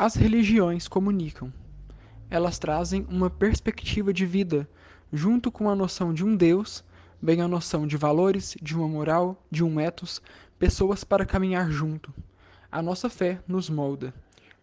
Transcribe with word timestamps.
As 0.00 0.14
religiões 0.14 0.86
comunicam. 0.86 1.52
Elas 2.30 2.56
trazem 2.56 3.04
uma 3.10 3.28
perspectiva 3.28 4.12
de 4.12 4.24
vida, 4.24 4.70
junto 5.12 5.50
com 5.50 5.68
a 5.68 5.74
noção 5.74 6.14
de 6.14 6.24
um 6.24 6.36
Deus, 6.36 6.84
bem 7.20 7.40
a 7.40 7.48
noção 7.48 7.84
de 7.84 7.96
valores, 7.96 8.56
de 8.62 8.76
uma 8.76 8.86
moral, 8.86 9.44
de 9.50 9.64
um 9.64 9.80
ethos, 9.80 10.22
pessoas 10.56 11.02
para 11.02 11.26
caminhar 11.26 11.68
junto. 11.72 12.14
A 12.70 12.80
nossa 12.80 13.10
fé 13.10 13.40
nos 13.48 13.68
molda. 13.68 14.14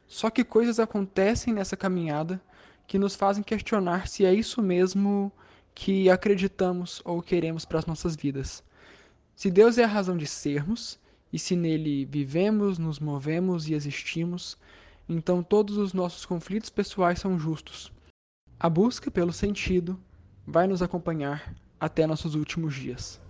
Só 0.07 0.29
que 0.29 0.41
coisas 0.41 0.79
acontecem 0.79 1.53
nessa 1.53 1.75
caminhada 1.75 2.41
que 2.87 2.97
nos 2.97 3.13
fazem 3.13 3.43
questionar 3.43 4.07
se 4.07 4.23
é 4.23 4.33
isso 4.33 4.61
mesmo 4.61 5.29
que 5.73 6.09
acreditamos 6.09 7.01
ou 7.03 7.21
queremos 7.21 7.65
para 7.65 7.79
as 7.79 7.85
nossas 7.85 8.15
vidas. 8.15 8.63
Se 9.35 9.51
Deus 9.51 9.77
é 9.77 9.83
a 9.83 9.87
razão 9.87 10.15
de 10.15 10.27
sermos, 10.27 10.97
e 11.33 11.37
se 11.37 11.57
nele 11.57 12.05
vivemos, 12.05 12.77
nos 12.77 13.01
movemos 13.01 13.67
e 13.67 13.73
existimos, 13.73 14.57
então 15.07 15.43
todos 15.43 15.77
os 15.77 15.93
nossos 15.93 16.25
conflitos 16.25 16.69
pessoais 16.69 17.19
são 17.19 17.37
justos. 17.37 17.91
A 18.59 18.69
busca 18.69 19.11
pelo 19.11 19.33
sentido 19.33 19.99
vai 20.45 20.67
nos 20.67 20.81
acompanhar 20.81 21.53
até 21.79 22.07
nossos 22.07 22.35
últimos 22.35 22.73
dias. 22.73 23.21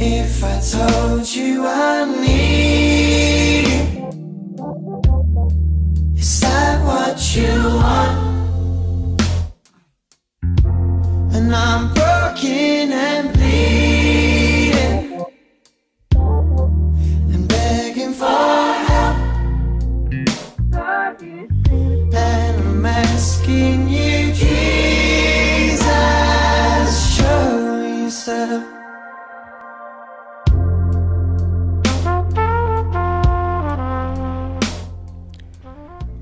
If 0.00 0.44
I 0.44 0.60
told 0.60 1.26
you 1.34 1.66
I 1.66 2.04
need 2.20 2.87
you 7.38 7.67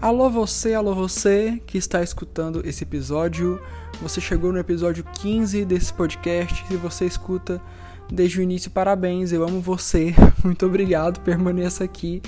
Alô 0.06 0.30
você, 0.30 0.72
alô 0.72 0.94
você 0.94 1.60
que 1.66 1.76
está 1.76 2.00
escutando 2.00 2.64
esse 2.64 2.84
episódio. 2.84 3.60
Você 4.00 4.20
chegou 4.20 4.52
no 4.52 4.58
episódio 4.60 5.02
15 5.02 5.64
desse 5.64 5.92
podcast. 5.92 6.64
Se 6.64 6.76
você 6.76 7.06
escuta 7.06 7.60
desde 8.08 8.38
o 8.38 8.42
início, 8.44 8.70
parabéns. 8.70 9.32
Eu 9.32 9.42
amo 9.42 9.60
você. 9.60 10.14
Muito 10.44 10.64
obrigado. 10.64 11.18
Permaneça 11.22 11.82
aqui. 11.82 12.22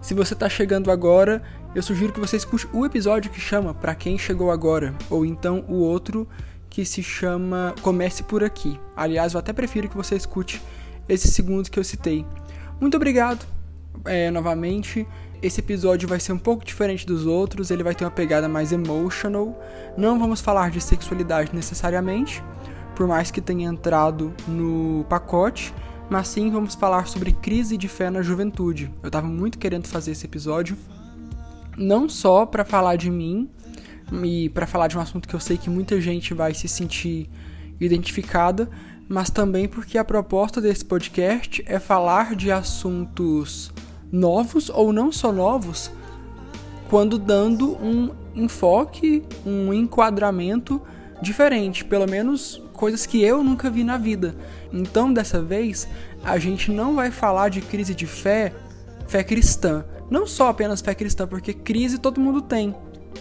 Se 0.00 0.14
você 0.14 0.32
está 0.32 0.48
chegando 0.48 0.90
agora, 0.90 1.42
eu 1.74 1.82
sugiro 1.82 2.14
que 2.14 2.18
você 2.18 2.38
escute 2.38 2.66
o 2.72 2.86
episódio 2.86 3.30
que 3.30 3.38
chama 3.38 3.74
Para 3.74 3.94
quem 3.94 4.16
chegou 4.16 4.50
agora, 4.50 4.94
ou 5.10 5.22
então 5.26 5.66
o 5.68 5.74
outro 5.74 6.26
que 6.70 6.82
se 6.82 7.02
chama 7.02 7.74
Comece 7.82 8.22
por 8.22 8.42
aqui. 8.42 8.80
Aliás, 8.96 9.34
eu 9.34 9.40
até 9.40 9.52
prefiro 9.52 9.86
que 9.86 9.96
você 9.98 10.16
escute 10.16 10.62
esse 11.06 11.28
segundo 11.28 11.70
que 11.70 11.78
eu 11.78 11.84
citei. 11.84 12.24
Muito 12.80 12.96
obrigado 12.96 13.44
é, 14.06 14.30
novamente. 14.30 15.06
Esse 15.40 15.60
episódio 15.60 16.08
vai 16.08 16.18
ser 16.18 16.32
um 16.32 16.38
pouco 16.38 16.64
diferente 16.64 17.06
dos 17.06 17.24
outros, 17.24 17.70
ele 17.70 17.84
vai 17.84 17.94
ter 17.94 18.04
uma 18.04 18.10
pegada 18.10 18.48
mais 18.48 18.72
emotional. 18.72 19.56
Não 19.96 20.18
vamos 20.18 20.40
falar 20.40 20.70
de 20.70 20.80
sexualidade 20.80 21.54
necessariamente, 21.54 22.42
por 22.96 23.06
mais 23.06 23.30
que 23.30 23.40
tenha 23.40 23.68
entrado 23.68 24.34
no 24.48 25.04
pacote, 25.08 25.72
mas 26.10 26.26
sim 26.26 26.50
vamos 26.50 26.74
falar 26.74 27.06
sobre 27.06 27.30
crise 27.30 27.76
de 27.76 27.86
fé 27.86 28.10
na 28.10 28.20
juventude. 28.20 28.92
Eu 29.00 29.06
estava 29.06 29.28
muito 29.28 29.58
querendo 29.58 29.86
fazer 29.86 30.10
esse 30.10 30.26
episódio, 30.26 30.76
não 31.76 32.08
só 32.08 32.44
para 32.44 32.64
falar 32.64 32.96
de 32.96 33.08
mim 33.08 33.48
e 34.24 34.48
para 34.48 34.66
falar 34.66 34.88
de 34.88 34.98
um 34.98 35.00
assunto 35.00 35.28
que 35.28 35.34
eu 35.34 35.40
sei 35.40 35.56
que 35.56 35.70
muita 35.70 36.00
gente 36.00 36.34
vai 36.34 36.52
se 36.52 36.66
sentir 36.66 37.30
identificada, 37.78 38.68
mas 39.08 39.30
também 39.30 39.68
porque 39.68 39.98
a 39.98 40.04
proposta 40.04 40.60
desse 40.60 40.84
podcast 40.84 41.62
é 41.64 41.78
falar 41.78 42.34
de 42.34 42.50
assuntos 42.50 43.72
novos 44.10 44.68
ou 44.70 44.92
não 44.92 45.12
só 45.12 45.32
novos, 45.32 45.90
quando 46.88 47.18
dando 47.18 47.76
um 47.82 48.10
enfoque, 48.34 49.24
um 49.44 49.72
enquadramento 49.72 50.80
diferente, 51.20 51.84
pelo 51.84 52.08
menos 52.08 52.62
coisas 52.72 53.04
que 53.04 53.22
eu 53.22 53.42
nunca 53.42 53.68
vi 53.68 53.84
na 53.84 53.98
vida. 53.98 54.34
Então, 54.72 55.12
dessa 55.12 55.42
vez, 55.42 55.88
a 56.22 56.38
gente 56.38 56.70
não 56.70 56.94
vai 56.94 57.10
falar 57.10 57.48
de 57.48 57.60
crise 57.60 57.94
de 57.94 58.06
fé, 58.06 58.52
fé 59.06 59.24
cristã. 59.24 59.84
Não 60.10 60.26
só 60.26 60.48
apenas 60.48 60.80
fé 60.80 60.94
cristã, 60.94 61.26
porque 61.26 61.52
crise 61.52 61.98
todo 61.98 62.20
mundo 62.20 62.40
tem. 62.40 62.74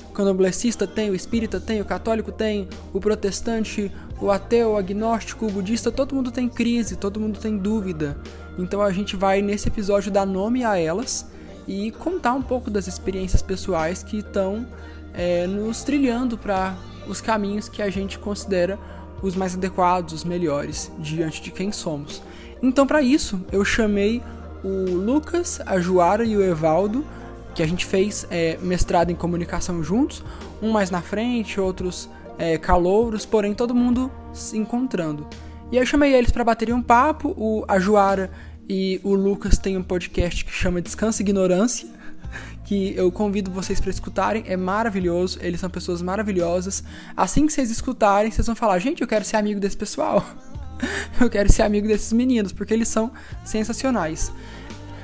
O 0.10 0.14
candomblessista 0.14 0.86
tem, 0.88 1.10
o 1.10 1.16
espírita 1.16 1.60
tem, 1.60 1.82
o 1.82 1.86
católico 1.86 2.32
tem, 2.32 2.68
o 2.94 3.00
protestante, 3.00 3.92
o 4.20 4.32
ateu, 4.32 4.72
o 4.72 4.78
agnóstico, 4.78 5.46
o 5.46 5.52
budista, 5.52 5.92
todo 5.92 6.16
mundo 6.16 6.32
tem 6.32 6.50
crise, 6.50 6.96
todo 6.96 7.20
mundo 7.20 7.40
tem 7.40 7.58
dúvida. 7.58 8.18
Então 8.58 8.82
a 8.82 8.92
gente 8.92 9.16
vai 9.16 9.42
nesse 9.42 9.68
episódio 9.68 10.12
dar 10.12 10.26
nome 10.26 10.64
a 10.64 10.78
elas 10.78 11.30
e 11.68 11.92
contar 11.92 12.34
um 12.34 12.42
pouco 12.42 12.72
das 12.72 12.88
experiências 12.88 13.42
pessoais 13.42 14.02
que 14.02 14.20
estão 14.20 14.66
é, 15.14 15.46
nos 15.46 15.84
trilhando 15.84 16.38
para 16.38 16.76
os 17.08 17.22
caminhos 17.22 17.70
que 17.70 17.82
a 17.82 17.90
gente 17.90 18.18
considera 18.18 18.80
os 19.22 19.36
mais 19.36 19.56
adequados, 19.56 20.14
os 20.14 20.24
melhores 20.24 20.92
diante 21.00 21.42
de 21.42 21.52
quem 21.52 21.72
somos. 21.72 22.22
Então 22.62 22.88
para 22.88 23.02
isso 23.02 23.40
eu 23.52 23.64
chamei 23.64 24.24
o 24.64 24.92
Lucas, 24.92 25.62
a 25.66 25.80
Joara 25.80 26.26
e 26.26 26.36
o 26.36 26.44
Evaldo, 26.44 27.06
que 27.54 27.62
a 27.62 27.68
gente 27.68 27.86
fez 27.86 28.28
é, 28.30 28.58
mestrado 28.62 29.12
em 29.12 29.16
comunicação 29.16 29.84
juntos, 29.84 30.24
um 30.62 30.72
mais 30.72 30.90
na 30.90 31.02
frente, 31.02 31.60
outros 31.60 32.10
é, 32.38 32.58
calouros, 32.58 33.26
porém 33.26 33.54
todo 33.54 33.74
mundo 33.74 34.12
se 34.34 34.58
encontrando. 34.58 35.28
E 35.72 35.78
eu 35.78 35.86
chamei 35.86 36.14
eles 36.14 36.32
para 36.32 36.44
baterem 36.44 36.74
um 36.74 36.82
papo. 36.82 37.34
O, 37.38 37.66
a 37.68 37.78
Joara 37.80 38.32
e 38.70 39.02
o 39.04 39.14
Lucas 39.14 39.58
têm 39.58 39.78
um 39.78 39.84
podcast 39.84 40.46
que 40.46 40.52
chama 40.52 40.82
Descansa 40.82 41.22
Ignorância, 41.22 41.88
que 42.64 42.94
eu 42.96 43.12
convido 43.12 43.52
vocês 43.52 43.80
para 43.82 43.90
escutarem. 43.90 44.44
É 44.48 44.56
maravilhoso, 44.56 45.40
eles 45.42 45.60
são 45.60 45.70
pessoas 45.70 46.02
maravilhosas. 46.02 46.84
Assim 47.16 47.46
que 47.46 47.54
vocês 47.54 47.70
escutarem, 47.70 48.32
vocês 48.32 48.48
vão 48.48 48.56
falar: 48.56 48.80
gente, 48.80 49.02
eu 49.02 49.08
quero 49.08 49.26
ser 49.26 49.38
amigo 49.38 49.60
desse 49.60 49.76
pessoal. 49.76 50.26
eu 51.20 51.30
quero 51.30 51.52
ser 51.52 51.64
amigo 51.64 51.88
desses 51.88 52.14
meninos, 52.14 52.54
porque 52.54 52.74
eles 52.74 52.88
são 52.88 53.12
sensacionais. 53.44 54.32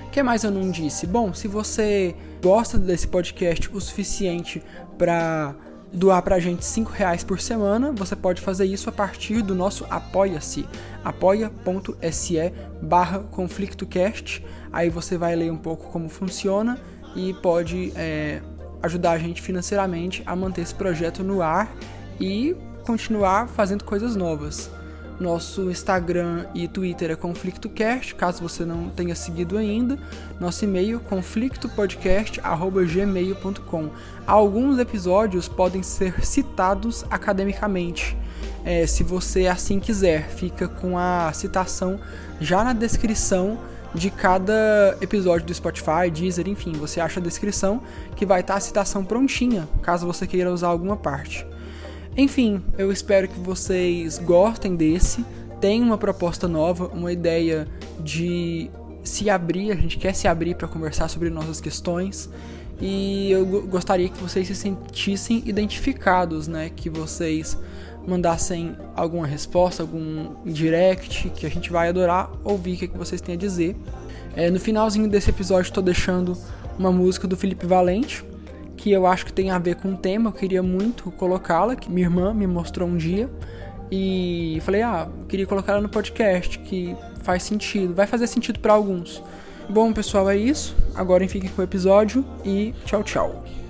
O 0.08 0.10
que 0.12 0.22
mais 0.22 0.44
eu 0.44 0.52
não 0.52 0.70
disse? 0.70 1.08
Bom, 1.08 1.34
se 1.34 1.48
você 1.48 2.16
gosta 2.42 2.78
desse 2.78 3.08
podcast 3.08 3.70
o 3.74 3.82
suficiente 3.82 4.62
para 4.98 5.56
doar 5.94 6.22
pra 6.24 6.40
gente 6.40 6.66
5 6.66 6.92
reais 6.92 7.24
por 7.24 7.40
semana, 7.40 7.92
você 7.92 8.16
pode 8.16 8.42
fazer 8.42 8.66
isso 8.66 8.90
a 8.90 8.92
partir 8.92 9.42
do 9.42 9.54
nosso 9.54 9.86
Apoia-se, 9.90 10.66
apoia.se 11.04 12.54
barra 12.82 13.20
conflictocast. 13.20 14.44
Aí 14.72 14.90
você 14.90 15.18
vai 15.18 15.36
ler 15.36 15.52
um 15.52 15.58
pouco 15.58 15.92
como 15.92 16.10
funciona 16.10 16.80
e 17.16 17.34
pode 17.36 17.94
é, 17.96 18.42
ajudar 18.82 19.12
a 19.12 19.18
gente 19.20 19.42
financeiramente 19.42 20.24
a 20.26 20.36
manter 20.36 20.62
esse 20.62 20.74
projeto 20.74 21.24
no 21.24 21.42
ar 21.42 21.72
e 22.20 22.56
continuar 22.86 23.48
fazendo 23.48 23.84
coisas 23.84 24.16
novas. 24.16 24.72
Nosso 25.20 25.70
Instagram 25.70 26.46
e 26.54 26.66
Twitter 26.68 27.12
é 27.12 27.16
ConflictoCast, 27.16 28.16
caso 28.16 28.42
você 28.42 28.66
não 28.66 28.90
tenha 28.90 29.14
seguido 29.16 29.58
ainda. 29.58 29.98
Nosso 30.40 30.66
e-mail 30.66 31.00
conflictopodcast@gmail.com. 31.00 33.90
Alguns 34.26 34.80
episódios 34.80 35.48
podem 35.48 35.84
ser 35.84 36.26
citados 36.26 37.06
academicamente. 37.10 38.18
É, 38.66 38.88
se 38.88 39.04
você 39.04 39.48
assim 39.48 39.80
quiser, 39.80 40.28
fica 40.30 40.68
com 40.68 40.98
a 40.98 41.32
citação 41.34 42.00
já 42.40 42.64
na 42.64 42.74
descrição 42.74 43.60
de 43.94 44.10
cada 44.10 44.98
episódio 45.02 45.46
do 45.46 45.54
Spotify, 45.54 46.10
Deezer, 46.12 46.48
enfim, 46.48 46.72
você 46.72 47.00
acha 47.00 47.20
a 47.20 47.24
descrição 47.24 47.84
que 48.16 48.26
vai 48.26 48.42
estar 48.42 48.56
a 48.56 48.60
citação 48.60 49.06
prontinha, 49.06 49.70
caso 49.82 50.08
você 50.08 50.26
queira 50.26 50.52
usar 50.52 50.70
alguma 50.70 50.98
parte. 50.98 51.46
Enfim, 52.16 52.62
eu 52.78 52.92
espero 52.92 53.28
que 53.28 53.40
vocês 53.40 54.20
gostem 54.20 54.76
desse. 54.76 55.26
Tem 55.60 55.82
uma 55.82 55.98
proposta 55.98 56.48
nova, 56.48 56.88
uma 56.88 57.12
ideia 57.12 57.68
de 58.00 58.70
se 59.04 59.30
abrir, 59.30 59.72
a 59.72 59.76
gente 59.76 59.98
quer 59.98 60.14
se 60.14 60.28
abrir 60.28 60.56
para 60.56 60.68
conversar 60.68 61.08
sobre 61.08 61.30
nossas 61.30 61.60
questões. 61.60 62.30
E 62.82 63.32
eu 63.32 63.46
gostaria 63.46 64.10
que 64.10 64.22
vocês 64.22 64.48
se 64.48 64.56
sentissem 64.56 65.42
identificados, 65.46 66.48
né? 66.48 66.70
Que 66.76 66.90
vocês 66.90 67.58
mandassem 68.06 68.76
alguma 68.96 69.26
resposta, 69.26 69.82
algum 69.82 70.36
direct, 70.46 71.30
que 71.30 71.46
a 71.46 71.50
gente 71.50 71.72
vai 71.72 71.90
adorar 71.90 72.30
ouvir 72.44 72.74
o 72.74 72.78
que, 72.78 72.86
é 72.86 72.88
vocês 72.90 73.22
têm 73.22 73.36
a 73.36 73.38
dizer. 73.38 73.76
É, 74.36 74.50
no 74.50 74.60
finalzinho 74.60 75.08
desse 75.08 75.30
episódio 75.30 75.70
estou 75.70 75.84
deixando 75.84 76.38
uma 76.78 76.92
música 76.92 77.28
do 77.28 77.38
Felipe 77.38 77.66
Valente, 77.66 78.24
que 78.84 78.92
eu 78.92 79.08
acho 79.08 79.26
que 79.26 79.32
tem 79.32 79.50
a 79.50 79.58
ver 79.58 79.78
com 79.78 79.94
o 79.94 79.96
tema, 79.96 80.28
eu 80.28 80.34
queria 80.34 80.62
muito 80.62 81.10
colocá-la, 81.12 81.74
que 81.74 81.90
minha 81.90 82.06
irmã 82.06 82.34
me 82.34 82.46
mostrou 82.46 82.86
um 82.90 82.98
dia. 82.98 83.30
E 83.90 84.60
falei, 84.64 84.82
ah, 84.82 85.08
queria 85.30 85.48
colocar 85.48 85.72
ela 85.72 85.82
no 85.82 85.88
podcast, 85.88 86.60
que 86.60 86.94
faz 87.22 87.44
sentido, 87.44 87.94
vai 87.94 88.06
fazer 88.06 88.28
sentido 88.28 88.60
para 88.60 88.74
alguns. 88.74 89.24
Bom, 89.70 89.94
pessoal, 89.94 90.30
é 90.30 90.36
isso. 90.36 90.76
Agora 90.96 91.26
fiquem 91.30 91.50
com 91.50 91.62
o 91.62 91.64
episódio 91.64 92.26
e 92.44 92.74
tchau, 92.86 93.02
tchau. 93.04 93.63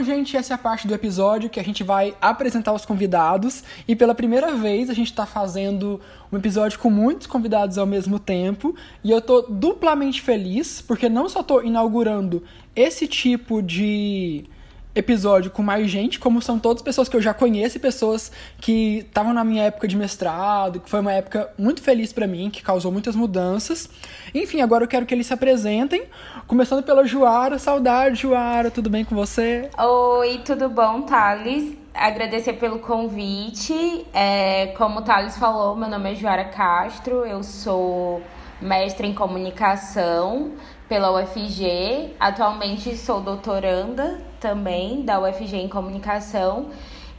Então, 0.00 0.16
gente, 0.16 0.34
essa 0.34 0.54
é 0.54 0.56
a 0.56 0.58
parte 0.58 0.88
do 0.88 0.94
episódio 0.94 1.50
que 1.50 1.60
a 1.60 1.62
gente 1.62 1.84
vai 1.84 2.16
apresentar 2.22 2.72
os 2.72 2.86
convidados. 2.86 3.62
E 3.86 3.94
pela 3.94 4.14
primeira 4.14 4.54
vez 4.54 4.88
a 4.88 4.94
gente 4.94 5.10
está 5.10 5.26
fazendo 5.26 6.00
um 6.32 6.38
episódio 6.38 6.78
com 6.78 6.88
muitos 6.88 7.26
convidados 7.26 7.76
ao 7.76 7.84
mesmo 7.84 8.18
tempo. 8.18 8.74
E 9.04 9.10
eu 9.10 9.20
tô 9.20 9.42
duplamente 9.42 10.22
feliz, 10.22 10.80
porque 10.80 11.06
não 11.06 11.28
só 11.28 11.42
tô 11.42 11.60
inaugurando 11.60 12.42
esse 12.74 13.06
tipo 13.06 13.60
de 13.60 14.46
episódio 14.94 15.50
com 15.50 15.62
mais 15.62 15.88
gente, 15.88 16.18
como 16.18 16.42
são 16.42 16.58
todas 16.58 16.82
pessoas 16.82 17.08
que 17.08 17.16
eu 17.16 17.22
já 17.22 17.32
conheço 17.32 17.78
pessoas 17.80 18.30
que 18.60 18.98
estavam 18.98 19.32
na 19.32 19.44
minha 19.44 19.64
época 19.64 19.86
de 19.86 19.96
mestrado, 19.96 20.80
que 20.80 20.90
foi 20.90 21.00
uma 21.00 21.12
época 21.12 21.50
muito 21.58 21.82
feliz 21.82 22.12
para 22.12 22.26
mim, 22.26 22.50
que 22.50 22.62
causou 22.62 22.90
muitas 22.90 23.14
mudanças. 23.14 23.88
Enfim, 24.34 24.60
agora 24.60 24.84
eu 24.84 24.88
quero 24.88 25.06
que 25.06 25.14
eles 25.14 25.26
se 25.26 25.32
apresentem, 25.32 26.04
começando 26.46 26.82
pela 26.82 27.04
Juara. 27.04 27.58
Saudade, 27.58 28.22
Juara, 28.22 28.70
tudo 28.70 28.90
bem 28.90 29.04
com 29.04 29.14
você? 29.14 29.70
Oi, 29.78 30.40
tudo 30.44 30.68
bom, 30.68 31.02
Thales? 31.02 31.76
Agradecer 31.94 32.54
pelo 32.54 32.78
convite. 32.80 34.06
É, 34.12 34.68
como 34.76 35.00
o 35.00 35.02
Thales 35.02 35.36
falou, 35.36 35.76
meu 35.76 35.88
nome 35.88 36.12
é 36.12 36.14
Juara 36.14 36.44
Castro, 36.44 37.24
eu 37.24 37.42
sou 37.42 38.22
mestre 38.60 39.06
em 39.06 39.14
comunicação 39.14 40.52
pela 40.88 41.12
UFG. 41.12 42.14
Atualmente 42.18 42.96
sou 42.96 43.20
doutoranda 43.20 44.29
também 44.40 45.02
da 45.02 45.20
UFG 45.20 45.56
em 45.56 45.68
comunicação 45.68 46.70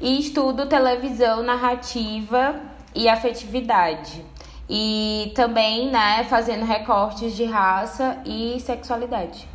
e 0.01 0.19
estudo 0.19 0.65
televisão, 0.65 1.44
narrativa 1.44 2.56
e 2.95 3.07
afetividade. 3.07 4.25
E 4.69 5.31
também, 5.35 5.91
né, 5.91 6.25
fazendo 6.29 6.65
recortes 6.65 7.35
de 7.35 7.45
raça 7.45 8.18
e 8.25 8.59
sexualidade. 8.59 9.47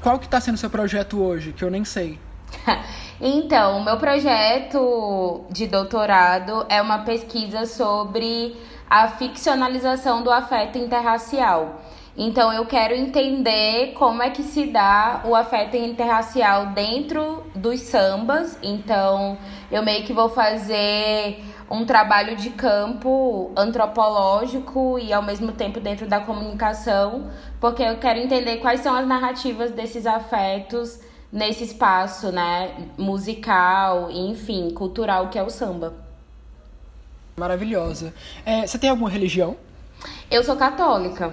Qual 0.00 0.18
que 0.18 0.24
está 0.24 0.40
sendo 0.40 0.56
seu 0.56 0.70
projeto 0.70 1.22
hoje, 1.22 1.52
que 1.52 1.62
eu 1.62 1.70
nem 1.70 1.84
sei? 1.84 2.18
então, 3.20 3.78
o 3.78 3.84
meu 3.84 3.96
projeto 3.98 5.44
de 5.50 5.66
doutorado 5.66 6.66
é 6.68 6.80
uma 6.80 7.00
pesquisa 7.00 7.66
sobre 7.66 8.56
a 8.88 9.08
ficcionalização 9.08 10.22
do 10.22 10.30
afeto 10.30 10.78
interracial. 10.78 11.80
Então 12.16 12.52
eu 12.52 12.66
quero 12.66 12.94
entender 12.94 13.94
como 13.94 14.22
é 14.22 14.30
que 14.30 14.42
se 14.42 14.66
dá 14.66 15.22
o 15.24 15.34
afeto 15.34 15.76
interracial 15.76 16.66
dentro 16.66 17.42
dos 17.54 17.80
sambas. 17.80 18.58
Então 18.62 19.38
eu 19.70 19.82
meio 19.82 20.04
que 20.04 20.12
vou 20.12 20.28
fazer 20.28 21.42
um 21.70 21.86
trabalho 21.86 22.36
de 22.36 22.50
campo 22.50 23.50
antropológico 23.56 24.98
e 24.98 25.10
ao 25.10 25.22
mesmo 25.22 25.52
tempo 25.52 25.80
dentro 25.80 26.06
da 26.06 26.20
comunicação, 26.20 27.30
porque 27.58 27.82
eu 27.82 27.96
quero 27.96 28.18
entender 28.18 28.58
quais 28.58 28.80
são 28.80 28.94
as 28.94 29.06
narrativas 29.06 29.70
desses 29.70 30.04
afetos 30.04 31.00
nesse 31.32 31.64
espaço, 31.64 32.30
né, 32.30 32.72
musical, 32.98 34.10
enfim, 34.10 34.68
cultural 34.74 35.28
que 35.28 35.38
é 35.38 35.42
o 35.42 35.48
samba. 35.48 35.94
Maravilhosa. 37.38 38.12
É, 38.44 38.66
você 38.66 38.78
tem 38.78 38.90
alguma 38.90 39.08
religião? 39.08 39.56
Eu 40.30 40.44
sou 40.44 40.56
católica. 40.56 41.32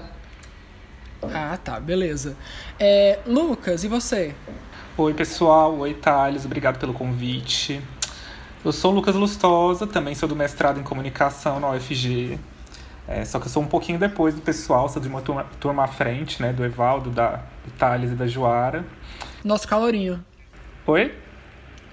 Ah, 1.23 1.57
tá, 1.61 1.79
beleza. 1.79 2.35
É, 2.79 3.19
Lucas, 3.25 3.83
e 3.83 3.87
você? 3.87 4.33
Oi, 4.97 5.13
pessoal. 5.13 5.77
Oi, 5.79 5.93
Thales. 5.93 6.45
Obrigado 6.45 6.79
pelo 6.79 6.93
convite. 6.93 7.81
Eu 8.63 8.71
sou 8.71 8.91
o 8.91 8.95
Lucas 8.95 9.15
Lustosa, 9.15 9.87
também 9.87 10.13
sou 10.15 10.27
do 10.27 10.35
mestrado 10.35 10.79
em 10.79 10.83
comunicação 10.83 11.59
na 11.59 11.71
UFG. 11.71 12.37
É, 13.07 13.25
só 13.25 13.39
que 13.39 13.47
eu 13.47 13.49
sou 13.49 13.63
um 13.63 13.67
pouquinho 13.67 13.97
depois 13.97 14.35
do 14.35 14.41
pessoal, 14.41 14.87
sou 14.87 15.01
de 15.01 15.07
uma 15.07 15.21
turma, 15.21 15.45
turma 15.59 15.83
à 15.85 15.87
frente, 15.87 16.41
né? 16.41 16.53
Do 16.53 16.63
Evaldo, 16.63 17.09
da, 17.09 17.37
do 17.65 17.71
Thales 17.77 18.11
e 18.11 18.15
da 18.15 18.27
Joara. 18.27 18.85
Nosso 19.43 19.67
calorinho. 19.67 20.23
Oi? 20.85 21.15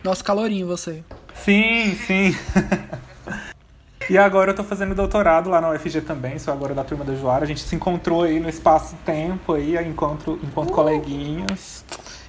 Nosso 0.02 0.22
calorinho, 0.22 0.66
você. 0.66 1.02
Sim, 1.34 1.94
sim. 1.94 2.36
E 4.08 4.16
agora 4.16 4.52
eu 4.52 4.54
tô 4.54 4.62
fazendo 4.62 4.94
doutorado 4.94 5.50
lá 5.50 5.60
na 5.60 5.70
UFG 5.70 6.00
também, 6.00 6.38
sou 6.38 6.54
agora 6.54 6.72
da 6.72 6.84
turma 6.84 7.04
da 7.04 7.14
Joara. 7.16 7.44
A 7.44 7.46
gente 7.46 7.60
se 7.60 7.74
encontrou 7.74 8.22
aí 8.22 8.38
no 8.38 8.48
espaço-tempo 8.48 9.52
aí, 9.52 9.76
encontro, 9.84 10.38
enquanto 10.44 10.70
uh! 10.70 10.72
coleguinhas. 10.72 11.84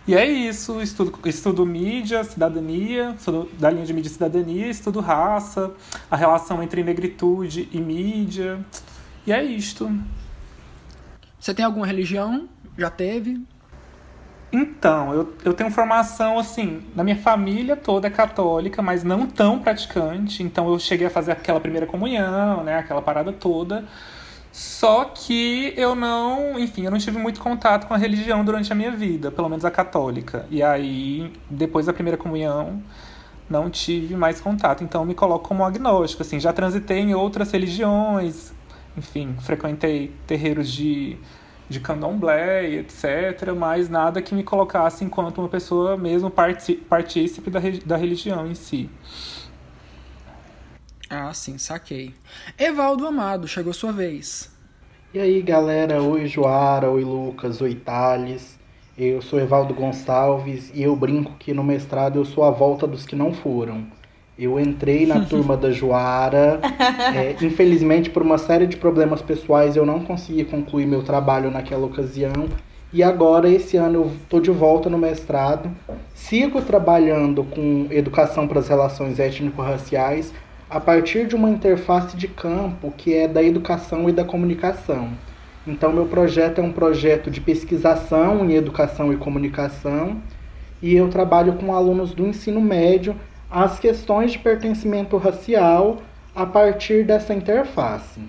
E 0.08 0.16
é 0.16 0.26
isso, 0.26 0.82
estudo, 0.82 1.20
estudo 1.26 1.66
mídia, 1.66 2.24
cidadania, 2.24 3.16
sou 3.20 3.48
da 3.60 3.70
linha 3.70 3.86
de 3.86 3.94
mídia 3.94 4.10
e 4.10 4.12
cidadania, 4.12 4.68
estudo 4.68 5.02
raça, 5.02 5.72
a 6.10 6.16
relação 6.16 6.64
entre 6.64 6.84
negritude 6.84 7.70
e 7.72 7.80
mídia. 7.80 8.60
E 9.28 9.32
é 9.32 9.44
isto. 9.44 9.92
Você 11.40 11.54
tem 11.54 11.64
alguma 11.64 11.86
religião? 11.86 12.50
Já 12.76 12.90
teve? 12.90 13.40
Então, 14.52 15.14
eu, 15.14 15.34
eu 15.44 15.54
tenho 15.54 15.70
formação, 15.70 16.40
assim, 16.40 16.82
na 16.96 17.04
minha 17.04 17.18
família 17.18 17.76
toda 17.76 18.08
é 18.08 18.10
católica, 18.10 18.82
mas 18.82 19.04
não 19.04 19.28
tão 19.28 19.60
praticante. 19.60 20.42
Então, 20.42 20.70
eu 20.70 20.80
cheguei 20.80 21.08
a 21.08 21.10
fazer 21.10 21.34
aquela 21.34 21.60
primeira 21.60 21.86
comunhão, 21.86 22.64
né, 22.64 22.78
aquela 22.78 23.02
parada 23.02 23.34
toda. 23.34 23.84
Só 24.52 25.06
que 25.06 25.74
eu 25.78 25.96
não, 25.96 26.58
enfim, 26.58 26.86
eu 26.86 26.92
não 26.92 26.98
tive 26.98 27.20
muito 27.20 27.40
contato 27.40 27.88
com 27.88 27.94
a 27.94 27.98
religião 27.98 28.44
durante 28.44 28.72
a 28.72 28.76
minha 28.76 28.92
vida, 28.92 29.30
pelo 29.30 29.50
menos 29.50 29.66
a 29.66 29.70
católica. 29.70 30.48
E 30.50 30.64
aí, 30.64 31.32
depois 31.50 31.86
da 31.86 31.94
primeira 31.94 32.18
comunhão, 32.18 32.82
não 33.50 33.70
tive 33.70 34.16
mais 34.16 34.42
contato. 34.42 34.84
Então, 34.84 35.06
me 35.06 35.14
coloco 35.14 35.48
como 35.48 35.64
agnóstico, 35.64 36.24
assim, 36.24 36.40
já 36.40 36.54
transitei 36.54 37.00
em 37.00 37.14
outras 37.14 37.52
religiões, 37.52 38.52
enfim, 38.98 39.36
frequentei 39.42 40.12
terreiros 40.26 40.72
de 40.72 41.18
de 41.70 41.80
candomblé 41.80 42.70
e 42.70 42.78
etc., 42.78 43.54
mas 43.56 43.90
nada 43.90 44.22
que 44.22 44.34
me 44.34 44.44
colocasse 44.44 45.04
enquanto 45.04 45.40
uma 45.40 45.50
pessoa 45.50 45.98
mesmo 45.98 46.32
partícipe 46.32 47.50
da, 47.50 47.60
da 47.86 47.98
religião 47.98 48.48
em 48.48 48.56
si. 48.56 48.90
Ah, 51.10 51.34
sim, 51.34 51.58
saquei. 51.58 52.14
Evaldo 52.58 53.08
Amado, 53.08 53.48
chegou 53.48 53.74
sua 53.74 53.92
vez. 53.92 54.52
E 55.14 55.20
aí, 55.20 55.42
galera? 55.42 56.02
Oi, 56.04 56.28
Joara, 56.28 56.90
oi, 56.90 57.04
Lucas, 57.04 57.62
oi, 57.62 57.76
Thales. 57.76 58.60
Eu 58.98 59.22
sou 59.22 59.40
Evaldo 59.40 59.74
Gonçalves 59.74 60.70
e 60.74 60.84
eu 60.84 60.96
brinco 60.96 61.36
que 61.38 61.54
no 61.54 61.64
mestrado 61.64 62.20
eu 62.20 62.26
sou 62.26 62.44
a 62.44 62.52
volta 62.52 62.86
dos 62.86 63.06
que 63.06 63.16
não 63.16 63.34
foram. 63.34 63.88
Eu 64.38 64.60
entrei 64.60 65.06
na 65.06 65.22
turma 65.26 65.58
da 65.58 65.72
Joara. 65.72 66.60
É, 67.16 67.36
infelizmente, 67.44 68.10
por 68.10 68.22
uma 68.22 68.38
série 68.38 68.68
de 68.68 68.78
problemas 68.78 69.22
pessoais, 69.22 69.76
eu 69.76 69.86
não 69.86 70.02
consegui 70.02 70.44
concluir 70.44 70.86
meu 70.86 71.04
trabalho 71.04 71.50
naquela 71.50 71.86
ocasião. 71.86 72.48
E 72.94 73.04
agora, 73.04 73.50
esse 73.50 73.76
ano, 73.76 73.96
eu 73.96 74.12
estou 74.22 74.40
de 74.40 74.52
volta 74.52 74.90
no 74.90 74.98
mestrado. 74.98 75.70
Sigo 76.14 76.62
trabalhando 76.62 77.44
com 77.44 77.88
educação 77.90 78.48
para 78.48 78.60
as 78.60 78.68
relações 78.68 79.20
étnico-raciais 79.20 80.34
a 80.70 80.80
partir 80.80 81.28
de 81.28 81.36
uma 81.36 81.50
interface 81.50 82.16
de 82.18 82.28
campo 82.28 82.94
que 82.96 83.14
é 83.14 83.28
da 83.28 83.42
educação 83.42 84.10
e 84.10 84.12
da 84.12 84.24
comunicação. 84.24 85.10
Então, 85.66 85.92
meu 85.92 86.06
projeto 86.06 86.60
é 86.60 86.64
um 86.64 86.72
projeto 86.72 87.30
de 87.30 87.42
pesquisação 87.42 88.50
em 88.50 88.56
educação 88.56 89.12
e 89.12 89.18
comunicação. 89.18 90.18
E 90.82 90.96
eu 90.96 91.10
trabalho 91.10 91.54
com 91.54 91.74
alunos 91.74 92.14
do 92.14 92.26
ensino 92.26 92.62
médio 92.62 93.16
as 93.50 93.80
questões 93.80 94.34
de 94.34 94.40
pertencimento 94.40 95.18
racial 95.18 95.98
a 96.36 96.46
partir 96.46 97.04
dessa 97.04 97.34
interface. 97.34 98.20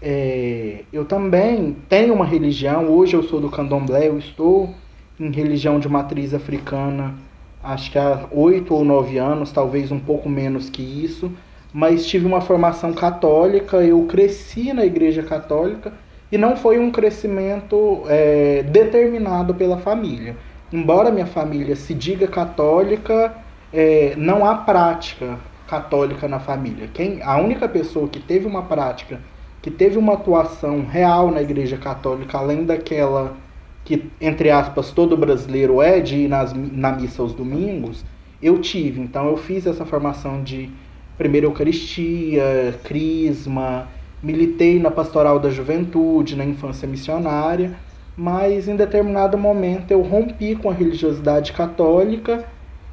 É, 0.00 0.84
eu 0.92 1.04
também 1.04 1.76
tenho 1.88 2.14
uma 2.14 2.24
religião, 2.24 2.88
hoje 2.88 3.14
eu 3.14 3.22
sou 3.22 3.40
do 3.40 3.50
candomblé, 3.50 4.08
eu 4.08 4.18
estou 4.18 4.72
em 5.18 5.30
religião 5.30 5.80
de 5.80 5.88
matriz 5.88 6.32
africana, 6.32 7.14
acho 7.62 7.90
que 7.90 7.98
há 7.98 8.26
oito 8.30 8.74
ou 8.74 8.84
nove 8.84 9.18
anos, 9.18 9.50
talvez 9.50 9.90
um 9.90 9.98
pouco 9.98 10.28
menos 10.28 10.70
que 10.70 10.82
isso, 10.82 11.32
mas 11.72 12.06
tive 12.06 12.26
uma 12.26 12.40
formação 12.40 12.92
católica, 12.92 13.78
eu 13.78 14.02
cresci 14.04 14.72
na 14.72 14.86
igreja 14.86 15.22
católica 15.22 15.92
e 16.30 16.38
não 16.38 16.56
foi 16.56 16.78
um 16.78 16.90
crescimento 16.90 18.02
é, 18.06 18.62
determinado 18.62 19.54
pela 19.54 19.78
família. 19.78 20.36
Embora 20.72 21.10
minha 21.10 21.26
família 21.26 21.74
se 21.74 21.92
diga 21.94 22.28
católica, 22.28 23.34
é, 23.72 24.14
não 24.16 24.44
há 24.44 24.54
prática 24.56 25.38
católica 25.66 26.26
na 26.26 26.40
família. 26.40 26.88
Quem, 26.92 27.22
a 27.22 27.36
única 27.36 27.68
pessoa 27.68 28.08
que 28.08 28.18
teve 28.18 28.46
uma 28.46 28.62
prática, 28.62 29.20
que 29.60 29.70
teve 29.70 29.98
uma 29.98 30.14
atuação 30.14 30.86
real 30.86 31.30
na 31.30 31.42
Igreja 31.42 31.76
Católica, 31.76 32.38
além 32.38 32.64
daquela 32.64 33.36
que, 33.84 34.10
entre 34.20 34.50
aspas, 34.50 34.90
todo 34.90 35.16
brasileiro 35.16 35.80
é 35.80 36.00
de 36.00 36.16
ir 36.16 36.28
nas, 36.28 36.52
na 36.52 36.92
missa 36.92 37.22
aos 37.22 37.32
domingos, 37.32 38.04
eu 38.42 38.60
tive. 38.60 39.00
Então 39.00 39.26
eu 39.28 39.36
fiz 39.36 39.66
essa 39.66 39.84
formação 39.84 40.42
de 40.42 40.70
primeira 41.16 41.46
Eucaristia, 41.46 42.78
Crisma, 42.84 43.88
militei 44.22 44.78
na 44.78 44.90
Pastoral 44.90 45.38
da 45.38 45.50
Juventude, 45.50 46.36
na 46.36 46.44
Infância 46.44 46.86
Missionária, 46.86 47.76
mas 48.16 48.68
em 48.68 48.76
determinado 48.76 49.38
momento 49.38 49.90
eu 49.90 50.02
rompi 50.02 50.54
com 50.54 50.70
a 50.70 50.74
religiosidade 50.74 51.52
católica 51.52 52.44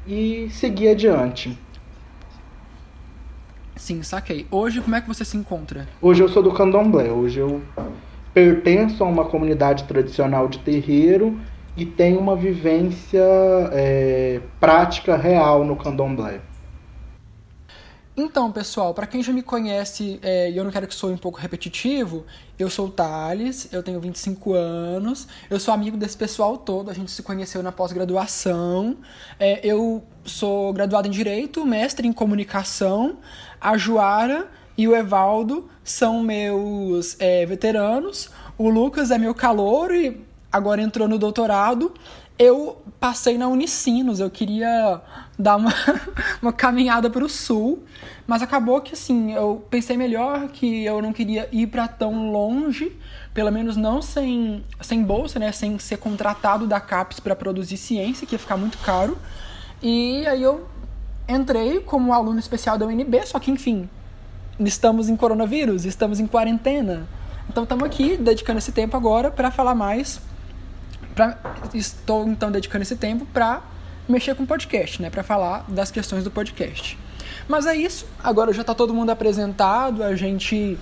e 0.06 0.48
segui 0.50 0.88
adiante. 0.88 1.58
Sim, 3.76 4.02
saquei. 4.02 4.46
Hoje, 4.50 4.80
como 4.80 4.96
é 4.96 5.00
que 5.00 5.08
você 5.08 5.24
se 5.24 5.36
encontra? 5.36 5.86
Hoje 6.00 6.22
eu 6.22 6.28
sou 6.28 6.42
do 6.42 6.52
candomblé. 6.52 7.10
Hoje 7.10 7.40
eu 7.40 7.62
pertenço 8.32 9.04
a 9.04 9.06
uma 9.06 9.24
comunidade 9.24 9.84
tradicional 9.84 10.48
de 10.48 10.58
terreiro 10.58 11.38
e 11.76 11.84
tenho 11.84 12.18
uma 12.18 12.34
vivência 12.34 13.22
é, 13.72 14.40
prática 14.58 15.16
real 15.16 15.64
no 15.64 15.76
candomblé. 15.76 16.40
Então, 18.18 18.50
pessoal, 18.50 18.94
para 18.94 19.06
quem 19.06 19.22
já 19.22 19.30
me 19.30 19.42
conhece 19.42 20.18
é, 20.22 20.50
e 20.50 20.56
eu 20.56 20.64
não 20.64 20.70
quero 20.70 20.86
que 20.86 20.94
soe 20.94 21.12
um 21.12 21.18
pouco 21.18 21.38
repetitivo, 21.38 22.24
eu 22.58 22.70
sou 22.70 22.86
o 22.86 22.90
Thales, 22.90 23.68
eu 23.70 23.82
tenho 23.82 24.00
25 24.00 24.54
anos, 24.54 25.28
eu 25.50 25.60
sou 25.60 25.74
amigo 25.74 25.98
desse 25.98 26.16
pessoal 26.16 26.56
todo, 26.56 26.90
a 26.90 26.94
gente 26.94 27.10
se 27.10 27.22
conheceu 27.22 27.62
na 27.62 27.70
pós-graduação. 27.70 28.96
É, 29.38 29.60
eu 29.62 30.02
sou 30.24 30.72
graduado 30.72 31.06
em 31.06 31.10
Direito, 31.10 31.66
mestre 31.66 32.08
em 32.08 32.12
Comunicação. 32.12 33.18
A 33.60 33.76
Joara 33.76 34.50
e 34.78 34.88
o 34.88 34.96
Evaldo 34.96 35.68
são 35.84 36.22
meus 36.22 37.16
é, 37.20 37.44
veteranos. 37.44 38.30
O 38.56 38.70
Lucas 38.70 39.10
é 39.10 39.18
meu 39.18 39.34
calor 39.34 39.94
e 39.94 40.24
agora 40.50 40.80
entrou 40.80 41.06
no 41.06 41.18
doutorado. 41.18 41.92
Eu 42.38 42.82
passei 42.98 43.36
na 43.36 43.46
Unicinos, 43.48 44.20
eu 44.20 44.30
queria 44.30 45.02
dar 45.38 45.56
uma, 45.56 45.72
uma 46.40 46.52
caminhada 46.52 47.10
para 47.10 47.24
o 47.24 47.28
sul, 47.28 47.84
mas 48.26 48.42
acabou 48.42 48.80
que 48.80 48.94
assim, 48.94 49.32
eu 49.32 49.64
pensei 49.70 49.96
melhor 49.96 50.48
que 50.48 50.84
eu 50.84 51.02
não 51.02 51.12
queria 51.12 51.48
ir 51.52 51.66
para 51.66 51.86
tão 51.86 52.30
longe, 52.32 52.96
pelo 53.34 53.52
menos 53.52 53.76
não 53.76 54.00
sem, 54.00 54.64
sem 54.80 55.02
bolsa, 55.02 55.38
né, 55.38 55.52
sem 55.52 55.78
ser 55.78 55.98
contratado 55.98 56.66
da 56.66 56.80
CAPES 56.80 57.20
para 57.20 57.36
produzir 57.36 57.76
ciência, 57.76 58.26
que 58.26 58.34
ia 58.34 58.38
ficar 58.38 58.56
muito 58.56 58.78
caro. 58.78 59.18
E 59.82 60.26
aí 60.26 60.42
eu 60.42 60.66
entrei 61.28 61.80
como 61.80 62.12
aluno 62.12 62.38
especial 62.38 62.78
da 62.78 62.86
UNB, 62.86 63.26
só 63.26 63.38
que 63.38 63.50
enfim, 63.50 63.88
estamos 64.58 65.08
em 65.08 65.16
coronavírus, 65.16 65.84
estamos 65.84 66.18
em 66.18 66.26
quarentena. 66.26 67.06
Então 67.48 67.62
estamos 67.62 67.84
aqui 67.84 68.16
dedicando 68.16 68.58
esse 68.58 68.72
tempo 68.72 68.96
agora 68.96 69.30
para 69.30 69.50
falar 69.50 69.74
mais. 69.74 70.20
Pra, 71.14 71.38
estou 71.72 72.26
então 72.26 72.50
dedicando 72.50 72.82
esse 72.82 72.96
tempo 72.96 73.26
para 73.26 73.62
mexer 74.08 74.34
com 74.34 74.46
podcast, 74.46 75.00
né, 75.02 75.10
para 75.10 75.22
falar 75.22 75.64
das 75.68 75.90
questões 75.90 76.24
do 76.24 76.30
podcast. 76.30 76.98
Mas 77.48 77.66
é 77.66 77.74
isso, 77.76 78.06
agora 78.22 78.52
já 78.52 78.62
está 78.62 78.74
todo 78.74 78.94
mundo 78.94 79.10
apresentado, 79.10 80.02
a 80.02 80.14
gente 80.16 80.78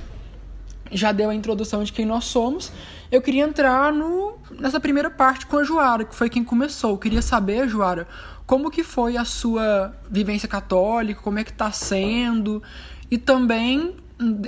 já 0.90 1.12
deu 1.12 1.30
a 1.30 1.34
introdução 1.34 1.82
de 1.82 1.92
quem 1.92 2.06
nós 2.06 2.24
somos. 2.24 2.70
Eu 3.10 3.20
queria 3.20 3.44
entrar 3.44 3.92
no, 3.92 4.38
nessa 4.58 4.78
primeira 4.78 5.10
parte 5.10 5.46
com 5.46 5.58
a 5.58 5.64
Joara, 5.64 6.04
que 6.04 6.14
foi 6.14 6.28
quem 6.28 6.44
começou. 6.44 6.90
Eu 6.90 6.98
queria 6.98 7.22
saber, 7.22 7.68
Joara, 7.68 8.06
como 8.46 8.70
que 8.70 8.82
foi 8.82 9.16
a 9.16 9.24
sua 9.24 9.94
vivência 10.10 10.48
católica, 10.48 11.20
como 11.20 11.38
é 11.38 11.44
que 11.44 11.50
está 11.50 11.70
sendo, 11.72 12.62
e 13.10 13.18
também, 13.18 13.94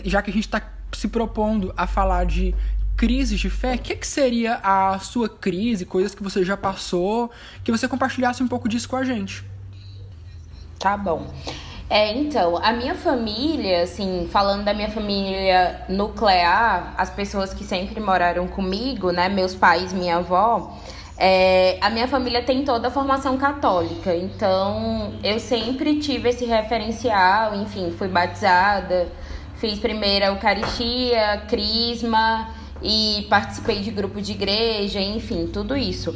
já 0.04 0.22
que 0.22 0.30
a 0.30 0.32
gente 0.32 0.46
está 0.46 0.62
se 0.92 1.08
propondo 1.08 1.72
a 1.76 1.86
falar 1.86 2.24
de 2.24 2.54
crises 2.96 3.38
de 3.38 3.50
fé, 3.50 3.74
o 3.74 3.78
que, 3.78 3.94
que 3.94 4.06
seria 4.06 4.60
a 4.62 4.98
sua 4.98 5.28
crise, 5.28 5.84
coisas 5.84 6.14
que 6.14 6.22
você 6.22 6.44
já 6.44 6.56
passou, 6.56 7.30
que 7.62 7.70
você 7.70 7.86
compartilhasse 7.86 8.42
um 8.42 8.48
pouco 8.48 8.68
disso 8.68 8.88
com 8.88 8.96
a 8.96 9.04
gente. 9.04 9.44
Tá 10.78 10.96
bom. 10.96 11.26
É, 11.88 12.12
então, 12.16 12.56
a 12.56 12.72
minha 12.72 12.94
família, 12.94 13.82
assim, 13.82 14.28
falando 14.32 14.64
da 14.64 14.74
minha 14.74 14.90
família 14.90 15.82
nuclear, 15.88 16.94
as 16.96 17.10
pessoas 17.10 17.54
que 17.54 17.62
sempre 17.62 18.00
moraram 18.00 18.48
comigo, 18.48 19.12
né, 19.12 19.28
meus 19.28 19.54
pais, 19.54 19.92
minha 19.92 20.16
avó, 20.16 20.76
é, 21.16 21.78
a 21.80 21.88
minha 21.88 22.08
família 22.08 22.42
tem 22.42 22.64
toda 22.64 22.88
a 22.88 22.90
formação 22.90 23.38
católica, 23.38 24.14
então 24.14 25.14
eu 25.22 25.38
sempre 25.38 26.00
tive 26.00 26.28
esse 26.28 26.44
referencial, 26.44 27.54
enfim, 27.54 27.94
fui 27.96 28.08
batizada, 28.08 29.08
fiz 29.54 29.78
primeira 29.78 30.26
Eucaristia, 30.26 31.44
Crisma, 31.48 32.48
e 32.82 33.26
participei 33.28 33.80
de 33.80 33.90
grupo 33.90 34.20
de 34.20 34.32
igreja, 34.32 35.00
enfim, 35.00 35.46
tudo 35.46 35.76
isso. 35.76 36.14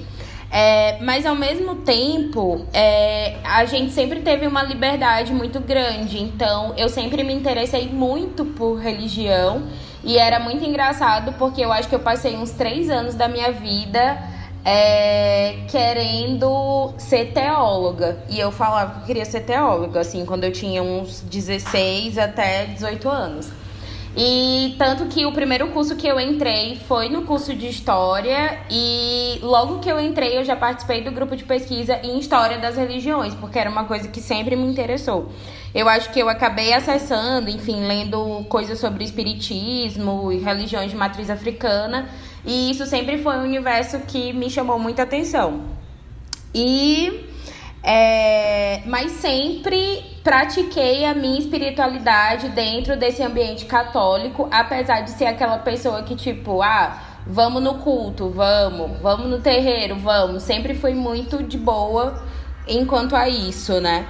É, 0.50 0.98
mas 1.02 1.24
ao 1.24 1.36
mesmo 1.36 1.76
tempo, 1.76 2.66
é, 2.72 3.36
a 3.44 3.64
gente 3.64 3.92
sempre 3.92 4.20
teve 4.20 4.46
uma 4.46 4.62
liberdade 4.62 5.32
muito 5.32 5.60
grande, 5.60 6.20
então 6.20 6.74
eu 6.76 6.88
sempre 6.88 7.22
me 7.22 7.32
interessei 7.32 7.88
muito 7.88 8.44
por 8.44 8.80
religião 8.80 9.62
e 10.02 10.18
era 10.18 10.40
muito 10.40 10.64
engraçado 10.64 11.34
porque 11.38 11.64
eu 11.64 11.72
acho 11.72 11.88
que 11.88 11.94
eu 11.94 12.00
passei 12.00 12.36
uns 12.36 12.50
três 12.50 12.90
anos 12.90 13.14
da 13.14 13.28
minha 13.28 13.52
vida 13.52 14.18
é, 14.64 15.58
querendo 15.68 16.92
ser 16.98 17.32
teóloga. 17.32 18.18
E 18.28 18.38
eu 18.38 18.50
falava 18.50 19.00
que 19.00 19.06
queria 19.06 19.24
ser 19.24 19.40
teóloga, 19.40 20.00
assim, 20.00 20.24
quando 20.24 20.44
eu 20.44 20.52
tinha 20.52 20.82
uns 20.82 21.20
16 21.20 22.18
até 22.18 22.66
18 22.66 23.08
anos. 23.08 23.59
E 24.16 24.74
tanto 24.76 25.06
que 25.06 25.24
o 25.24 25.32
primeiro 25.32 25.68
curso 25.68 25.94
que 25.94 26.06
eu 26.06 26.18
entrei 26.18 26.76
foi 26.88 27.08
no 27.08 27.22
curso 27.22 27.54
de 27.54 27.68
História 27.68 28.58
e 28.68 29.38
logo 29.40 29.78
que 29.78 29.88
eu 29.88 30.00
entrei 30.00 30.36
eu 30.36 30.44
já 30.44 30.56
participei 30.56 31.00
do 31.02 31.12
grupo 31.12 31.36
de 31.36 31.44
pesquisa 31.44 32.00
em 32.02 32.18
História 32.18 32.58
das 32.58 32.76
Religiões, 32.76 33.34
porque 33.34 33.58
era 33.58 33.70
uma 33.70 33.84
coisa 33.84 34.08
que 34.08 34.20
sempre 34.20 34.56
me 34.56 34.66
interessou. 34.66 35.30
Eu 35.72 35.88
acho 35.88 36.10
que 36.10 36.18
eu 36.18 36.28
acabei 36.28 36.72
acessando, 36.72 37.48
enfim, 37.48 37.86
lendo 37.86 38.44
coisas 38.48 38.80
sobre 38.80 39.04
espiritismo 39.04 40.32
e 40.32 40.38
religiões 40.38 40.90
de 40.90 40.96
matriz 40.96 41.30
africana, 41.30 42.08
e 42.44 42.72
isso 42.72 42.86
sempre 42.86 43.18
foi 43.18 43.36
um 43.36 43.44
universo 43.44 44.00
que 44.00 44.32
me 44.32 44.50
chamou 44.50 44.76
muita 44.76 45.04
atenção. 45.04 45.62
E 46.52 47.29
é, 47.82 48.82
mas 48.86 49.12
sempre 49.12 50.04
pratiquei 50.22 51.04
a 51.04 51.14
minha 51.14 51.38
espiritualidade 51.38 52.48
dentro 52.50 52.96
desse 52.96 53.22
ambiente 53.22 53.64
católico, 53.64 54.48
apesar 54.50 55.00
de 55.00 55.10
ser 55.10 55.26
aquela 55.26 55.58
pessoa 55.58 56.02
que, 56.02 56.14
tipo, 56.14 56.62
ah, 56.62 57.00
vamos 57.26 57.62
no 57.62 57.74
culto, 57.76 58.28
vamos, 58.28 59.00
vamos 59.00 59.28
no 59.28 59.40
terreiro, 59.40 59.96
vamos. 59.96 60.42
Sempre 60.42 60.74
fui 60.74 60.94
muito 60.94 61.42
de 61.42 61.56
boa 61.56 62.22
enquanto 62.68 63.16
a 63.16 63.28
isso, 63.28 63.80
né? 63.80 64.06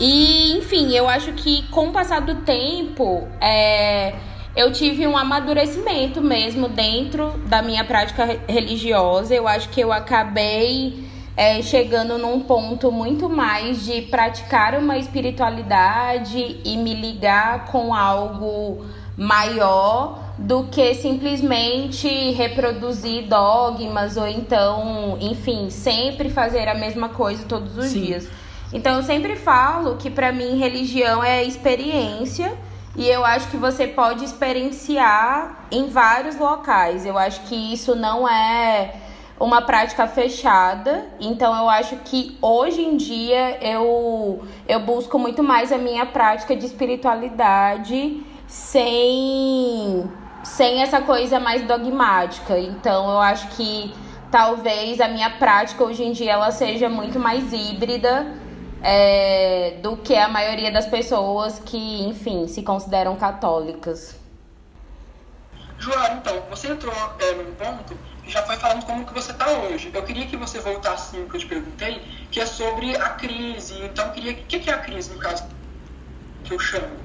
E, 0.00 0.56
enfim, 0.56 0.92
eu 0.92 1.08
acho 1.08 1.32
que 1.32 1.62
com 1.68 1.88
o 1.88 1.92
passar 1.92 2.22
do 2.22 2.36
tempo, 2.42 3.28
é, 3.40 4.14
eu 4.56 4.72
tive 4.72 5.06
um 5.06 5.16
amadurecimento 5.16 6.20
mesmo 6.20 6.68
dentro 6.68 7.38
da 7.46 7.62
minha 7.62 7.84
prática 7.84 8.40
religiosa. 8.48 9.32
Eu 9.32 9.46
acho 9.46 9.68
que 9.68 9.80
eu 9.80 9.92
acabei 9.92 11.11
é, 11.36 11.62
chegando 11.62 12.18
num 12.18 12.40
ponto 12.40 12.92
muito 12.92 13.28
mais 13.28 13.84
de 13.84 14.02
praticar 14.02 14.74
uma 14.74 14.98
espiritualidade 14.98 16.60
e 16.64 16.76
me 16.76 16.94
ligar 16.94 17.66
com 17.66 17.94
algo 17.94 18.84
maior 19.16 20.18
do 20.38 20.64
que 20.64 20.94
simplesmente 20.94 22.08
reproduzir 22.32 23.24
dogmas 23.24 24.16
ou 24.16 24.26
então, 24.26 25.16
enfim, 25.20 25.70
sempre 25.70 26.30
fazer 26.30 26.68
a 26.68 26.74
mesma 26.74 27.10
coisa 27.10 27.44
todos 27.46 27.76
os 27.76 27.86
Sim. 27.86 28.02
dias. 28.02 28.28
Então 28.72 28.96
eu 28.96 29.02
sempre 29.02 29.36
falo 29.36 29.96
que 29.96 30.10
para 30.10 30.32
mim 30.32 30.58
religião 30.58 31.22
é 31.22 31.44
experiência 31.44 32.52
e 32.96 33.08
eu 33.08 33.24
acho 33.24 33.48
que 33.48 33.56
você 33.56 33.86
pode 33.86 34.24
experienciar 34.24 35.66
em 35.70 35.88
vários 35.88 36.38
locais. 36.38 37.04
Eu 37.06 37.16
acho 37.18 37.42
que 37.42 37.54
isso 37.54 37.94
não 37.94 38.28
é 38.28 38.94
uma 39.42 39.60
prática 39.60 40.06
fechada. 40.06 41.04
Então 41.18 41.54
eu 41.54 41.68
acho 41.68 41.96
que 41.96 42.38
hoje 42.40 42.80
em 42.80 42.96
dia 42.96 43.58
eu, 43.60 44.44
eu 44.68 44.80
busco 44.80 45.18
muito 45.18 45.42
mais 45.42 45.72
a 45.72 45.78
minha 45.78 46.06
prática 46.06 46.54
de 46.54 46.64
espiritualidade 46.64 48.24
sem, 48.46 50.08
sem 50.44 50.80
essa 50.80 51.00
coisa 51.00 51.40
mais 51.40 51.62
dogmática. 51.66 52.56
Então 52.56 53.10
eu 53.10 53.18
acho 53.18 53.48
que 53.48 53.92
talvez 54.30 55.00
a 55.00 55.08
minha 55.08 55.30
prática 55.30 55.82
hoje 55.82 56.04
em 56.04 56.12
dia 56.12 56.32
ela 56.32 56.52
seja 56.52 56.88
muito 56.88 57.18
mais 57.18 57.52
híbrida 57.52 58.32
é, 58.80 59.78
do 59.82 59.96
que 59.96 60.14
a 60.14 60.28
maioria 60.28 60.70
das 60.70 60.86
pessoas 60.86 61.58
que, 61.58 62.02
enfim, 62.04 62.46
se 62.46 62.62
consideram 62.62 63.16
católicas. 63.16 64.16
João, 65.78 66.16
então, 66.16 66.40
você 66.48 66.68
entrou 66.68 66.94
é, 67.18 67.34
num 67.34 67.52
ponto 67.54 68.11
já 68.32 68.42
foi 68.42 68.56
falando 68.56 68.84
como 68.84 69.04
que 69.06 69.12
você 69.12 69.32
está 69.32 69.48
hoje. 69.50 69.90
Eu 69.92 70.02
queria 70.02 70.26
que 70.26 70.36
você 70.36 70.58
voltasse 70.58 71.16
no 71.16 71.28
que 71.28 71.36
eu 71.36 71.40
te 71.40 71.46
perguntei, 71.46 72.02
que 72.30 72.40
é 72.40 72.46
sobre 72.46 72.96
a 72.96 73.10
crise. 73.10 73.74
Então, 73.84 74.06
eu 74.06 74.12
queria. 74.12 74.32
O 74.32 74.36
que 74.46 74.70
é 74.70 74.72
a 74.72 74.78
crise, 74.78 75.12
no 75.12 75.18
caso, 75.18 75.44
que 76.44 76.52
eu 76.52 76.58
chamo? 76.58 76.96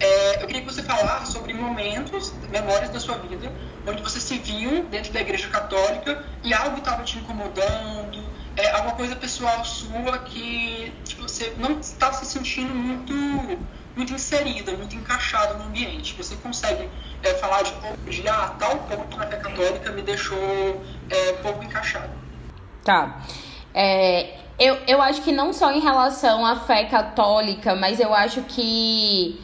é, 0.00 0.42
eu 0.42 0.46
queria 0.46 0.62
que 0.62 0.72
você 0.72 0.82
falasse 0.82 1.32
sobre 1.32 1.52
momentos, 1.52 2.32
memórias 2.48 2.90
da 2.90 2.98
sua 2.98 3.18
vida, 3.18 3.52
onde 3.86 4.02
você 4.02 4.18
se 4.18 4.38
viu 4.38 4.84
dentro 4.84 5.12
da 5.12 5.20
igreja 5.20 5.48
católica 5.48 6.24
e 6.42 6.54
algo 6.54 6.78
estava 6.78 7.02
te 7.02 7.18
incomodando, 7.18 8.24
é, 8.56 8.70
alguma 8.70 8.94
coisa 8.94 9.14
pessoal 9.14 9.62
sua 9.62 10.18
que 10.20 10.92
tipo, 11.04 11.22
você 11.22 11.54
não 11.58 11.80
estava 11.80 12.14
se 12.14 12.24
sentindo 12.24 12.74
muito, 12.74 13.12
muito 14.00 14.14
inserida, 14.14 14.72
muito 14.72 14.96
encaixada 14.96 15.54
no 15.54 15.64
ambiente. 15.64 16.14
Você 16.14 16.34
consegue 16.36 16.88
é, 17.22 17.34
falar 17.34 17.62
de, 17.62 17.72
de 18.08 18.26
ah, 18.26 18.54
tal 18.58 18.78
ponto 18.78 19.16
na 19.18 19.26
fé 19.26 19.36
católica 19.36 19.92
me 19.92 20.00
deixou 20.00 20.82
é, 21.10 21.32
pouco 21.42 21.62
encaixado? 21.62 22.10
Tá. 22.82 23.20
É, 23.74 24.38
eu, 24.58 24.78
eu 24.86 25.02
acho 25.02 25.20
que 25.20 25.30
não 25.30 25.52
só 25.52 25.70
em 25.70 25.80
relação 25.80 26.46
à 26.46 26.56
fé 26.60 26.84
católica, 26.84 27.74
mas 27.74 28.00
eu 28.00 28.14
acho 28.14 28.40
que 28.44 29.38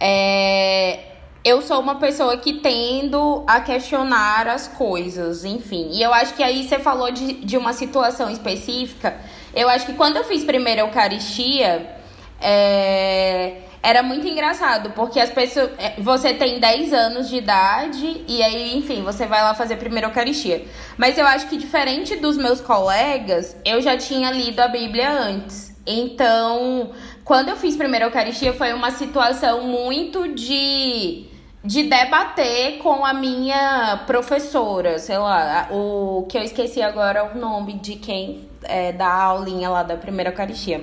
é, 0.00 1.00
eu 1.44 1.60
sou 1.60 1.78
uma 1.78 1.96
pessoa 1.96 2.38
que 2.38 2.54
tendo 2.60 3.44
a 3.46 3.60
questionar 3.60 4.48
as 4.48 4.68
coisas, 4.68 5.44
enfim. 5.44 5.90
E 5.92 6.02
eu 6.02 6.14
acho 6.14 6.32
que 6.32 6.42
aí 6.42 6.66
você 6.66 6.78
falou 6.78 7.10
de, 7.10 7.34
de 7.44 7.58
uma 7.58 7.74
situação 7.74 8.30
específica. 8.30 9.20
Eu 9.54 9.68
acho 9.68 9.84
que 9.84 9.92
quando 9.92 10.16
eu 10.16 10.24
fiz 10.24 10.44
primeira 10.44 10.80
Eucaristia, 10.80 11.94
é, 12.40 13.58
era 13.82 14.02
muito 14.02 14.26
engraçado, 14.28 14.90
porque 14.90 15.18
as 15.18 15.30
pessoas. 15.30 15.70
É, 15.76 15.94
você 15.98 16.32
tem 16.32 16.60
10 16.60 16.92
anos 16.92 17.28
de 17.28 17.36
idade 17.36 18.24
e 18.28 18.42
aí, 18.42 18.76
enfim, 18.76 19.02
você 19.02 19.26
vai 19.26 19.42
lá 19.42 19.54
fazer 19.54 19.74
a 19.74 19.76
primeira 19.76 20.06
Eucaristia. 20.06 20.64
Mas 20.96 21.18
eu 21.18 21.26
acho 21.26 21.48
que 21.48 21.56
diferente 21.56 22.14
dos 22.16 22.36
meus 22.36 22.60
colegas, 22.60 23.56
eu 23.64 23.80
já 23.82 23.96
tinha 23.96 24.30
lido 24.30 24.60
a 24.60 24.68
Bíblia 24.68 25.10
antes. 25.10 25.76
Então, 25.84 26.92
quando 27.24 27.48
eu 27.48 27.56
fiz 27.56 27.74
primeira 27.76 28.06
Eucaristia, 28.06 28.52
foi 28.52 28.72
uma 28.72 28.92
situação 28.92 29.62
muito 29.66 30.28
de 30.28 31.26
de 31.64 31.84
debater 31.84 32.78
com 32.78 33.06
a 33.06 33.14
minha 33.14 34.02
professora, 34.04 34.98
sei 34.98 35.16
lá, 35.16 35.68
o 35.70 36.26
que 36.28 36.36
eu 36.36 36.42
esqueci 36.42 36.82
agora 36.82 37.32
o 37.32 37.38
nome 37.38 37.74
de 37.74 37.94
quem 37.94 38.48
é, 38.64 38.90
dá 38.90 39.06
a 39.06 39.22
aulinha 39.26 39.70
lá 39.70 39.84
da 39.84 39.96
primeira 39.96 40.30
Eucaristia 40.30 40.82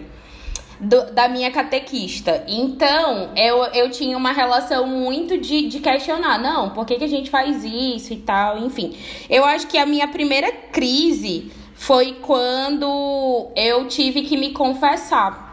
do, 0.79 1.11
da 1.11 1.27
minha 1.27 1.51
catequista. 1.51 2.43
Então, 2.47 3.31
eu, 3.35 3.63
eu 3.73 3.89
tinha 3.89 4.17
uma 4.17 4.31
relação 4.31 4.87
muito 4.87 5.37
de, 5.37 5.67
de 5.67 5.79
questionar, 5.79 6.39
não, 6.39 6.69
por 6.69 6.85
que, 6.85 6.95
que 6.95 7.03
a 7.03 7.09
gente 7.09 7.29
faz 7.29 7.63
isso 7.63 8.13
e 8.13 8.17
tal, 8.17 8.57
enfim. 8.59 8.95
Eu 9.29 9.43
acho 9.45 9.67
que 9.67 9.77
a 9.77 9.85
minha 9.85 10.07
primeira 10.07 10.51
crise 10.51 11.51
foi 11.73 12.17
quando 12.21 13.49
eu 13.55 13.87
tive 13.87 14.21
que 14.21 14.37
me 14.37 14.51
confessar. 14.51 15.49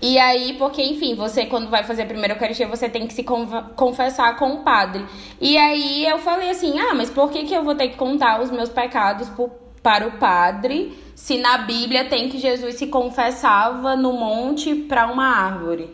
E 0.00 0.18
aí, 0.18 0.54
porque, 0.54 0.82
enfim, 0.82 1.14
você 1.14 1.46
quando 1.46 1.70
vai 1.70 1.84
fazer 1.84 2.02
a 2.02 2.06
primeira 2.06 2.34
Eucaristia, 2.34 2.66
você 2.66 2.88
tem 2.88 3.06
que 3.06 3.14
se 3.14 3.24
confessar 3.76 4.36
com 4.36 4.54
o 4.54 4.56
padre. 4.64 5.06
E 5.40 5.56
aí 5.56 6.04
eu 6.04 6.18
falei 6.18 6.50
assim: 6.50 6.76
ah, 6.80 6.92
mas 6.92 7.08
por 7.08 7.30
que, 7.30 7.44
que 7.44 7.54
eu 7.54 7.62
vou 7.62 7.76
ter 7.76 7.88
que 7.88 7.96
contar 7.96 8.40
os 8.40 8.50
meus 8.50 8.68
pecados 8.68 9.28
pro, 9.28 9.48
para 9.82 10.06
o 10.06 10.12
padre? 10.12 10.96
se 11.22 11.38
na 11.38 11.58
Bíblia 11.58 12.06
tem 12.06 12.28
que 12.28 12.36
Jesus 12.36 12.74
se 12.74 12.88
confessava 12.88 13.94
no 13.94 14.12
monte 14.12 14.74
para 14.74 15.06
uma 15.06 15.24
árvore. 15.24 15.88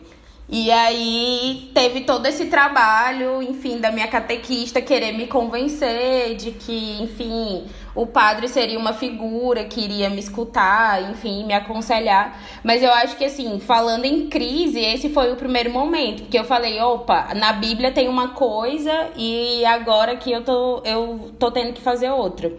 E 0.51 0.71
aí 0.71 1.69
teve 1.75 2.01
todo 2.01 2.25
esse 2.25 2.47
trabalho, 2.47 3.39
enfim, 3.43 3.77
da 3.77 3.91
minha 3.91 4.07
catequista 4.07 4.81
querer 4.81 5.11
me 5.11 5.27
convencer 5.27 6.35
de 6.35 6.49
que, 6.49 7.03
enfim, 7.03 7.65
o 7.93 8.07
padre 8.07 8.47
seria 8.47 8.79
uma 8.79 8.91
figura 8.91 9.65
que 9.65 9.79
iria 9.79 10.09
me 10.09 10.19
escutar, 10.19 11.11
enfim, 11.11 11.45
me 11.45 11.53
aconselhar. 11.53 12.41
Mas 12.63 12.81
eu 12.81 12.91
acho 12.91 13.15
que, 13.15 13.25
assim, 13.25 13.59
falando 13.59 14.05
em 14.05 14.27
crise, 14.27 14.79
esse 14.79 15.09
foi 15.09 15.31
o 15.31 15.35
primeiro 15.35 15.69
momento, 15.69 16.23
porque 16.23 16.39
eu 16.39 16.45
falei, 16.45 16.81
opa, 16.81 17.35
na 17.35 17.53
Bíblia 17.53 17.91
tem 17.91 18.09
uma 18.09 18.29
coisa 18.29 19.11
e 19.15 19.63
agora 19.65 20.15
que 20.15 20.31
eu 20.31 20.43
tô, 20.43 20.81
eu 20.83 21.31
tô 21.37 21.51
tendo 21.51 21.73
que 21.73 21.81
fazer 21.81 22.09
outra. 22.09 22.51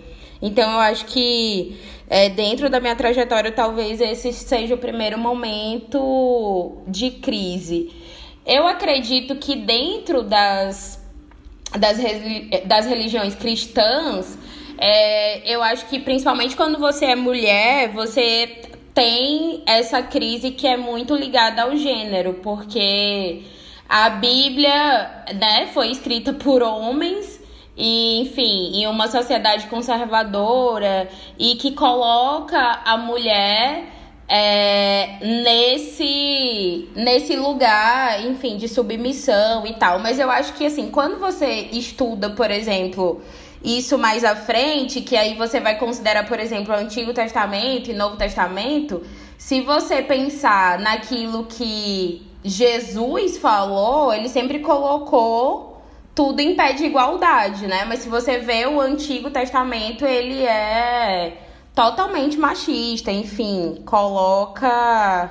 Então 0.42 0.73
eu 0.73 0.78
acho 0.78 1.04
que 1.06 1.78
é, 2.09 2.28
dentro 2.28 2.68
da 2.68 2.80
minha 2.80 2.97
trajetória, 2.97 3.52
talvez 3.52 4.00
esse 4.00 4.32
seja 4.32 4.75
o 4.75 4.78
primeiro 4.78 5.18
momento 5.18 6.78
de 6.87 7.10
crise. 7.10 7.93
Eu 8.45 8.67
acredito 8.67 9.36
que 9.36 9.54
dentro 9.54 10.23
das, 10.23 11.00
das, 11.78 11.99
das 12.67 12.86
religiões 12.86 13.34
cristãs, 13.34 14.36
é, 14.76 15.54
eu 15.54 15.62
acho 15.62 15.86
que 15.86 16.00
principalmente 16.00 16.56
quando 16.56 16.78
você 16.78 17.06
é 17.06 17.15
mulher, 17.15 17.91
você 17.93 18.62
tem 18.95 19.62
essa 19.67 20.02
crise 20.02 20.50
que 20.50 20.67
é 20.67 20.76
muito 20.76 21.15
ligada 21.15 21.62
ao 21.62 21.76
gênero, 21.76 22.34
porque 22.43 23.43
a 23.88 24.10
Bíblia 24.10 25.25
né, 25.34 25.69
foi 25.73 25.91
escrita 25.91 26.32
por 26.32 26.62
homens 26.62 27.40
e, 27.76 28.21
enfim, 28.21 28.73
em 28.75 28.87
uma 28.87 29.09
sociedade 29.09 29.67
conservadora 29.69 31.09
e 31.39 31.54
que 31.56 31.73
coloca 31.73 32.59
a 32.85 32.97
mulher 32.97 33.85
é, 34.28 35.19
nesse, 35.43 36.89
nesse 36.95 37.35
lugar, 37.37 38.25
enfim, 38.25 38.56
de 38.56 38.69
submissão 38.69 39.67
e 39.67 39.73
tal. 39.75 39.99
Mas 39.99 40.19
eu 40.19 40.30
acho 40.30 40.52
que, 40.54 40.67
assim, 40.67 40.91
quando 40.91 41.19
você 41.19 41.69
estuda, 41.73 42.30
por 42.30 42.50
exemplo, 42.50 43.21
isso 43.63 43.99
mais 43.99 44.25
à 44.25 44.37
frente, 44.37 45.00
que 45.00 45.17
aí 45.17 45.35
você 45.35 45.59
vai 45.59 45.78
considerar, 45.78 46.26
por 46.26 46.39
exemplo, 46.39 46.73
o 46.73 46.76
Antigo 46.76 47.13
Testamento 47.13 47.91
e 47.91 47.95
Novo 47.95 48.17
Testamento, 48.17 49.02
se 49.37 49.61
você 49.63 50.00
pensar 50.00 50.78
naquilo 50.78 51.45
que 51.45 52.23
Jesus 52.45 53.37
falou, 53.39 54.15
ele 54.15 54.28
sempre 54.28 54.61
colocou 54.61 55.70
tudo 56.21 56.43
impede 56.43 56.85
igualdade, 56.85 57.67
né? 57.67 57.87
Mas 57.87 58.00
se 58.00 58.09
você 58.11 58.37
vê 58.37 58.67
o 58.67 58.78
Antigo 58.78 59.30
Testamento, 59.30 60.04
ele 60.04 60.43
é 60.43 61.39
totalmente 61.75 62.37
machista, 62.37 63.11
enfim, 63.11 63.83
coloca 63.87 65.30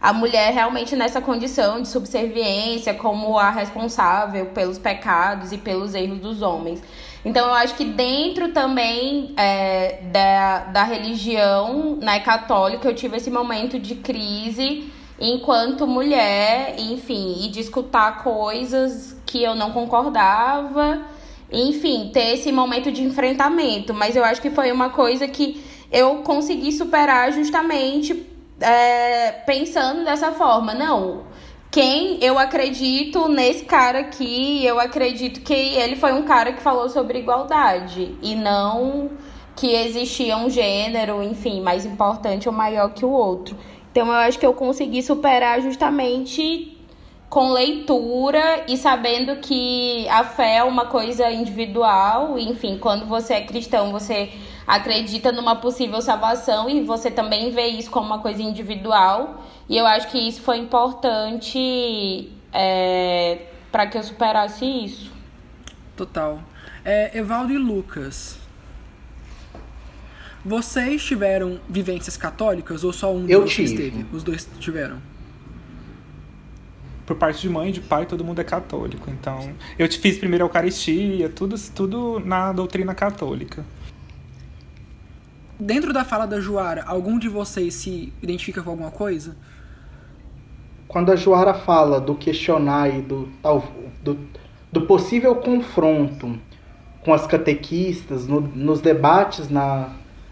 a 0.00 0.12
mulher 0.12 0.54
realmente 0.54 0.94
nessa 0.94 1.20
condição 1.20 1.82
de 1.82 1.88
subserviência 1.88 2.94
como 2.94 3.36
a 3.36 3.50
responsável 3.50 4.46
pelos 4.46 4.78
pecados 4.78 5.50
e 5.50 5.58
pelos 5.58 5.92
erros 5.92 6.20
dos 6.20 6.40
homens. 6.40 6.80
Então 7.24 7.48
eu 7.48 7.54
acho 7.54 7.74
que 7.74 7.84
dentro 7.84 8.52
também 8.52 9.34
é, 9.36 10.02
da, 10.12 10.58
da 10.66 10.84
religião 10.84 11.98
né, 12.00 12.20
católica 12.20 12.86
eu 12.86 12.94
tive 12.94 13.16
esse 13.16 13.28
momento 13.28 13.76
de 13.76 13.96
crise 13.96 14.88
enquanto 15.20 15.86
mulher, 15.86 16.76
enfim, 16.78 17.44
e 17.44 17.48
de 17.48 17.60
escutar 17.60 18.22
coisas 18.22 19.16
que 19.26 19.42
eu 19.42 19.54
não 19.54 19.72
concordava, 19.72 21.02
enfim, 21.50 22.10
ter 22.12 22.34
esse 22.34 22.52
momento 22.52 22.92
de 22.92 23.02
enfrentamento. 23.02 23.92
Mas 23.92 24.14
eu 24.16 24.24
acho 24.24 24.40
que 24.40 24.50
foi 24.50 24.70
uma 24.70 24.90
coisa 24.90 25.26
que 25.26 25.62
eu 25.90 26.16
consegui 26.16 26.72
superar 26.72 27.32
justamente 27.32 28.26
é, 28.60 29.32
pensando 29.46 30.04
dessa 30.04 30.32
forma. 30.32 30.74
Não, 30.74 31.24
quem 31.70 32.18
eu 32.22 32.38
acredito 32.38 33.28
nesse 33.28 33.64
cara 33.64 34.00
aqui, 34.00 34.64
eu 34.64 34.78
acredito 34.78 35.40
que 35.40 35.52
ele 35.52 35.96
foi 35.96 36.12
um 36.12 36.22
cara 36.22 36.52
que 36.52 36.62
falou 36.62 36.88
sobre 36.88 37.18
igualdade 37.18 38.14
e 38.22 38.34
não 38.34 39.10
que 39.54 39.74
existia 39.74 40.36
um 40.36 40.48
gênero, 40.48 41.20
enfim, 41.20 41.60
mais 41.60 41.84
importante 41.84 42.48
ou 42.48 42.54
maior 42.54 42.90
que 42.90 43.04
o 43.04 43.10
outro. 43.10 43.56
Então 43.98 44.06
eu 44.06 44.14
acho 44.14 44.38
que 44.38 44.46
eu 44.46 44.54
consegui 44.54 45.02
superar 45.02 45.60
justamente 45.60 46.78
com 47.28 47.50
leitura 47.50 48.64
e 48.68 48.76
sabendo 48.76 49.34
que 49.40 50.08
a 50.08 50.22
fé 50.22 50.58
é 50.58 50.62
uma 50.62 50.86
coisa 50.86 51.28
individual, 51.32 52.38
enfim, 52.38 52.78
quando 52.78 53.06
você 53.06 53.34
é 53.34 53.40
cristão, 53.40 53.90
você 53.90 54.30
acredita 54.64 55.32
numa 55.32 55.56
possível 55.56 56.00
salvação 56.00 56.70
e 56.70 56.80
você 56.80 57.10
também 57.10 57.50
vê 57.50 57.66
isso 57.66 57.90
como 57.90 58.06
uma 58.06 58.20
coisa 58.20 58.40
individual. 58.40 59.42
E 59.68 59.76
eu 59.76 59.84
acho 59.84 60.06
que 60.12 60.28
isso 60.28 60.42
foi 60.42 60.58
importante 60.58 62.30
é, 62.52 63.46
para 63.72 63.88
que 63.88 63.98
eu 63.98 64.02
superasse 64.04 64.64
isso. 64.64 65.10
Total. 65.96 66.38
É, 66.84 67.18
Evaldo 67.18 67.52
e 67.52 67.58
Lucas, 67.58 68.37
vocês 70.44 71.04
tiveram 71.04 71.60
vivências 71.68 72.16
católicas 72.16 72.84
ou 72.84 72.92
só 72.92 73.14
um 73.14 73.26
de 73.26 73.32
eu 73.32 73.42
vocês 73.42 73.70
tive. 73.70 73.90
teve? 73.90 74.06
Os 74.12 74.22
dois 74.22 74.48
tiveram. 74.58 74.98
Por 77.04 77.16
parte 77.16 77.40
de 77.40 77.48
mãe 77.48 77.70
e 77.70 77.72
de 77.72 77.80
pai, 77.80 78.04
todo 78.04 78.22
mundo 78.22 78.40
é 78.40 78.44
católico. 78.44 79.10
Então, 79.10 79.52
eu 79.78 79.88
te 79.88 79.98
fiz 79.98 80.18
primeiro 80.18 80.44
a 80.44 80.46
Eucaristia, 80.46 81.28
tudo, 81.28 81.56
tudo 81.74 82.20
na 82.20 82.52
doutrina 82.52 82.94
católica. 82.94 83.64
Dentro 85.58 85.92
da 85.92 86.04
fala 86.04 86.26
da 86.26 86.40
Joara, 86.40 86.84
algum 86.86 87.18
de 87.18 87.28
vocês 87.28 87.74
se 87.74 88.12
identifica 88.22 88.62
com 88.62 88.70
alguma 88.70 88.90
coisa? 88.90 89.36
Quando 90.86 91.10
a 91.10 91.16
Joara 91.16 91.52
fala 91.52 92.00
do 92.00 92.14
questionar 92.14 92.88
e 92.88 93.02
do, 93.02 93.28
do, 94.02 94.18
do 94.70 94.82
possível 94.82 95.34
confronto 95.34 96.38
com 97.00 97.12
as 97.12 97.26
catequistas, 97.26 98.26
no, 98.26 98.40
nos 98.40 98.80
debates 98.80 99.48
na, 99.48 99.90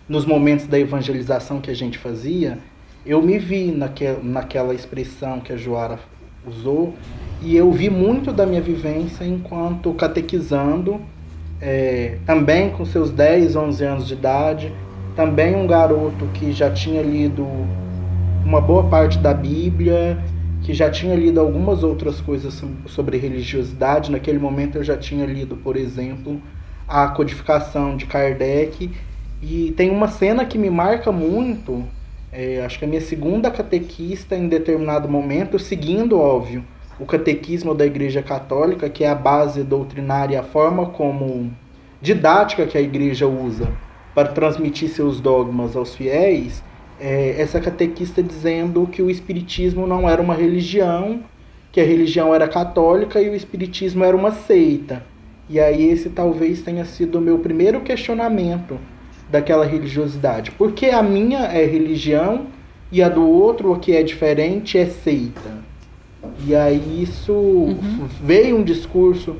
nos 0.09 0.25
momentos 0.25 0.67
da 0.67 0.79
evangelização 0.79 1.61
que 1.61 1.71
a 1.71 1.75
gente 1.75 1.99
fazia, 1.99 2.59
eu 3.05 3.23
me 3.23 3.39
vi 3.39 3.71
naque, 3.71 4.05
naquela 4.23 4.75
expressão 4.75 5.41
que 5.41 5.53
a 5.53 5.57
Joara 5.57 5.99
usou. 6.47 6.95
E 7.43 7.57
eu 7.57 7.71
vi 7.71 7.91
muito 7.91 8.33
da 8.33 8.47
minha 8.47 8.61
vivência 8.61 9.25
enquanto 9.25 9.93
catequizando, 9.95 11.01
é, 11.61 12.19
também 12.25 12.71
com 12.71 12.85
seus 12.85 13.11
10, 13.11 13.57
11 13.57 13.85
anos 13.85 14.07
de 14.07 14.15
idade, 14.15 14.73
também 15.15 15.55
um 15.55 15.67
garoto 15.67 16.27
que 16.35 16.53
já 16.53 16.71
tinha 16.71 17.03
lido 17.03 17.47
uma 18.45 18.61
boa 18.61 18.85
parte 18.85 19.19
da 19.19 19.35
Bíblia, 19.35 20.19
que 20.63 20.73
já 20.73 20.91
tinha 20.91 21.15
lido 21.15 21.41
algumas 21.41 21.83
outras 21.83 22.21
coisas 22.21 22.63
sobre 22.87 23.19
religiosidade. 23.19 24.11
Naquele 24.11 24.39
momento 24.39 24.77
eu 24.79 24.85
já 24.85 24.97
tinha 24.97 25.27
lido, 25.27 25.57
por 25.57 25.77
exemplo, 25.77 26.41
a 26.87 27.09
codificação 27.09 27.97
de 27.97 28.07
Kardec. 28.07 28.91
E 29.43 29.73
tem 29.77 29.91
uma 29.91 30.09
cena 30.09 30.45
que 30.45 30.57
me 30.57 30.71
marca 30.71 31.13
muito, 31.13 31.85
é, 32.33 32.65
acho 32.65 32.79
que 32.79 32.85
a 32.85 32.89
minha 32.89 33.01
segunda 33.01 33.51
catequista 33.51 34.35
em 34.35 34.49
determinado 34.49 35.09
momento, 35.09 35.59
seguindo, 35.59 36.19
óbvio, 36.19 36.65
o 36.99 37.05
catequismo 37.05 37.75
da 37.75 37.85
Igreja 37.85 38.23
Católica, 38.23 38.89
que 38.89 39.05
é 39.05 39.11
a 39.11 39.15
base 39.15 39.63
doutrinária, 39.63 40.41
a 40.41 40.43
forma 40.43 40.87
como 40.87 41.53
didática 42.01 42.67
que 42.67 42.79
a 42.79 42.81
Igreja 42.81 43.27
usa 43.27 43.71
para 44.15 44.29
transmitir 44.29 44.89
seus 44.89 45.21
dogmas 45.21 45.77
aos 45.77 45.95
fiéis, 45.95 46.65
é, 46.99 47.35
essa 47.39 47.61
catequista 47.61 48.23
dizendo 48.23 48.87
que 48.87 49.03
o 49.03 49.11
Espiritismo 49.11 49.87
não 49.87 50.09
era 50.09 50.23
uma 50.23 50.35
religião, 50.35 51.21
que 51.71 51.81
a 51.81 51.85
religião 51.85 52.35
era 52.35 52.49
católica 52.49 53.21
e 53.21 53.29
o 53.29 53.35
Espiritismo 53.35 54.03
era 54.03 54.17
uma 54.17 54.33
seita. 54.33 55.05
E 55.49 55.61
aí 55.61 55.91
esse 55.91 56.09
talvez 56.09 56.63
tenha 56.63 56.87
sido 56.87 57.19
o 57.19 57.21
meu 57.21 57.39
primeiro 57.39 57.83
questionamento 57.83 58.79
daquela 59.31 59.65
religiosidade. 59.65 60.51
Porque 60.53 60.87
a 60.87 61.03
minha 61.03 61.41
é 61.47 61.65
religião 61.65 62.47
e 62.91 63.03
a 63.03 63.09
do 63.09 63.27
outro, 63.29 63.73
o 63.73 63.79
que 63.79 63.95
é 63.95 64.03
diferente, 64.03 64.79
é 64.79 64.87
seita. 64.87 65.51
E 66.47 66.55
aí 66.55 67.03
isso 67.03 67.33
uhum. 67.33 68.09
veio 68.23 68.57
um 68.57 68.63
discurso 68.63 69.37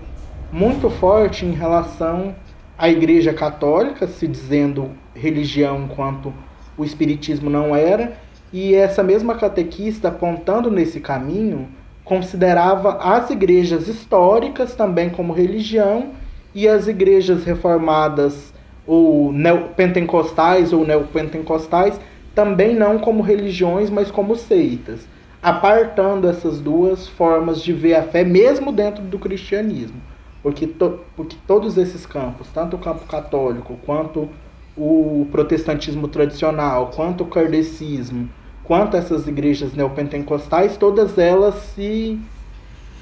muito 0.53 0.89
forte 0.89 1.45
em 1.45 1.53
relação 1.53 2.35
a 2.79 2.89
Igreja 2.89 3.33
Católica 3.33 4.07
se 4.07 4.27
dizendo 4.29 4.91
religião 5.15 5.85
enquanto 5.85 6.33
o 6.77 6.85
Espiritismo 6.85 7.49
não 7.49 7.75
era, 7.75 8.19
e 8.53 8.75
essa 8.75 9.03
mesma 9.03 9.35
catequista, 9.35 10.09
apontando 10.09 10.71
nesse 10.71 11.01
caminho, 11.01 11.69
considerava 12.05 12.99
as 12.99 13.31
igrejas 13.31 13.89
históricas 13.89 14.75
também 14.75 15.11
como 15.11 15.33
religião 15.33 16.11
e 16.55 16.69
as 16.69 16.87
igrejas 16.87 17.45
reformadas 17.45 18.53
ou 18.87 19.33
neopentecostais 19.33 20.73
ou 20.73 20.87
neopentecostais 20.87 21.99
também 22.35 22.75
não 22.75 22.99
como 22.99 23.23
religiões, 23.23 23.89
mas 23.89 24.11
como 24.11 24.37
seitas, 24.37 25.09
apartando 25.43 26.29
essas 26.29 26.61
duas 26.61 27.09
formas 27.09 27.63
de 27.63 27.73
ver 27.73 27.95
a 27.95 28.03
fé 28.03 28.25
mesmo 28.25 28.71
dentro 28.71 29.03
do 29.03 29.19
cristianismo. 29.19 30.01
Porque, 30.43 30.67
to, 30.67 31.01
porque 31.17 31.37
todos 31.47 31.79
esses 31.79 32.05
campos, 32.05 32.49
tanto 32.53 32.77
o 32.77 32.79
campo 32.79 33.07
católico, 33.07 33.79
quanto 33.85 34.29
o 34.77 35.27
protestantismo 35.33 36.07
tradicional, 36.09 36.91
quanto 36.95 37.25
o 37.25 37.27
kardecismo, 37.27 38.29
quanto 38.63 38.97
essas 38.97 39.27
igrejas 39.27 39.73
neopentecostais, 39.73 40.77
todas 40.77 41.17
elas 41.17 41.55
se 41.75 42.21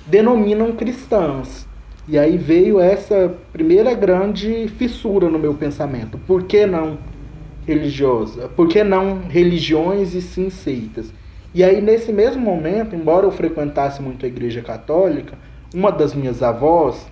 denominam 0.06 0.72
cristãs. 0.72 1.63
E 2.06 2.18
aí 2.18 2.36
veio 2.36 2.78
essa 2.80 3.34
primeira 3.52 3.94
grande 3.94 4.68
fissura 4.76 5.28
no 5.28 5.38
meu 5.38 5.54
pensamento. 5.54 6.18
Por 6.26 6.44
que 6.44 6.66
não 6.66 6.98
religiosa? 7.66 8.48
Por 8.48 8.68
que 8.68 8.84
não 8.84 9.22
religiões 9.28 10.14
e 10.14 10.20
sim 10.20 10.50
seitas? 10.50 11.12
E 11.54 11.62
aí, 11.62 11.80
nesse 11.80 12.12
mesmo 12.12 12.42
momento, 12.42 12.96
embora 12.96 13.24
eu 13.24 13.30
frequentasse 13.30 14.02
muito 14.02 14.26
a 14.26 14.28
igreja 14.28 14.60
católica, 14.60 15.38
uma 15.74 15.90
das 15.90 16.14
minhas 16.14 16.42
avós, 16.42 17.06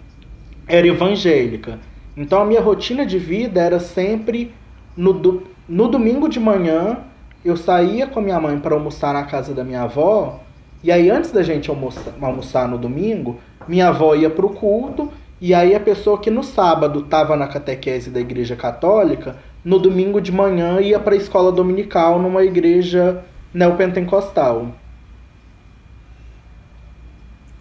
era 0.67 0.87
evangélica. 0.87 1.79
Então 2.17 2.43
a 2.43 2.45
minha 2.45 2.61
rotina 2.61 3.07
de 3.07 3.19
vida 3.19 3.61
era 3.61 3.81
sempre 3.81 4.53
no, 4.97 5.13
do, 5.13 5.45
no 5.69 5.89
domingo 5.89 6.29
de 6.29 6.39
manhã 6.39 6.99
eu 7.45 7.57
saía 7.57 8.07
com 8.07 8.21
a 8.21 8.23
minha 8.23 8.41
mãe 8.41 8.59
para 8.59 8.75
almoçar 8.75 9.13
na 9.13 9.25
casa 9.25 9.53
da 9.53 9.65
minha 9.65 9.83
avó. 9.83 10.41
E 10.83 10.93
aí 10.93 11.11
antes 11.11 11.33
da 11.33 11.43
gente 11.43 11.71
almoçar, 11.71 12.13
almoçar 12.21 12.69
no 12.69 12.79
domingo, 12.79 13.41
minha 13.69 13.89
avó 13.89 14.15
ia 14.15 14.31
para 14.31 14.47
o 14.47 14.51
culto 14.51 15.13
e 15.41 15.53
aí 15.53 15.75
a 15.75 15.81
pessoa 15.81 16.21
que 16.21 16.31
no 16.31 16.45
sábado 16.45 17.01
estava 17.01 17.37
na 17.37 17.49
catequese 17.49 18.11
da 18.11 18.21
igreja 18.21 18.55
católica, 18.55 19.37
no 19.65 19.79
domingo 19.79 20.21
de 20.21 20.31
manhã 20.31 20.81
ia 20.81 21.01
para 21.01 21.15
a 21.15 21.19
escola 21.19 21.51
dominical 21.51 22.21
numa 22.21 22.45
igreja 22.45 23.25
neopentecostal. 23.53 24.69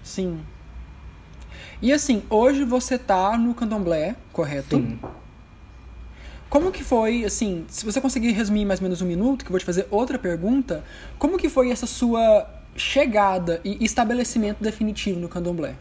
Sim. 0.03 0.39
E 1.81 1.91
assim, 1.91 2.21
hoje 2.29 2.63
você 2.63 2.97
tá 2.97 3.37
no 3.37 3.55
candomblé, 3.55 4.15
correto? 4.31 4.75
Sim. 4.75 4.99
Como 6.49 6.69
que 6.69 6.83
foi, 6.83 7.23
assim, 7.23 7.65
se 7.69 7.85
você 7.85 8.01
conseguir 8.01 8.31
resumir 8.33 8.65
mais 8.65 8.79
ou 8.79 8.83
menos 8.83 9.01
um 9.01 9.05
minuto, 9.05 9.43
que 9.43 9.49
eu 9.49 9.53
vou 9.53 9.59
te 9.59 9.65
fazer 9.65 9.87
outra 9.89 10.19
pergunta, 10.19 10.83
como 11.17 11.37
que 11.37 11.49
foi 11.49 11.71
essa 11.71 11.87
sua 11.87 12.45
chegada 12.75 13.61
e 13.63 13.83
estabelecimento 13.83 14.61
definitivo 14.61 15.19
no 15.19 15.29
candomblé? 15.29 15.75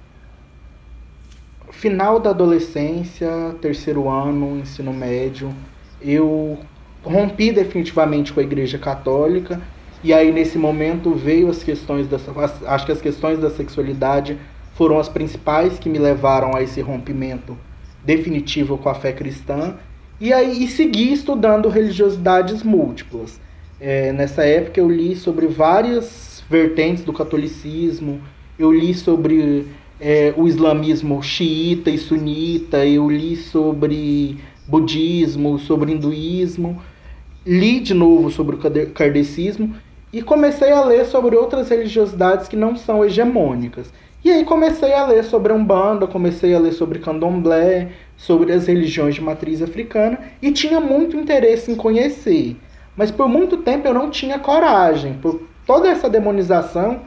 Final 1.81 2.21
da 2.21 2.29
adolescência, 2.29 3.57
terceiro 3.59 4.07
ano, 4.07 4.59
ensino 4.59 4.93
médio, 4.93 5.51
eu 5.99 6.59
rompi 7.03 7.51
definitivamente 7.51 8.35
com 8.35 8.41
a 8.41 8.43
igreja 8.43 8.77
católica 8.79 9.59
e 10.05 10.13
aí 10.13 10.31
nesse 10.31 10.59
momento 10.59 11.15
veio 11.15 11.49
as 11.49 11.63
questões 11.63 12.07
da 12.07 12.19
acho 12.67 12.85
que 12.85 12.93
as 12.93 13.01
questões 13.01 13.39
da 13.39 13.49
sexualidade 13.49 14.37
foram 14.75 14.99
as 14.99 15.09
principais 15.09 15.79
que 15.79 15.89
me 15.89 15.99
levaram 15.99 16.55
a 16.55 16.63
esse 16.63 16.83
rompimento 16.83 17.57
definitivo 18.05 18.77
com 18.77 18.91
a 18.91 18.95
fé 18.95 19.15
cristã. 19.15 19.77
E 20.21 20.35
aí 20.35 20.63
e 20.63 20.69
segui 20.69 21.15
estudando 21.15 21.71
religiosidades 21.71 22.63
múltiplas. 22.63 23.41
É, 23.81 24.13
nessa 24.13 24.45
época 24.45 24.79
eu 24.79 24.91
li 24.91 25.17
sobre 25.17 25.47
várias 25.47 26.45
vertentes 26.47 27.05
do 27.05 27.13
catolicismo, 27.15 28.21
eu 28.59 28.71
li 28.71 28.93
sobre 28.93 29.67
é, 30.01 30.33
o 30.37 30.49
islamismo 30.49 31.23
xiita 31.23 31.91
e 31.91 31.99
sunita, 31.99 32.87
eu 32.87 33.11
li 33.11 33.37
sobre 33.37 34.39
budismo, 34.67 35.59
sobre 35.59 35.93
hinduísmo, 35.93 36.81
li 37.45 37.81
de 37.81 37.93
novo 37.93 38.31
sobre 38.31 38.57
o 38.57 38.91
kardecismo 38.93 39.75
e 40.13 40.23
comecei 40.23 40.73
a 40.73 40.85
ler 40.85 41.05
sobre 41.05 41.37
outras 41.37 41.69
religiosidades 41.69 42.49
que 42.49 42.57
não 42.57 42.77
são 42.77 43.05
hegemônicas. 43.05 43.93
E 44.25 44.31
aí 44.31 44.45
comecei 44.45 44.93
a 44.93 45.07
ler 45.07 45.25
sobre 45.25 45.53
Umbanda, 45.53 46.07
comecei 46.07 46.55
a 46.55 46.59
ler 46.59 46.73
sobre 46.73 46.99
Candomblé, 46.99 47.89
sobre 48.17 48.53
as 48.53 48.67
religiões 48.67 49.15
de 49.15 49.21
matriz 49.23 49.63
africana 49.63 50.19
e 50.43 50.53
tinha 50.53 50.79
muito 50.81 51.17
interesse 51.17 51.71
em 51.71 51.75
conhecer. 51.75 52.57
Mas 52.97 53.11
por 53.11 53.29
muito 53.29 53.59
tempo 53.59 53.89
eu 53.89 53.95
não 53.95 54.11
tinha 54.11 54.39
coragem, 54.39 55.15
por 55.15 55.41
toda 55.67 55.89
essa 55.89 56.09
demonização 56.09 57.01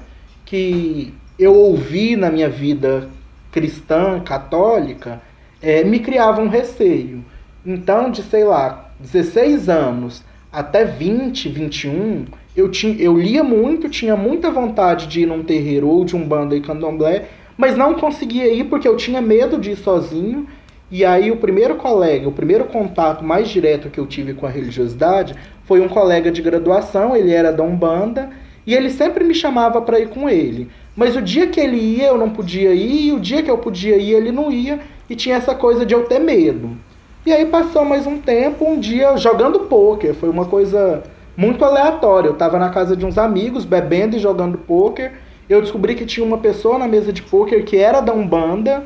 que 0.45 1.13
eu 1.38 1.54
ouvi 1.54 2.15
na 2.15 2.30
minha 2.30 2.50
vida 2.50 3.10
cristã, 3.52 4.19
católica, 4.19 5.22
é, 5.62 5.84
me 5.84 6.00
criava 6.00 6.41
um 6.41 6.48
receio. 6.48 7.24
Então, 7.65 8.12
de 8.12 8.22
sei 8.24 8.43
lá, 8.43 8.91
16 9.00 9.69
anos 9.69 10.24
até 10.52 10.86
20, 10.86 11.50
21, 11.50 12.26
eu, 12.56 12.69
tinha, 12.69 12.96
eu 13.02 13.17
lia 13.17 13.43
muito, 13.43 13.89
tinha 13.89 14.15
muita 14.15 14.52
vontade 14.52 15.08
de 15.08 15.22
ir 15.22 15.26
num 15.26 15.43
terreiro 15.43 15.88
ou 15.88 16.06
de 16.06 16.15
um 16.15 16.28
bando 16.28 16.56
e 16.56 16.62
candomblé, 16.62 17.30
mas 17.58 17.78
não 17.78 17.96
conseguia 17.96 18.54
ir 18.54 18.65
porque 18.65 18.88
eu 18.88 18.96
tinha 18.98 19.22
medo 19.22 19.58
de 19.58 19.72
ir 19.72 19.78
sozinho. 19.78 20.48
E 20.91 21.04
aí 21.04 21.32
o 21.32 21.38
primeiro 21.38 21.76
colega, 21.76 22.30
o 22.30 22.32
primeiro 22.32 22.65
contato 22.65 23.24
mais 23.24 23.50
direto 23.50 23.89
que 23.89 24.00
eu 24.00 24.06
tive 24.06 24.34
com 24.36 24.46
a 24.46 24.50
religiosidade 24.50 25.34
foi 25.63 25.80
um 25.80 25.88
colega 25.88 26.32
de 26.32 26.41
graduação, 26.41 27.15
ele 27.15 27.32
era 27.32 27.52
da 27.52 27.63
Umbanda, 27.63 28.30
e 28.65 28.76
ele 28.76 28.89
sempre 28.89 29.24
me 29.24 29.34
chamava 29.34 29.82
para 29.82 30.00
ir 30.00 30.10
com 30.10 30.30
ele. 30.30 30.69
Mas 30.95 31.15
o 31.15 31.21
dia 31.21 31.47
que 31.47 31.60
ele 31.60 31.77
ia, 31.77 32.08
eu 32.08 32.17
não 32.17 32.29
podia 32.29 32.73
ir, 32.73 33.08
e 33.08 33.12
o 33.12 33.19
dia 33.19 33.41
que 33.41 33.49
eu 33.49 33.58
podia 33.58 33.97
ir, 33.97 34.13
ele 34.13 34.32
não 34.32 34.51
ia, 34.51 34.79
e 35.10 35.15
tinha 35.15 35.36
essa 35.36 35.56
coisa 35.56 35.86
de 35.86 35.93
eu 35.93 36.03
ter 36.06 36.19
medo. 36.19 36.77
E 37.25 37.32
aí 37.32 37.45
passou 37.45 37.86
mais 37.86 38.06
um 38.06 38.19
tempo, 38.19 38.65
um 38.65 38.79
dia 38.79 39.15
jogando 39.17 39.62
pôquer, 39.62 40.13
foi 40.13 40.29
uma 40.29 40.45
coisa 40.45 41.03
muito 41.36 41.63
aleatório. 41.63 42.29
Eu 42.29 42.34
estava 42.34 42.60
na 42.60 42.69
casa 42.69 42.95
de 42.95 43.06
uns 43.06 43.17
amigos, 43.17 43.65
bebendo 43.65 44.15
e 44.15 44.19
jogando 44.19 44.58
pôquer. 44.58 45.13
Eu 45.49 45.62
descobri 45.62 45.95
que 45.95 46.06
tinha 46.06 46.25
uma 46.25 46.38
pessoa 46.38 46.77
na 46.77 46.88
mesa 46.88 47.12
de 47.12 47.21
pôquer 47.21 47.63
que 47.63 47.77
era 47.77 48.01
da 48.01 48.13
Umbanda. 48.13 48.84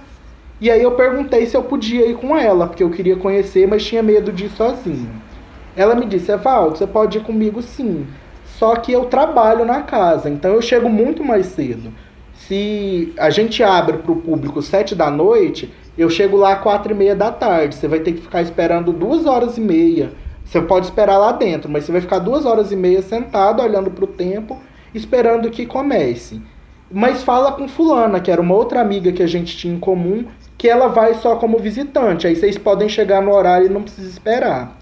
E 0.60 0.72
aí 0.72 0.82
eu 0.82 0.92
perguntei 0.92 1.46
se 1.46 1.56
eu 1.56 1.64
podia 1.64 2.08
ir 2.08 2.16
com 2.16 2.36
ela, 2.36 2.68
porque 2.68 2.84
eu 2.84 2.90
queria 2.90 3.16
conhecer, 3.16 3.68
mas 3.68 3.86
tinha 3.86 4.02
medo 4.02 4.32
de 4.32 4.46
ir 4.46 4.50
sozinho. 4.50 5.10
Ela 5.76 5.94
me 5.94 6.06
disse, 6.06 6.32
Evaldo, 6.32 6.78
você 6.78 6.88
pode 6.88 7.20
ir 7.20 7.22
comigo 7.22 7.62
sim. 7.62 8.08
Só 8.58 8.76
que 8.76 8.92
eu 8.92 9.06
trabalho 9.06 9.66
na 9.66 9.82
casa, 9.82 10.30
então 10.30 10.54
eu 10.54 10.62
chego 10.62 10.90
muito 10.90 11.24
mais 11.24 11.48
cedo. 11.48 11.94
Se 12.34 13.14
a 13.18 13.30
gente 13.30 13.64
abre 13.64 13.98
para 13.98 14.12
o 14.12 14.22
público 14.22 14.62
sete 14.62 14.96
da 14.96 15.12
noite, 15.12 15.74
eu 15.98 16.10
chego 16.10 16.38
lá 16.38 16.56
quatro 16.56 16.92
e 16.94 16.96
meia 16.96 17.16
da 17.16 17.32
tarde. 17.32 17.76
Você 17.76 17.88
vai 17.88 18.00
ter 18.00 18.14
que 18.14 18.22
ficar 18.22 18.42
esperando 18.42 18.94
duas 18.94 19.26
horas 19.26 19.58
e 19.58 19.62
meia 19.62 20.12
você 20.48 20.62
pode 20.62 20.86
esperar 20.86 21.18
lá 21.18 21.34
dentro, 21.34 21.70
mas 21.70 21.84
você 21.84 21.92
vai 21.92 22.00
ficar 22.00 22.20
duas 22.20 22.46
horas 22.46 22.72
e 22.72 22.76
meia 22.76 23.02
sentado 23.02 23.62
olhando 23.62 23.92
para 23.92 24.06
o 24.06 24.08
tempo, 24.08 24.58
esperando 24.96 25.50
que 25.52 25.66
comece. 25.66 26.42
mas 26.90 27.22
fala 27.22 27.52
com 27.52 27.68
fulana, 27.68 28.22
que 28.22 28.32
era 28.32 28.42
uma 28.42 28.56
outra 28.56 28.80
amiga 28.80 29.12
que 29.12 29.22
a 29.22 29.28
gente 29.28 29.58
tinha 29.58 29.74
em 29.74 29.80
comum, 29.80 30.24
que 30.58 30.70
ela 30.70 30.88
vai 30.88 31.16
só 31.16 31.36
como 31.36 31.60
visitante. 31.60 32.26
Aí 32.26 32.34
vocês 32.34 32.58
podem 32.58 32.88
chegar 32.88 33.22
no 33.22 33.34
horário 33.36 33.66
e 33.66 33.70
não 33.70 33.84
precisa 33.84 34.08
esperar. 34.08 34.78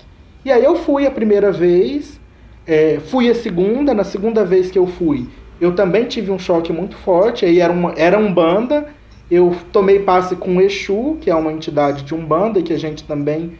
E 0.45 0.51
aí 0.51 0.63
eu 0.63 0.75
fui 0.75 1.07
a 1.07 1.11
primeira 1.11 1.51
vez, 1.51 2.19
é, 2.67 2.99
fui 2.99 3.29
a 3.29 3.35
segunda, 3.35 3.93
na 3.93 4.03
segunda 4.03 4.43
vez 4.43 4.71
que 4.71 4.79
eu 4.79 4.87
fui, 4.87 5.27
eu 5.59 5.73
também 5.73 6.05
tive 6.05 6.31
um 6.31 6.39
choque 6.39 6.73
muito 6.73 6.95
forte, 6.97 7.45
aí 7.45 7.59
era, 7.59 7.71
uma, 7.71 7.93
era 7.95 8.17
um 8.17 8.33
banda, 8.33 8.87
eu 9.29 9.55
tomei 9.71 9.99
passe 9.99 10.35
com 10.35 10.61
Exu, 10.61 11.17
que 11.21 11.29
é 11.29 11.35
uma 11.35 11.51
entidade 11.51 12.03
de 12.03 12.13
Umbanda, 12.13 12.61
que 12.61 12.73
a 12.73 12.77
gente 12.77 13.03
também 13.03 13.53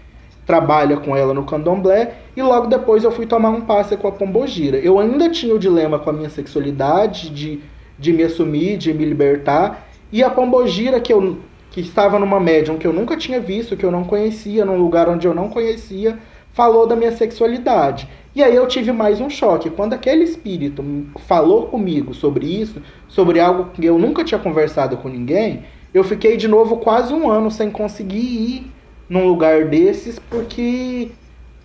trabalha 0.45 0.97
com 0.97 1.15
ela 1.15 1.33
no 1.33 1.43
candomblé, 1.43 2.15
e 2.35 2.41
logo 2.41 2.67
depois 2.67 3.03
eu 3.03 3.11
fui 3.11 3.25
tomar 3.25 3.49
um 3.49 3.61
passe 3.61 3.97
com 3.97 4.07
a 4.07 4.11
Pombogira. 4.11 4.77
Eu 4.77 4.99
ainda 4.99 5.29
tinha 5.29 5.55
o 5.55 5.59
dilema 5.59 5.97
com 5.97 6.09
a 6.09 6.13
minha 6.13 6.29
sexualidade, 6.29 7.29
de, 7.31 7.61
de 7.97 8.13
me 8.13 8.23
assumir, 8.23 8.77
de 8.77 8.93
me 8.93 9.05
libertar, 9.05 9.87
e 10.11 10.21
a 10.21 10.29
Pombogira, 10.29 10.99
que, 10.99 11.11
eu, 11.11 11.37
que 11.71 11.81
estava 11.81 12.19
numa 12.19 12.39
médium 12.39 12.77
que 12.77 12.85
eu 12.85 12.93
nunca 12.93 13.17
tinha 13.17 13.39
visto, 13.39 13.75
que 13.75 13.83
eu 13.83 13.91
não 13.91 14.03
conhecia, 14.03 14.63
num 14.65 14.77
lugar 14.77 15.09
onde 15.09 15.25
eu 15.27 15.33
não 15.33 15.49
conhecia, 15.49 16.19
falou 16.55 16.87
da 16.87 16.95
minha 16.95 17.11
sexualidade. 17.11 18.07
E 18.33 18.41
aí 18.41 18.55
eu 18.55 18.65
tive 18.65 18.91
mais 18.91 19.19
um 19.19 19.29
choque. 19.29 19.69
Quando 19.69 19.93
aquele 19.93 20.23
espírito 20.23 20.83
falou 21.27 21.67
comigo 21.67 22.13
sobre 22.13 22.45
isso, 22.47 22.81
sobre 23.09 23.39
algo 23.39 23.71
que 23.73 23.85
eu 23.85 23.99
nunca 23.99 24.23
tinha 24.23 24.39
conversado 24.39 24.97
com 24.97 25.09
ninguém, 25.09 25.65
eu 25.93 26.03
fiquei 26.03 26.37
de 26.37 26.47
novo 26.47 26.77
quase 26.77 27.13
um 27.13 27.29
ano 27.29 27.51
sem 27.51 27.69
conseguir 27.69 28.17
ir 28.17 28.71
num 29.09 29.27
lugar 29.27 29.65
desses 29.65 30.17
porque 30.17 31.11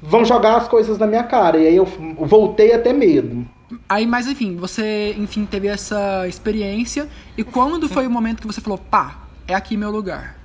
vão 0.03 0.25
jogar 0.25 0.57
as 0.57 0.67
coisas 0.67 0.99
na 0.99 1.07
minha 1.07 1.23
cara. 1.23 1.57
E 1.57 1.69
aí 1.69 1.77
eu 1.77 1.87
voltei 2.19 2.75
a 2.75 2.79
ter 2.79 2.93
medo. 2.93 3.47
Aí, 3.89 4.05
mas 4.05 4.27
enfim, 4.27 4.57
você 4.57 5.15
enfim 5.17 5.47
teve 5.47 5.69
essa 5.69 6.27
experiência 6.27 7.09
e 7.39 7.45
quando 7.45 7.89
foi 7.89 8.09
o 8.09 8.11
momento 8.11 8.41
que 8.41 8.47
você 8.47 8.61
falou, 8.61 8.79
pá, 8.79 9.21
é 9.47 9.55
aqui 9.55 9.77
meu 9.77 9.93
lugar? 9.93 10.37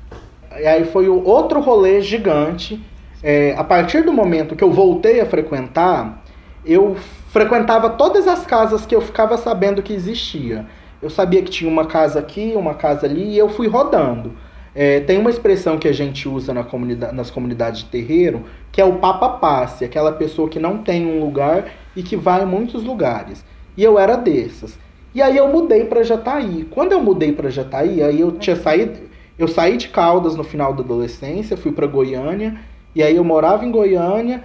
E 0.56 0.68
aí 0.68 0.86
foi 0.86 1.10
o 1.10 1.24
outro 1.24 1.60
rolê 1.60 2.00
gigante 2.02 2.80
é, 3.24 3.54
a 3.58 3.64
partir 3.64 4.04
do 4.04 4.14
momento 4.14 4.56
que 4.56 4.64
eu 4.64 4.72
voltei 4.72 5.20
a 5.20 5.26
frequentar, 5.26 6.24
eu 6.66 6.96
frequentava 7.30 7.90
todas 7.92 8.28
as 8.28 8.46
casas 8.46 8.86
que 8.86 8.96
eu 8.96 9.02
ficava 9.02 9.38
sabendo 9.38 9.82
que 9.82 9.94
existia. 9.94 10.66
Eu 11.02 11.10
sabia 11.10 11.42
que 11.42 11.52
tinha 11.52 11.70
uma 11.70 11.86
casa 11.86 12.20
aqui, 12.20 12.54
uma 12.56 12.74
casa 12.74 13.06
ali, 13.06 13.34
e 13.34 13.38
eu 13.38 13.50
fui 13.50 13.68
rodando. 13.68 14.34
É, 14.74 15.00
tem 15.00 15.18
uma 15.18 15.30
expressão 15.30 15.78
que 15.78 15.88
a 15.88 15.94
gente 15.94 16.28
usa 16.28 16.54
na 16.54 16.64
comunidade, 16.64 17.16
nas 17.16 17.30
comunidades 17.32 17.84
de 17.84 17.90
terreiro, 17.90 18.44
que 18.72 18.82
é 18.82 18.86
o 18.86 18.98
papa 18.98 19.30
passe, 19.30 19.86
aquela 19.86 20.12
pessoa 20.12 20.50
que 20.50 20.60
não 20.60 20.80
tem 20.80 21.06
um 21.06 21.24
lugar 21.24 21.72
e 21.96 22.04
que 22.04 22.18
vai 22.18 22.44
em 22.44 22.46
muitos 22.46 22.84
lugares. 22.84 23.46
E 23.78 23.84
eu 23.84 23.98
era 23.98 24.18
dessas. 24.18 24.78
E 25.14 25.22
aí 25.22 25.38
eu 25.38 25.48
mudei 25.48 25.86
para 25.86 26.04
Jataí. 26.04 26.68
Quando 26.70 26.92
eu 26.92 27.02
mudei 27.02 27.32
para 27.32 27.50
Jataí, 27.50 28.04
aí 28.04 28.20
eu 28.20 28.34
tinha 28.34 28.56
saído, 28.58 29.00
eu 29.40 29.48
saí 29.48 29.78
de 29.78 29.88
Caldas 29.88 30.36
no 30.36 30.44
final 30.44 30.74
da 30.74 30.84
adolescência, 30.84 31.56
fui 31.56 31.72
para 31.72 31.88
Goiânia 31.88 32.60
e 32.96 33.04
aí 33.04 33.18
eu 33.18 33.24
morava 33.24 33.66
em 33.66 33.72
Goiânia, 33.72 34.44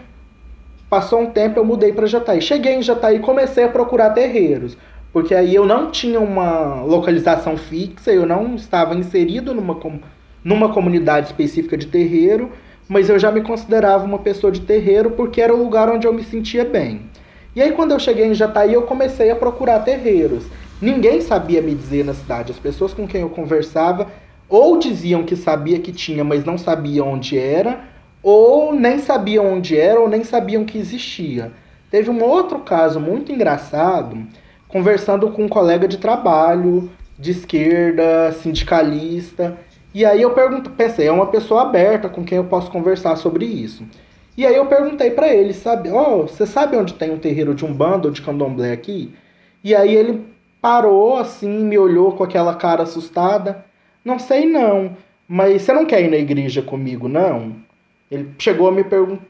passou 0.91 1.21
um 1.21 1.31
tempo 1.31 1.59
eu 1.59 1.65
mudei 1.65 1.93
para 1.93 2.07
Jataí. 2.07 2.43
Cheguei 2.43 2.75
em 2.75 2.83
Jataí 2.83 3.17
e 3.17 3.21
comecei 3.21 3.63
a 3.63 3.69
procurar 3.69 4.11
terreiros, 4.11 4.77
porque 5.13 5.35
aí 5.35 5.55
eu 5.55 5.65
não 5.65 5.91
tinha 5.91 6.19
uma 6.19 6.83
localização 6.83 7.57
fixa, 7.57 8.11
eu 8.11 8.27
não 8.27 8.57
estava 8.57 8.97
inserido 8.97 9.55
numa, 9.55 9.79
numa 10.43 10.73
comunidade 10.73 11.29
específica 11.29 11.77
de 11.77 11.87
terreiro, 11.87 12.51
mas 12.89 13.09
eu 13.09 13.21
já 13.21 13.31
me 13.31 13.41
considerava 13.41 14.05
uma 14.05 14.19
pessoa 14.19 14.51
de 14.51 14.63
terreiro 14.63 15.13
porque 15.13 15.41
era 15.41 15.55
o 15.55 15.63
lugar 15.63 15.89
onde 15.89 16.09
eu 16.09 16.13
me 16.13 16.25
sentia 16.25 16.65
bem. 16.65 17.03
E 17.55 17.63
aí 17.63 17.71
quando 17.71 17.93
eu 17.93 18.01
cheguei 18.01 18.27
em 18.27 18.35
Jataí 18.35 18.75
eu 18.75 18.83
comecei 18.83 19.31
a 19.31 19.37
procurar 19.37 19.81
terreiros. 19.81 20.45
Ninguém 20.83 21.21
sabia 21.21 21.63
me 21.63 21.75
dizer 21.75 22.05
na 22.05 22.15
cidade, 22.15 22.51
as 22.51 22.59
pessoas 22.59 22.93
com 22.93 23.07
quem 23.07 23.21
eu 23.21 23.29
conversava 23.29 24.09
ou 24.49 24.79
diziam 24.79 25.23
que 25.23 25.37
sabia 25.37 25.79
que 25.79 25.93
tinha, 25.93 26.25
mas 26.25 26.45
não 26.45 26.59
sabia 26.59 27.05
onde 27.05 27.39
era, 27.39 27.85
ou 28.23 28.75
nem 28.75 28.99
sabiam 28.99 29.55
onde 29.55 29.79
era 29.79 30.01
ou 30.01 30.09
nem 30.09 30.25
sabiam 30.25 30.65
que 30.65 30.79
existia. 30.79 31.53
Teve 31.91 32.11
um 32.11 32.23
outro 32.23 32.61
caso 32.61 33.01
muito 33.01 33.33
engraçado, 33.33 34.27
conversando 34.69 35.31
com 35.31 35.45
um 35.45 35.49
colega 35.49 35.89
de 35.89 35.99
trabalho, 35.99 36.91
de 37.19 37.33
esquerda, 37.33 38.33
sindicalista, 38.33 39.59
e 39.93 40.05
aí 40.05 40.23
eu 40.23 40.31
pergunto, 40.31 40.71
pensei, 40.71 41.09
é 41.09 41.13
uma 41.13 41.27
pessoa 41.27 41.63
aberta 41.63 42.09
com 42.09 42.25
quem 42.25 42.39
eu 42.39 42.45
posso 42.45 42.71
conversar 42.71 43.17
sobre 43.17 43.45
isso. 43.45 43.85
E 44.37 44.47
aí 44.47 44.55
eu 44.55 44.67
perguntei 44.67 45.11
para 45.11 45.29
ele, 45.29 45.53
sabe, 45.53 45.91
ó, 45.91 46.21
oh, 46.21 46.23
você 46.29 46.47
sabe 46.47 46.77
onde 46.77 46.95
tem 46.95 47.11
um 47.11 47.19
terreiro 47.19 47.55
de 47.55 47.65
um 47.65 47.75
bando 47.75 48.11
de 48.11 48.23
candomblé 48.23 48.73
aqui? 48.73 49.13
E 49.65 49.75
aí 49.75 49.95
ele 49.95 50.25
parou 50.61 51.17
assim, 51.17 51.65
me 51.65 51.77
olhou 51.77 52.13
com 52.13 52.23
aquela 52.23 52.55
cara 52.55 52.85
assustada. 52.85 53.65
Não 54.05 54.19
sei 54.19 54.47
não, 54.47 54.97
mas 55.27 55.63
você 55.63 55.73
não 55.73 55.85
quer 55.85 56.03
ir 56.03 56.11
na 56.11 56.17
igreja 56.17 56.63
comigo, 56.63 57.09
não? 57.09 57.57
Ele 58.11 58.31
chegou 58.39 58.69
a 58.69 58.73
me 58.73 58.85
perguntar. 58.85 59.25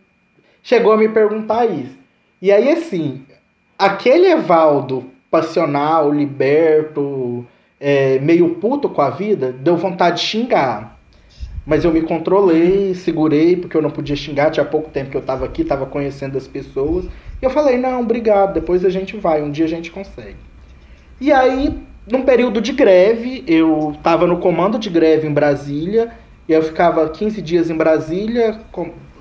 Chegou 0.62 0.92
a 0.92 0.96
me 0.96 1.08
perguntar 1.08 1.66
isso. 1.66 1.98
E 2.40 2.50
aí, 2.50 2.70
assim, 2.70 3.24
aquele 3.78 4.26
Evaldo 4.26 5.10
passional, 5.30 6.12
liberto, 6.12 7.46
é, 7.78 8.18
meio 8.18 8.56
puto 8.56 8.88
com 8.88 9.00
a 9.00 9.10
vida, 9.10 9.52
deu 9.52 9.76
vontade 9.76 10.20
de 10.20 10.26
xingar. 10.26 10.98
Mas 11.66 11.84
eu 11.84 11.92
me 11.92 12.02
controlei, 12.02 12.94
segurei, 12.94 13.56
porque 13.56 13.76
eu 13.76 13.82
não 13.82 13.90
podia 13.90 14.16
xingar. 14.16 14.50
Tinha 14.50 14.64
pouco 14.64 14.90
tempo 14.90 15.10
que 15.10 15.16
eu 15.16 15.22
tava 15.22 15.44
aqui, 15.44 15.64
tava 15.64 15.86
conhecendo 15.86 16.36
as 16.36 16.48
pessoas. 16.48 17.04
E 17.04 17.44
eu 17.44 17.50
falei: 17.50 17.78
não, 17.78 18.00
obrigado, 18.00 18.54
depois 18.54 18.84
a 18.84 18.90
gente 18.90 19.16
vai, 19.16 19.42
um 19.42 19.50
dia 19.50 19.66
a 19.66 19.68
gente 19.68 19.90
consegue. 19.90 20.36
E 21.20 21.30
aí, 21.30 21.78
num 22.10 22.22
período 22.22 22.60
de 22.60 22.72
greve, 22.72 23.44
eu 23.46 23.94
tava 24.02 24.26
no 24.26 24.38
comando 24.38 24.78
de 24.78 24.88
greve 24.88 25.28
em 25.28 25.32
Brasília 25.32 26.10
e 26.50 26.52
eu 26.52 26.64
ficava 26.64 27.08
15 27.08 27.40
dias 27.40 27.70
em 27.70 27.76
Brasília, 27.76 28.58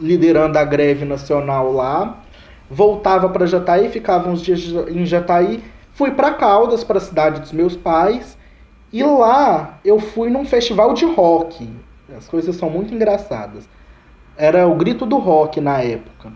liderando 0.01 0.57
a 0.57 0.63
greve 0.63 1.05
nacional 1.05 1.71
lá. 1.71 2.23
Voltava 2.67 3.29
para 3.29 3.45
Jataí, 3.45 3.87
ficava 3.89 4.27
uns 4.31 4.41
dias 4.41 4.59
em 4.89 5.05
Jataí. 5.05 5.63
Fui 5.91 6.09
para 6.09 6.33
Caldas, 6.33 6.83
para 6.83 6.97
a 6.97 7.01
cidade 7.01 7.41
dos 7.41 7.51
meus 7.51 7.75
pais. 7.75 8.35
E 8.91 9.03
lá 9.03 9.77
eu 9.85 9.99
fui 9.99 10.31
num 10.31 10.43
festival 10.43 10.95
de 10.95 11.05
rock. 11.05 11.69
As 12.17 12.27
coisas 12.27 12.55
são 12.55 12.67
muito 12.67 12.95
engraçadas. 12.95 13.69
Era 14.35 14.67
o 14.67 14.73
Grito 14.73 15.05
do 15.05 15.19
Rock 15.19 15.61
na 15.61 15.83
época. 15.83 16.33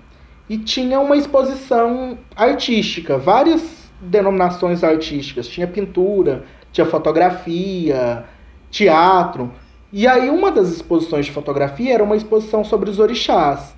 E 0.47 0.59
tinha 0.59 0.99
uma 0.99 1.17
exposição 1.17 2.19
artística, 2.35 3.17
várias 3.17 3.89
denominações 3.99 4.83
artísticas. 4.83 5.47
Tinha 5.47 5.65
pintura, 5.65 6.43
tinha 6.71 6.85
fotografia, 6.85 8.25
teatro. 8.69 9.51
E 9.95 10.07
aí 10.07 10.27
uma 10.27 10.49
das 10.49 10.69
exposições 10.69 11.27
de 11.27 11.31
fotografia 11.31 11.93
era 11.93 12.03
uma 12.03 12.15
exposição 12.15 12.63
sobre 12.63 12.89
os 12.89 12.97
orixás. 12.97 13.75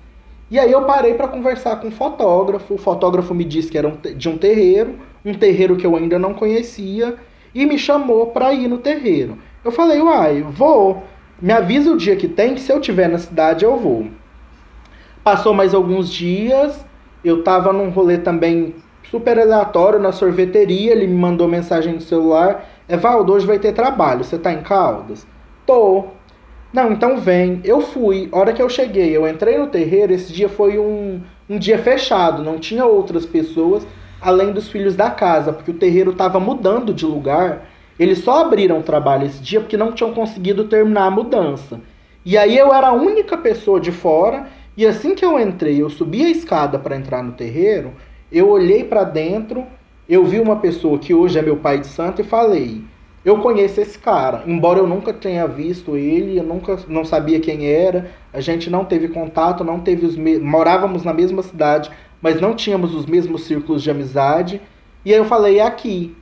E 0.50 0.58
aí 0.58 0.72
eu 0.72 0.86
parei 0.86 1.12
para 1.12 1.28
conversar 1.28 1.76
com 1.76 1.88
o 1.88 1.90
fotógrafo. 1.90 2.72
O 2.72 2.78
fotógrafo 2.78 3.34
me 3.34 3.44
disse 3.44 3.70
que 3.70 3.76
era 3.76 3.90
de 3.90 4.26
um 4.26 4.38
terreiro, 4.38 4.94
um 5.22 5.34
terreiro 5.34 5.76
que 5.76 5.86
eu 5.86 5.94
ainda 5.94 6.18
não 6.18 6.32
conhecia, 6.32 7.16
e 7.54 7.66
me 7.66 7.76
chamou 7.76 8.28
para 8.28 8.54
ir 8.54 8.66
no 8.66 8.78
terreiro. 8.78 9.36
Eu 9.62 9.70
falei, 9.70 10.00
uai, 10.00 10.40
vou. 10.40 11.02
Me 11.38 11.52
avisa 11.52 11.92
o 11.92 11.98
dia 11.98 12.16
que 12.16 12.28
tem, 12.28 12.54
que 12.54 12.62
se 12.62 12.72
eu 12.72 12.80
tiver 12.80 13.10
na 13.10 13.18
cidade 13.18 13.66
eu 13.66 13.76
vou. 13.76 14.06
Passou 15.22 15.52
mais 15.52 15.74
alguns 15.74 16.10
dias, 16.10 16.82
eu 17.22 17.44
tava 17.44 17.74
num 17.74 17.90
rolê 17.90 18.16
também 18.16 18.74
super 19.10 19.38
aleatório 19.38 19.98
na 19.98 20.12
sorveteria, 20.12 20.92
ele 20.92 21.06
me 21.06 21.14
mandou 21.14 21.46
mensagem 21.46 21.92
no 21.92 22.00
celular, 22.00 22.64
Evaldo, 22.88 23.34
hoje 23.34 23.46
vai 23.46 23.58
ter 23.58 23.72
trabalho, 23.72 24.24
você 24.24 24.38
tá 24.38 24.50
em 24.50 24.62
Caldas? 24.62 25.26
Tô. 25.66 26.04
Não, 26.72 26.92
então 26.92 27.18
vem. 27.18 27.60
Eu 27.64 27.80
fui. 27.80 28.28
Hora 28.32 28.52
que 28.52 28.62
eu 28.62 28.68
cheguei, 28.68 29.16
eu 29.16 29.28
entrei 29.28 29.58
no 29.58 29.66
terreiro. 29.66 30.12
Esse 30.12 30.32
dia 30.32 30.48
foi 30.48 30.78
um, 30.78 31.20
um 31.48 31.58
dia 31.58 31.78
fechado. 31.78 32.42
Não 32.42 32.58
tinha 32.58 32.84
outras 32.84 33.26
pessoas 33.26 33.86
além 34.20 34.52
dos 34.52 34.68
filhos 34.68 34.96
da 34.96 35.10
casa, 35.10 35.52
porque 35.52 35.70
o 35.70 35.74
terreiro 35.74 36.10
estava 36.10 36.40
mudando 36.40 36.92
de 36.92 37.04
lugar. 37.04 37.68
Eles 37.98 38.18
só 38.18 38.42
abriram 38.42 38.82
trabalho 38.82 39.26
esse 39.26 39.42
dia 39.42 39.60
porque 39.60 39.76
não 39.76 39.92
tinham 39.92 40.12
conseguido 40.12 40.64
terminar 40.64 41.06
a 41.06 41.10
mudança. 41.10 41.80
E 42.24 42.36
aí 42.36 42.56
eu 42.56 42.72
era 42.74 42.88
a 42.88 42.92
única 42.92 43.36
pessoa 43.36 43.80
de 43.80 43.92
fora. 43.92 44.48
E 44.76 44.84
assim 44.84 45.14
que 45.14 45.24
eu 45.24 45.40
entrei, 45.40 45.80
eu 45.80 45.88
subi 45.88 46.24
a 46.24 46.30
escada 46.30 46.78
para 46.78 46.96
entrar 46.96 47.22
no 47.22 47.32
terreiro. 47.32 47.92
Eu 48.30 48.50
olhei 48.50 48.84
para 48.84 49.04
dentro, 49.04 49.64
eu 50.08 50.24
vi 50.24 50.40
uma 50.40 50.56
pessoa 50.56 50.98
que 50.98 51.14
hoje 51.14 51.38
é 51.38 51.42
meu 51.42 51.56
pai 51.56 51.78
de 51.78 51.86
santo 51.86 52.20
e 52.20 52.24
falei: 52.24 52.82
eu 53.26 53.38
conheço 53.38 53.80
esse 53.80 53.98
cara, 53.98 54.44
embora 54.46 54.78
eu 54.78 54.86
nunca 54.86 55.12
tenha 55.12 55.48
visto 55.48 55.96
ele, 55.96 56.38
eu 56.38 56.44
nunca 56.44 56.78
não 56.86 57.04
sabia 57.04 57.40
quem 57.40 57.66
era, 57.66 58.12
a 58.32 58.40
gente 58.40 58.70
não 58.70 58.84
teve 58.84 59.08
contato, 59.08 59.64
não 59.64 59.80
teve 59.80 60.06
os 60.06 60.16
me... 60.16 60.38
morávamos 60.38 61.02
na 61.02 61.12
mesma 61.12 61.42
cidade, 61.42 61.90
mas 62.22 62.40
não 62.40 62.54
tínhamos 62.54 62.94
os 62.94 63.04
mesmos 63.04 63.42
círculos 63.42 63.82
de 63.82 63.90
amizade. 63.90 64.62
E 65.04 65.12
aí 65.12 65.18
eu 65.18 65.24
falei, 65.24 65.58
é 65.58 65.66
aqui. 65.66 66.16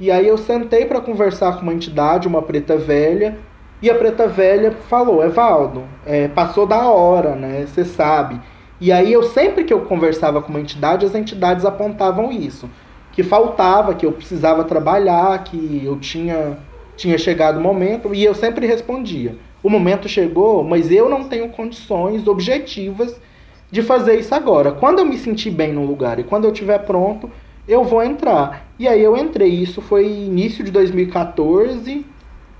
E 0.00 0.10
aí 0.10 0.26
eu 0.26 0.38
sentei 0.38 0.86
para 0.86 0.98
conversar 0.98 1.56
com 1.56 1.60
uma 1.60 1.74
entidade, 1.74 2.26
uma 2.26 2.40
preta 2.40 2.78
velha, 2.78 3.36
e 3.82 3.90
a 3.90 3.94
preta 3.94 4.26
velha 4.26 4.72
falou, 4.88 5.22
Evaldo, 5.22 5.84
é, 6.06 6.26
passou 6.26 6.66
da 6.66 6.88
hora, 6.88 7.36
né? 7.36 7.66
Você 7.66 7.84
sabe. 7.84 8.40
E 8.80 8.90
aí 8.90 9.12
eu 9.12 9.22
sempre 9.22 9.62
que 9.62 9.74
eu 9.74 9.82
conversava 9.82 10.40
com 10.40 10.48
uma 10.48 10.60
entidade, 10.60 11.04
as 11.04 11.14
entidades 11.14 11.66
apontavam 11.66 12.32
isso 12.32 12.66
que 13.16 13.22
faltava, 13.22 13.94
que 13.94 14.04
eu 14.04 14.12
precisava 14.12 14.62
trabalhar, 14.62 15.42
que 15.42 15.80
eu 15.82 15.98
tinha, 15.98 16.58
tinha 16.98 17.16
chegado 17.16 17.56
o 17.56 17.62
momento, 17.62 18.14
e 18.14 18.22
eu 18.22 18.34
sempre 18.34 18.66
respondia: 18.66 19.34
o 19.62 19.70
momento 19.70 20.06
chegou, 20.06 20.62
mas 20.62 20.92
eu 20.92 21.08
não 21.08 21.24
tenho 21.24 21.48
condições 21.48 22.28
objetivas 22.28 23.18
de 23.70 23.82
fazer 23.82 24.18
isso 24.18 24.34
agora. 24.34 24.70
Quando 24.70 24.98
eu 24.98 25.06
me 25.06 25.16
sentir 25.16 25.50
bem 25.50 25.72
no 25.72 25.86
lugar 25.86 26.18
e 26.18 26.24
quando 26.24 26.44
eu 26.44 26.52
estiver 26.52 26.78
pronto, 26.80 27.30
eu 27.66 27.82
vou 27.84 28.02
entrar. 28.02 28.68
E 28.78 28.86
aí 28.86 29.02
eu 29.02 29.16
entrei. 29.16 29.48
Isso 29.48 29.80
foi 29.80 30.06
início 30.06 30.62
de 30.62 30.70
2014. 30.70 32.04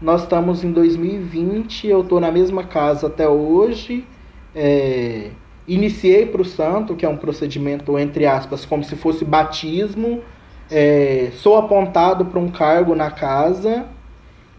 Nós 0.01 0.23
estamos 0.23 0.65
em 0.65 0.73
2020. 0.73 1.87
Eu 1.87 2.01
estou 2.01 2.19
na 2.19 2.33
mesma 2.33 2.65
casa 2.65 3.09
até 3.09 3.29
hoje. 3.29 4.07
É, 4.55 5.31
iniciei 5.69 6.25
para 6.25 6.41
o 6.41 6.45
santo, 6.47 6.97
que 6.97 7.05
é 7.05 7.09
um 7.09 7.17
procedimento, 7.17 7.99
entre 7.99 8.25
aspas, 8.25 8.65
como 8.65 8.83
se 8.83 8.97
fosse 8.97 9.23
batismo 9.23 10.23
é, 10.71 11.31
sou 11.37 11.57
apontado 11.57 12.25
para 12.25 12.41
um 12.41 12.51
cargo 12.51 12.95
na 12.95 13.11
casa 13.11 13.87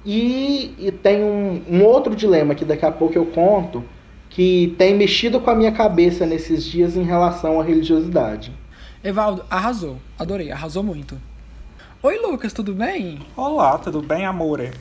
e, 0.06 0.74
e 0.80 0.92
tem 0.92 1.24
um, 1.24 1.62
um, 1.70 1.84
outro 1.84 2.16
dilema 2.16 2.56
que 2.56 2.64
daqui 2.64 2.86
a 2.86 2.92
pouco 2.92 3.18
eu 3.18 3.26
conto 3.26 3.84
que 4.30 4.76
tem 4.78 4.96
mexido 4.96 5.40
com 5.40 5.50
a 5.50 5.56
minha 5.56 5.72
cabeça 5.72 6.26
nesses 6.26 6.64
dias 6.64 6.96
em 6.96 7.04
relação 7.04 7.60
à 7.60 7.64
religiosidade. 7.64 8.54
Evaldo, 9.04 9.44
arrasou. 9.50 9.98
Adorei, 10.18 10.52
arrasou 10.52 10.84
muito. 10.84 11.20
Oi, 12.02 12.18
Lucas, 12.20 12.54
tudo 12.54 12.74
bem? 12.74 13.20
Olá, 13.36 13.78
tudo 13.78 14.02
bem, 14.02 14.26
amore? 14.26 14.72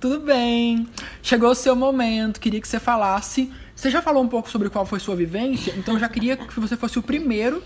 Tudo 0.00 0.18
bem. 0.18 0.88
Chegou 1.22 1.50
o 1.50 1.54
seu 1.54 1.76
momento, 1.76 2.40
queria 2.40 2.60
que 2.60 2.66
você 2.66 2.80
falasse. 2.80 3.52
Você 3.74 3.90
já 3.90 4.02
falou 4.02 4.22
um 4.22 4.28
pouco 4.28 4.50
sobre 4.50 4.70
qual 4.70 4.84
foi 4.86 4.98
sua 4.98 5.14
vivência, 5.14 5.72
então 5.76 5.94
eu 5.94 6.00
já 6.00 6.08
queria 6.08 6.36
que 6.36 6.58
você 6.58 6.76
fosse 6.76 6.98
o 6.98 7.02
primeiro 7.02 7.62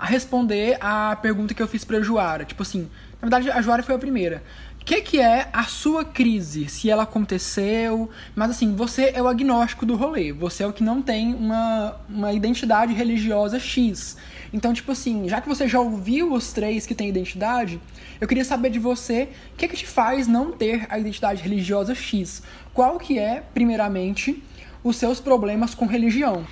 a 0.00 0.06
responder 0.06 0.78
a 0.80 1.14
pergunta 1.16 1.52
que 1.52 1.62
eu 1.62 1.68
fiz 1.68 1.84
pra 1.84 2.00
Joara. 2.00 2.46
Tipo 2.46 2.62
assim, 2.62 2.88
na 3.20 3.28
verdade 3.28 3.50
a 3.50 3.60
Joara 3.60 3.82
foi 3.82 3.94
a 3.94 3.98
primeira. 3.98 4.42
O 4.80 4.84
que, 4.84 5.02
que 5.02 5.20
é 5.20 5.50
a 5.52 5.64
sua 5.64 6.06
crise? 6.06 6.66
Se 6.70 6.88
ela 6.88 7.02
aconteceu. 7.02 8.08
Mas 8.34 8.52
assim, 8.52 8.74
você 8.74 9.12
é 9.14 9.22
o 9.22 9.28
agnóstico 9.28 9.84
do 9.84 9.94
rolê. 9.94 10.32
Você 10.32 10.62
é 10.62 10.66
o 10.66 10.72
que 10.72 10.82
não 10.82 11.02
tem 11.02 11.34
uma, 11.34 11.96
uma 12.08 12.32
identidade 12.32 12.94
religiosa 12.94 13.60
X. 13.60 14.16
Então, 14.54 14.72
tipo 14.72 14.90
assim, 14.90 15.28
já 15.28 15.38
que 15.38 15.48
você 15.48 15.68
já 15.68 15.78
ouviu 15.78 16.32
os 16.32 16.50
três 16.50 16.86
que 16.86 16.94
têm 16.94 17.10
identidade, 17.10 17.78
eu 18.18 18.26
queria 18.26 18.44
saber 18.44 18.70
de 18.70 18.78
você 18.78 19.28
o 19.52 19.56
que, 19.56 19.68
que 19.68 19.76
te 19.76 19.86
faz 19.86 20.26
não 20.26 20.50
ter 20.50 20.86
a 20.88 20.98
identidade 20.98 21.42
religiosa 21.42 21.94
X. 21.94 22.42
Qual 22.72 22.98
que 22.98 23.18
é, 23.18 23.42
primeiramente, 23.52 24.42
os 24.82 24.96
seus 24.96 25.20
problemas 25.20 25.74
com 25.74 25.84
religião? 25.84 26.46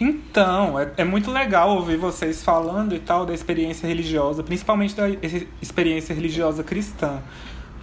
Então, 0.00 0.80
é, 0.80 0.90
é, 0.96 1.04
muito 1.04 1.30
legal 1.30 1.76
ouvir 1.76 1.98
vocês 1.98 2.42
falando 2.42 2.94
e 2.94 2.98
tal 2.98 3.26
da 3.26 3.34
experiência 3.34 3.86
religiosa, 3.86 4.42
principalmente 4.42 4.96
da 4.96 5.06
experiência 5.60 6.14
religiosa 6.14 6.64
cristã. 6.64 7.22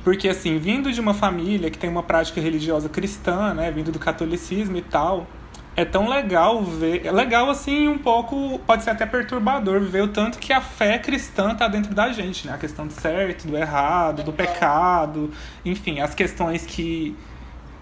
Porque, 0.04 0.28
assim, 0.28 0.58
vindo 0.58 0.92
de 0.92 1.00
uma 1.00 1.14
família 1.14 1.70
que 1.70 1.78
tem 1.78 1.90
uma 1.90 2.02
prática 2.02 2.42
religiosa 2.42 2.90
cristã, 2.90 3.54
né, 3.54 3.70
vindo 3.70 3.92
do 3.92 4.00
catolicismo 4.00 4.78
e 4.78 4.82
tal, 4.82 5.28
é 5.76 5.86
tão 5.86 6.10
legal 6.10 6.64
ver. 6.64 7.06
É 7.06 7.12
legal, 7.12 7.52
assim, 7.52 7.88
um 7.88 8.00
pouco. 8.00 8.58
Pode 8.66 8.84
ser 8.84 8.90
até 8.90 9.06
perturbador 9.06 9.80
ver 9.82 10.02
o 10.02 10.08
tanto 10.08 10.40
que 10.40 10.52
a 10.52 10.60
fé 10.60 10.98
cristã 10.98 11.54
tá 11.54 11.68
dentro 11.68 11.94
da 11.94 12.12
gente, 12.12 12.48
né? 12.48 12.54
A 12.54 12.58
questão 12.58 12.88
do 12.88 12.94
certo, 12.94 13.48
do 13.48 13.56
errado, 13.56 14.24
do 14.24 14.34
pecado, 14.34 15.30
enfim, 15.64 16.00
as 16.00 16.16
questões 16.16 16.66
que 16.66 17.16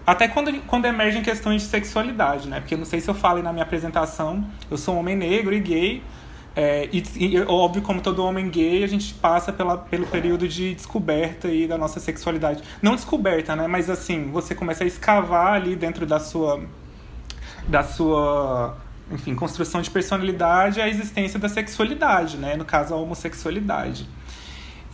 até 0.06 0.28
quando, 0.28 0.52
quando 0.62 0.84
emergem 0.84 1.20
questões 1.20 1.62
de 1.62 1.68
sexualidade, 1.68 2.48
né? 2.48 2.60
Porque 2.60 2.74
eu 2.74 2.78
não 2.78 2.84
sei 2.84 3.00
se 3.00 3.10
eu 3.10 3.14
falei 3.14 3.42
na 3.42 3.52
minha 3.52 3.64
apresentação, 3.64 4.46
eu 4.70 4.78
sou 4.78 4.94
um 4.94 5.00
homem 5.00 5.16
negro 5.16 5.52
e 5.52 5.58
gay. 5.58 6.02
É, 6.54 6.88
e, 6.90 7.02
e, 7.16 7.40
óbvio, 7.42 7.82
como 7.82 8.00
todo 8.00 8.24
homem 8.24 8.48
gay, 8.48 8.84
a 8.84 8.86
gente 8.86 9.12
passa 9.14 9.52
pela, 9.52 9.76
pelo 9.76 10.06
período 10.06 10.48
de 10.48 10.74
descoberta 10.74 11.48
aí 11.48 11.66
da 11.66 11.76
nossa 11.76 11.98
sexualidade. 11.98 12.62
Não 12.80 12.94
descoberta, 12.94 13.56
né? 13.56 13.66
Mas 13.66 13.90
assim, 13.90 14.30
você 14.30 14.54
começa 14.54 14.84
a 14.84 14.86
escavar 14.86 15.54
ali 15.54 15.74
dentro 15.74 16.06
da 16.06 16.20
sua. 16.20 16.62
da 17.66 17.82
sua. 17.82 18.76
Enfim, 19.10 19.34
construção 19.34 19.82
de 19.82 19.90
personalidade 19.90 20.80
a 20.80 20.88
existência 20.88 21.38
da 21.38 21.48
sexualidade, 21.48 22.36
né? 22.36 22.56
No 22.56 22.64
caso, 22.64 22.94
a 22.94 22.96
homossexualidade. 22.96 24.08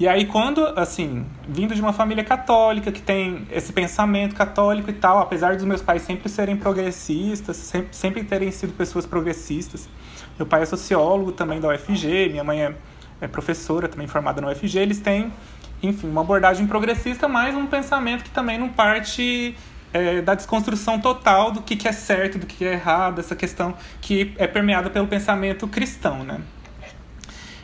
E 0.03 0.09
aí, 0.09 0.27
quando, 0.27 0.67
assim, 0.77 1.25
vindo 1.49 1.77
de 1.77 1.81
uma 1.81 1.93
família 1.93 2.25
católica, 2.25 2.91
que 2.91 3.01
tem 3.01 3.47
esse 3.53 3.73
pensamento 3.73 4.35
católico 4.35 4.91
e 4.91 4.93
tal, 4.93 5.21
apesar 5.21 5.55
dos 5.55 5.65
meus 5.65 5.81
pais 5.81 6.03
sempre 6.03 6.29
serem 6.29 6.57
progressistas, 6.57 7.57
sempre, 7.57 7.95
sempre 7.95 8.25
terem 8.25 8.51
sido 8.51 8.73
pessoas 8.73 9.07
progressistas. 9.07 9.89
Meu 10.37 10.45
pai 10.45 10.63
é 10.63 10.67
sociólogo 10.67 11.31
também 11.31 11.61
da 11.61 11.69
UFG, 11.69 12.31
minha 12.31 12.43
mãe 12.43 12.65
é, 12.65 12.75
é 13.21 13.29
professora 13.29 13.87
também 13.87 14.09
formada 14.09 14.41
na 14.41 14.49
UFG. 14.49 14.77
Eles 14.77 14.99
têm, 14.99 15.33
enfim, 15.81 16.09
uma 16.09 16.23
abordagem 16.23 16.67
progressista, 16.67 17.29
mas 17.29 17.55
um 17.55 17.67
pensamento 17.67 18.25
que 18.25 18.31
também 18.31 18.59
não 18.59 18.71
parte 18.71 19.57
é, 19.93 20.21
da 20.21 20.35
desconstrução 20.35 20.99
total 20.99 21.53
do 21.53 21.63
que, 21.63 21.77
que 21.77 21.87
é 21.87 21.93
certo, 21.93 22.39
do 22.39 22.47
que 22.47 22.65
é 22.65 22.73
errado, 22.73 23.21
essa 23.21 23.37
questão 23.37 23.73
que 24.01 24.35
é 24.37 24.49
permeada 24.49 24.91
pelo 24.91 25.07
pensamento 25.07 25.69
cristão, 25.69 26.25
né? 26.25 26.41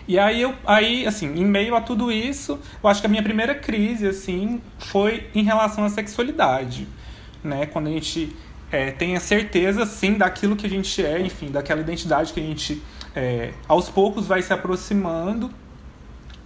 E 0.09 0.19
aí, 0.19 0.41
eu, 0.41 0.55
aí, 0.67 1.07
assim, 1.07 1.27
em 1.39 1.45
meio 1.45 1.77
a 1.77 1.83
tudo 1.83 2.11
isso, 2.11 2.59
eu 2.83 2.89
acho 2.89 3.03
que 3.03 3.07
a 3.07 3.11
minha 3.11 3.23
primeira 3.23 3.55
crise, 3.55 4.09
assim, 4.09 4.59
foi 4.79 5.29
em 5.35 5.43
relação 5.43 5.85
à 5.85 5.91
sexualidade, 5.91 6.89
né? 7.45 7.67
Quando 7.67 7.89
a 7.89 7.91
gente 7.91 8.35
é, 8.73 8.91
tem 8.91 9.15
a 9.15 9.21
certeza, 9.21 9.85
sim, 9.85 10.15
daquilo 10.15 10.57
que 10.57 10.65
a 10.65 10.71
gente 10.71 11.05
é, 11.05 11.21
enfim, 11.21 11.51
daquela 11.51 11.83
identidade 11.83 12.33
que 12.33 12.41
a 12.41 12.43
gente, 12.43 12.83
é, 13.15 13.53
aos 13.69 13.91
poucos, 13.91 14.27
vai 14.27 14.41
se 14.41 14.51
aproximando, 14.51 15.51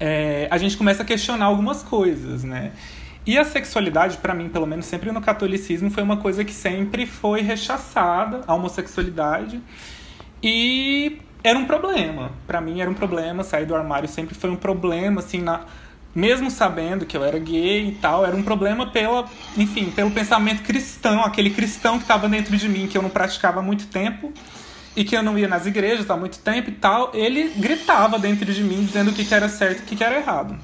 é, 0.00 0.48
a 0.50 0.58
gente 0.58 0.76
começa 0.76 1.04
a 1.04 1.06
questionar 1.06 1.44
algumas 1.44 1.84
coisas, 1.84 2.42
né? 2.42 2.72
E 3.24 3.38
a 3.38 3.44
sexualidade, 3.44 4.16
para 4.16 4.34
mim, 4.34 4.48
pelo 4.48 4.66
menos 4.66 4.86
sempre 4.86 5.12
no 5.12 5.20
catolicismo, 5.20 5.88
foi 5.88 6.02
uma 6.02 6.16
coisa 6.16 6.44
que 6.44 6.52
sempre 6.52 7.06
foi 7.06 7.42
rechaçada, 7.42 8.40
a 8.44 8.54
homossexualidade. 8.56 9.62
E 10.42 11.20
era 11.42 11.58
um 11.58 11.64
problema. 11.64 12.32
para 12.46 12.60
mim 12.60 12.80
era 12.80 12.90
um 12.90 12.94
problema, 12.94 13.42
sair 13.42 13.66
do 13.66 13.74
armário 13.74 14.08
sempre 14.08 14.34
foi 14.34 14.50
um 14.50 14.56
problema, 14.56 15.20
assim, 15.20 15.40
na 15.40 15.62
mesmo 16.14 16.50
sabendo 16.50 17.06
que 17.06 17.16
eu 17.16 17.24
era 17.24 17.38
gay 17.38 17.88
e 17.88 17.92
tal, 17.92 18.24
era 18.24 18.36
um 18.36 18.42
problema 18.42 18.86
pela, 18.86 19.24
enfim, 19.56 19.90
pelo 19.90 20.10
pensamento 20.10 20.62
cristão, 20.62 21.24
aquele 21.24 21.50
cristão 21.50 21.96
que 21.96 22.04
estava 22.04 22.28
dentro 22.28 22.54
de 22.54 22.68
mim 22.68 22.86
que 22.86 22.98
eu 22.98 23.02
não 23.02 23.08
praticava 23.08 23.60
há 23.60 23.62
muito 23.62 23.86
tempo 23.86 24.30
e 24.94 25.04
que 25.04 25.16
eu 25.16 25.22
não 25.22 25.38
ia 25.38 25.48
nas 25.48 25.64
igrejas 25.64 26.10
há 26.10 26.16
muito 26.16 26.38
tempo 26.40 26.68
e 26.68 26.74
tal, 26.74 27.10
ele 27.14 27.48
gritava 27.56 28.18
dentro 28.18 28.52
de 28.52 28.62
mim 28.62 28.84
dizendo 28.84 29.10
o 29.10 29.14
que, 29.14 29.24
que 29.24 29.34
era 29.34 29.48
certo 29.48 29.80
e 29.80 29.82
o 29.82 29.86
que, 29.86 29.96
que 29.96 30.04
era 30.04 30.16
errado. 30.16 30.58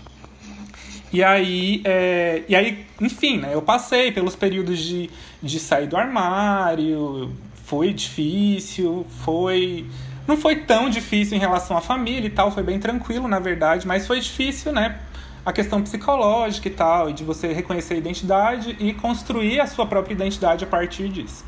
E 1.11 1.25
aí, 1.25 1.81
é, 1.85 2.43
e 2.47 2.55
aí, 2.55 2.85
enfim, 3.01 3.39
né, 3.39 3.55
eu 3.55 3.63
passei 3.63 4.13
pelos 4.13 4.37
períodos 4.37 4.79
de, 4.79 5.09
de 5.43 5.59
sair 5.59 5.87
do 5.87 5.97
armário, 5.97 7.33
foi 7.65 7.95
difícil, 7.95 9.07
foi 9.25 9.87
não 10.29 10.37
foi 10.37 10.57
tão 10.57 10.91
difícil 10.91 11.39
em 11.39 11.41
relação 11.41 11.75
à 11.75 11.81
família 11.81 12.27
e 12.27 12.31
tal, 12.31 12.51
foi 12.51 12.63
bem 12.63 12.79
tranquilo, 12.79 13.27
na 13.27 13.39
verdade, 13.39 13.87
mas 13.87 14.07
foi 14.07 14.21
difícil, 14.21 14.73
né? 14.73 14.99
A 15.45 15.55
questão 15.55 15.83
psicológica 15.83 16.69
e 16.69 16.71
tal, 16.71 17.09
e 17.09 17.15
de 17.15 17.25
você 17.25 17.55
reconhecer 17.55 17.95
a 17.95 17.97
identidade 17.97 18.77
e 18.79 18.93
construir 18.93 19.59
a 19.59 19.67
sua 19.67 19.87
própria 19.87 20.13
identidade 20.13 20.63
a 20.63 20.67
partir 20.67 21.09
disso. 21.09 21.47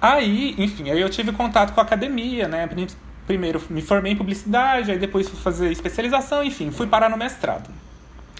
Aí, 0.00 0.54
enfim, 0.56 0.88
aí 0.88 1.00
eu 1.00 1.10
tive 1.10 1.32
contato 1.32 1.74
com 1.74 1.80
a 1.80 1.82
academia, 1.82 2.46
né? 2.46 2.68
Primeiro 3.26 3.60
me 3.68 3.82
formei 3.82 4.12
em 4.12 4.16
publicidade, 4.16 4.92
aí 4.92 4.98
depois 4.98 5.28
fui 5.28 5.40
fazer 5.40 5.72
especialização, 5.72 6.44
enfim, 6.44 6.70
fui 6.70 6.86
parar 6.86 7.10
no 7.10 7.16
mestrado. 7.16 7.68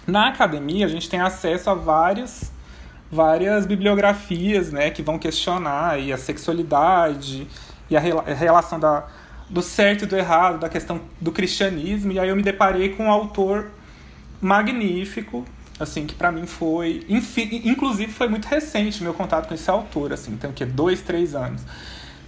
Na 0.06 0.28
academia, 0.28 0.86
a 0.86 0.88
gente 0.88 1.10
tem 1.10 1.20
acesso 1.20 1.68
a 1.70 1.74
vários, 1.74 2.52
várias 3.10 3.66
bibliografias, 3.66 4.70
né, 4.70 4.90
que 4.90 5.02
vão 5.02 5.18
questionar 5.18 5.90
aí 5.90 6.12
a 6.12 6.16
sexualidade 6.16 7.46
e 7.88 7.96
a 7.96 8.00
relação 8.00 8.78
da, 8.80 9.06
do 9.50 9.60
certo 9.60 10.04
e 10.04 10.06
do 10.06 10.16
errado, 10.16 10.60
da 10.60 10.68
questão 10.68 11.00
do 11.20 11.32
cristianismo, 11.32 12.12
e 12.12 12.18
aí 12.18 12.28
eu 12.28 12.36
me 12.36 12.42
deparei 12.42 12.90
com 12.90 13.06
um 13.06 13.10
autor 13.10 13.66
magnífico, 14.40 15.44
assim, 15.78 16.06
que 16.06 16.14
para 16.14 16.30
mim 16.30 16.46
foi, 16.46 17.04
enfim, 17.08 17.62
inclusive 17.64 18.12
foi 18.12 18.28
muito 18.28 18.46
recente 18.46 19.02
meu 19.02 19.12
contato 19.12 19.48
com 19.48 19.54
esse 19.54 19.68
autor, 19.68 20.12
assim, 20.12 20.36
tem 20.36 20.48
o 20.48 20.52
que 20.52 20.64
dois, 20.64 21.02
três 21.02 21.34
anos. 21.34 21.62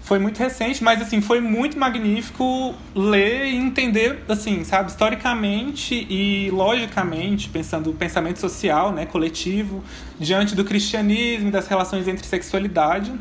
Foi 0.03 0.19
muito 0.19 0.37
recente, 0.39 0.83
mas 0.83 1.01
assim, 1.01 1.21
foi 1.21 1.41
muito 1.41 1.79
magnífico 1.79 2.75
ler 2.93 3.47
e 3.47 3.55
entender, 3.55 4.25
assim, 4.29 4.65
sabe, 4.65 4.91
historicamente 4.91 5.95
e 6.11 6.51
logicamente, 6.51 7.49
pensando 7.49 7.91
o 7.91 7.95
pensamento 7.95 8.41
social, 8.41 8.93
né, 8.93 9.07
coletivo, 9.07 9.83
diante 10.19 10.57
do 10.57 10.65
cristianismo 10.65 11.53
das 11.53 11.69
relações 11.69 12.09
entre 12.09 12.27
sexualidade 12.27 13.13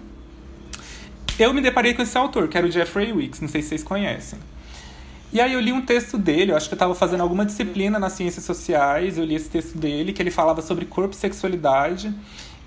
eu 1.43 1.53
me 1.53 1.61
deparei 1.61 1.93
com 1.93 2.01
esse 2.01 2.17
autor, 2.17 2.47
que 2.47 2.57
era 2.57 2.67
o 2.67 2.71
Jeffrey 2.71 3.11
Wicks, 3.11 3.41
não 3.41 3.47
sei 3.47 3.61
se 3.61 3.69
vocês 3.69 3.83
conhecem. 3.83 4.39
E 5.33 5.39
aí 5.39 5.53
eu 5.53 5.61
li 5.61 5.71
um 5.71 5.81
texto 5.81 6.17
dele, 6.17 6.51
eu 6.51 6.57
acho 6.57 6.67
que 6.67 6.73
eu 6.73 6.77
estava 6.77 6.93
fazendo 6.93 7.21
alguma 7.21 7.45
disciplina 7.45 7.97
nas 7.97 8.13
ciências 8.13 8.43
sociais, 8.43 9.17
eu 9.17 9.23
li 9.23 9.35
esse 9.35 9.49
texto 9.49 9.77
dele, 9.77 10.11
que 10.11 10.21
ele 10.21 10.31
falava 10.31 10.61
sobre 10.61 10.85
corpo 10.85 11.13
e 11.13 11.17
sexualidade, 11.17 12.13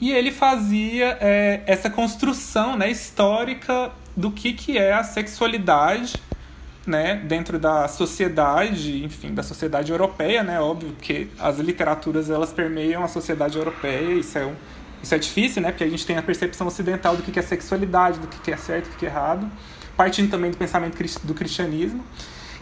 e 0.01 0.11
ele 0.11 0.33
fazia 0.33 1.19
é, 1.21 1.63
essa 1.67 1.91
construção 1.91 2.77
né, 2.77 2.91
histórica 2.91 3.93
do 4.17 4.31
que, 4.31 4.55
que 4.55 4.79
é 4.79 4.95
a 4.95 5.05
sexualidade 5.05 6.15
né, 6.87 7.17
dentro 7.17 7.59
da 7.59 7.87
sociedade, 7.89 9.05
enfim, 9.05 9.35
da 9.35 9.43
sociedade 9.43 9.93
europeia, 9.93 10.43
né, 10.43 10.61
óbvio 10.61 10.95
que 11.01 11.29
as 11.39 11.59
literaturas 11.59 12.31
elas 12.31 12.53
permeiam 12.53 13.05
a 13.05 13.09
sociedade 13.09 13.59
europeia, 13.59 14.15
isso 14.15 14.39
é 14.39 14.47
um, 14.47 14.55
isso 15.05 15.15
é 15.15 15.19
difícil, 15.19 15.63
né, 15.63 15.71
porque 15.71 15.85
a 15.85 15.89
gente 15.89 16.05
tem 16.07 16.17
a 16.17 16.23
percepção 16.23 16.67
ocidental 16.67 17.15
do 17.15 17.23
que 17.23 17.39
é 17.39 17.43
sexualidade, 17.43 18.19
do 18.19 18.27
que 18.27 18.51
é 18.51 18.57
certo, 18.57 18.89
do 18.91 18.97
que 18.97 19.05
é 19.05 19.09
errado, 19.09 19.51
partindo 19.97 20.31
também 20.31 20.51
do 20.51 20.57
pensamento 20.57 20.97
do 21.23 21.35
cristianismo. 21.35 22.03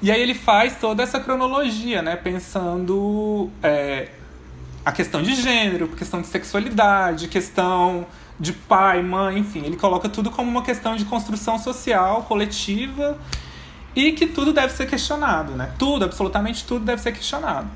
E 0.02 0.10
aí 0.10 0.20
ele 0.20 0.34
faz 0.34 0.76
toda 0.80 1.02
essa 1.02 1.20
cronologia, 1.20 2.02
né, 2.02 2.16
pensando 2.16 3.48
é, 3.62 4.08
a 4.84 4.90
questão 4.90 5.22
de 5.22 5.34
gênero, 5.36 5.86
questão 5.88 6.20
de 6.20 6.26
sexualidade, 6.26 7.28
questão 7.28 8.04
de 8.40 8.52
pai, 8.52 9.00
mãe, 9.02 9.38
enfim, 9.38 9.64
ele 9.64 9.76
coloca 9.76 10.08
tudo 10.08 10.28
como 10.28 10.50
uma 10.50 10.64
questão 10.64 10.96
de 10.96 11.04
construção 11.04 11.58
social, 11.58 12.24
coletiva 12.24 13.16
e 13.94 14.12
que 14.12 14.26
tudo 14.26 14.52
deve 14.52 14.72
ser 14.72 14.86
questionado, 14.86 15.52
né? 15.52 15.70
Tudo, 15.78 16.04
absolutamente 16.04 16.64
tudo 16.64 16.84
deve 16.84 17.00
ser 17.00 17.12
questionado. 17.12 17.68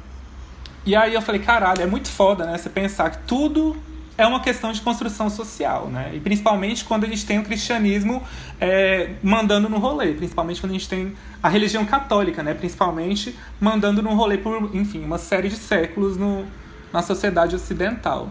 E 0.85 0.97
aí 0.97 1.15
eu 1.15 1.23
falei, 1.23 1.41
caralho, 1.41 1.83
é 1.83 1.87
muito 1.87 2.09
foda, 2.09 2.45
né? 2.45 2.59
Você 2.59 2.69
pensar 2.69 3.11
que 3.11 3.19
tudo 3.19 3.77
é 4.19 4.27
uma 4.27 4.41
questão 4.41 4.73
de 4.73 4.81
construção 4.81 5.29
social, 5.29 5.89
né? 5.89 6.13
E 6.15 6.21
principalmente 6.21 6.85
quando 6.85 7.05
a 7.05 7.09
gente 7.09 7.27
tem 7.27 7.39
o 7.39 7.43
cristianismo 7.43 8.23
é, 8.61 9.11
mandando 9.23 9.69
no 9.69 9.79
rolê, 9.79 10.13
principalmente 10.15 10.61
quando 10.61 10.71
a 10.71 10.75
gente 10.75 10.89
tem 10.89 11.15
a 11.43 11.49
religião 11.49 11.85
católica, 11.85 12.43
né? 12.43 12.55
Principalmente 12.55 13.37
mandando 13.61 14.03
no 14.03 14.15
rolê 14.15 14.39
por, 14.39 14.75
enfim, 14.75 15.05
uma 15.05 15.19
série 15.19 15.49
de 15.49 15.57
séculos 15.57 16.17
no, 16.17 16.47
na 16.93 17.03
sociedade 17.03 17.55
ocidental. 17.55 18.31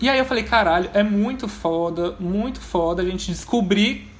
E 0.00 0.08
aí 0.08 0.18
eu 0.18 0.24
falei, 0.24 0.44
caralho, 0.44 0.90
é 0.92 1.02
muito 1.02 1.48
foda, 1.48 2.16
muito 2.18 2.60
foda 2.60 3.02
a 3.02 3.04
gente 3.04 3.30
descobrir 3.30 4.10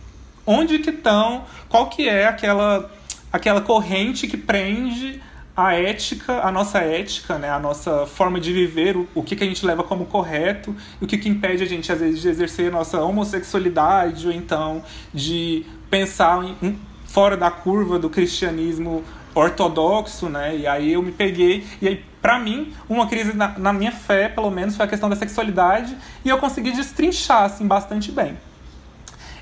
onde 0.46 0.78
que 0.78 0.90
estão, 0.90 1.44
qual 1.68 1.88
que 1.88 2.08
é 2.08 2.26
aquela, 2.26 2.90
aquela 3.32 3.60
corrente 3.60 4.26
que 4.28 4.36
prende 4.36 5.20
a 5.56 5.74
ética, 5.74 6.40
a 6.40 6.50
nossa 6.50 6.78
ética, 6.78 7.38
né, 7.38 7.48
a 7.48 7.58
nossa 7.58 8.06
forma 8.06 8.40
de 8.40 8.52
viver, 8.52 8.96
o, 8.96 9.08
o 9.14 9.22
que, 9.22 9.36
que 9.36 9.44
a 9.44 9.46
gente 9.46 9.64
leva 9.64 9.84
como 9.84 10.06
correto, 10.06 10.74
e 11.00 11.04
o 11.04 11.06
que, 11.06 11.16
que 11.16 11.28
impede 11.28 11.62
a 11.62 11.66
gente, 11.66 11.90
às 11.92 12.00
vezes, 12.00 12.20
de 12.20 12.28
exercer 12.28 12.68
a 12.68 12.70
nossa 12.72 13.00
homossexualidade, 13.00 14.26
ou 14.26 14.32
então 14.32 14.82
de 15.12 15.64
pensar 15.88 16.42
em, 16.44 16.78
fora 17.06 17.36
da 17.36 17.50
curva 17.50 17.98
do 17.98 18.10
cristianismo 18.10 19.04
ortodoxo, 19.32 20.28
né? 20.28 20.56
E 20.56 20.66
aí 20.66 20.92
eu 20.92 21.02
me 21.02 21.12
peguei. 21.12 21.64
E 21.80 21.86
aí, 21.86 22.04
pra 22.20 22.38
mim, 22.38 22.72
uma 22.88 23.06
crise 23.06 23.32
na, 23.32 23.56
na 23.56 23.72
minha 23.72 23.92
fé, 23.92 24.28
pelo 24.28 24.50
menos, 24.50 24.76
foi 24.76 24.86
a 24.86 24.88
questão 24.88 25.08
da 25.08 25.14
sexualidade, 25.14 25.96
e 26.24 26.28
eu 26.28 26.38
consegui 26.38 26.72
destrinchar, 26.72 27.44
assim, 27.44 27.66
bastante 27.66 28.10
bem. 28.10 28.36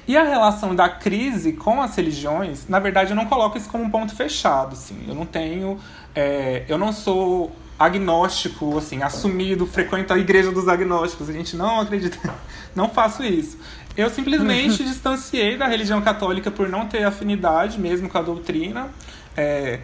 E 0.06 0.16
a 0.16 0.24
relação 0.24 0.74
da 0.74 0.88
crise 0.88 1.52
com 1.52 1.80
as 1.80 1.94
religiões, 1.94 2.68
na 2.68 2.78
verdade, 2.78 3.12
eu 3.12 3.16
não 3.16 3.26
coloco 3.26 3.56
isso 3.56 3.70
como 3.70 3.84
um 3.84 3.90
ponto 3.90 4.14
fechado, 4.14 4.72
assim. 4.72 5.04
Eu 5.08 5.14
não 5.14 5.24
tenho... 5.24 5.78
É, 6.14 6.64
eu 6.68 6.78
não 6.78 6.92
sou 6.92 7.54
agnóstico, 7.78 8.78
assim, 8.78 9.02
assumido, 9.02 9.66
frequento 9.66 10.12
a 10.12 10.18
igreja 10.18 10.52
dos 10.52 10.68
agnósticos. 10.68 11.28
A 11.28 11.32
gente 11.32 11.56
não 11.56 11.80
acredita... 11.80 12.18
Não 12.74 12.88
faço 12.88 13.22
isso. 13.22 13.58
Eu 13.94 14.08
simplesmente 14.08 14.80
distanciei 14.84 15.58
da 15.58 15.66
religião 15.66 16.00
católica 16.00 16.50
por 16.50 16.70
não 16.70 16.86
ter 16.86 17.04
afinidade 17.04 17.78
mesmo 17.78 18.08
com 18.08 18.16
a 18.16 18.22
doutrina. 18.22 18.88
É, 19.36 19.80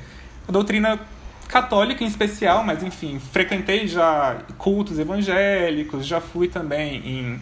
a 0.49 0.53
doutrina 0.53 0.99
católica 1.49 2.03
em 2.03 2.07
especial, 2.07 2.65
mas 2.65 2.83
enfim, 2.83 3.21
frequentei 3.33 3.87
já 3.87 4.39
cultos 4.57 4.99
evangélicos, 4.99 6.07
já 6.07 6.19
fui 6.19 6.49
também 6.49 6.97
em 7.07 7.41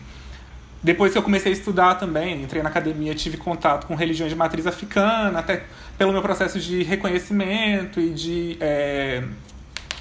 depois 0.82 1.10
que 1.10 1.18
eu 1.18 1.22
comecei 1.22 1.50
a 1.50 1.54
estudar 1.54 1.96
também, 1.96 2.42
entrei 2.42 2.62
na 2.62 2.68
academia, 2.68 3.12
tive 3.12 3.36
contato 3.36 3.88
com 3.88 3.96
religiões 3.96 4.30
de 4.30 4.36
matriz 4.36 4.68
africana, 4.68 5.40
até 5.40 5.64
pelo 5.98 6.12
meu 6.12 6.22
processo 6.22 6.58
de 6.60 6.82
reconhecimento 6.82 8.00
e 8.00 8.10
de, 8.10 8.56
é, 8.60 9.24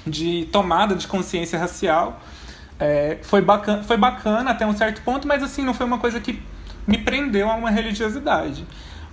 de 0.06 0.48
tomada 0.52 0.94
de 0.94 1.06
consciência 1.06 1.58
racial. 1.58 2.20
É, 2.78 3.18
foi, 3.22 3.40
bacana, 3.40 3.82
foi 3.82 3.96
bacana 3.96 4.50
até 4.50 4.66
um 4.66 4.76
certo 4.76 5.00
ponto, 5.02 5.26
mas 5.26 5.42
assim, 5.42 5.62
não 5.62 5.72
foi 5.72 5.86
uma 5.86 5.98
coisa 5.98 6.20
que 6.20 6.42
me 6.86 6.98
prendeu 6.98 7.50
a 7.50 7.54
uma 7.54 7.70
religiosidade. 7.70 8.64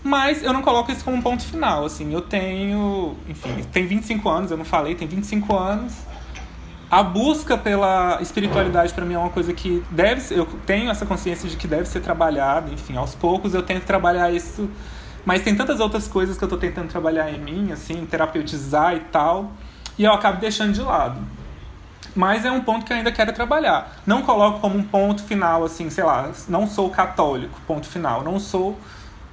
Mas 0.04 0.44
eu 0.44 0.52
não 0.52 0.62
coloco 0.62 0.92
isso 0.92 1.04
como 1.04 1.16
um 1.16 1.22
ponto 1.22 1.44
final, 1.44 1.86
assim, 1.86 2.14
eu 2.14 2.22
tenho, 2.22 3.16
enfim, 3.28 3.64
tem 3.72 3.88
25 3.88 4.30
anos, 4.30 4.52
eu 4.52 4.58
não 4.58 4.66
falei, 4.66 4.96
tem 4.96 5.08
25 5.08 5.56
anos, 5.56 5.94
a 6.92 7.02
busca 7.02 7.58
pela 7.58 8.20
espiritualidade 8.22 8.94
para 8.94 9.06
mim 9.06 9.14
é 9.14 9.18
uma 9.18 9.30
coisa 9.30 9.54
que 9.54 9.82
deve 9.90 10.20
ser, 10.20 10.38
eu 10.38 10.46
tenho 10.66 10.92
essa 10.92 11.06
consciência 11.06 11.48
de 11.48 11.56
que 11.56 11.68
deve 11.68 11.86
ser 11.86 12.02
trabalhada, 12.02 12.70
enfim, 12.70 12.98
aos 12.98 13.16
poucos 13.16 13.54
eu 13.54 13.64
tento 13.64 13.86
trabalhar 13.86 14.30
isso, 14.30 14.70
mas 15.26 15.42
tem 15.42 15.56
tantas 15.56 15.80
outras 15.80 16.08
coisas 16.08 16.38
que 16.38 16.44
eu 16.44 16.50
tô 16.50 16.58
tentando 16.58 16.88
trabalhar 16.88 17.32
em 17.32 17.40
mim, 17.40 17.72
assim, 17.72 18.06
terapeutizar 18.06 18.96
e 18.96 19.00
tal, 19.00 19.52
e 19.98 20.04
eu 20.04 20.14
acabo 20.14 20.40
deixando 20.40 20.74
de 20.74 20.82
lado. 20.82 21.22
Mas 22.16 22.46
é 22.46 22.52
um 22.52 22.62
ponto 22.62 22.86
que 22.86 22.94
eu 22.94 22.98
ainda 22.98 23.12
quero 23.12 23.34
trabalhar. 23.34 23.98
Não 24.06 24.22
coloco 24.22 24.60
como 24.60 24.78
um 24.78 24.84
ponto 24.84 25.24
final, 25.24 25.64
assim, 25.64 25.90
sei 25.90 26.04
lá, 26.04 26.32
não 26.48 26.68
sou 26.68 26.90
católico, 26.90 27.60
ponto 27.66 27.88
final. 27.88 28.24
Não 28.24 28.40
sou 28.40 28.78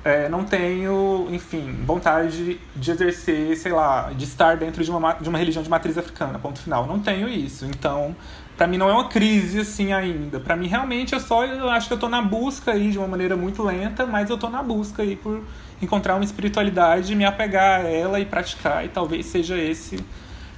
é, 0.02 0.28
não 0.28 0.44
tenho, 0.44 1.28
enfim, 1.30 1.84
vontade 1.84 2.30
de, 2.36 2.60
de, 2.74 2.90
exercer, 2.90 3.56
sei 3.56 3.72
lá, 3.72 4.10
de 4.16 4.24
estar 4.24 4.56
dentro 4.56 4.82
de 4.82 4.90
uma, 4.90 5.12
de 5.14 5.28
uma 5.28 5.38
religião 5.38 5.62
de 5.62 5.68
matriz 5.68 5.98
africana, 5.98 6.38
ponto 6.38 6.58
final. 6.58 6.86
Não 6.86 6.98
tenho 6.98 7.28
isso. 7.28 7.66
Então, 7.66 8.16
para 8.60 8.66
mim 8.66 8.76
não 8.76 8.90
é 8.90 8.92
uma 8.92 9.08
crise 9.08 9.60
assim 9.60 9.90
ainda. 9.94 10.38
Para 10.38 10.54
mim 10.54 10.66
realmente 10.66 11.14
é 11.14 11.18
só, 11.18 11.46
eu 11.46 11.70
acho 11.70 11.88
que 11.88 11.94
eu 11.94 11.98
tô 11.98 12.10
na 12.10 12.20
busca 12.20 12.72
aí 12.72 12.90
de 12.90 12.98
uma 12.98 13.08
maneira 13.08 13.34
muito 13.34 13.62
lenta, 13.62 14.04
mas 14.04 14.28
eu 14.28 14.36
tô 14.36 14.50
na 14.50 14.62
busca 14.62 15.02
aí 15.02 15.16
por 15.16 15.42
encontrar 15.80 16.14
uma 16.14 16.24
espiritualidade, 16.24 17.14
me 17.14 17.24
apegar 17.24 17.80
a 17.80 17.88
ela 17.88 18.20
e 18.20 18.26
praticar 18.26 18.84
e 18.84 18.90
talvez 18.90 19.24
seja 19.24 19.56
esse, 19.56 20.04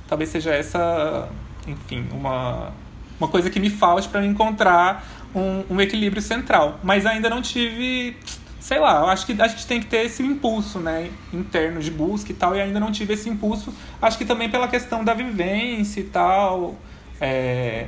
talvez 0.08 0.30
seja 0.30 0.52
essa, 0.52 1.28
enfim, 1.64 2.04
uma 2.10 2.72
uma 3.20 3.28
coisa 3.28 3.48
que 3.48 3.60
me 3.60 3.70
falte 3.70 4.08
para 4.08 4.26
encontrar 4.26 5.06
um, 5.32 5.62
um 5.70 5.80
equilíbrio 5.80 6.20
central. 6.20 6.80
Mas 6.82 7.06
ainda 7.06 7.30
não 7.30 7.40
tive 7.40 8.16
sei 8.58 8.80
lá, 8.80 8.98
eu 8.98 9.06
acho 9.06 9.26
que 9.26 9.40
a 9.40 9.46
gente 9.46 9.64
tem 9.64 9.78
que 9.78 9.86
ter 9.86 10.06
esse 10.06 10.24
impulso, 10.24 10.80
né, 10.80 11.08
interno 11.32 11.80
de 11.80 11.90
busca 11.92 12.32
e 12.32 12.34
tal, 12.34 12.56
e 12.56 12.60
ainda 12.60 12.80
não 12.80 12.90
tive 12.90 13.14
esse 13.14 13.28
impulso, 13.28 13.72
acho 14.00 14.18
que 14.18 14.24
também 14.24 14.50
pela 14.50 14.66
questão 14.66 15.04
da 15.04 15.14
vivência 15.14 16.00
e 16.00 16.04
tal, 16.04 16.76
é, 17.22 17.86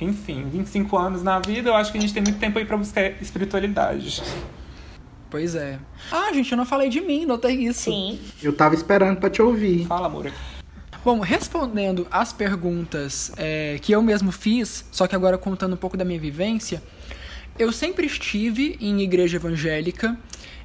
enfim, 0.00 0.44
25 0.50 0.98
anos 0.98 1.22
na 1.22 1.38
vida, 1.38 1.70
eu 1.70 1.74
acho 1.76 1.92
que 1.92 1.98
a 1.98 2.00
gente 2.00 2.12
tem 2.12 2.20
muito 2.20 2.40
tempo 2.40 2.58
aí 2.58 2.64
para 2.64 2.76
buscar 2.76 3.22
espiritualidade. 3.22 4.20
Pois 5.30 5.54
é. 5.54 5.78
Ah, 6.10 6.32
gente, 6.32 6.50
eu 6.50 6.58
não 6.58 6.66
falei 6.66 6.88
de 6.88 7.00
mim, 7.00 7.24
notei 7.24 7.54
isso. 7.54 7.84
Sim. 7.84 8.18
Eu 8.42 8.52
tava 8.52 8.74
esperando 8.74 9.18
para 9.18 9.30
te 9.30 9.40
ouvir. 9.40 9.86
Fala, 9.86 10.08
amor. 10.08 10.32
Bom, 11.04 11.20
respondendo 11.20 12.08
as 12.10 12.32
perguntas 12.32 13.32
é, 13.36 13.78
que 13.80 13.92
eu 13.92 14.02
mesmo 14.02 14.32
fiz, 14.32 14.84
só 14.90 15.06
que 15.06 15.14
agora 15.14 15.38
contando 15.38 15.74
um 15.74 15.76
pouco 15.76 15.96
da 15.96 16.04
minha 16.04 16.18
vivência, 16.18 16.82
eu 17.58 17.72
sempre 17.72 18.06
estive 18.06 18.76
em 18.80 19.00
igreja 19.00 19.36
evangélica, 19.36 20.18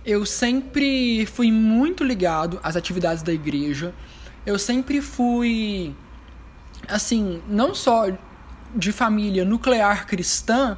eu 0.03 0.26
sempre 0.26 1.26
fui 1.28 1.51
muito 1.51 2.03
ligado 2.03 2.59
às 2.63 2.76
atividades 2.76 3.22
da 3.22 3.32
igreja, 3.32 3.93
eu 4.45 4.57
sempre 4.57 5.01
fui, 5.01 5.95
assim, 6.88 7.41
não 7.47 7.73
só 7.73 8.07
de 8.75 8.91
família 8.91 9.45
nuclear 9.45 10.05
cristã, 10.05 10.77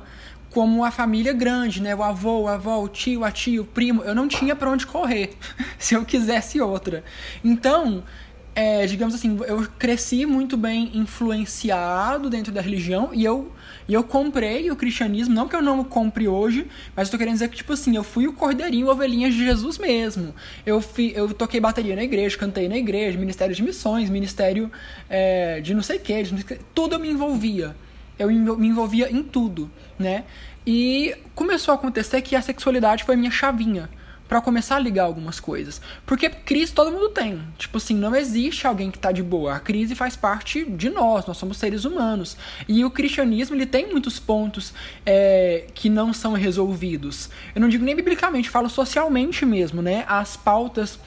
como 0.50 0.84
a 0.84 0.92
família 0.92 1.34
grande, 1.34 1.82
né? 1.82 1.96
O 1.96 2.04
avô, 2.04 2.48
a 2.48 2.54
avó, 2.54 2.82
o 2.82 2.88
tio, 2.88 3.24
a 3.24 3.32
tia, 3.32 3.62
o 3.62 3.66
primo. 3.66 4.04
Eu 4.04 4.16
não 4.16 4.28
tinha 4.28 4.56
para 4.56 4.70
onde 4.70 4.86
correr 4.86 5.38
se 5.78 5.94
eu 5.94 6.04
quisesse 6.04 6.60
outra. 6.60 7.04
Então, 7.44 8.04
é, 8.56 8.86
digamos 8.86 9.14
assim, 9.14 9.40
eu 9.48 9.68
cresci 9.78 10.26
muito 10.26 10.58
bem 10.58 10.92
influenciado 10.94 12.30
dentro 12.30 12.52
da 12.52 12.62
religião 12.62 13.12
e 13.14 13.24
eu, 13.24 13.52
e 13.90 13.94
eu 13.96 14.04
comprei 14.04 14.70
o 14.70 14.76
cristianismo, 14.76 15.34
não 15.34 15.48
que 15.48 15.56
eu 15.56 15.64
não 15.64 15.80
o 15.80 15.84
compre 15.84 16.28
hoje, 16.28 16.68
mas 16.96 17.08
eu 17.08 17.12
tô 17.12 17.18
querendo 17.18 17.34
dizer 17.34 17.50
que, 17.50 17.58
tipo 17.58 17.74
assim, 17.74 17.96
eu 17.96 18.04
fui 18.04 18.28
o 18.28 18.34
cordeirinho, 18.34 18.88
ovelhinha 18.88 19.32
de 19.32 19.44
Jesus 19.44 19.80
mesmo. 19.80 20.36
Eu, 20.64 20.80
eu 21.16 21.34
toquei 21.34 21.60
bateria 21.60 21.96
na 21.96 22.04
igreja, 22.04 22.38
cantei 22.38 22.70
na 22.70 22.78
igreja, 22.78 23.18
ministério 23.18 23.56
de 23.56 23.64
missões, 23.64 24.08
ministério 24.08 24.72
é, 25.10 25.60
de 25.60 25.74
não 25.74 25.82
sei 25.82 25.98
o 25.98 26.02
que, 26.02 26.24
tudo 26.76 26.96
eu 26.96 27.00
me 27.00 27.10
envolvia. 27.10 27.76
Eu 28.20 28.28
me 28.28 28.68
envolvia 28.68 29.12
em 29.12 29.24
tudo, 29.24 29.72
né? 29.98 30.26
E 30.68 31.16
começou 31.34 31.72
a 31.72 31.76
acontecer 31.76 32.22
que 32.22 32.36
a 32.36 32.42
sexualidade 32.44 33.04
foi 33.04 33.16
minha 33.16 33.32
chavinha 33.32 33.90
para 34.30 34.40
começar 34.40 34.76
a 34.76 34.80
ligar 34.80 35.06
algumas 35.06 35.40
coisas. 35.40 35.82
Porque 36.06 36.30
crise 36.30 36.72
todo 36.72 36.92
mundo 36.92 37.10
tem. 37.10 37.44
Tipo 37.58 37.78
assim, 37.80 37.96
não 37.96 38.16
existe 38.16 38.68
alguém 38.68 38.92
que 38.92 39.00
tá 39.00 39.12
de 39.12 39.24
boa. 39.24 39.56
A 39.56 39.60
crise 39.60 39.96
faz 39.96 40.16
parte 40.16 40.64
de 40.64 40.88
nós, 40.92 41.26
nós 41.26 41.36
somos 41.36 41.58
seres 41.58 41.84
humanos. 41.84 42.38
E 42.68 42.86
o 42.86 42.92
cristianismo, 42.92 43.56
ele 43.56 43.66
tem 43.66 43.92
muitos 43.92 44.20
pontos 44.20 44.72
é, 45.04 45.66
que 45.74 45.90
não 45.90 46.14
são 46.14 46.34
resolvidos. 46.34 47.32
Eu 47.56 47.62
não 47.62 47.68
digo 47.68 47.84
nem 47.84 47.96
biblicamente, 47.96 48.52
falo 48.52 48.70
socialmente 48.70 49.48
mesmo, 49.48 49.82
né? 49.82 50.06
As 50.08 50.38
pautas 50.38 51.00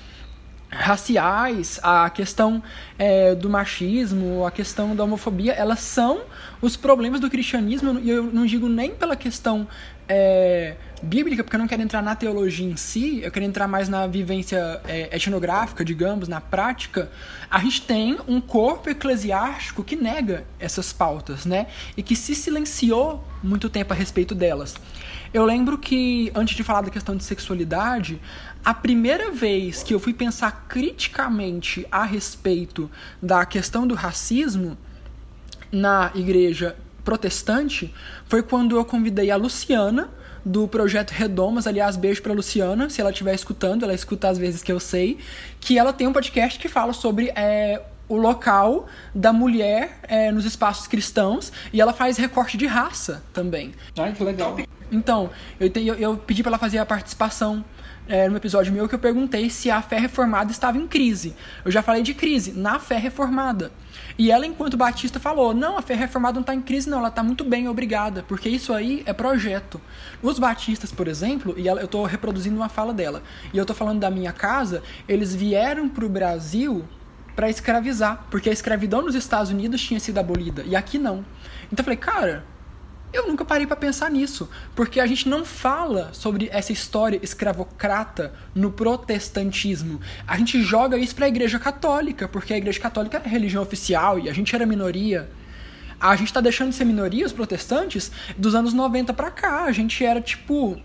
raciais, 0.69 1.79
a 1.83 2.09
questão 2.11 2.63
é, 2.99 3.35
do 3.35 3.49
machismo, 3.49 4.45
a 4.45 4.51
questão 4.51 4.97
da 4.97 5.05
homofobia, 5.05 5.53
elas 5.53 5.81
são 5.81 6.23
os 6.63 6.77
problemas 6.77 7.21
do 7.21 7.29
cristianismo, 7.29 8.01
e 8.01 8.09
eu 8.09 8.25
não 8.25 8.47
digo 8.47 8.69
nem 8.69 8.91
pela 8.95 9.15
questão 9.15 9.69
é, 10.09 10.77
bíblica, 11.03 11.43
porque 11.43 11.57
eu 11.57 11.61
não 11.61 11.67
quero 11.67 11.83
entrar 11.83 12.01
na 12.01 12.15
teologia 12.15 12.67
em 12.67 12.77
si, 12.77 13.21
eu 13.23 13.31
quero 13.31 13.45
entrar 13.45 13.67
mais 13.67 13.89
na 13.89 14.07
vivência 14.07 14.81
é, 14.87 15.15
etnográfica, 15.15 15.85
digamos, 15.85 16.29
na 16.29 16.41
prática. 16.41 17.11
A 17.51 17.59
gente 17.59 17.83
tem 17.83 18.19
um 18.29 18.41
corpo 18.41 18.89
eclesiástico 18.89 19.83
que 19.83 19.97
nega 19.97 20.45
essas 20.59 20.93
pautas, 20.93 21.45
né? 21.45 21.67
E 21.97 22.03
que 22.03 22.15
se 22.15 22.35
silenciou 22.35 23.23
muito 23.43 23.69
tempo 23.69 23.93
a 23.93 23.97
respeito 23.97 24.35
delas. 24.35 24.77
Eu 25.35 25.45
lembro 25.45 25.77
que, 25.79 26.31
antes 26.35 26.55
de 26.55 26.63
falar 26.63 26.83
da 26.83 26.91
questão 26.91 27.17
de 27.17 27.25
sexualidade, 27.25 28.21
a 28.65 28.73
primeira 28.73 29.33
vez 29.33 29.83
que 29.83 29.93
eu 29.93 29.99
fui 29.99 30.13
pensar 30.13 30.67
criticamente 30.69 31.87
a 31.91 32.05
respeito 32.05 32.91
da 33.21 33.45
questão 33.45 33.87
do 33.87 33.95
racismo 33.95 34.77
na 35.73 36.13
igreja 36.15 36.77
protestante 37.03 37.93
foi 38.27 38.43
quando 38.43 38.77
eu 38.77 38.85
convidei 38.85 39.31
a 39.31 39.37
Luciana 39.37 40.11
do 40.45 40.67
projeto 40.67 41.11
Redomas, 41.11 41.67
aliás, 41.67 41.97
beijo 41.97 42.23
para 42.23 42.33
Luciana, 42.33 42.91
se 42.91 43.01
ela 43.01 43.11
estiver 43.11 43.35
escutando, 43.35 43.85
ela 43.85 43.95
escuta 43.95 44.29
às 44.29 44.39
vezes 44.39 44.63
que 44.63 44.73
eu 44.73 44.81
sei, 44.81 45.19
que 45.61 45.79
ela 45.79 45.93
tem 45.93 46.07
um 46.07 46.13
podcast 46.13 46.59
que 46.59 46.69
fala 46.69 46.93
sobre 46.93 47.33
é, 47.37 47.81
o 48.09 48.17
local 48.17 48.87
da 49.15 49.33
mulher 49.33 49.99
é, 50.03 50.31
nos 50.31 50.45
espaços 50.45 50.87
cristãos 50.87 51.53
e 51.73 51.81
ela 51.81 51.93
faz 51.93 52.17
recorte 52.17 52.57
de 52.57 52.67
raça 52.67 53.23
também. 53.33 53.73
Ai, 53.97 54.13
que 54.13 54.23
legal. 54.23 54.57
Então, 54.91 55.31
eu, 55.59 55.71
te, 55.71 55.87
eu, 55.87 55.95
eu 55.95 56.17
pedi 56.17 56.43
para 56.43 56.51
ela 56.51 56.59
fazer 56.59 56.79
a 56.79 56.85
participação 56.85 57.65
é, 58.09 58.29
no 58.29 58.37
episódio 58.37 58.73
meu 58.73 58.89
que 58.89 58.95
eu 58.95 58.99
perguntei 58.99 59.49
se 59.49 59.71
a 59.71 59.81
fé 59.81 59.99
reformada 59.99 60.51
estava 60.51 60.77
em 60.77 60.87
crise. 60.87 61.35
Eu 61.65 61.71
já 61.71 61.83
falei 61.83 62.03
de 62.03 62.13
crise 62.13 62.53
na 62.53 62.79
fé 62.79 62.99
reformada. 62.99 63.71
E 64.19 64.31
ela, 64.31 64.47
enquanto 64.47 64.77
Batista, 64.77 65.19
falou: 65.19 65.55
não, 65.55 65.77
a 65.79 65.83
fé 65.83 65.95
reformada 65.95 66.35
não 66.35 66.43
está 66.43 66.55
em 66.55 66.61
crise, 66.61 66.89
não, 66.89 66.99
ela 66.99 67.09
está 67.09 67.23
muito 67.23 67.45
bem, 67.45 67.69
obrigada, 67.69 68.25
porque 68.27 68.49
isso 68.49 68.73
aí 68.73 69.03
é 69.07 69.13
projeto. 69.13 69.81
Os 70.23 70.39
batistas, 70.39 70.93
por 70.93 71.09
exemplo, 71.09 71.55
e 71.57 71.69
ela, 71.69 71.81
eu 71.81 71.87
estou 71.87 72.05
reproduzindo 72.05 72.57
uma 72.57 72.69
fala 72.69 72.93
dela, 72.93 73.23
e 73.53 73.59
eu 73.59 73.63
estou 73.63 73.77
falando 73.77 74.01
da 74.01 74.11
minha 74.11 74.33
casa, 74.33 74.83
eles 75.09 75.35
vieram 75.35 75.89
para 75.89 76.05
o 76.05 76.09
Brasil 76.09 76.85
para 77.35 77.49
escravizar, 77.49 78.27
porque 78.31 78.51
a 78.51 78.53
escravidão 78.53 79.03
nos 79.03 79.15
Estados 79.15 79.51
Unidos 79.51 79.81
tinha 79.81 79.99
sido 79.99 80.19
abolida, 80.19 80.63
e 80.67 80.77
aqui 80.77 80.99
não. 80.99 81.25
Então 81.67 81.79
eu 81.79 81.85
falei, 81.85 81.97
cara, 81.97 82.45
eu 83.13 83.27
nunca 83.27 83.45
parei 83.45 83.67
para 83.67 83.77
pensar 83.77 84.11
nisso, 84.11 84.49
porque 84.75 84.99
a 84.99 85.07
gente 85.07 85.29
não 85.29 85.45
fala 85.45 86.11
sobre 86.13 86.49
essa 86.53 86.73
história 86.73 87.21
escravocrata 87.23 88.33
no 88.55 88.73
protestantismo. 88.73 90.01
A 90.27 90.37
gente 90.39 90.63
joga 90.63 90.97
isso 90.97 91.15
para 91.15 91.27
a 91.27 91.29
Igreja 91.29 91.59
Católica, 91.59 92.27
porque 92.27 92.55
a 92.55 92.57
Igreja 92.57 92.81
Católica 92.81 93.21
é 93.25 93.29
religião 93.29 93.63
oficial 93.63 94.19
e 94.19 94.31
a 94.31 94.33
gente 94.33 94.55
era 94.55 94.65
minoria. 94.65 95.29
A 96.01 96.17
gente 96.17 96.29
está 96.29 96.41
deixando 96.41 96.71
de 96.71 96.75
ser 96.75 96.85
minoria, 96.85 97.25
os 97.25 97.33
protestantes, 97.33 98.11
dos 98.37 98.55
anos 98.55 98.73
90 98.73 99.13
para 99.13 99.31
cá. 99.31 99.65
A 99.65 99.73
gente 99.73 100.05
era 100.05 100.21
tipo 100.21 100.81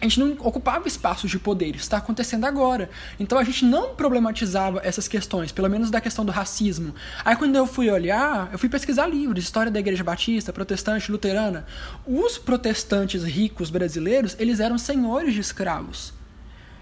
a 0.00 0.04
gente 0.04 0.20
não 0.20 0.32
ocupava 0.40 0.86
espaços 0.86 1.30
de 1.30 1.38
poder, 1.38 1.70
isso 1.70 1.84
está 1.84 1.96
acontecendo 1.96 2.44
agora. 2.44 2.90
Então 3.18 3.38
a 3.38 3.44
gente 3.44 3.64
não 3.64 3.94
problematizava 3.94 4.80
essas 4.84 5.08
questões, 5.08 5.52
pelo 5.52 5.70
menos 5.70 5.90
da 5.90 6.00
questão 6.00 6.24
do 6.24 6.32
racismo. 6.32 6.94
Aí 7.24 7.34
quando 7.34 7.56
eu 7.56 7.66
fui 7.66 7.90
olhar, 7.90 8.50
eu 8.52 8.58
fui 8.58 8.68
pesquisar 8.68 9.06
livros, 9.06 9.42
história 9.42 9.72
da 9.72 9.80
igreja 9.80 10.04
batista, 10.04 10.52
protestante, 10.52 11.10
luterana. 11.10 11.66
Os 12.06 12.36
protestantes 12.36 13.24
ricos 13.24 13.70
brasileiros, 13.70 14.36
eles 14.38 14.60
eram 14.60 14.76
senhores 14.76 15.32
de 15.32 15.40
escravos. 15.40 16.12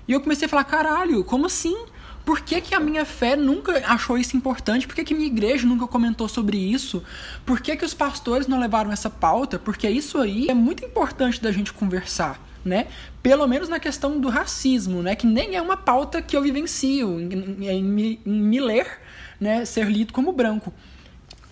E 0.08 0.12
eu 0.12 0.20
comecei 0.20 0.46
a 0.46 0.48
falar, 0.48 0.64
caralho, 0.64 1.22
como 1.24 1.46
assim? 1.46 1.76
Por 2.24 2.40
que, 2.40 2.60
que 2.60 2.74
a 2.74 2.80
minha 2.80 3.04
fé 3.04 3.36
nunca 3.36 3.86
achou 3.86 4.18
isso 4.18 4.36
importante? 4.36 4.86
Por 4.86 4.96
que, 4.96 5.04
que 5.04 5.14
minha 5.14 5.26
igreja 5.26 5.66
nunca 5.66 5.86
comentou 5.86 6.26
sobre 6.26 6.56
isso? 6.56 7.02
Por 7.46 7.60
que, 7.60 7.76
que 7.76 7.84
os 7.84 7.94
pastores 7.94 8.48
não 8.48 8.58
levaram 8.58 8.90
essa 8.90 9.08
pauta? 9.08 9.58
Porque 9.58 9.88
isso 9.88 10.18
aí 10.18 10.48
é 10.48 10.54
muito 10.54 10.84
importante 10.84 11.40
da 11.40 11.52
gente 11.52 11.72
conversar 11.72 12.43
né? 12.64 12.86
Pelo 13.22 13.46
menos 13.46 13.68
na 13.68 13.78
questão 13.78 14.18
do 14.18 14.28
racismo, 14.28 15.02
né? 15.02 15.14
Que 15.14 15.26
nem 15.26 15.56
é 15.56 15.62
uma 15.62 15.76
pauta 15.76 16.22
que 16.22 16.36
eu 16.36 16.42
vivencio 16.42 17.20
em, 17.20 17.68
em, 17.68 18.20
em 18.24 18.32
me 18.32 18.60
ler, 18.60 19.00
né? 19.38 19.64
Ser 19.64 19.86
lido 19.86 20.12
como 20.12 20.32
branco. 20.32 20.72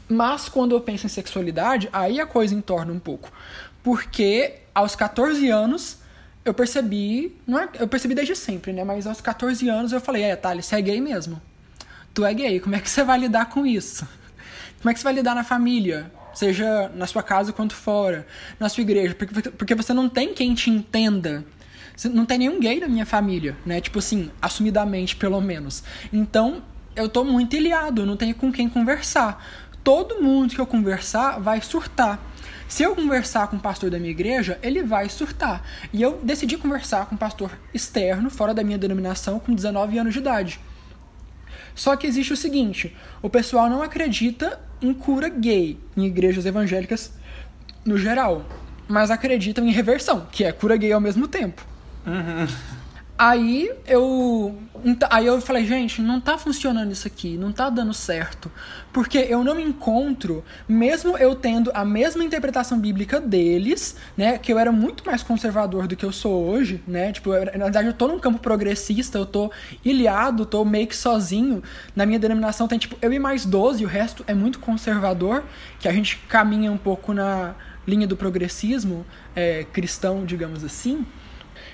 Mas 0.09 0.49
quando 0.49 0.75
eu 0.75 0.81
penso 0.81 1.07
em 1.07 1.09
sexualidade, 1.09 1.89
aí 1.93 2.21
a 2.21 2.27
coisa 2.27 2.55
entorna 2.55 2.93
um 2.93 2.99
pouco. 2.99 3.31
Porque 3.83 4.55
aos 4.75 4.95
14 4.95 5.49
anos 5.49 5.99
eu 6.45 6.53
percebi, 6.53 7.37
não 7.47 7.59
é, 7.59 7.69
eu 7.79 7.87
percebi 7.87 8.15
desde 8.15 8.35
sempre, 8.35 8.73
né? 8.73 8.85
Mas 8.85 9.07
aos 9.07 9.21
14 9.21 9.69
anos 9.69 9.93
eu 9.93 10.01
falei, 10.01 10.23
é, 10.23 10.37
Thales, 10.37 10.67
você 10.67 10.77
é 10.77 10.83
gay 10.83 11.01
mesmo. 11.01 11.41
Tu 12.15 12.25
é 12.25 12.35
gay, 12.35 12.61
como 12.61 12.75
é 12.75 12.81
que 12.81 12.91
você 12.91 13.05
vai 13.05 13.19
lidar 13.19 13.47
com 13.47 13.65
isso? 13.65 14.07
Como 14.81 14.91
é 14.91 14.95
que 14.95 15.01
você 15.01 15.05
vai 15.05 15.15
lidar 15.15 15.35
na 15.35 15.45
família? 15.45 16.11
Seja 16.35 16.91
na 16.95 17.07
sua 17.07 17.23
casa 17.23 17.53
quanto 17.53 17.75
fora, 17.75 18.27
na 18.59 18.69
sua 18.69 18.83
igreja, 18.83 19.15
porque, 19.15 19.51
porque 19.51 19.75
você 19.75 19.93
não 19.93 20.09
tem 20.09 20.35
quem 20.35 20.55
te 20.55 20.71
entenda. 20.71 21.45
Não 22.11 22.25
tem 22.25 22.39
nenhum 22.39 22.59
gay 22.59 22.81
na 22.81 22.89
minha 22.89 23.07
família, 23.07 23.57
né? 23.67 23.81
Tipo 23.81 23.99
assim, 23.99 24.31
assumidamente, 24.41 25.15
pelo 25.15 25.41
menos. 25.41 25.85
Então, 26.13 26.63
eu 26.97 27.09
tô 27.09 27.23
muito 27.25 27.55
ilhado, 27.55 28.03
eu 28.03 28.07
não 28.07 28.17
tenho 28.17 28.35
com 28.35 28.51
quem 28.51 28.69
conversar. 28.69 29.45
Todo 29.85 30.23
mundo 30.23 30.55
que 30.55 30.61
eu 30.61 30.67
conversar 30.67 31.39
vai 31.39 31.61
surtar. 31.61 32.19
Se 32.69 32.83
eu 32.83 32.95
conversar 32.95 33.49
com 33.49 33.57
o 33.57 33.61
pastor 33.61 33.91
da 33.91 33.99
minha 33.99 34.11
igreja, 34.11 34.59
ele 34.63 34.83
vai 34.83 35.09
surtar. 35.09 35.63
E 35.93 36.01
eu 36.01 36.19
decidi 36.23 36.57
conversar 36.57 37.07
com 37.07 37.15
um 37.15 37.19
pastor 37.19 37.51
externo, 37.75 38.31
fora 38.31 38.55
da 38.55 38.65
minha 38.65 38.79
denominação, 38.79 39.39
com 39.39 39.55
19 39.55 39.99
anos 39.99 40.15
de 40.15 40.21
idade. 40.21 40.61
Só 41.75 41.97
que 41.97 42.07
existe 42.07 42.33
o 42.33 42.37
seguinte: 42.37 42.95
o 43.21 43.31
pessoal 43.31 43.69
não 43.69 43.83
acredita 43.83 44.61
em 44.81 44.93
cura 44.93 45.29
gay 45.29 45.79
em 45.97 46.07
igrejas 46.07 46.45
evangélicas 46.45 47.13
no 47.85 47.97
geral, 47.97 48.45
mas 48.89 49.11
acreditam 49.11 49.67
em 49.67 49.71
reversão, 49.71 50.27
que 50.31 50.45
é 50.45 50.53
cura 50.53 50.77
gay 50.77 50.93
ao 50.93 51.01
mesmo 51.01 51.29
tempo. 51.29 51.65
Uhum. 52.07 52.47
Aí 53.25 53.71
eu, 53.87 54.59
aí 55.09 55.27
eu 55.27 55.41
falei, 55.41 55.65
gente, 55.65 56.03
não 56.03 56.21
tá 56.21 56.37
funcionando 56.37 56.91
isso 56.91 57.07
aqui, 57.07 57.39
não 57.39 57.53
tá 57.53 57.71
dando 57.71 57.95
certo. 57.95 58.51
Porque 58.93 59.17
eu 59.17 59.45
não 59.45 59.55
me 59.55 59.63
encontro, 59.63 60.43
mesmo 60.69 61.17
eu 61.17 61.37
tendo 61.37 61.71
a 61.73 61.85
mesma 61.85 62.25
interpretação 62.25 62.81
bíblica 62.81 63.21
deles, 63.21 63.97
né? 64.17 64.39
Que 64.39 64.53
eu 64.53 64.59
era 64.59 64.73
muito 64.73 65.07
mais 65.07 65.23
conservador 65.23 65.87
do 65.87 65.95
que 65.95 66.05
eu 66.05 66.11
sou 66.11 66.49
hoje, 66.49 66.83
né? 66.85 67.13
Tipo, 67.13 67.33
eu, 67.33 67.45
na 67.45 67.67
verdade 67.67 67.87
eu 67.87 67.93
tô 67.93 68.09
num 68.09 68.19
campo 68.19 68.41
progressista, 68.41 69.19
eu 69.19 69.25
tô 69.25 69.53
ilhado, 69.85 70.45
tô 70.45 70.65
meio 70.65 70.89
que 70.89 70.97
sozinho. 70.97 71.63
Na 71.95 72.05
minha 72.05 72.19
denominação 72.19 72.67
tem, 72.67 72.77
tipo, 72.77 72.97
eu 73.01 73.13
e 73.13 73.21
mais 73.21 73.47
12, 73.47 73.85
e 73.85 73.87
o 73.87 73.89
resto 73.89 74.25
é 74.27 74.35
muito 74.35 74.59
conservador, 74.59 75.45
que 75.79 75.87
a 75.87 75.93
gente 75.93 76.17
caminha 76.29 76.73
um 76.73 76.77
pouco 76.77 77.15
na 77.15 77.55
linha 77.87 78.09
do 78.09 78.17
progressismo 78.17 79.07
é, 79.37 79.63
cristão, 79.63 80.25
digamos 80.25 80.65
assim 80.65 81.07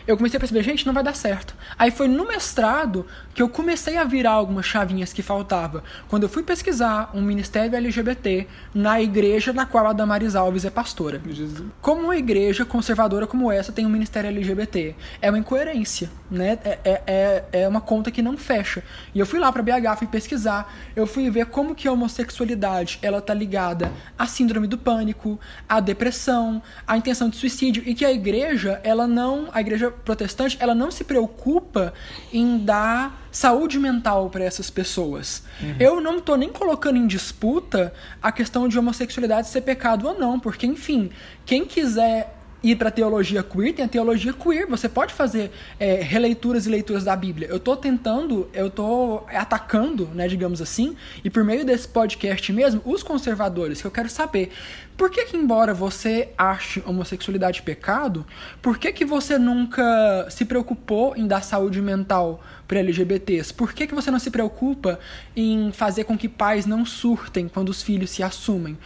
eu 0.09 0.16
comecei 0.16 0.38
a 0.38 0.40
perceber, 0.40 0.62
gente, 0.62 0.86
não 0.86 0.94
vai 0.94 1.04
dar 1.04 1.14
certo. 1.14 1.54
Aí 1.78 1.90
foi 1.90 2.09
no 2.09 2.26
mestrado 2.26 3.04
que 3.34 3.42
eu 3.42 3.48
comecei 3.48 3.98
a 3.98 4.04
virar 4.04 4.30
algumas 4.30 4.64
chavinhas 4.64 5.12
que 5.12 5.22
faltava. 5.22 5.84
Quando 6.09 6.22
eu 6.22 6.30
fui 6.30 6.42
pesquisar 6.42 7.11
um 7.12 7.20
ministério 7.20 7.76
LGBT 7.76 8.48
na 8.74 9.02
igreja 9.02 9.52
na 9.52 9.66
qual 9.66 9.86
a 9.86 9.92
Damaris 9.92 10.34
Alves 10.34 10.64
é 10.64 10.70
pastora. 10.70 11.20
Jesus. 11.28 11.68
Como 11.82 12.04
uma 12.04 12.16
igreja 12.16 12.64
conservadora 12.64 13.26
como 13.26 13.52
essa 13.52 13.70
tem 13.70 13.84
um 13.84 13.90
ministério 13.90 14.28
LGBT? 14.28 14.94
É 15.20 15.28
uma 15.28 15.38
incoerência, 15.38 16.09
né? 16.31 16.59
É, 16.64 16.79
é, 16.85 17.03
é, 17.07 17.45
é 17.62 17.68
uma 17.68 17.81
conta 17.81 18.11
que 18.11 18.22
não 18.22 18.37
fecha. 18.37 18.83
E 19.14 19.18
eu 19.18 19.26
fui 19.26 19.39
lá 19.39 19.51
para 19.51 19.62
BH, 19.62 19.99
fui 19.99 20.07
pesquisar, 20.07 20.72
eu 20.95 21.07
fui 21.07 21.31
ver 21.31 21.47
como 21.47 21.74
que 21.74 21.89
a 21.89 21.93
homossexualidade 21.93 22.99
ela 23.03 23.20
tá 23.20 23.35
ligada 23.35 23.91
à 24.18 24.26
síndrome 24.26 24.66
do 24.66 24.79
pânico, 24.79 25.39
à 25.68 25.81
depressão, 25.81 26.62
à 26.87 26.97
intenção 26.97 27.29
de 27.29 27.37
suicídio 27.37 27.83
e 27.87 27.95
que 27.95 28.05
a 28.05 28.12
igreja, 28.12 28.81
ela 28.83 29.07
não, 29.07 29.49
a 29.53 29.61
igreja 29.61 29.91
protestante, 29.91 30.57
ela 30.61 30.74
não 30.74 30.91
se 30.91 31.05
preocupa 31.05 31.93
em 32.33 32.59
dar 32.59 33.29
saúde 33.31 33.79
mental 33.79 34.31
para 34.31 34.45
essas 34.45 34.70
pessoas. 34.70 35.45
Uhum. 35.61 35.76
Eu 35.79 36.01
não 36.01 36.18
estou 36.18 36.37
nem 36.37 36.49
colocando 36.49 36.97
em 36.97 37.07
disputa 37.07 37.93
a 38.22 38.33
questão 38.33 38.68
de 38.68 38.79
homossexualidade 38.79 39.49
ser 39.49 39.61
pecado 39.61 40.07
ou 40.09 40.18
não, 40.18 40.41
porque, 40.41 40.66
enfim, 40.66 41.11
quem 41.45 41.64
quiser 41.64 42.38
ir 42.62 42.76
para 42.76 42.90
teologia 42.90 43.42
queer, 43.42 43.74
tem 43.74 43.84
a 43.84 43.88
teologia 43.88 44.32
queer. 44.32 44.66
Você 44.68 44.88
pode 44.88 45.14
fazer 45.14 45.50
é, 45.78 45.94
releituras 45.96 46.66
e 46.66 46.70
leituras 46.70 47.04
da 47.04 47.14
Bíblia. 47.14 47.48
Eu 47.48 47.56
estou 47.56 47.76
tentando, 47.76 48.48
eu 48.52 48.68
estou 48.68 49.26
atacando, 49.32 50.06
né, 50.14 50.26
digamos 50.28 50.61
assim, 50.61 50.96
e 51.24 51.30
por 51.30 51.44
meio 51.44 51.64
desse 51.64 51.86
podcast 51.88 52.52
mesmo, 52.52 52.82
os 52.84 53.02
conservadores, 53.02 53.80
que 53.80 53.86
eu 53.86 53.90
quero 53.90 54.09
saber 54.09 54.50
por 54.98 55.11
que, 55.11 55.26
que 55.26 55.36
embora 55.36 55.72
você 55.72 56.30
ache 56.36 56.82
homossexualidade 56.84 57.62
pecado, 57.62 58.26
por 58.61 58.78
que, 58.78 58.92
que 58.92 59.04
você 59.04 59.38
nunca 59.38 60.26
se 60.28 60.44
preocupou 60.44 61.14
em 61.16 61.24
dar 61.24 61.40
saúde 61.44 61.80
mental 61.80 62.42
para 62.66 62.80
LGBTs? 62.80 63.54
Por 63.54 63.72
que, 63.72 63.86
que 63.86 63.94
você 63.94 64.11
não 64.11 64.18
se 64.18 64.28
preocupa 64.28 64.98
em 65.36 65.70
fazer 65.70 66.02
com 66.02 66.18
que 66.18 66.28
pais 66.28 66.66
não 66.66 66.84
surtem 66.84 67.46
quando 67.46 67.68
os 67.68 67.80
filhos 67.80 68.11
se 68.11 68.24
assumem? 68.24 68.76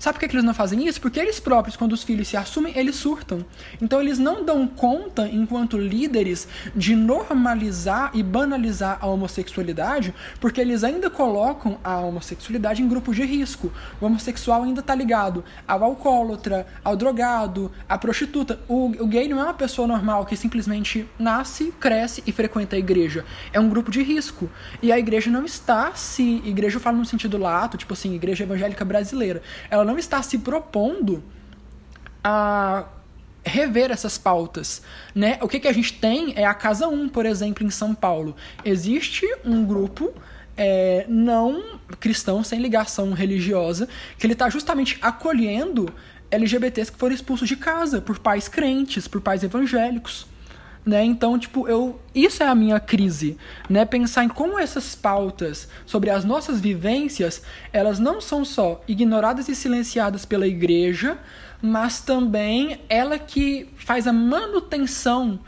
Sabe 0.00 0.18
por 0.18 0.26
que 0.26 0.34
eles 0.34 0.46
não 0.46 0.54
fazem 0.54 0.88
isso? 0.88 0.98
Porque 0.98 1.20
eles 1.20 1.38
próprios, 1.38 1.76
quando 1.76 1.92
os 1.92 2.02
filhos 2.02 2.26
se 2.26 2.34
assumem, 2.34 2.72
eles 2.74 2.96
surtam. 2.96 3.44
Então 3.82 4.00
eles 4.00 4.18
não 4.18 4.42
dão 4.42 4.66
conta, 4.66 5.28
enquanto 5.28 5.76
líderes, 5.76 6.48
de 6.74 6.96
normalizar 6.96 8.10
e 8.14 8.22
banalizar 8.22 8.96
a 8.98 9.06
homossexualidade, 9.06 10.14
porque 10.40 10.58
eles 10.58 10.84
ainda 10.84 11.10
colocam 11.10 11.78
a 11.84 11.98
homossexualidade 11.98 12.82
em 12.82 12.88
grupos 12.88 13.14
de 13.14 13.24
risco. 13.26 13.70
O 14.00 14.06
homossexual 14.06 14.62
ainda 14.62 14.80
está 14.80 14.94
ligado 14.94 15.44
ao 15.68 15.84
alcoólatra, 15.84 16.66
ao 16.82 16.96
drogado, 16.96 17.70
à 17.86 17.98
prostituta. 17.98 18.58
O, 18.66 18.86
o 18.86 19.06
gay 19.06 19.28
não 19.28 19.38
é 19.38 19.44
uma 19.44 19.52
pessoa 19.52 19.86
normal 19.86 20.24
que 20.24 20.34
simplesmente 20.34 21.06
nasce, 21.18 21.74
cresce 21.78 22.22
e 22.26 22.32
frequenta 22.32 22.74
a 22.74 22.78
igreja. 22.78 23.22
É 23.52 23.60
um 23.60 23.68
grupo 23.68 23.90
de 23.90 24.02
risco. 24.02 24.48
E 24.80 24.90
a 24.90 24.98
igreja 24.98 25.30
não 25.30 25.44
está 25.44 25.92
se. 25.94 26.40
Igreja 26.42 26.76
eu 26.76 26.80
falo 26.80 26.96
no 26.96 27.04
sentido 27.04 27.36
lato, 27.36 27.76
tipo 27.76 27.92
assim, 27.92 28.14
igreja 28.14 28.44
evangélica 28.44 28.82
brasileira. 28.82 29.42
Ela 29.70 29.89
não 29.90 29.98
está 29.98 30.22
se 30.22 30.38
propondo 30.38 31.22
a 32.22 32.84
rever 33.44 33.90
essas 33.90 34.16
pautas, 34.16 34.82
né? 35.14 35.38
O 35.40 35.48
que, 35.48 35.58
que 35.58 35.66
a 35.66 35.72
gente 35.72 35.94
tem 35.94 36.32
é 36.36 36.44
a 36.44 36.54
Casa 36.54 36.86
1, 36.86 37.08
por 37.08 37.26
exemplo, 37.26 37.66
em 37.66 37.70
São 37.70 37.94
Paulo. 37.94 38.36
Existe 38.64 39.26
um 39.44 39.64
grupo 39.64 40.12
é, 40.56 41.04
não 41.08 41.80
cristão, 41.98 42.44
sem 42.44 42.60
ligação 42.60 43.12
religiosa, 43.12 43.88
que 44.16 44.26
ele 44.26 44.34
está 44.34 44.48
justamente 44.48 44.98
acolhendo 45.02 45.92
LGBTs 46.30 46.92
que 46.92 46.98
foram 46.98 47.14
expulsos 47.14 47.48
de 47.48 47.56
casa 47.56 48.00
por 48.00 48.18
pais 48.18 48.46
crentes, 48.46 49.08
por 49.08 49.20
pais 49.20 49.42
evangélicos. 49.42 50.26
Né? 50.84 51.04
Então, 51.04 51.38
tipo, 51.38 51.68
eu 51.68 52.00
isso 52.14 52.42
é 52.42 52.48
a 52.48 52.54
minha 52.54 52.80
crise, 52.80 53.36
né? 53.68 53.84
Pensar 53.84 54.24
em 54.24 54.28
como 54.28 54.58
essas 54.58 54.94
pautas 54.94 55.68
sobre 55.84 56.08
as 56.08 56.24
nossas 56.24 56.58
vivências, 56.58 57.42
elas 57.70 57.98
não 57.98 58.18
são 58.18 58.46
só 58.46 58.82
ignoradas 58.88 59.48
e 59.48 59.54
silenciadas 59.54 60.24
pela 60.24 60.46
igreja, 60.46 61.18
mas 61.60 62.00
também 62.00 62.80
ela 62.88 63.18
que 63.18 63.68
faz 63.76 64.06
a 64.06 64.12
manutenção 64.12 65.38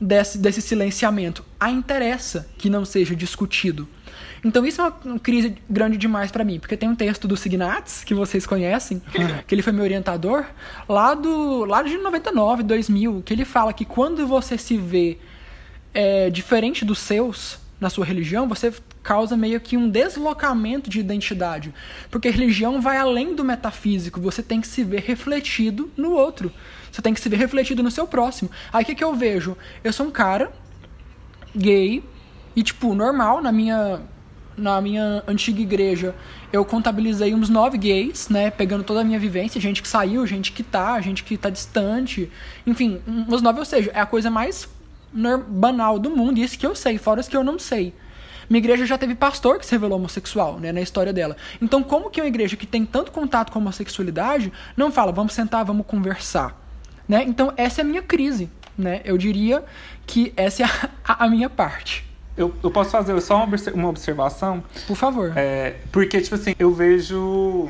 desse, 0.00 0.38
desse 0.38 0.62
silenciamento. 0.62 1.44
A 1.58 1.70
interessa 1.70 2.48
que 2.56 2.70
não 2.70 2.84
seja 2.84 3.14
discutido. 3.14 3.88
Então 4.44 4.64
isso 4.64 4.80
é 4.80 4.92
uma 5.04 5.18
crise 5.18 5.56
grande 5.68 5.96
demais 5.96 6.30
para 6.30 6.44
mim, 6.44 6.58
porque 6.58 6.76
tem 6.76 6.88
um 6.88 6.94
texto 6.94 7.26
do 7.26 7.36
Signates, 7.36 8.04
que 8.04 8.14
vocês 8.14 8.46
conhecem, 8.46 9.02
que 9.46 9.54
ele 9.54 9.62
foi 9.62 9.72
meu 9.72 9.84
orientador, 9.84 10.44
lá, 10.88 11.14
do, 11.14 11.64
lá 11.64 11.82
de 11.82 11.96
99, 11.96 12.62
2000, 12.62 13.22
que 13.24 13.32
ele 13.34 13.44
fala 13.44 13.72
que 13.72 13.84
quando 13.84 14.26
você 14.26 14.56
se 14.56 14.76
vê 14.76 15.18
é, 15.92 16.30
diferente 16.30 16.84
dos 16.84 16.98
seus 16.98 17.58
na 17.80 17.88
sua 17.88 18.04
religião, 18.04 18.48
você 18.48 18.72
causa 19.02 19.36
meio 19.36 19.60
que 19.60 19.76
um 19.76 19.88
deslocamento 19.88 20.90
de 20.90 20.98
identidade. 20.98 21.72
Porque 22.10 22.28
a 22.28 22.30
religião 22.30 22.80
vai 22.80 22.96
além 22.96 23.34
do 23.34 23.44
metafísico, 23.44 24.20
você 24.20 24.42
tem 24.42 24.60
que 24.60 24.66
se 24.66 24.82
ver 24.82 25.00
refletido 25.00 25.90
no 25.96 26.12
outro. 26.12 26.52
Você 26.90 27.00
tem 27.00 27.14
que 27.14 27.20
se 27.20 27.28
ver 27.28 27.36
refletido 27.36 27.82
no 27.82 27.90
seu 27.90 28.06
próximo. 28.06 28.50
Aí 28.72 28.82
o 28.82 28.86
que, 28.86 28.94
que 28.94 29.04
eu 29.04 29.14
vejo? 29.14 29.56
Eu 29.84 29.92
sou 29.92 30.06
um 30.06 30.10
cara 30.10 30.52
gay 31.54 32.02
e, 32.54 32.62
tipo, 32.62 32.94
normal 32.94 33.40
na 33.40 33.52
minha 33.52 34.00
na 34.58 34.80
minha 34.80 35.22
antiga 35.26 35.60
igreja, 35.60 36.14
eu 36.52 36.64
contabilizei 36.64 37.34
uns 37.34 37.48
nove 37.48 37.78
gays, 37.78 38.28
né? 38.28 38.50
Pegando 38.50 38.84
toda 38.84 39.00
a 39.00 39.04
minha 39.04 39.18
vivência, 39.18 39.60
gente 39.60 39.80
que 39.80 39.88
saiu, 39.88 40.26
gente 40.26 40.52
que 40.52 40.62
tá, 40.62 41.00
gente 41.00 41.24
que 41.24 41.36
tá 41.36 41.48
distante. 41.48 42.30
Enfim, 42.66 43.00
uns 43.06 43.40
nove, 43.40 43.60
ou 43.60 43.64
seja, 43.64 43.90
é 43.94 44.00
a 44.00 44.06
coisa 44.06 44.30
mais 44.30 44.68
banal 45.48 45.98
do 45.98 46.10
mundo, 46.10 46.38
e 46.38 46.42
isso 46.42 46.58
que 46.58 46.66
eu 46.66 46.74
sei, 46.74 46.98
fora 46.98 47.20
os 47.20 47.28
que 47.28 47.36
eu 47.36 47.44
não 47.44 47.58
sei. 47.58 47.94
Minha 48.48 48.58
igreja 48.58 48.86
já 48.86 48.96
teve 48.96 49.14
pastor 49.14 49.58
que 49.58 49.66
se 49.66 49.72
revelou 49.72 49.98
homossexual, 49.98 50.58
né, 50.58 50.72
na 50.72 50.80
história 50.80 51.12
dela. 51.12 51.36
Então, 51.60 51.82
como 51.82 52.10
que 52.10 52.20
uma 52.20 52.26
igreja 52.26 52.56
que 52.56 52.66
tem 52.66 52.84
tanto 52.84 53.12
contato 53.12 53.52
com 53.52 53.58
a 53.58 53.62
homossexualidade 53.62 54.52
não 54.76 54.90
fala, 54.90 55.12
vamos 55.12 55.34
sentar, 55.34 55.64
vamos 55.64 55.86
conversar? 55.86 56.58
Né? 57.06 57.24
Então, 57.24 57.52
essa 57.56 57.80
é 57.80 57.82
a 57.82 57.86
minha 57.86 58.02
crise, 58.02 58.50
né? 58.76 59.00
Eu 59.04 59.18
diria 59.18 59.64
que 60.06 60.32
essa 60.36 60.62
é 60.62 60.66
a, 61.04 61.24
a 61.24 61.28
minha 61.28 61.50
parte. 61.50 62.07
Eu, 62.38 62.54
eu 62.62 62.70
posso 62.70 62.90
fazer 62.90 63.20
só 63.20 63.46
uma 63.74 63.88
observação? 63.88 64.62
Por 64.86 64.96
favor. 64.96 65.32
É, 65.36 65.74
porque, 65.92 66.20
tipo 66.20 66.36
assim, 66.36 66.54
eu 66.58 66.72
vejo. 66.72 67.68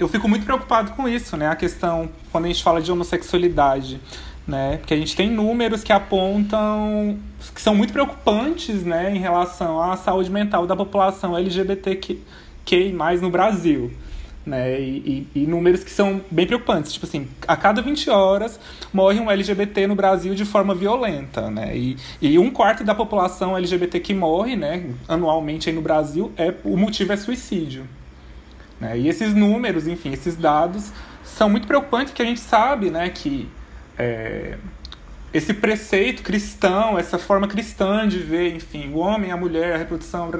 Eu 0.00 0.08
fico 0.08 0.28
muito 0.28 0.44
preocupado 0.44 0.92
com 0.92 1.08
isso, 1.08 1.36
né? 1.36 1.48
A 1.48 1.56
questão, 1.56 2.08
quando 2.32 2.46
a 2.46 2.48
gente 2.48 2.62
fala 2.62 2.80
de 2.80 2.90
homossexualidade, 2.90 4.00
né? 4.46 4.78
Porque 4.78 4.94
a 4.94 4.96
gente 4.96 5.14
tem 5.14 5.30
números 5.30 5.84
que 5.84 5.92
apontam. 5.92 7.18
que 7.54 7.60
são 7.60 7.74
muito 7.74 7.92
preocupantes, 7.92 8.82
né? 8.82 9.14
Em 9.14 9.18
relação 9.18 9.82
à 9.82 9.96
saúde 9.96 10.30
mental 10.30 10.66
da 10.66 10.74
população 10.74 11.36
LGBTQ 11.36 12.18
no 13.20 13.30
Brasil 13.30 13.92
né? 14.48 14.80
E, 14.80 15.26
e, 15.34 15.42
e, 15.42 15.46
números 15.46 15.84
que 15.84 15.90
são 15.90 16.20
bem 16.30 16.46
preocupantes. 16.46 16.92
Tipo 16.92 17.06
assim, 17.06 17.28
a 17.46 17.56
cada 17.56 17.82
20 17.82 18.10
horas 18.10 18.58
morre 18.92 19.20
um 19.20 19.30
LGBT 19.30 19.86
no 19.86 19.94
Brasil 19.94 20.34
de 20.34 20.44
forma 20.44 20.74
violenta, 20.74 21.50
né? 21.50 21.76
E, 21.76 21.96
e 22.20 22.38
um 22.38 22.50
quarto 22.50 22.82
da 22.82 22.94
população 22.94 23.56
LGBT 23.56 24.00
que 24.00 24.14
morre, 24.14 24.56
né, 24.56 24.86
anualmente 25.06 25.70
no 25.70 25.82
Brasil, 25.82 26.32
é, 26.36 26.54
o 26.64 26.76
motivo 26.76 27.12
é 27.12 27.16
suicídio. 27.16 27.86
Né? 28.80 28.98
E 28.98 29.08
esses 29.08 29.34
números, 29.34 29.86
enfim, 29.86 30.12
esses 30.12 30.36
dados 30.36 30.92
são 31.22 31.48
muito 31.48 31.66
preocupantes 31.66 32.10
porque 32.10 32.22
a 32.22 32.26
gente 32.26 32.40
sabe, 32.40 32.90
né, 32.90 33.08
que 33.10 33.48
é, 33.98 34.56
esse 35.32 35.52
preceito 35.52 36.22
cristão, 36.22 36.98
essa 36.98 37.18
forma 37.18 37.46
cristã 37.46 38.08
de 38.08 38.18
ver, 38.18 38.54
enfim, 38.54 38.90
o 38.92 38.98
homem, 38.98 39.30
a 39.30 39.36
mulher, 39.36 39.74
a 39.74 39.78
reprodução, 39.78 40.30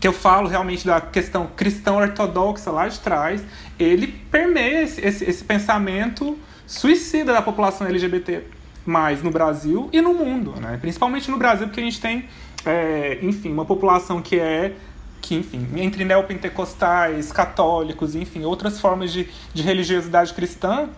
que 0.00 0.08
eu 0.08 0.12
falo 0.14 0.48
realmente 0.48 0.86
da 0.86 0.98
questão 0.98 1.46
cristã 1.54 1.92
ortodoxa 1.92 2.70
lá 2.70 2.88
de 2.88 2.98
trás, 2.98 3.44
ele 3.78 4.06
permeia 4.30 4.82
esse, 4.82 5.00
esse, 5.06 5.24
esse 5.24 5.44
pensamento 5.44 6.38
suicida 6.66 7.34
da 7.34 7.42
população 7.42 7.86
LGBT 7.86 8.42
mais 8.86 9.22
no 9.22 9.30
Brasil 9.30 9.90
e 9.92 10.00
no 10.00 10.14
mundo, 10.14 10.54
né? 10.58 10.78
Principalmente 10.80 11.30
no 11.30 11.36
Brasil, 11.36 11.66
porque 11.66 11.80
a 11.80 11.84
gente 11.84 12.00
tem, 12.00 12.24
é, 12.64 13.18
enfim, 13.20 13.52
uma 13.52 13.66
população 13.66 14.22
que 14.22 14.40
é 14.40 14.74
que, 15.20 15.34
enfim, 15.34 15.68
entre 15.76 16.02
neopentecostais, 16.02 17.30
católicos, 17.30 18.14
enfim, 18.14 18.42
outras 18.44 18.80
formas 18.80 19.12
de, 19.12 19.28
de 19.52 19.62
religiosidade 19.62 20.32
cristã, 20.32 20.88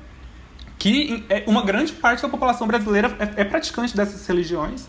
que 0.79 1.25
é, 1.29 1.43
uma 1.49 1.65
grande 1.65 1.93
parte 1.93 2.23
da 2.23 2.29
população 2.29 2.69
brasileira 2.69 3.17
é, 3.19 3.43
é 3.43 3.45
praticante 3.45 3.97
dessas 3.97 4.25
religiões 4.27 4.87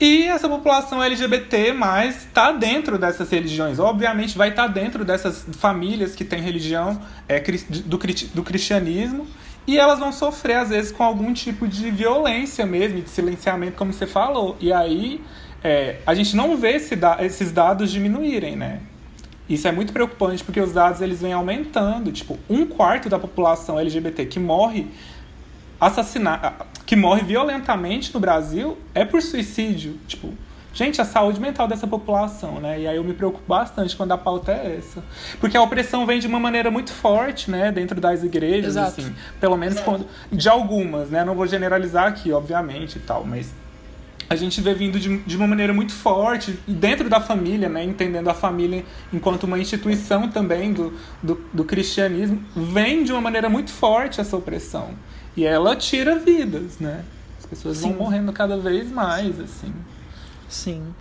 e 0.00 0.26
essa 0.28 0.48
população 0.48 1.02
LGBT 1.02 1.74
está 2.08 2.52
dentro 2.52 2.96
dessas 2.96 3.28
religiões. 3.28 3.78
Obviamente 3.78 4.38
vai 4.38 4.48
estar 4.48 4.66
tá 4.66 4.68
dentro 4.68 5.04
dessas 5.04 5.44
famílias 5.58 6.14
que 6.14 6.24
têm 6.24 6.40
religião 6.40 6.98
é, 7.28 7.38
do, 7.38 7.98
do 8.34 8.42
cristianismo. 8.42 9.26
E 9.66 9.78
elas 9.78 9.98
vão 9.98 10.10
sofrer, 10.10 10.56
às 10.56 10.70
vezes, 10.70 10.90
com 10.90 11.04
algum 11.04 11.34
tipo 11.34 11.68
de 11.68 11.90
violência 11.90 12.64
mesmo, 12.64 13.02
de 13.02 13.10
silenciamento, 13.10 13.76
como 13.76 13.92
você 13.92 14.06
falou. 14.06 14.56
E 14.58 14.72
aí 14.72 15.22
é, 15.62 15.98
a 16.06 16.14
gente 16.14 16.34
não 16.34 16.56
vê 16.56 16.76
esse 16.76 16.96
da 16.96 17.22
esses 17.22 17.52
dados 17.52 17.92
diminuírem, 17.92 18.56
né? 18.56 18.80
Isso 19.48 19.68
é 19.68 19.72
muito 19.72 19.92
preocupante 19.92 20.42
porque 20.42 20.60
os 20.60 20.72
dados 20.72 21.02
eles 21.02 21.20
vêm 21.20 21.34
aumentando. 21.34 22.10
Tipo, 22.10 22.38
um 22.48 22.64
quarto 22.64 23.08
da 23.10 23.18
população 23.18 23.78
LGBT 23.78 24.24
que 24.24 24.38
morre 24.38 24.86
assassinar, 25.78 26.66
que 26.90 26.96
morre 26.96 27.22
violentamente 27.22 28.12
no 28.12 28.18
Brasil 28.18 28.76
é 28.92 29.04
por 29.04 29.22
suicídio. 29.22 29.96
Tipo, 30.08 30.34
gente, 30.74 31.00
a 31.00 31.04
saúde 31.04 31.38
mental 31.38 31.68
dessa 31.68 31.86
população, 31.86 32.58
né? 32.58 32.80
E 32.80 32.88
aí 32.88 32.96
eu 32.96 33.04
me 33.04 33.14
preocupo 33.14 33.44
bastante 33.46 33.96
quando 33.96 34.10
a 34.10 34.18
pauta 34.18 34.50
é 34.50 34.74
essa. 34.76 35.00
Porque 35.40 35.56
a 35.56 35.62
opressão 35.62 36.04
vem 36.04 36.18
de 36.18 36.26
uma 36.26 36.40
maneira 36.40 36.68
muito 36.68 36.92
forte, 36.92 37.48
né? 37.48 37.70
Dentro 37.70 38.00
das 38.00 38.24
igrejas, 38.24 38.70
Exato. 38.70 39.02
assim. 39.02 39.14
Pelo 39.38 39.56
menos 39.56 39.78
quando. 39.78 40.04
De 40.32 40.48
algumas, 40.48 41.10
né? 41.10 41.24
Não 41.24 41.36
vou 41.36 41.46
generalizar 41.46 42.08
aqui, 42.08 42.32
obviamente 42.32 42.96
e 42.96 43.00
tal, 43.00 43.24
mas. 43.24 43.54
A 44.28 44.34
gente 44.34 44.60
vê 44.60 44.74
vindo 44.74 44.98
de, 44.98 45.18
de 45.18 45.36
uma 45.36 45.46
maneira 45.46 45.72
muito 45.72 45.92
forte, 45.92 46.58
dentro 46.66 47.08
da 47.08 47.20
família, 47.20 47.68
né? 47.68 47.84
entendendo 47.84 48.28
a 48.28 48.34
família 48.34 48.84
enquanto 49.12 49.44
uma 49.44 49.58
instituição 49.58 50.28
também 50.28 50.72
do, 50.72 50.92
do, 51.20 51.40
do 51.52 51.64
cristianismo, 51.64 52.40
vem 52.54 53.02
de 53.02 53.12
uma 53.12 53.20
maneira 53.20 53.48
muito 53.48 53.70
forte 53.70 54.20
essa 54.20 54.36
opressão. 54.36 54.94
E 55.36 55.44
ela 55.44 55.76
tira 55.76 56.18
vidas, 56.18 56.78
né? 56.78 57.04
As 57.38 57.46
pessoas 57.46 57.78
Sim. 57.78 57.90
vão 57.90 57.98
morrendo 57.98 58.32
cada 58.32 58.56
vez 58.58 58.90
mais, 58.90 59.38
assim. 59.40 59.72
Sim. 60.48 60.94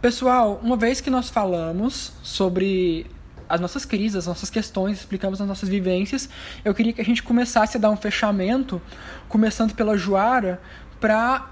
Pessoal, 0.00 0.60
uma 0.62 0.76
vez 0.76 1.00
que 1.00 1.10
nós 1.10 1.28
falamos 1.28 2.12
sobre 2.22 3.06
as 3.48 3.60
nossas 3.60 3.84
crises, 3.84 4.16
as 4.16 4.26
nossas 4.26 4.50
questões, 4.50 4.98
explicamos 4.98 5.40
as 5.40 5.48
nossas 5.48 5.68
vivências, 5.68 6.28
eu 6.64 6.74
queria 6.74 6.92
que 6.92 7.00
a 7.00 7.04
gente 7.04 7.22
começasse 7.22 7.76
a 7.76 7.80
dar 7.80 7.90
um 7.90 7.96
fechamento, 7.96 8.80
começando 9.28 9.74
pela 9.74 9.96
Joara, 9.96 10.60
para 11.00 11.48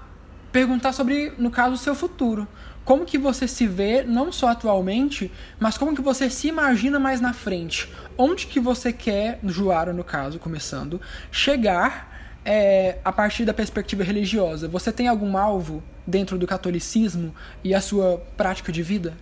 perguntar 0.51 0.93
sobre, 0.93 1.33
no 1.37 1.49
caso, 1.49 1.75
o 1.75 1.77
seu 1.77 1.95
futuro. 1.95 2.47
Como 2.85 3.03
que 3.03 3.17
você 3.17 3.47
se 3.47 3.67
vê, 3.67 4.03
não 4.03 4.31
só 4.31 4.49
atualmente, 4.49 5.31
mas 5.59 5.77
como 5.77 5.93
que 5.93 6.01
você 6.01 6.29
se 6.29 6.47
imagina 6.47 6.97
mais 6.97 7.19
na 7.19 7.33
frente? 7.33 7.91
Onde 8.17 8.47
que 8.47 8.59
você 8.59 8.93
quer, 8.93 9.39
Joara, 9.43 9.91
no 9.91 10.05
caso, 10.05 10.39
começando, 10.39 11.01
chegar 11.29 12.16
é, 12.47 12.97
a 13.03 13.11
partir 13.11 13.43
da 13.43 13.53
perspectiva 13.53 14.05
religiosa, 14.05 14.69
você 14.69 14.89
tem 14.89 15.09
algum 15.09 15.37
alvo 15.37 15.83
dentro 16.07 16.37
do 16.37 16.47
catolicismo 16.47 17.35
e 17.61 17.75
a 17.75 17.81
sua 17.81 18.23
prática 18.37 18.71
de 18.71 18.81
vida? 18.81 19.17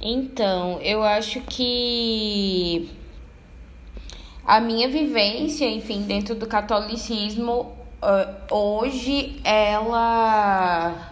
Então, 0.00 0.80
eu 0.82 1.02
acho 1.02 1.40
que 1.40 2.88
a 4.46 4.60
minha 4.60 4.88
vivência, 4.88 5.68
enfim, 5.68 6.02
dentro 6.02 6.36
do 6.36 6.46
catolicismo, 6.46 7.72
uh, 8.00 8.54
hoje 8.54 9.40
ela 9.42 11.10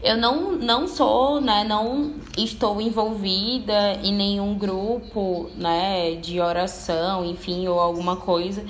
eu 0.00 0.16
não, 0.16 0.52
não 0.52 0.86
sou, 0.86 1.40
né, 1.40 1.64
não 1.64 2.14
estou 2.36 2.80
envolvida 2.80 3.94
em 4.04 4.14
nenhum 4.14 4.56
grupo, 4.56 5.50
né, 5.56 6.14
de 6.14 6.40
oração, 6.40 7.24
enfim, 7.24 7.66
ou 7.66 7.80
alguma 7.80 8.14
coisa. 8.14 8.64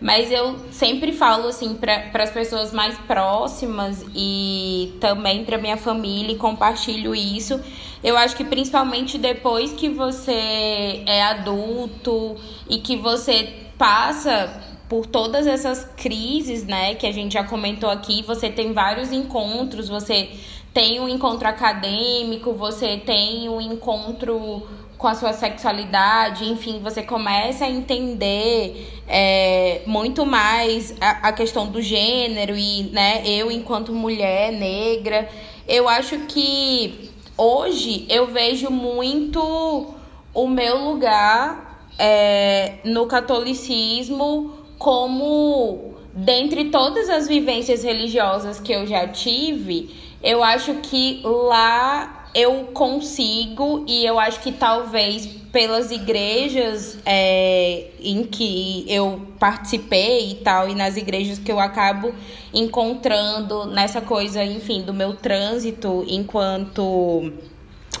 Mas 0.00 0.30
eu 0.30 0.56
sempre 0.70 1.12
falo 1.12 1.48
assim 1.48 1.74
para 1.74 2.22
as 2.22 2.30
pessoas 2.30 2.72
mais 2.72 2.98
próximas 3.00 4.04
e 4.14 4.94
também 5.00 5.44
para 5.44 5.56
minha 5.56 5.76
família 5.76 6.32
e 6.32 6.36
compartilho 6.36 7.14
isso. 7.14 7.60
Eu 8.04 8.16
acho 8.16 8.36
que 8.36 8.44
principalmente 8.44 9.16
depois 9.18 9.72
que 9.72 9.88
você 9.88 11.02
é 11.06 11.22
adulto 11.22 12.36
e 12.68 12.78
que 12.78 12.96
você 12.96 13.54
passa 13.78 14.62
por 14.88 15.06
todas 15.06 15.46
essas 15.46 15.84
crises, 15.96 16.64
né, 16.64 16.94
que 16.94 17.06
a 17.06 17.12
gente 17.12 17.32
já 17.32 17.42
comentou 17.42 17.90
aqui, 17.90 18.22
você 18.22 18.48
tem 18.48 18.72
vários 18.72 19.12
encontros, 19.12 19.88
você 19.88 20.30
tem 20.72 21.00
um 21.00 21.08
encontro 21.08 21.48
acadêmico, 21.48 22.52
você 22.52 22.98
tem 22.98 23.48
um 23.48 23.60
encontro 23.60 24.62
com 24.98 25.06
a 25.06 25.14
sua 25.14 25.32
sexualidade, 25.32 26.50
enfim, 26.50 26.80
você 26.82 27.02
começa 27.02 27.66
a 27.66 27.70
entender 27.70 29.02
é, 29.06 29.82
muito 29.86 30.24
mais 30.24 30.94
a, 31.00 31.28
a, 31.28 31.32
questão 31.32 31.66
do 31.66 31.82
gênero 31.82 32.56
e, 32.56 32.84
né, 32.84 33.22
eu 33.26 33.50
enquanto 33.50 33.92
mulher 33.92 34.52
negra, 34.52 35.28
eu 35.68 35.88
acho 35.88 36.20
que 36.20 37.10
hoje 37.36 38.06
eu 38.08 38.28
vejo 38.28 38.70
muito 38.70 39.94
o 40.32 40.48
meu 40.48 40.90
lugar 40.90 41.90
é, 41.98 42.76
no 42.84 43.06
catolicismo 43.06 44.52
como 44.78 45.94
dentre 46.14 46.70
todas 46.70 47.10
as 47.10 47.28
vivências 47.28 47.82
religiosas 47.82 48.58
que 48.58 48.72
eu 48.72 48.86
já 48.86 49.06
tive, 49.06 49.94
eu 50.22 50.42
acho 50.42 50.74
que 50.76 51.20
lá 51.22 52.15
eu 52.36 52.68
consigo 52.74 53.82
e 53.88 54.04
eu 54.04 54.20
acho 54.20 54.40
que 54.40 54.52
talvez 54.52 55.24
pelas 55.50 55.90
igrejas 55.90 56.98
é, 57.06 57.86
em 57.98 58.24
que 58.24 58.84
eu 58.86 59.22
participei 59.38 60.32
e 60.32 60.34
tal, 60.34 60.68
e 60.68 60.74
nas 60.74 60.98
igrejas 60.98 61.38
que 61.38 61.50
eu 61.50 61.58
acabo 61.58 62.12
encontrando 62.52 63.64
nessa 63.64 64.02
coisa, 64.02 64.44
enfim, 64.44 64.82
do 64.82 64.92
meu 64.92 65.14
trânsito 65.14 66.04
enquanto 66.06 67.32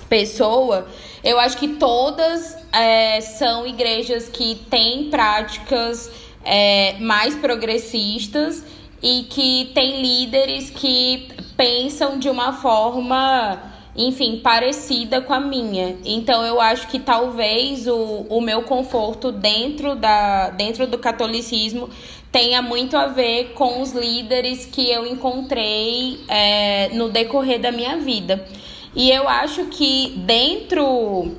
pessoa, 0.06 0.86
eu 1.24 1.40
acho 1.40 1.56
que 1.56 1.68
todas 1.68 2.58
é, 2.74 3.22
são 3.22 3.66
igrejas 3.66 4.28
que 4.28 4.56
têm 4.68 5.08
práticas 5.08 6.10
é, 6.44 6.98
mais 6.98 7.34
progressistas 7.36 8.62
e 9.02 9.22
que 9.30 9.70
têm 9.72 10.02
líderes 10.02 10.68
que 10.68 11.26
pensam 11.56 12.18
de 12.18 12.28
uma 12.28 12.52
forma 12.52 13.75
enfim, 13.96 14.40
parecida 14.42 15.20
com 15.20 15.32
a 15.32 15.40
minha. 15.40 15.96
Então 16.04 16.44
eu 16.44 16.60
acho 16.60 16.86
que 16.88 16.98
talvez 16.98 17.86
o, 17.86 18.26
o 18.28 18.40
meu 18.40 18.62
conforto 18.62 19.32
dentro, 19.32 19.96
da, 19.96 20.50
dentro 20.50 20.86
do 20.86 20.98
catolicismo 20.98 21.88
tenha 22.30 22.60
muito 22.60 22.96
a 22.96 23.06
ver 23.06 23.52
com 23.54 23.80
os 23.80 23.92
líderes 23.92 24.66
que 24.66 24.90
eu 24.90 25.06
encontrei 25.06 26.20
é, 26.28 26.90
no 26.90 27.08
decorrer 27.08 27.58
da 27.60 27.72
minha 27.72 27.96
vida. 27.96 28.46
E 28.94 29.10
eu 29.10 29.28
acho 29.28 29.66
que 29.66 30.14
dentro 30.18 31.34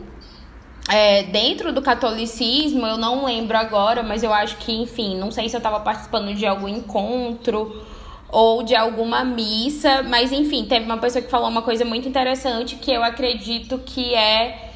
é, 0.89 1.24
dentro 1.24 1.74
do 1.74 1.82
catolicismo, 1.82 2.86
eu 2.88 2.97
não 2.97 3.26
lembro 3.26 3.58
agora, 3.58 4.01
mas 4.01 4.24
eu 4.24 4.34
acho 4.34 4.58
que, 4.58 4.72
enfim, 4.72 5.18
não 5.18 5.32
sei 5.32 5.49
se 5.49 5.55
eu 5.55 5.60
estava 5.60 5.82
participando 5.82 6.34
de 6.34 6.45
algum 6.45 6.68
encontro 6.68 7.84
ou 8.30 8.63
de 8.63 8.75
alguma 8.75 9.23
missa, 9.23 10.03
mas 10.03 10.32
enfim, 10.32 10.65
teve 10.65 10.86
uma 10.86 10.97
pessoa 10.97 11.21
que 11.21 11.30
falou 11.30 11.49
uma 11.49 11.61
coisa 11.61 11.86
muito 11.86 12.07
interessante 12.07 12.75
que 12.75 12.91
eu 12.91 13.03
acredito 13.03 13.80
que 13.80 14.13
é 14.13 14.71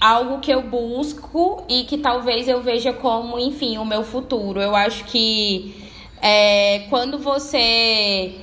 algo 0.00 0.40
que 0.40 0.50
eu 0.50 0.62
busco 0.62 1.64
e 1.68 1.84
que 1.84 1.96
talvez 1.96 2.48
eu 2.48 2.60
veja 2.60 2.92
como, 2.92 3.38
enfim, 3.38 3.78
o 3.78 3.84
meu 3.84 4.02
futuro. 4.02 4.60
Eu 4.60 4.74
acho 4.74 5.04
que 5.04 5.88
é, 6.20 6.86
quando 6.90 7.18
você 7.18 8.40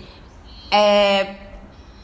é, 0.72 1.36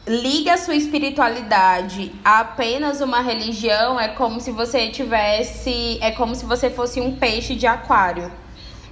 liga 0.05 0.53
a 0.53 0.57
sua 0.57 0.75
espiritualidade 0.75 2.11
a 2.23 2.41
apenas 2.41 2.99
uma 2.99 3.21
religião, 3.21 3.99
é 3.99 4.09
como 4.09 4.41
se 4.41 4.51
você 4.51 4.89
tivesse. 4.89 5.97
É 6.01 6.11
como 6.11 6.36
se 6.36 6.45
você 6.45 6.69
fosse 6.69 6.99
um 6.99 7.15
peixe 7.15 7.55
de 7.55 7.65
aquário. 7.65 8.31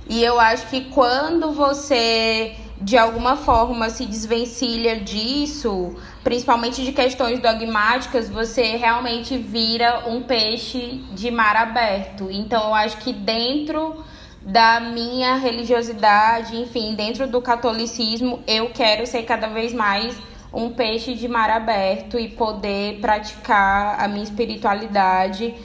E 0.09 0.23
eu 0.23 0.39
acho 0.39 0.67
que 0.67 0.85
quando 0.85 1.51
você 1.51 2.55
de 2.81 2.97
alguma 2.97 3.37
forma 3.37 3.89
se 3.89 4.05
desvencilha 4.05 4.99
disso, 4.99 5.95
principalmente 6.23 6.83
de 6.83 6.91
questões 6.91 7.39
dogmáticas, 7.39 8.29
você 8.29 8.75
realmente 8.75 9.37
vira 9.37 10.03
um 10.07 10.23
peixe 10.23 11.01
de 11.13 11.31
mar 11.31 11.55
aberto. 11.55 12.29
Então 12.31 12.67
eu 12.67 12.73
acho 12.73 12.97
que 12.97 13.13
dentro 13.13 14.03
da 14.41 14.79
minha 14.79 15.35
religiosidade, 15.35 16.57
enfim, 16.57 16.95
dentro 16.95 17.27
do 17.27 17.41
catolicismo, 17.41 18.43
eu 18.45 18.69
quero 18.71 19.07
ser 19.07 19.23
cada 19.23 19.47
vez 19.47 19.71
mais 19.73 20.15
um 20.53 20.69
peixe 20.69 21.15
de 21.15 21.27
mar 21.27 21.49
aberto 21.49 22.19
e 22.19 22.27
poder 22.27 22.99
praticar 22.99 23.99
a 23.99 24.07
minha 24.07 24.23
espiritualidade 24.23 25.55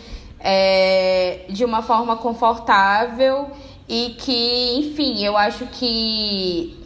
é, 0.40 1.40
de 1.50 1.64
uma 1.64 1.82
forma 1.82 2.16
confortável 2.16 3.50
e 3.88 4.14
que, 4.18 4.76
enfim, 4.78 5.24
eu 5.24 5.36
acho 5.36 5.66
que 5.66 6.77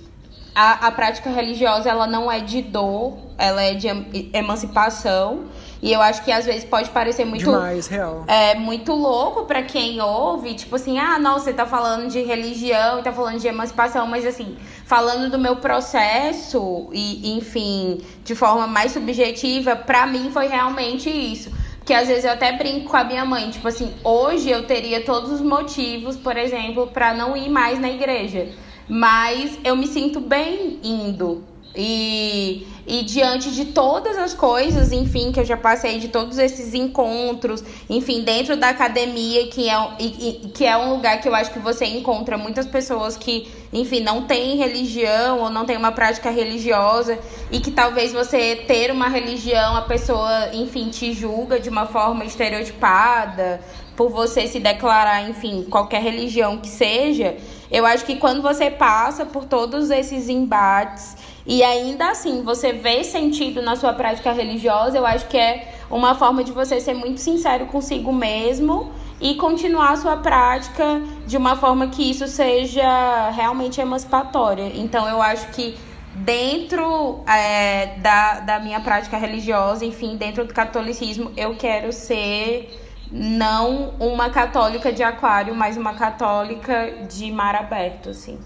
a, 0.55 0.89
a 0.89 0.91
prática 0.91 1.31
religiosa 1.31 1.89
ela 1.89 2.07
não 2.07 2.31
é 2.31 2.41
de 2.41 2.61
dor, 2.61 3.17
ela 3.39 3.63
é 3.63 3.75
de 3.75 3.89
emancipação. 4.33 5.45
E 5.81 5.93
eu 5.93 6.01
acho 6.01 6.23
que 6.23 6.31
às 6.31 6.45
vezes 6.45 6.65
pode 6.65 6.91
parecer 6.91 7.25
muito. 7.25 7.45
Demais, 7.45 7.89
real. 7.89 8.25
É 8.29 8.55
muito 8.55 8.93
louco 8.93 9.47
para 9.47 9.63
quem 9.63 10.01
ouve, 10.01 10.55
tipo 10.55 10.77
assim, 10.77 10.99
ah, 10.99 11.19
não, 11.19 11.41
você 11.41 11.53
tá 11.53 11.67
falando 11.67 12.09
de 12.09 12.23
religião 12.23 13.01
e 13.01 13.03
tá 13.03 13.13
falando 13.13 13.41
de 13.41 13.49
emancipação, 13.49 14.07
mas 14.07 14.25
assim, 14.25 14.57
falando 14.85 15.29
do 15.29 15.39
meu 15.39 15.57
processo, 15.57 16.89
e 16.93 17.37
enfim, 17.37 18.01
de 18.23 18.35
forma 18.35 18.67
mais 18.67 18.93
subjetiva, 18.93 19.75
para 19.75 20.07
mim 20.07 20.31
foi 20.31 20.47
realmente 20.47 21.11
isso. 21.11 21.51
Que 21.85 21.93
às 21.93 22.07
vezes 22.07 22.25
eu 22.25 22.31
até 22.31 22.53
brinco 22.53 22.91
com 22.91 22.97
a 22.97 23.03
minha 23.03 23.25
mãe, 23.25 23.51
tipo 23.51 23.67
assim, 23.67 23.93
hoje 24.05 24.49
eu 24.49 24.65
teria 24.65 25.05
todos 25.05 25.33
os 25.33 25.41
motivos, 25.41 26.17
por 26.17 26.37
exemplo, 26.37 26.87
para 26.87 27.13
não 27.13 27.37
ir 27.37 27.49
mais 27.49 27.81
na 27.81 27.91
igreja. 27.91 28.51
Mas 28.89 29.59
eu 29.65 29.77
me 29.77 29.87
sinto 29.87 30.21
bem 30.21 30.79
indo. 30.83 31.45
E, 31.75 32.67
e 32.87 33.03
diante 33.03 33.51
de 33.51 33.67
todas 33.67 34.19
as 34.19 34.35
coisas, 34.35 34.93
enfim, 34.93 35.33
que 35.33 35.41
eu 35.41 35.45
já 35.45 35.57
passei, 35.57 35.99
de 35.99 36.09
todos 36.09 36.39
esses 36.39 36.75
encontros, 36.75 37.65
enfim, 37.89 38.23
dentro 38.23 38.57
da 38.57 38.69
academia, 38.69 39.47
que 39.47 39.71
é, 39.71 39.75
e, 39.99 40.51
que 40.53 40.67
é 40.67 40.77
um 40.77 40.91
lugar 40.91 41.21
que 41.21 41.29
eu 41.29 41.35
acho 41.35 41.51
que 41.51 41.59
você 41.59 41.87
encontra 41.87 42.37
muitas 42.37 42.67
pessoas 42.67 43.17
que, 43.17 43.51
enfim, 43.73 44.01
não 44.01 44.27
têm 44.27 44.59
religião 44.59 45.41
ou 45.41 45.49
não 45.49 45.65
tem 45.65 45.77
uma 45.79 45.93
prática 45.93 46.29
religiosa, 46.29 47.19
e 47.51 47.59
que 47.59 47.71
talvez 47.71 48.13
você 48.13 48.57
ter 48.67 48.91
uma 48.91 49.09
religião, 49.09 49.75
a 49.75 49.83
pessoa, 49.83 50.51
enfim, 50.53 50.91
te 50.91 51.15
julga 51.15 51.59
de 51.59 51.71
uma 51.71 51.87
forma 51.87 52.23
estereotipada, 52.23 53.63
por 53.97 54.11
você 54.11 54.47
se 54.47 54.61
declarar, 54.61 55.29
enfim, 55.29 55.67
qualquer 55.71 56.03
religião 56.03 56.59
que 56.59 56.69
seja. 56.69 57.37
Eu 57.73 57.87
acho 57.87 58.05
que 58.05 58.17
quando 58.17 58.43
você 58.43 58.71
passa 58.71 59.25
por 59.25 59.47
todos 59.47 59.91
esses 59.91 60.29
embates 60.29 61.17
e 61.47 61.63
ainda 61.63 62.11
assim 62.11 62.43
você 62.43 62.71
vê 62.71 63.03
sentido 63.03 63.63
na 63.63 63.77
sua 63.77 63.95
prática 63.95 64.31
religiosa, 64.31 64.99
eu 64.99 65.07
acho 65.07 65.27
que 65.27 65.39
é 65.39 65.73
uma 65.91 66.15
forma 66.15 66.45
de 66.45 66.53
você 66.53 66.79
ser 66.81 66.93
muito 66.93 67.19
sincero 67.19 67.65
consigo 67.67 68.13
mesmo 68.13 68.93
e 69.19 69.37
continuar 69.37 69.93
a 69.93 69.97
sua 69.97 70.17
prática 70.19 71.01
de 71.27 71.37
uma 71.39 71.57
forma 71.57 71.87
que 71.87 72.11
isso 72.11 72.29
seja 72.29 73.31
realmente 73.31 73.81
emancipatória. 73.81 74.71
Então 74.75 75.09
eu 75.09 75.23
acho 75.23 75.49
que 75.53 75.75
dentro 76.15 77.25
é, 77.27 77.97
da, 78.01 78.41
da 78.41 78.59
minha 78.59 78.81
prática 78.81 79.17
religiosa, 79.17 79.83
enfim, 79.87 80.17
dentro 80.17 80.45
do 80.45 80.53
catolicismo, 80.53 81.33
eu 81.39 81.57
quero 81.57 81.91
ser 81.91 82.69
não 83.13 83.91
uma 84.01 84.31
católica 84.31 84.91
de 84.91 85.03
aquário, 85.03 85.55
mas 85.55 85.77
uma 85.77 85.95
católica 85.95 87.07
de 87.09 87.31
mar 87.31 87.55
aberto, 87.55 88.11
assim. 88.11 88.39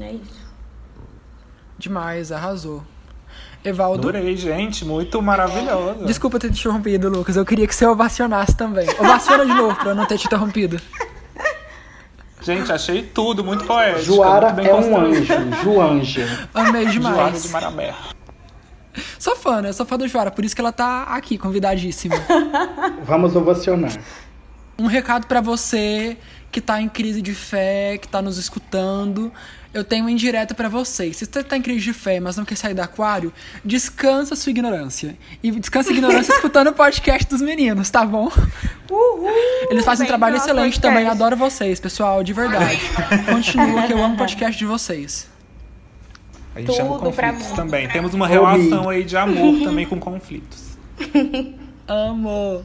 É 0.00 0.12
isso. 0.12 0.46
Demais, 1.76 2.30
arrasou. 2.30 2.84
Evaldo. 3.64 4.08
Adorei, 4.08 4.36
gente, 4.36 4.84
muito 4.84 5.20
maravilhosa. 5.20 6.04
Desculpa 6.04 6.38
ter 6.38 6.52
te 6.52 6.60
interrompido, 6.60 7.08
Lucas. 7.08 7.34
Eu 7.36 7.44
queria 7.44 7.66
que 7.66 7.74
você 7.74 7.84
ovacionasse 7.84 8.56
também. 8.56 8.88
Ovaciona 9.00 9.44
de 9.44 9.52
novo 9.52 9.74
pra 9.76 9.92
não 9.92 10.06
ter 10.06 10.18
te 10.18 10.26
interrompido. 10.26 10.80
Gente, 12.40 12.70
achei 12.70 13.02
tudo 13.02 13.42
muito 13.42 13.64
poético. 13.64 14.04
Joara 14.04 14.52
muito 14.52 14.68
é 14.68 14.74
um 14.74 14.96
anjo, 14.96 15.24
Joanja. 15.64 16.48
Amei 16.54 16.86
demais. 16.86 17.16
Joara 17.16 17.40
de 17.40 17.48
mar 17.48 17.64
aberto. 17.64 18.15
Sou 19.18 19.36
fã, 19.36 19.60
né? 19.62 19.72
Sou 19.72 19.86
fã 19.86 19.96
do 19.96 20.06
Joara, 20.08 20.30
por 20.30 20.44
isso 20.44 20.54
que 20.54 20.60
ela 20.60 20.72
tá 20.72 21.04
aqui, 21.04 21.38
convidadíssima. 21.38 22.16
Vamos 23.04 23.34
ovacionar. 23.36 23.92
Um 24.78 24.86
recado 24.86 25.26
para 25.26 25.40
você 25.40 26.16
que 26.52 26.60
tá 26.60 26.80
em 26.80 26.88
crise 26.88 27.20
de 27.22 27.34
fé, 27.34 27.98
que 27.98 28.08
tá 28.08 28.20
nos 28.22 28.38
escutando. 28.38 29.32
Eu 29.74 29.84
tenho 29.84 30.04
uma 30.04 30.10
indireta 30.10 30.54
para 30.54 30.68
vocês. 30.70 31.18
Se 31.18 31.26
você 31.26 31.42
tá 31.44 31.56
em 31.56 31.60
crise 31.62 31.80
de 31.80 31.92
fé, 31.92 32.18
mas 32.18 32.36
não 32.36 32.46
quer 32.46 32.56
sair 32.56 32.72
do 32.72 32.80
aquário, 32.80 33.30
descansa 33.62 34.34
sua 34.34 34.50
ignorância. 34.50 35.16
E 35.42 35.50
descansa 35.50 35.90
a 35.90 35.92
ignorância 35.92 36.32
escutando 36.36 36.68
o 36.68 36.72
podcast 36.72 37.28
dos 37.28 37.42
meninos, 37.42 37.90
tá 37.90 38.04
bom? 38.06 38.30
Uhul, 38.90 39.28
Eles 39.70 39.84
fazem 39.84 40.04
um 40.04 40.08
trabalho 40.08 40.36
excelente 40.36 40.80
podcast. 40.80 40.80
também. 40.80 41.06
Adoro 41.06 41.36
vocês, 41.36 41.78
pessoal, 41.78 42.22
de 42.24 42.32
verdade. 42.32 42.80
Continua 43.30 43.82
que 43.82 43.92
eu 43.92 44.02
amo 44.02 44.14
o 44.14 44.18
podcast 44.18 44.58
de 44.58 44.64
vocês. 44.64 45.28
A 46.56 46.60
gente 46.60 46.68
Tudo 46.74 47.12
pra 47.12 47.32
conflitos 47.32 47.50
mim. 47.50 47.54
também. 47.54 47.88
Temos 47.88 48.14
uma 48.14 48.26
relação 48.26 48.88
aí 48.88 49.04
de 49.04 49.14
amor 49.14 49.62
também 49.62 49.84
com 49.84 50.00
conflitos. 50.00 50.78
Amo. 51.86 52.64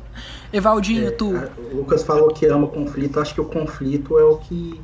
Evaldinho, 0.53 1.11
tu. 1.11 1.35
É, 1.35 1.49
O 1.73 1.75
Lucas 1.75 2.01
falou 2.01 2.29
que 2.29 2.45
ama 2.45 2.67
conflito. 2.67 3.19
Acho 3.19 3.33
que 3.33 3.41
o 3.41 3.45
conflito 3.45 4.17
é 4.17 4.23
o 4.23 4.37
que 4.37 4.79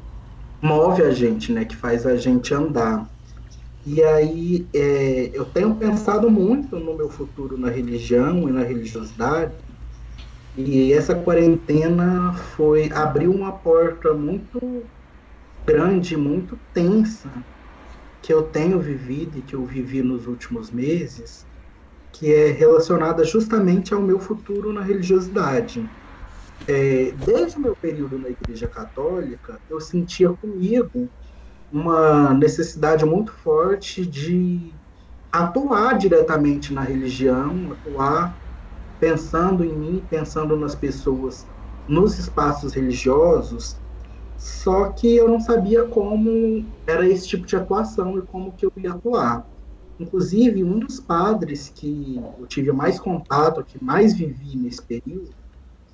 move 0.62 1.02
a 1.04 1.12
gente, 1.12 1.54
né? 1.54 1.64
Que 1.64 1.74
faz 1.74 2.06
a 2.06 2.18
gente 2.18 2.54
andar. 2.54 3.10
E 3.86 4.04
aí, 4.04 4.68
é, 4.74 5.32
eu 5.34 5.46
tenho 5.46 5.74
pensado 5.76 6.30
muito 6.30 6.78
no 6.78 6.94
meu 6.94 7.08
futuro 7.10 7.58
na 7.58 7.70
religião 7.70 8.50
e 8.50 8.52
na 8.52 8.64
religiosidade. 8.64 9.54
E 10.58 10.92
essa 10.92 11.16
quarentena 11.16 12.34
foi 12.34 12.92
abriu 12.92 13.32
uma 13.32 13.54
porta 13.54 14.14
muito 14.14 14.84
grande, 15.66 16.18
muito 16.18 16.60
tensa 16.74 17.30
que 18.22 18.34
eu 18.34 18.44
tenho 18.52 18.80
vivido 18.80 19.38
e 19.38 19.44
que 19.44 19.56
eu 19.56 19.66
vivi 19.66 20.02
nos 20.04 20.28
últimos 20.28 20.72
meses, 20.72 21.48
que 22.14 22.34
é 22.34 22.52
relacionada 22.52 23.24
justamente 23.26 23.94
ao 23.94 24.02
meu 24.02 24.20
futuro 24.20 24.74
na 24.74 24.82
religiosidade. 24.84 25.92
É, 26.68 27.12
desde 27.14 27.58
o 27.58 27.62
meu 27.62 27.76
período 27.76 28.20
na 28.20 28.30
Igreja 28.30 28.68
Católica, 28.68 29.60
eu 29.70 29.80
sentia 29.80 30.34
comigo 30.34 31.12
uma 31.72 32.34
necessidade 32.34 33.06
muito 33.06 33.34
forte 33.34 34.06
de 34.06 34.80
atuar 35.32 35.98
diretamente 35.98 36.74
na 36.74 36.82
religião, 36.84 37.72
atuar 37.72 38.38
pensando 39.00 39.64
em 39.64 39.78
mim, 39.78 40.08
pensando 40.10 40.58
nas 40.58 40.76
pessoas, 40.76 41.48
nos 41.88 42.18
espaços 42.20 42.74
religiosos, 42.74 43.82
só 44.38 44.92
que 44.92 45.16
eu 45.16 45.28
não 45.28 45.40
sabia 45.40 45.88
como 45.88 46.72
era 46.88 47.08
esse 47.08 47.28
tipo 47.28 47.48
de 47.48 47.56
atuação 47.56 48.20
e 48.20 48.22
como 48.22 48.56
que 48.56 48.68
eu 48.68 48.72
ia 48.78 48.92
atuar. 48.92 49.50
Inclusive, 50.00 50.64
um 50.64 50.78
dos 50.78 51.00
padres 51.00 51.70
que 51.70 52.18
eu 52.40 52.46
tive 52.46 52.72
mais 52.72 53.00
contato, 53.00 53.66
que 53.66 53.84
mais 53.84 54.14
vivi 54.14 54.56
nesse 54.56 54.82
período, 54.86 55.32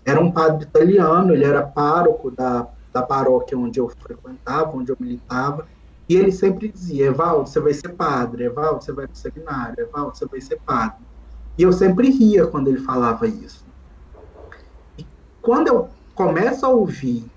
era 0.05 0.19
um 0.19 0.29
padre 0.29 0.67
italiano, 0.67 1.33
ele 1.33 1.45
era 1.45 1.65
pároco 1.65 2.29
da, 2.29 2.67
da 2.93 3.01
paróquia 3.01 3.57
onde 3.57 3.79
eu 3.79 3.89
frequentava, 3.89 4.75
onde 4.75 4.91
eu 4.91 4.97
militava, 4.99 5.65
e 6.09 6.15
ele 6.15 6.33
sempre 6.33 6.69
dizia, 6.69 7.05
Evaldo, 7.05 7.47
você 7.47 7.61
vai 7.61 7.73
ser 7.73 7.95
padre, 7.95 8.43
Evaldo, 8.43 8.83
você 8.83 8.91
vai 8.91 9.07
para 9.07 9.13
o 9.13 9.17
seminário, 9.17 9.75
Evaldo, 9.79 10.17
você 10.17 10.25
vai 10.25 10.41
ser 10.41 10.59
padre. 10.65 11.05
E 11.57 11.63
eu 11.63 11.71
sempre 11.71 12.09
ria 12.09 12.45
quando 12.45 12.67
ele 12.67 12.79
falava 12.79 13.25
isso. 13.25 13.65
E 14.97 15.05
quando 15.41 15.69
eu 15.69 15.89
começo 16.13 16.65
a 16.65 16.69
ouvir 16.69 17.32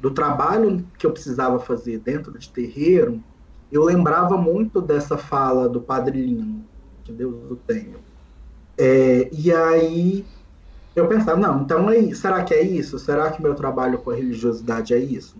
do, 0.00 0.10
trabalho 0.10 0.84
que 0.98 1.06
eu 1.06 1.12
precisava 1.12 1.58
fazer 1.58 1.98
dentro 1.98 2.38
de 2.38 2.48
terreiro, 2.48 3.22
eu 3.70 3.84
lembrava 3.84 4.36
muito 4.36 4.80
dessa 4.80 5.18
fala 5.18 5.68
do 5.68 5.80
Padre 5.80 6.20
Lino, 6.20 6.64
que 7.04 7.12
Deus 7.12 7.50
o 7.50 7.56
tenha. 7.56 7.96
É, 8.76 9.28
e 9.32 9.52
aí 9.52 10.24
eu 10.94 11.06
pensava, 11.06 11.38
não, 11.38 11.62
então 11.62 11.90
é, 11.90 12.14
será 12.14 12.42
que 12.44 12.54
é 12.54 12.62
isso? 12.62 12.98
Será 12.98 13.30
que 13.30 13.42
meu 13.42 13.54
trabalho 13.54 13.98
com 13.98 14.10
a 14.10 14.14
religiosidade 14.14 14.94
é 14.94 14.98
isso? 14.98 15.36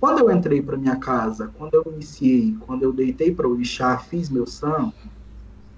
Quando 0.00 0.18
eu 0.18 0.30
entrei 0.30 0.60
para 0.60 0.76
minha 0.76 0.96
casa, 0.96 1.50
quando 1.56 1.74
eu 1.74 1.84
iniciei, 1.94 2.54
quando 2.60 2.82
eu 2.82 2.92
deitei 2.92 3.34
para 3.34 3.48
o 3.48 3.52
orixá, 3.52 3.96
fiz 3.96 4.28
meu 4.28 4.46
santo, 4.46 4.94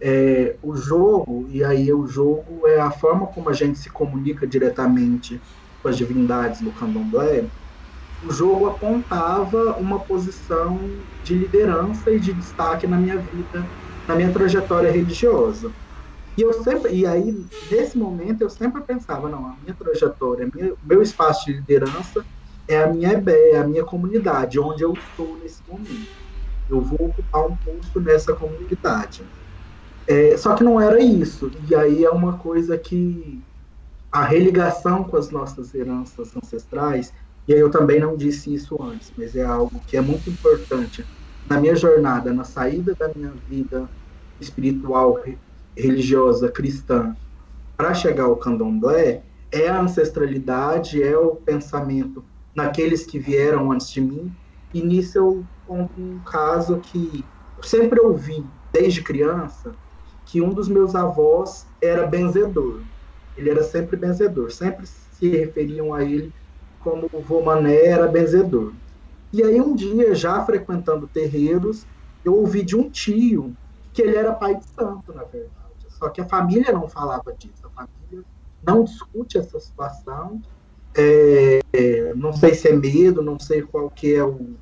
é, 0.01 0.57
o 0.63 0.77
jogo, 0.77 1.47
e 1.49 1.63
aí 1.63 1.93
o 1.93 2.07
jogo 2.07 2.67
é 2.67 2.81
a 2.81 2.91
forma 2.91 3.27
como 3.29 3.49
a 3.49 3.53
gente 3.53 3.79
se 3.79 3.89
comunica 3.89 4.47
diretamente 4.47 5.41
com 5.83 5.89
as 5.89 5.97
divindades 5.97 6.61
do 6.61 6.73
candomblé, 6.73 7.47
o 8.27 8.33
jogo 8.33 8.67
apontava 8.67 9.77
uma 9.79 10.01
posição 10.05 10.91
de 11.23 11.39
liderança 11.39 12.11
e 12.11 12.19
de 12.19 12.35
destaque 12.35 12.85
na 12.87 12.99
minha 12.99 13.19
vida, 13.19 13.71
na 14.07 14.17
minha 14.17 14.33
trajetória 14.33 14.91
religiosa. 14.91 15.73
E 16.37 16.43
eu 16.43 16.53
sempre, 16.53 16.93
e 16.93 17.07
aí 17.07 17.47
nesse 17.71 17.97
momento 17.97 18.43
eu 18.43 18.51
sempre 18.51 18.83
pensava, 18.83 19.29
não, 19.29 19.47
a 19.47 19.57
minha 19.57 19.75
trajetória, 19.75 20.51
minha, 20.53 20.75
meu 20.83 21.01
espaço 21.01 21.47
de 21.47 21.53
liderança 21.53 22.27
é 22.69 22.83
a 22.83 22.93
minha 22.93 23.13
EBE, 23.13 23.31
é 23.53 23.59
a 23.59 23.67
minha 23.67 23.85
comunidade, 23.85 24.59
onde 24.59 24.83
eu 24.83 24.93
estou 24.95 25.39
nesse 25.39 25.63
momento. 25.65 26.09
Eu 26.69 26.83
vou 26.83 26.99
ocupar 27.01 27.47
um 27.47 27.57
posto 27.57 28.01
nessa 28.01 28.35
comunidade. 28.35 29.31
É, 30.05 30.37
só 30.37 30.55
que 30.57 30.65
não 30.65 30.81
era 30.81 31.01
isso. 31.01 31.49
E 31.61 31.77
aí 31.77 32.05
é 32.05 32.11
uma 32.11 32.39
coisa 32.39 32.77
que 32.77 33.47
a 34.11 34.25
religação 34.25 35.05
com 35.05 35.17
as 35.17 35.31
nossas 35.31 35.73
heranças 35.75 36.35
ancestrais, 36.37 37.13
e 37.49 37.55
aí 37.55 37.61
eu 37.61 37.71
também 37.71 38.01
não 38.01 38.17
disse 38.17 38.53
isso 38.53 38.77
antes, 38.83 39.13
mas 39.17 39.35
é 39.37 39.45
algo 39.45 39.83
que 39.87 39.97
é 39.97 40.01
muito 40.01 40.29
importante 40.31 41.07
na 41.49 41.61
minha 41.61 41.77
jornada, 41.77 42.33
na 42.33 42.45
saída 42.45 42.95
da 42.99 43.11
minha 43.15 43.33
vida 43.35 43.91
espiritual, 44.41 45.17
religiosa, 45.77 46.51
cristã, 46.51 47.17
para 47.77 47.95
chegar 47.95 48.25
ao 48.25 48.37
candomblé, 48.39 49.25
é 49.53 49.69
a 49.69 49.81
ancestralidade, 49.81 51.03
é 51.03 51.17
o 51.17 51.37
pensamento 51.37 52.27
naqueles 52.55 53.05
que 53.07 53.19
vieram 53.19 53.71
antes 53.73 53.91
de 53.91 54.01
mim. 54.01 54.37
E 54.73 54.83
nisso 54.83 55.19
eu 55.19 55.47
conto 55.65 56.01
um 56.01 56.23
caso 56.23 56.81
que 56.81 57.31
sempre 57.63 58.01
ouvi, 58.01 58.51
desde 58.73 59.03
criança, 59.03 59.79
que 60.25 60.41
um 60.43 60.51
dos 60.51 60.69
meus 60.69 60.95
avós 60.95 61.67
era 61.83 62.07
benzedor. 62.07 62.87
Ele 63.37 63.51
era 63.51 63.63
sempre 63.63 63.97
benzedor, 63.97 64.51
sempre 64.51 64.87
se 64.87 65.29
referiam 65.29 65.95
a 65.95 66.05
ele 66.05 66.35
como 66.87 67.09
vô 67.25 67.43
era 67.67 68.07
benzedor. 68.07 68.73
E 69.33 69.43
aí 69.43 69.61
um 69.61 69.75
dia, 69.75 70.15
já 70.15 70.45
frequentando 70.47 71.09
terreiros, 71.09 71.85
eu 72.25 72.37
ouvi 72.37 72.63
de 72.63 72.77
um 72.77 72.89
tio 72.89 73.53
que 73.93 74.03
ele 74.03 74.15
era 74.15 74.33
pai 74.33 74.55
de 74.55 74.65
santo, 74.67 75.13
na 75.13 75.25
verdade. 75.25 75.51
Só 75.99 76.09
que 76.11 76.21
a 76.21 76.29
família 76.29 76.73
não 76.73 76.89
falava 76.89 77.35
disso, 77.37 77.67
a 77.67 77.71
família 77.71 78.25
não 78.63 78.85
discute 78.85 79.37
essa 79.37 79.59
situação. 79.59 80.41
É, 80.97 81.59
não 82.15 82.33
sei 82.33 82.55
se 82.55 82.69
é 82.69 82.73
medo, 82.73 83.21
não 83.21 83.39
sei 83.41 83.63
qual 83.63 83.91
que 83.91 84.15
é 84.15 84.23
o, 84.23 84.55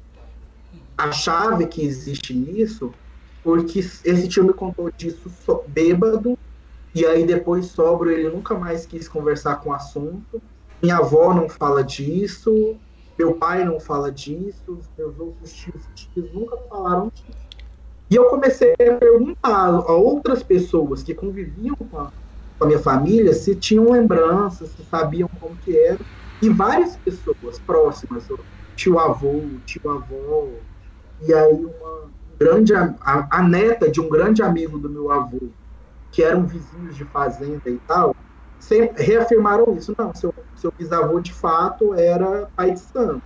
a 0.96 1.12
chave 1.12 1.66
que 1.66 1.84
existe 1.84 2.32
nisso, 2.32 2.94
porque 3.42 3.80
esse 3.80 4.28
tio 4.28 4.44
me 4.44 4.54
contou 4.54 4.90
disso 4.96 5.28
so, 5.28 5.62
bêbado, 5.68 6.36
e 6.94 7.04
aí 7.04 7.26
depois 7.26 7.66
sobro 7.66 8.10
ele 8.10 8.30
nunca 8.30 8.58
mais 8.58 8.86
quis 8.86 9.06
conversar 9.08 9.56
com 9.56 9.70
o 9.70 9.74
assunto. 9.74 10.42
Minha 10.82 10.98
avó 10.98 11.32
não 11.32 11.48
fala 11.48 11.82
disso, 11.82 12.78
meu 13.18 13.34
pai 13.38 13.64
não 13.64 13.80
fala 13.80 14.10
disso, 14.12 14.80
meus 14.96 15.18
outros 15.18 15.52
tios, 15.52 15.88
tios 15.94 16.32
nunca 16.32 16.56
falaram 16.68 17.10
disso. 17.14 17.38
E 18.10 18.16
eu 18.16 18.28
comecei 18.28 18.72
a 18.72 18.96
perguntar 18.98 19.68
a 19.68 19.92
outras 19.92 20.42
pessoas 20.42 21.02
que 21.02 21.14
conviviam 21.14 21.74
com 21.76 21.98
a, 21.98 22.12
com 22.58 22.64
a 22.64 22.66
minha 22.66 22.78
família 22.78 23.32
se 23.32 23.56
tinham 23.56 23.90
lembranças, 23.90 24.70
se 24.70 24.84
sabiam 24.84 25.28
como 25.40 25.56
que 25.56 25.76
era. 25.76 25.98
E 26.42 26.50
várias 26.50 26.96
pessoas 26.98 27.58
próximas, 27.66 28.28
tio 28.76 28.98
avô, 28.98 29.60
tio 29.64 29.90
avó, 29.90 30.60
e 31.20 31.32
aí 31.32 31.64
uma 31.64 32.12
grande 32.38 32.74
a, 32.74 32.94
a, 33.30 33.42
neta 33.42 33.90
de 33.90 34.00
um 34.00 34.08
grande 34.08 34.42
amigo 34.42 34.78
do 34.78 34.90
meu 34.90 35.10
avô, 35.10 35.54
que 36.10 36.22
eram 36.22 36.46
vizinhos 36.46 36.94
de 36.94 37.04
fazenda 37.06 37.70
e 37.70 37.78
tal, 37.80 38.14
sempre 38.64 39.02
reafirmaram 39.02 39.76
isso. 39.76 39.94
Não, 39.96 40.14
seu, 40.14 40.34
seu 40.56 40.72
bisavô 40.76 41.20
de 41.20 41.32
fato 41.32 41.94
era 41.94 42.48
pai 42.56 42.72
de 42.72 42.80
santo. 42.80 43.22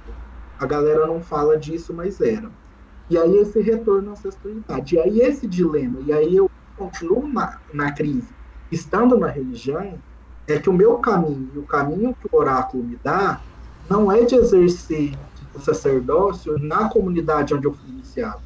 A 0.59 0.67
galera 0.67 1.07
não 1.07 1.23
fala 1.23 1.57
disso, 1.57 1.95
mas 1.95 2.21
era. 2.21 2.51
E 3.09 3.17
aí 3.17 3.37
esse 3.39 3.61
retorno 3.61 4.11
à 4.11 4.13
ancestralidade. 4.13 4.97
E 4.97 4.99
aí 4.99 5.21
esse 5.21 5.47
dilema, 5.47 6.01
e 6.05 6.13
aí 6.13 6.37
eu 6.37 6.51
continuo 6.77 7.27
na, 7.27 7.59
na 7.73 7.93
crise, 7.93 8.29
estando 8.71 9.17
na 9.17 9.29
religião, 9.29 9.99
é 10.47 10.59
que 10.59 10.69
o 10.69 10.73
meu 10.73 10.99
caminho 10.99 11.51
o 11.57 11.67
caminho 11.67 12.15
que 12.15 12.29
o 12.31 12.37
oráculo 12.37 12.83
me 12.83 12.99
dá 13.03 13.41
não 13.89 14.11
é 14.11 14.25
de 14.25 14.35
exercer 14.35 15.17
o 15.55 15.61
sacerdócio 15.61 16.59
na 16.59 16.89
comunidade 16.89 17.55
onde 17.55 17.67
eu 17.67 17.73
fui 17.73 17.89
iniciado. 17.89 18.43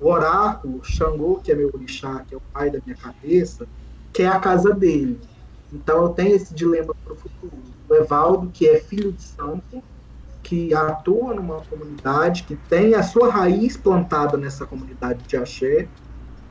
O 0.00 0.08
oráculo, 0.08 0.82
Xangô, 0.82 1.40
que 1.42 1.52
é 1.52 1.54
meu 1.54 1.70
orixá, 1.74 2.24
que 2.26 2.34
é 2.34 2.38
o 2.38 2.42
pai 2.52 2.70
da 2.70 2.80
minha 2.84 2.96
cabeça, 2.96 3.66
que 4.12 4.22
é 4.22 4.26
a 4.26 4.38
casa 4.38 4.72
dele. 4.72 5.20
Então 5.72 6.02
eu 6.02 6.08
tenho 6.10 6.34
esse 6.34 6.54
dilema 6.54 6.94
para 7.04 7.12
o 7.12 7.16
futuro. 7.16 7.52
O 7.88 7.94
Evaldo, 7.94 8.50
que 8.52 8.68
é 8.68 8.80
filho 8.80 9.12
de 9.12 9.22
santo, 9.22 9.82
que 10.42 10.74
atua 10.74 11.34
numa 11.34 11.60
comunidade, 11.62 12.44
que 12.44 12.56
tem 12.56 12.94
a 12.94 13.02
sua 13.02 13.30
raiz 13.30 13.76
plantada 13.76 14.36
nessa 14.36 14.66
comunidade 14.66 15.22
de 15.26 15.36
axé, 15.36 15.88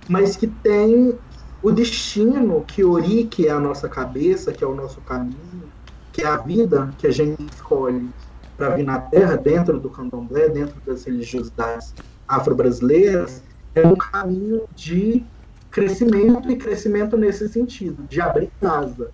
mas 0.07 0.35
que 0.35 0.47
tem 0.47 1.17
o 1.61 1.71
destino 1.71 2.63
que 2.65 2.83
Ori, 2.83 3.25
que 3.25 3.47
é 3.47 3.51
a 3.51 3.59
nossa 3.59 3.89
cabeça, 3.89 4.51
que 4.53 4.63
é 4.63 4.67
o 4.67 4.73
nosso 4.73 5.01
caminho, 5.01 5.69
que 6.13 6.21
é 6.21 6.27
a 6.27 6.37
vida 6.37 6.93
que 6.97 7.07
a 7.07 7.11
gente 7.11 7.43
escolhe 7.53 8.09
para 8.57 8.69
vir 8.69 8.83
na 8.83 8.99
Terra, 8.99 9.37
dentro 9.37 9.79
do 9.79 9.89
candomblé, 9.89 10.49
dentro 10.49 10.79
das 10.85 11.03
religiosidades 11.03 11.93
afro-brasileiras, 12.27 13.41
é 13.75 13.85
um 13.85 13.95
caminho 13.95 14.63
de 14.75 15.23
crescimento 15.71 16.51
e 16.51 16.55
crescimento 16.55 17.17
nesse 17.17 17.47
sentido, 17.47 18.03
de 18.07 18.19
abrir 18.19 18.49
casa, 18.59 19.11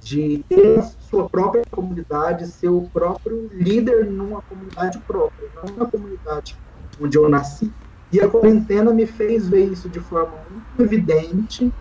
de 0.00 0.44
ter 0.48 0.82
sua 1.00 1.28
própria 1.28 1.62
comunidade, 1.70 2.46
ser 2.46 2.68
o 2.68 2.82
próprio 2.92 3.48
líder 3.52 4.04
numa 4.10 4.42
comunidade 4.42 4.98
própria, 5.06 5.48
não 5.54 5.76
na 5.76 5.86
comunidade 5.86 6.56
onde 7.00 7.16
eu 7.16 7.28
nasci. 7.28 7.72
E 8.12 8.20
a 8.20 8.28
quarentena 8.28 8.92
me 8.92 9.06
fez 9.06 9.48
ver 9.48 9.72
isso 9.72 9.88
de 9.88 9.98
forma 9.98 10.36
muito 10.50 10.82
evidente 10.82 11.72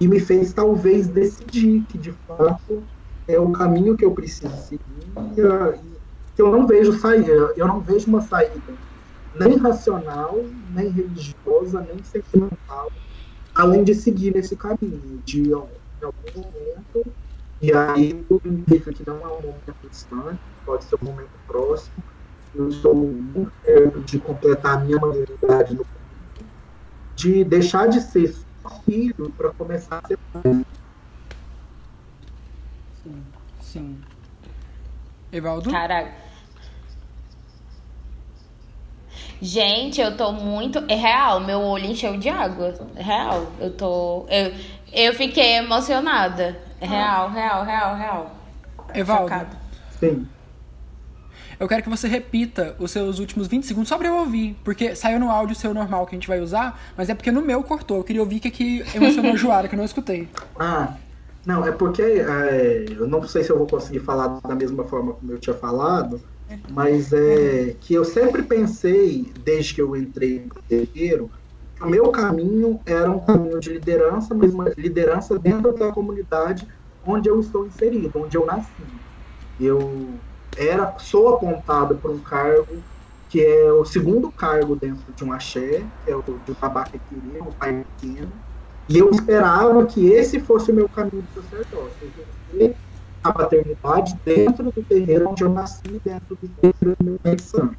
e 0.00 0.08
me 0.08 0.18
fez 0.18 0.52
talvez 0.52 1.08
decidir 1.08 1.84
que 1.88 1.96
de 1.96 2.12
fato 2.26 2.82
é 3.28 3.38
o 3.38 3.52
caminho 3.52 3.96
que 3.96 4.04
eu 4.04 4.12
preciso 4.12 4.56
seguir 4.56 4.80
e 5.36 6.00
que 6.34 6.42
eu 6.42 6.50
não 6.50 6.66
vejo 6.66 6.98
saída, 6.98 7.52
eu 7.56 7.66
não 7.66 7.80
vejo 7.80 8.08
uma 8.08 8.20
saída 8.20 8.74
nem 9.34 9.56
racional, 9.56 10.44
nem 10.70 10.88
religiosa, 10.88 11.80
nem 11.80 12.02
sentimental, 12.02 12.90
além 13.54 13.84
de 13.84 13.94
seguir 13.94 14.34
nesse 14.34 14.56
caminho, 14.56 15.22
de 15.24 15.50
em 15.50 15.52
algum 15.52 16.40
momento, 16.40 17.12
e 17.60 17.72
aí 17.72 18.24
tudo 18.28 18.48
indica 18.48 18.92
que 18.92 19.06
não 19.06 19.16
é 19.16 19.28
um 19.28 19.42
momento 19.42 19.74
distante, 19.90 20.38
pode 20.64 20.84
ser 20.84 20.96
um 21.02 21.04
momento 21.04 21.30
próximo, 21.46 22.02
eu 22.54 22.68
estou 22.68 22.94
muito 22.94 23.52
perto 23.62 24.00
de 24.00 24.18
completar 24.18 24.78
a 24.78 24.80
minha 24.80 24.98
maioridade 24.98 25.74
no 25.74 25.84
de 27.14 27.44
deixar 27.44 27.86
de 27.86 28.00
ser 28.00 28.34
filho 28.86 29.30
para 29.36 29.52
começar 29.52 30.00
a 30.02 30.08
ser 30.08 30.18
pai. 30.32 30.42
Sim, 33.02 33.22
sim. 33.60 34.00
Evaldo? 35.30 35.70
Caraca. 35.70 36.29
Gente, 39.40 40.00
eu 40.00 40.16
tô 40.16 40.32
muito. 40.32 40.84
É 40.88 40.94
real, 40.94 41.40
meu 41.40 41.60
olho 41.60 41.86
encheu 41.86 42.16
de 42.18 42.28
água. 42.28 42.74
É 42.94 43.02
real. 43.02 43.46
Eu 43.58 43.70
tô. 43.70 44.26
Eu, 44.28 44.52
eu 44.92 45.14
fiquei 45.14 45.56
emocionada. 45.56 46.58
É 46.80 46.86
real, 46.86 47.30
real, 47.30 47.64
real, 47.64 47.96
real. 47.96 48.36
Evaldo. 48.94 49.22
Chocada. 49.24 49.56
Sim. 49.98 50.26
Eu 51.58 51.68
quero 51.68 51.82
que 51.82 51.90
você 51.90 52.08
repita 52.08 52.74
os 52.78 52.90
seus 52.90 53.18
últimos 53.18 53.46
20 53.46 53.66
segundos 53.66 53.88
só 53.88 53.98
pra 53.98 54.08
eu 54.08 54.16
ouvir. 54.16 54.56
Porque 54.64 54.94
saiu 54.94 55.20
no 55.20 55.30
áudio 55.30 55.54
seu 55.54 55.74
normal 55.74 56.06
que 56.06 56.14
a 56.14 56.18
gente 56.18 56.28
vai 56.28 56.40
usar, 56.40 56.80
mas 56.96 57.08
é 57.08 57.14
porque 57.14 57.30
no 57.30 57.42
meu 57.42 57.62
cortou. 57.62 57.98
Eu 57.98 58.04
queria 58.04 58.22
ouvir 58.22 58.38
o 58.38 58.40
que, 58.40 58.50
que 58.50 58.84
emocionou 58.94 59.32
a 59.32 59.36
Joara, 59.36 59.68
que 59.68 59.74
eu 59.74 59.78
não 59.78 59.84
escutei. 59.84 60.28
Ah, 60.58 60.94
não, 61.44 61.66
é 61.66 61.70
porque 61.72 62.02
é, 62.02 62.86
eu 62.90 63.06
não 63.06 63.26
sei 63.26 63.44
se 63.44 63.50
eu 63.50 63.58
vou 63.58 63.66
conseguir 63.66 64.00
falar 64.00 64.40
da 64.40 64.54
mesma 64.54 64.84
forma 64.84 65.12
como 65.12 65.32
eu 65.32 65.38
tinha 65.38 65.54
falado, 65.54 66.20
mas 66.70 67.12
é 67.12 67.76
que 67.80 67.94
eu 67.94 68.04
sempre 68.04 68.42
pensei, 68.42 69.32
desde 69.44 69.74
que 69.74 69.82
eu 69.82 69.96
entrei 69.96 70.46
no 70.46 70.62
terreiro, 70.62 71.30
que 71.76 71.82
o 71.82 71.88
meu 71.88 72.10
caminho 72.10 72.80
era 72.84 73.10
um 73.10 73.20
caminho 73.20 73.60
de 73.60 73.70
liderança, 73.72 74.34
mas 74.34 74.52
uma 74.52 74.68
liderança 74.76 75.38
dentro 75.38 75.72
da 75.72 75.92
comunidade 75.92 76.66
onde 77.06 77.28
eu 77.28 77.40
estou 77.40 77.66
inserido, 77.66 78.12
onde 78.14 78.36
eu 78.36 78.44
nasci. 78.44 78.70
Eu 79.58 80.08
era, 80.56 80.98
sou 80.98 81.34
apontado 81.34 81.94
para 81.96 82.10
um 82.10 82.18
cargo 82.18 82.82
que 83.28 83.44
é 83.44 83.72
o 83.72 83.84
segundo 83.84 84.30
cargo 84.32 84.74
dentro 84.74 85.12
de 85.14 85.24
um 85.24 85.32
axé, 85.32 85.84
que 86.04 86.10
é 86.10 86.16
o 86.16 86.22
de 86.22 86.52
Tabaquequiri, 86.54 87.40
um 87.40 87.52
pai 87.52 87.84
pequeno, 87.96 88.32
e 88.88 88.98
eu 88.98 89.08
esperava 89.10 89.86
que 89.86 90.04
esse 90.08 90.40
fosse 90.40 90.72
o 90.72 90.74
meu 90.74 90.88
caminho 90.88 91.22
de 91.22 91.40
sacerdócio, 91.40 92.10
exercer 92.52 92.76
a 93.22 93.32
paternidade 93.32 94.18
dentro 94.24 94.70
do 94.70 94.82
terreiro 94.82 95.28
onde 95.28 95.44
eu 95.44 95.50
nasci, 95.50 96.00
dentro 96.04 96.36
do 96.36 96.48
terreiro 96.48 96.96
do 96.98 97.04
meu 97.04 97.18
pai 97.18 97.36
santo. 97.38 97.76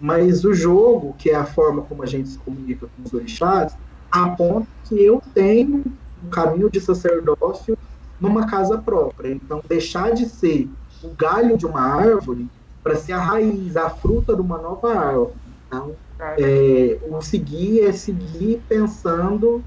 Mas 0.00 0.44
o 0.44 0.52
jogo, 0.52 1.14
que 1.18 1.30
é 1.30 1.34
a 1.34 1.44
forma 1.44 1.82
como 1.82 2.02
a 2.02 2.06
gente 2.06 2.28
se 2.28 2.38
comunica 2.38 2.86
com 2.86 3.02
os 3.04 3.12
orixás, 3.12 3.76
aponta 4.10 4.66
que 4.84 5.00
eu 5.00 5.22
tenho 5.32 5.84
um 6.24 6.30
caminho 6.30 6.70
de 6.70 6.80
sacerdócio 6.80 7.76
numa 8.20 8.46
casa 8.46 8.78
própria. 8.78 9.32
Então, 9.32 9.62
deixar 9.68 10.12
de 10.12 10.26
ser 10.26 10.68
o 11.02 11.08
galho 11.10 11.56
de 11.56 11.66
uma 11.66 11.80
árvore 11.80 12.48
para 12.82 12.96
ser 12.96 13.12
a 13.12 13.18
raiz, 13.18 13.76
a 13.76 13.90
fruta 13.90 14.34
de 14.34 14.40
uma 14.40 14.58
nova 14.58 14.92
árvore. 14.92 15.32
Então, 15.66 15.94
é, 16.38 16.98
o 17.08 17.20
seguir 17.20 17.84
é 17.84 17.92
seguir 17.92 18.62
pensando 18.68 19.62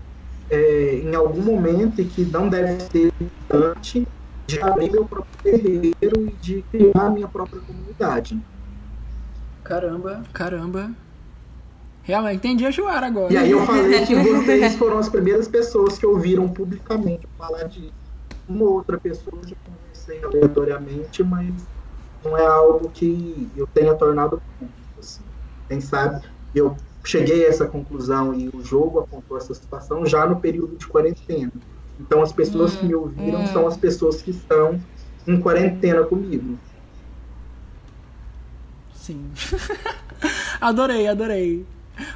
é, 0.50 1.02
em 1.04 1.16
algum 1.16 1.42
momento 1.42 2.02
e 2.02 2.06
que 2.06 2.24
não 2.24 2.48
deve 2.48 2.80
ser 2.82 3.12
distante 3.20 4.08
de 4.48 4.62
abrir 4.62 4.92
meu 4.92 5.06
próprio 5.06 5.42
terreiro 5.42 6.28
e 6.28 6.32
de 6.42 6.62
criar 6.72 7.08
a 7.08 7.10
minha 7.10 7.28
própria 7.28 7.62
comunidade. 7.62 8.40
Caramba, 9.64 10.24
caramba. 10.32 10.92
Realmente, 12.04 12.38
entendi 12.38 12.66
a 12.66 12.72
Joara 12.72 13.08
agora. 13.08 13.34
E 13.34 13.38
aí 13.38 13.50
eu 13.50 13.66
falei 13.66 14.06
que 14.06 14.14
vocês 14.22 14.76
foram 14.76 15.00
as 15.00 15.10
primeiras 15.10 15.48
pessoas 15.48 15.98
que 15.98 16.06
ouviram 16.06 16.48
publicamente 16.48 17.28
falar 17.38 17.64
disso. 17.64 17.94
Uma 18.48 18.66
outra 18.66 19.00
pessoa 19.00 19.42
já 19.44 19.56
conversei 19.66 20.24
aleatoriamente, 20.24 21.24
mas 21.24 21.52
não 22.24 22.38
é 22.38 22.46
algo 22.46 22.90
que 22.90 23.50
eu 23.58 23.66
tenha 23.66 23.96
tornado 23.96 24.40
público. 24.60 24.76
Assim. 25.00 25.24
Quem 25.68 25.82
sabe 25.82 26.24
eu 26.54 26.78
cheguei 27.04 27.46
a 27.46 27.50
essa 27.50 27.66
conclusão 27.66 28.34
e 28.34 28.50
o 28.50 28.64
jogo 28.64 29.00
apontou 29.00 29.38
essa 29.38 29.54
situação 29.54 30.06
já 30.06 30.28
no 30.28 30.40
período 30.40 30.78
de 30.78 30.88
quarentena. 30.88 31.52
Então 32.00 32.22
as 32.22 32.32
pessoas 32.32 32.76
que 32.76 32.86
me 32.86 32.96
ouviram 32.96 33.42
hum. 33.42 33.48
são 33.48 33.68
as 33.68 33.78
pessoas 33.78 34.22
que 34.22 34.32
estão 34.32 34.82
em 35.28 35.40
quarentena 35.40 36.04
comigo. 36.04 36.58
Sim. 38.94 39.30
adorei, 40.60 41.08
adorei. 41.08 41.66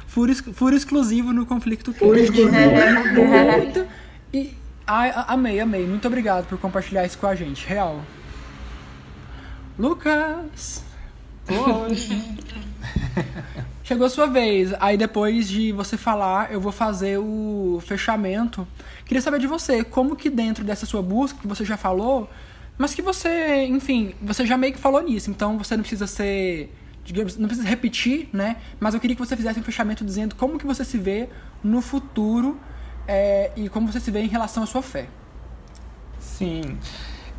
Furo, 0.06 0.34
furo 0.34 0.76
exclusivo 0.76 1.32
no 1.32 1.46
conflito 1.46 1.92
Furo 1.94 2.18
exclusivo. 2.18 2.52
Muito. 2.52 3.86
E 4.32 4.54
a- 4.86 5.32
amei, 5.32 5.60
amei. 5.60 5.86
Muito 5.86 6.06
obrigado 6.06 6.46
por 6.46 6.58
compartilhar 6.58 7.06
isso 7.06 7.16
com 7.18 7.26
a 7.26 7.34
gente. 7.34 7.66
Real. 7.66 8.02
Lucas! 9.78 10.84
Oi. 11.48 11.96
Chegou 13.90 14.06
a 14.06 14.08
sua 14.08 14.28
vez. 14.28 14.72
Aí 14.78 14.96
depois 14.96 15.48
de 15.48 15.72
você 15.72 15.96
falar, 15.96 16.52
eu 16.52 16.60
vou 16.60 16.70
fazer 16.70 17.18
o 17.18 17.82
fechamento. 17.84 18.64
Queria 19.04 19.20
saber 19.20 19.40
de 19.40 19.48
você, 19.48 19.82
como 19.82 20.14
que 20.14 20.30
dentro 20.30 20.62
dessa 20.62 20.86
sua 20.86 21.02
busca, 21.02 21.40
que 21.40 21.48
você 21.48 21.64
já 21.64 21.76
falou, 21.76 22.30
mas 22.78 22.94
que 22.94 23.02
você, 23.02 23.64
enfim, 23.64 24.14
você 24.22 24.46
já 24.46 24.56
meio 24.56 24.74
que 24.74 24.78
falou 24.78 25.02
nisso, 25.02 25.28
então 25.28 25.58
você 25.58 25.76
não 25.76 25.82
precisa 25.82 26.06
ser, 26.06 26.72
digamos, 27.04 27.36
não 27.36 27.48
precisa 27.48 27.68
repetir, 27.68 28.28
né? 28.32 28.58
Mas 28.78 28.94
eu 28.94 29.00
queria 29.00 29.16
que 29.16 29.26
você 29.26 29.36
fizesse 29.36 29.58
um 29.58 29.64
fechamento 29.64 30.04
dizendo 30.04 30.36
como 30.36 30.56
que 30.56 30.64
você 30.64 30.84
se 30.84 30.96
vê 30.96 31.28
no 31.60 31.80
futuro 31.82 32.60
é, 33.08 33.50
e 33.56 33.68
como 33.68 33.90
você 33.90 33.98
se 33.98 34.12
vê 34.12 34.20
em 34.20 34.28
relação 34.28 34.62
à 34.62 34.66
sua 34.66 34.82
fé. 34.82 35.08
Sim. 36.20 36.78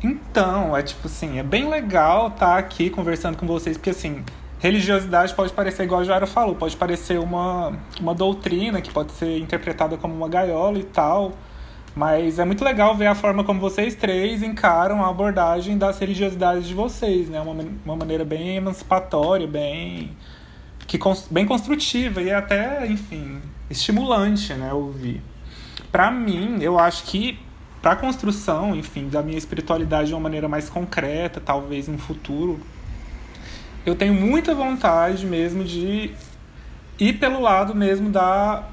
Então, 0.02 0.76
é 0.76 0.82
tipo 0.82 1.06
assim, 1.06 1.38
é 1.38 1.42
bem 1.42 1.66
legal 1.66 2.28
estar 2.28 2.58
aqui 2.58 2.90
conversando 2.90 3.38
com 3.38 3.46
vocês, 3.46 3.78
porque 3.78 3.88
assim, 3.88 4.22
religiosidade 4.62 5.34
pode 5.34 5.52
parecer, 5.52 5.82
igual 5.82 6.02
a 6.02 6.04
Joara 6.04 6.26
falou, 6.26 6.54
pode 6.54 6.76
parecer 6.76 7.18
uma, 7.18 7.76
uma 7.98 8.14
doutrina 8.14 8.80
que 8.80 8.92
pode 8.92 9.10
ser 9.10 9.38
interpretada 9.38 9.96
como 9.96 10.14
uma 10.14 10.28
gaiola 10.28 10.78
e 10.78 10.84
tal, 10.84 11.32
mas 11.96 12.38
é 12.38 12.44
muito 12.44 12.62
legal 12.62 12.96
ver 12.96 13.06
a 13.06 13.14
forma 13.14 13.42
como 13.42 13.58
vocês 13.58 13.96
três 13.96 14.40
encaram 14.40 15.04
a 15.04 15.10
abordagem 15.10 15.76
das 15.76 15.98
religiosidades 15.98 16.68
de 16.68 16.74
vocês, 16.74 17.28
né? 17.28 17.40
Uma, 17.40 17.64
uma 17.84 17.96
maneira 17.96 18.24
bem 18.24 18.54
emancipatória, 18.54 19.48
bem, 19.48 20.16
que, 20.86 20.96
bem 21.28 21.44
construtiva 21.44 22.22
e 22.22 22.30
até, 22.30 22.86
enfim, 22.86 23.42
estimulante, 23.68 24.54
né? 24.54 24.72
Ouvir. 24.72 25.20
Pra 25.90 26.08
mim, 26.08 26.58
eu 26.60 26.78
acho 26.78 27.02
que 27.02 27.36
para 27.82 27.92
a 27.92 27.96
construção, 27.96 28.76
enfim, 28.76 29.08
da 29.08 29.24
minha 29.24 29.36
espiritualidade 29.36 30.06
de 30.06 30.14
uma 30.14 30.20
maneira 30.20 30.48
mais 30.48 30.70
concreta, 30.70 31.40
talvez 31.40 31.88
no 31.88 31.98
futuro, 31.98 32.60
eu 33.84 33.94
tenho 33.94 34.14
muita 34.14 34.54
vontade 34.54 35.26
mesmo 35.26 35.64
de 35.64 36.12
ir 36.98 37.12
pelo 37.14 37.40
lado 37.40 37.74
mesmo 37.74 38.10
da 38.10 38.64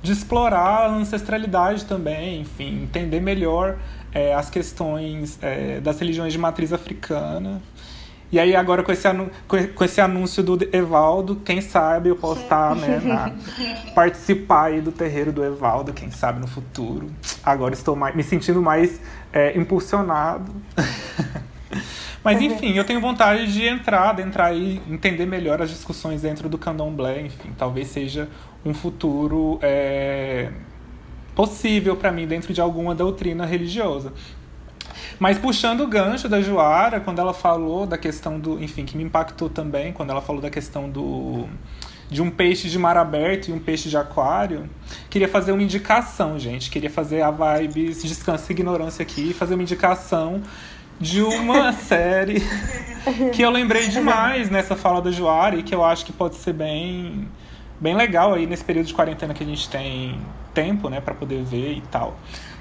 de 0.00 0.12
explorar 0.12 0.84
a 0.84 0.88
ancestralidade 0.88 1.84
também, 1.84 2.42
enfim, 2.42 2.82
entender 2.84 3.20
melhor 3.20 3.76
é, 4.14 4.32
as 4.32 4.48
questões 4.48 5.38
é, 5.42 5.80
das 5.80 5.98
religiões 5.98 6.32
de 6.32 6.38
matriz 6.38 6.72
africana. 6.72 7.60
E 8.30 8.38
aí 8.38 8.54
agora 8.54 8.82
com 8.84 8.92
esse, 8.92 9.08
com 9.48 9.66
com 9.74 9.84
esse 9.84 10.00
anúncio 10.00 10.42
do 10.42 10.56
Evaldo, 10.72 11.36
quem 11.36 11.60
sabe 11.60 12.10
eu 12.10 12.16
posso 12.16 12.42
estar, 12.42 12.76
né, 12.76 13.00
na- 13.02 13.32
participar 13.94 14.66
aí 14.66 14.80
do 14.80 14.92
terreiro 14.92 15.32
do 15.32 15.42
Evaldo, 15.44 15.92
quem 15.92 16.10
sabe 16.12 16.38
no 16.40 16.46
futuro. 16.46 17.10
Agora 17.42 17.74
estou 17.74 17.96
mais, 17.96 18.14
me 18.14 18.22
sentindo 18.22 18.62
mais 18.62 19.00
é, 19.32 19.58
impulsionado. 19.58 20.52
Mas 22.28 22.42
enfim, 22.42 22.74
eu 22.74 22.84
tenho 22.84 23.00
vontade 23.00 23.50
de 23.50 23.66
entrar, 23.66 24.14
de 24.14 24.20
entrar 24.20 24.54
e 24.54 24.82
entender 24.86 25.24
melhor 25.24 25.62
as 25.62 25.70
discussões 25.70 26.20
dentro 26.20 26.46
do 26.46 26.58
candomblé, 26.58 27.22
enfim, 27.22 27.54
talvez 27.56 27.88
seja 27.88 28.28
um 28.62 28.74
futuro 28.74 29.58
é, 29.62 30.52
possível 31.34 31.96
para 31.96 32.12
mim 32.12 32.26
dentro 32.26 32.52
de 32.52 32.60
alguma 32.60 32.94
doutrina 32.94 33.46
religiosa. 33.46 34.12
Mas 35.18 35.38
puxando 35.38 35.80
o 35.80 35.86
gancho 35.86 36.28
da 36.28 36.42
Joara, 36.42 37.00
quando 37.00 37.18
ela 37.18 37.32
falou 37.32 37.86
da 37.86 37.96
questão 37.96 38.38
do. 38.38 38.62
Enfim, 38.62 38.84
que 38.84 38.94
me 38.94 39.04
impactou 39.04 39.48
também, 39.48 39.94
quando 39.94 40.10
ela 40.10 40.20
falou 40.20 40.42
da 40.42 40.50
questão 40.50 40.86
do. 40.86 41.46
De 42.10 42.20
um 42.20 42.30
peixe 42.30 42.68
de 42.68 42.78
mar 42.78 42.96
aberto 42.98 43.48
e 43.48 43.52
um 43.52 43.58
peixe 43.58 43.88
de 43.88 43.96
aquário. 43.96 44.68
Queria 45.08 45.28
fazer 45.28 45.52
uma 45.52 45.62
indicação, 45.62 46.38
gente. 46.38 46.70
Queria 46.70 46.90
fazer 46.90 47.22
a 47.22 47.30
vibes 47.30 48.02
Descansa 48.02 48.52
e 48.52 48.54
Ignorância 48.54 49.02
aqui. 49.02 49.32
Fazer 49.32 49.54
uma 49.54 49.62
indicação 49.62 50.42
de 51.00 51.22
uma 51.22 51.72
série 51.74 52.42
que 53.32 53.42
eu 53.42 53.50
lembrei 53.50 53.88
demais 53.88 54.50
nessa 54.50 54.76
fala 54.76 55.00
da 55.00 55.10
Joara 55.10 55.56
e 55.56 55.62
que 55.62 55.74
eu 55.74 55.84
acho 55.84 56.04
que 56.04 56.12
pode 56.12 56.36
ser 56.36 56.52
bem, 56.52 57.28
bem 57.80 57.94
legal 57.94 58.34
aí 58.34 58.46
nesse 58.46 58.64
período 58.64 58.86
de 58.86 58.94
quarentena 58.94 59.32
que 59.32 59.42
a 59.42 59.46
gente 59.46 59.68
tem 59.68 60.20
tempo, 60.52 60.88
né, 60.88 61.00
para 61.00 61.14
poder 61.14 61.42
ver 61.44 61.74
e 61.74 61.80
tal 61.82 62.16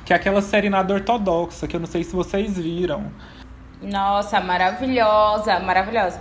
que 0.07 0.13
é 0.13 0.15
aquela 0.15 0.41
série 0.41 0.69
nada 0.69 0.93
ortodoxa, 0.93 1.67
que 1.67 1.75
eu 1.75 1.81
não 1.81 1.85
sei 1.85 2.01
se 2.01 2.15
vocês 2.15 2.57
viram. 2.57 3.11
Nossa, 3.81 4.39
maravilhosa, 4.39 5.59
maravilhosa. 5.59 6.17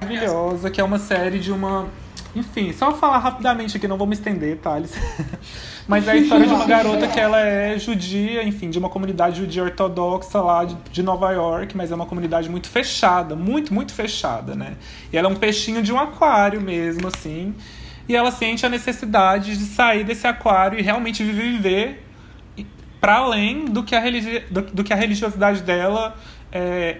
Maravilhosa, 0.00 0.70
que 0.70 0.80
é 0.80 0.84
uma 0.84 0.98
série 0.98 1.38
de 1.38 1.52
uma. 1.52 1.86
Enfim, 2.36 2.70
só 2.70 2.92
falar 2.92 3.16
rapidamente 3.16 3.78
aqui, 3.78 3.88
não 3.88 3.96
vou 3.96 4.06
me 4.06 4.12
estender, 4.12 4.58
Thales. 4.58 4.92
Mas 5.88 6.06
é 6.06 6.12
a 6.12 6.16
história 6.16 6.46
de 6.46 6.52
uma 6.52 6.66
garota 6.66 7.08
que 7.08 7.18
ela 7.18 7.40
é 7.40 7.78
judia, 7.78 8.42
enfim, 8.44 8.68
de 8.68 8.78
uma 8.78 8.90
comunidade 8.90 9.38
judia 9.38 9.62
ortodoxa 9.62 10.38
lá 10.42 10.62
de 10.64 11.02
Nova 11.02 11.32
York, 11.32 11.76
mas 11.76 11.92
é 11.92 11.94
uma 11.94 12.06
comunidade 12.06 12.50
muito 12.50 12.68
fechada, 12.68 13.36
muito, 13.36 13.72
muito 13.72 13.94
fechada, 13.94 14.56
né? 14.56 14.74
E 15.12 15.16
ela 15.16 15.28
é 15.28 15.32
um 15.32 15.36
peixinho 15.36 15.80
de 15.82 15.92
um 15.92 15.98
aquário 15.98 16.60
mesmo, 16.60 17.06
assim. 17.06 17.54
E 18.08 18.14
ela 18.14 18.32
sente 18.32 18.66
a 18.66 18.68
necessidade 18.68 19.56
de 19.56 19.64
sair 19.64 20.02
desse 20.02 20.26
aquário 20.26 20.78
e 20.78 20.82
realmente 20.82 21.22
viver 21.22 22.04
para 23.00 23.18
além 23.18 23.66
do 23.66 23.82
que 23.82 23.94
a, 23.94 24.00
religi 24.00 24.40
do, 24.50 24.60
do, 24.62 24.84
que 24.84 24.92
a 24.92 24.96
religiosidade 24.96 25.62
dela 25.62 26.16
é 26.50 26.98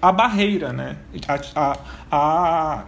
a 0.00 0.10
barreira, 0.10 0.72
né? 0.72 0.96
A, 1.28 1.60
a, 1.60 1.76
a, 2.10 2.84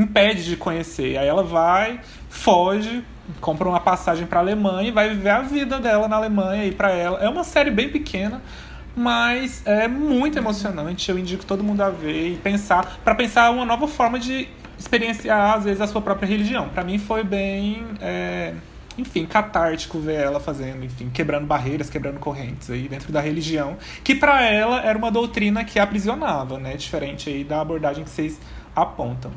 impede 0.00 0.44
de 0.44 0.56
conhecer. 0.56 1.16
Aí 1.18 1.26
ela 1.26 1.42
vai, 1.42 2.00
foge, 2.28 3.04
compra 3.40 3.68
uma 3.68 3.80
passagem 3.80 4.26
para 4.26 4.40
Alemanha 4.40 4.88
e 4.88 4.92
vai 4.92 5.10
viver 5.10 5.30
a 5.30 5.42
vida 5.42 5.78
dela 5.78 6.08
na 6.08 6.16
Alemanha 6.16 6.64
e 6.66 6.72
para 6.72 6.90
ela. 6.90 7.18
É 7.20 7.28
uma 7.28 7.44
série 7.44 7.70
bem 7.70 7.88
pequena, 7.88 8.42
mas 8.96 9.62
é 9.66 9.86
muito 9.86 10.38
emocionante. 10.38 11.10
Eu 11.10 11.18
indico 11.18 11.44
todo 11.44 11.62
mundo 11.62 11.82
a 11.82 11.90
ver 11.90 12.32
e 12.32 12.36
pensar 12.36 13.00
para 13.04 13.14
pensar 13.14 13.50
uma 13.50 13.64
nova 13.64 13.86
forma 13.86 14.18
de 14.18 14.48
experienciar 14.78 15.58
às 15.58 15.64
vezes 15.64 15.80
a 15.80 15.86
sua 15.86 16.00
própria 16.00 16.26
religião. 16.26 16.68
Para 16.68 16.82
mim 16.82 16.98
foi 16.98 17.22
bem 17.22 17.84
é, 18.00 18.54
enfim, 18.96 19.26
catártico 19.26 19.98
ver 19.98 20.20
ela 20.20 20.40
fazendo, 20.40 20.84
enfim, 20.84 21.10
quebrando 21.10 21.46
barreiras, 21.46 21.88
quebrando 21.88 22.18
correntes 22.18 22.70
aí 22.70 22.88
dentro 22.88 23.12
da 23.12 23.20
religião, 23.20 23.76
que 24.02 24.14
para 24.14 24.42
ela 24.42 24.80
era 24.82 24.96
uma 24.96 25.10
doutrina 25.10 25.64
que 25.64 25.78
aprisionava, 25.78 26.58
né? 26.58 26.76
Diferente 26.76 27.28
aí 27.28 27.44
da 27.44 27.60
abordagem 27.60 28.04
que 28.04 28.10
vocês 28.10 28.40
apontam. 28.74 29.32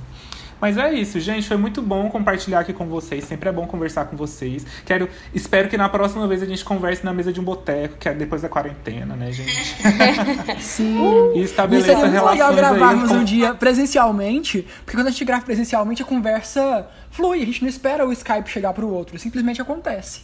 Mas 0.64 0.78
é 0.78 0.94
isso, 0.94 1.20
gente. 1.20 1.46
Foi 1.46 1.58
muito 1.58 1.82
bom 1.82 2.10
compartilhar 2.10 2.62
aqui 2.62 2.72
com 2.72 2.88
vocês. 2.88 3.26
Sempre 3.26 3.50
é 3.50 3.52
bom 3.52 3.68
conversar 3.68 4.06
com 4.06 4.16
vocês. 4.16 4.66
Quero, 4.86 5.10
espero 5.34 5.68
que 5.68 5.76
na 5.76 5.90
próxima 5.90 6.26
vez 6.26 6.42
a 6.42 6.46
gente 6.46 6.64
converse 6.64 7.04
na 7.04 7.12
mesa 7.12 7.34
de 7.34 7.42
um 7.42 7.44
boteco, 7.44 7.98
que 7.98 8.08
é 8.08 8.14
depois 8.14 8.44
da 8.44 8.48
quarentena, 8.48 9.14
né, 9.14 9.30
gente? 9.30 9.76
Sim. 10.64 11.34
e 11.36 11.42
estabeleça 11.42 11.92
Isso 11.92 12.06
é 12.06 12.10
muito 12.10 12.26
legal 12.30 12.56
gravarmos 12.56 13.12
aí, 13.12 13.18
um 13.18 13.26
dia 13.26 13.54
presencialmente, 13.54 14.66
porque 14.86 14.96
quando 14.96 15.08
a 15.08 15.12
gente 15.12 15.26
grava 15.26 15.44
presencialmente 15.44 16.02
a 16.02 16.06
conversa 16.06 16.88
flui. 17.12 17.42
A 17.42 17.46
gente 17.46 17.62
não 17.62 17.68
espera 17.68 18.08
o 18.08 18.14
Skype 18.14 18.50
chegar 18.50 18.72
pro 18.72 18.88
outro, 18.88 19.20
simplesmente 19.20 19.62
acontece. 19.62 20.22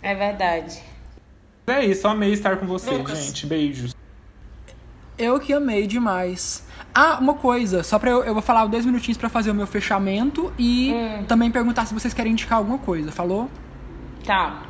É 0.00 0.14
verdade. 0.14 0.80
É 1.66 1.84
isso, 1.84 2.08
amei 2.08 2.32
estar 2.32 2.56
com 2.56 2.64
vocês, 2.66 2.96
Lucas. 2.96 3.26
gente. 3.26 3.46
Beijos. 3.46 3.94
Eu 5.16 5.38
que 5.38 5.52
amei 5.52 5.86
demais. 5.86 6.66
Ah, 6.94 7.18
uma 7.20 7.34
coisa, 7.34 7.82
só 7.82 7.98
pra 7.98 8.10
eu, 8.10 8.24
eu 8.24 8.32
vou 8.32 8.42
falar 8.42 8.66
dois 8.66 8.84
minutinhos 8.84 9.18
para 9.18 9.28
fazer 9.28 9.50
o 9.50 9.54
meu 9.54 9.66
fechamento 9.66 10.52
e 10.58 10.92
hum. 10.92 11.24
também 11.24 11.50
perguntar 11.50 11.86
se 11.86 11.94
vocês 11.94 12.14
querem 12.14 12.32
indicar 12.32 12.58
alguma 12.58 12.78
coisa, 12.78 13.10
falou? 13.10 13.50
Tá. 14.24 14.62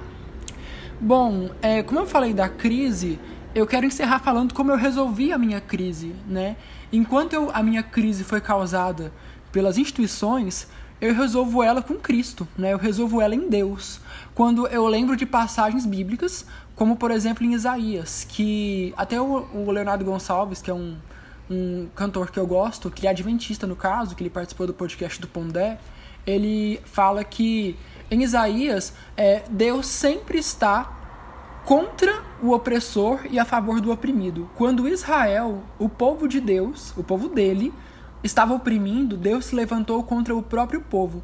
Bom, 1.00 1.50
é, 1.60 1.82
como 1.82 2.00
eu 2.00 2.06
falei 2.06 2.32
da 2.32 2.48
crise, 2.48 3.18
eu 3.54 3.66
quero 3.66 3.86
encerrar 3.86 4.18
falando 4.20 4.54
como 4.54 4.70
eu 4.70 4.76
resolvi 4.76 5.32
a 5.32 5.38
minha 5.38 5.60
crise, 5.60 6.14
né? 6.26 6.56
Enquanto 6.92 7.34
eu, 7.34 7.50
a 7.52 7.62
minha 7.62 7.82
crise 7.82 8.24
foi 8.24 8.40
causada 8.40 9.12
pelas 9.52 9.78
instituições, 9.78 10.66
eu 11.00 11.14
resolvo 11.14 11.62
ela 11.62 11.82
com 11.82 11.94
Cristo, 11.94 12.48
né? 12.56 12.72
Eu 12.72 12.78
resolvo 12.78 13.20
ela 13.20 13.34
em 13.34 13.48
Deus. 13.48 14.00
Quando 14.34 14.66
eu 14.68 14.86
lembro 14.86 15.16
de 15.16 15.26
passagens 15.26 15.84
bíblicas, 15.84 16.46
como 16.74 16.96
por 16.96 17.10
exemplo 17.10 17.44
em 17.44 17.54
Isaías, 17.54 18.26
que 18.28 18.92
até 18.96 19.20
o, 19.20 19.70
Leonardo 19.70 20.04
Gonçalves, 20.04 20.60
que 20.60 20.70
é 20.70 20.74
um 20.74 20.96
um 21.50 21.88
cantor 21.94 22.30
que 22.30 22.38
eu 22.38 22.46
gosto, 22.46 22.90
que 22.90 23.06
é 23.06 23.10
adventista 23.10 23.66
no 23.66 23.76
caso, 23.76 24.14
que 24.14 24.22
ele 24.22 24.30
participou 24.30 24.66
do 24.66 24.74
podcast 24.74 25.20
do 25.20 25.28
Pondé, 25.28 25.78
ele 26.26 26.80
fala 26.84 27.22
que 27.22 27.76
em 28.10 28.22
Isaías 28.22 28.94
é, 29.16 29.42
Deus 29.48 29.86
sempre 29.86 30.38
está 30.38 30.90
contra 31.64 32.22
o 32.42 32.52
opressor 32.52 33.20
e 33.30 33.38
a 33.38 33.44
favor 33.44 33.80
do 33.80 33.90
oprimido. 33.90 34.48
Quando 34.54 34.88
Israel, 34.88 35.62
o 35.78 35.88
povo 35.88 36.28
de 36.28 36.40
Deus, 36.40 36.92
o 36.96 37.02
povo 37.02 37.28
dele, 37.28 37.72
estava 38.22 38.54
oprimindo, 38.54 39.16
Deus 39.16 39.46
se 39.46 39.54
levantou 39.54 40.02
contra 40.02 40.34
o 40.34 40.42
próprio 40.42 40.80
povo. 40.80 41.22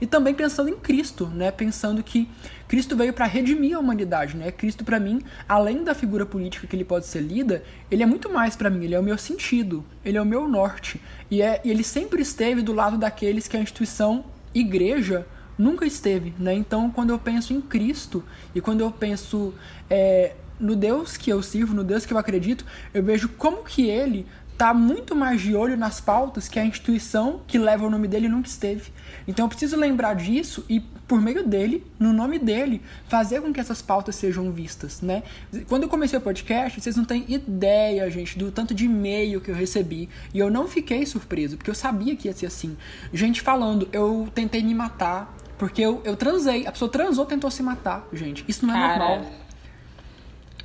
E 0.00 0.06
também 0.06 0.34
pensando 0.34 0.68
em 0.68 0.76
Cristo, 0.76 1.26
né? 1.26 1.50
Pensando 1.50 2.02
que 2.02 2.28
Cristo 2.68 2.96
veio 2.96 3.12
para 3.12 3.26
redimir 3.26 3.76
a 3.76 3.80
humanidade, 3.80 4.36
né? 4.36 4.50
Cristo 4.50 4.84
para 4.84 4.98
mim, 5.00 5.22
além 5.48 5.84
da 5.84 5.94
figura 5.94 6.26
política 6.26 6.66
que 6.66 6.74
ele 6.74 6.84
pode 6.84 7.06
ser 7.06 7.20
lida, 7.20 7.62
ele 7.90 8.02
é 8.02 8.06
muito 8.06 8.30
mais 8.30 8.56
para 8.56 8.70
mim, 8.70 8.84
ele 8.84 8.94
é 8.94 9.00
o 9.00 9.02
meu 9.02 9.18
sentido, 9.18 9.84
ele 10.04 10.18
é 10.18 10.22
o 10.22 10.26
meu 10.26 10.48
norte. 10.48 11.00
E, 11.30 11.42
é, 11.42 11.60
e 11.64 11.70
ele 11.70 11.84
sempre 11.84 12.22
esteve 12.22 12.62
do 12.62 12.72
lado 12.72 12.98
daqueles 12.98 13.48
que 13.48 13.56
a 13.56 13.60
instituição 13.60 14.24
igreja 14.54 15.26
nunca 15.58 15.86
esteve, 15.86 16.34
né? 16.38 16.54
Então, 16.54 16.90
quando 16.90 17.10
eu 17.10 17.18
penso 17.18 17.52
em 17.52 17.60
Cristo 17.60 18.22
e 18.54 18.60
quando 18.60 18.80
eu 18.80 18.90
penso 18.90 19.54
é, 19.88 20.34
no 20.58 20.76
Deus 20.76 21.16
que 21.16 21.30
eu 21.30 21.42
sirvo, 21.42 21.74
no 21.74 21.84
Deus 21.84 22.04
que 22.04 22.12
eu 22.12 22.18
acredito, 22.18 22.64
eu 22.92 23.02
vejo 23.02 23.28
como 23.30 23.64
que 23.64 23.88
ele 23.88 24.26
tá 24.56 24.72
muito 24.72 25.14
mais 25.14 25.40
de 25.40 25.54
olho 25.54 25.76
nas 25.76 26.00
pautas 26.00 26.48
que 26.48 26.58
a 26.58 26.64
instituição 26.64 27.40
que 27.46 27.58
leva 27.58 27.86
o 27.86 27.90
nome 27.90 28.08
dele 28.08 28.28
nunca 28.28 28.48
esteve. 28.48 28.90
Então 29.26 29.44
eu 29.44 29.48
preciso 29.48 29.76
lembrar 29.76 30.14
disso 30.14 30.64
e 30.68 30.80
por 30.80 31.20
meio 31.20 31.46
dele, 31.46 31.86
no 31.98 32.12
nome 32.12 32.38
dele, 32.38 32.82
fazer 33.08 33.40
com 33.40 33.52
que 33.52 33.60
essas 33.60 33.80
pautas 33.80 34.16
sejam 34.16 34.50
vistas, 34.50 35.00
né? 35.00 35.22
Quando 35.68 35.84
eu 35.84 35.88
comecei 35.88 36.18
o 36.18 36.22
podcast, 36.22 36.80
vocês 36.80 36.96
não 36.96 37.04
têm 37.04 37.24
ideia, 37.28 38.10
gente, 38.10 38.38
do 38.38 38.50
tanto 38.50 38.74
de 38.74 38.86
e-mail 38.86 39.40
que 39.40 39.50
eu 39.50 39.54
recebi. 39.54 40.08
E 40.34 40.38
eu 40.38 40.50
não 40.50 40.66
fiquei 40.66 41.06
surpreso, 41.06 41.56
porque 41.56 41.70
eu 41.70 41.74
sabia 41.74 42.16
que 42.16 42.28
ia 42.28 42.34
ser 42.34 42.46
assim. 42.46 42.76
Gente 43.12 43.40
falando, 43.40 43.88
eu 43.92 44.28
tentei 44.34 44.62
me 44.62 44.74
matar, 44.74 45.36
porque 45.58 45.82
eu, 45.82 46.00
eu 46.04 46.16
transei. 46.16 46.66
A 46.66 46.72
pessoa 46.72 46.90
transou, 46.90 47.24
tentou 47.24 47.50
se 47.50 47.62
matar, 47.62 48.06
gente. 48.12 48.44
Isso 48.48 48.66
não 48.66 48.74
é 48.74 48.78
Cara. 48.78 49.08
normal. 49.08 49.45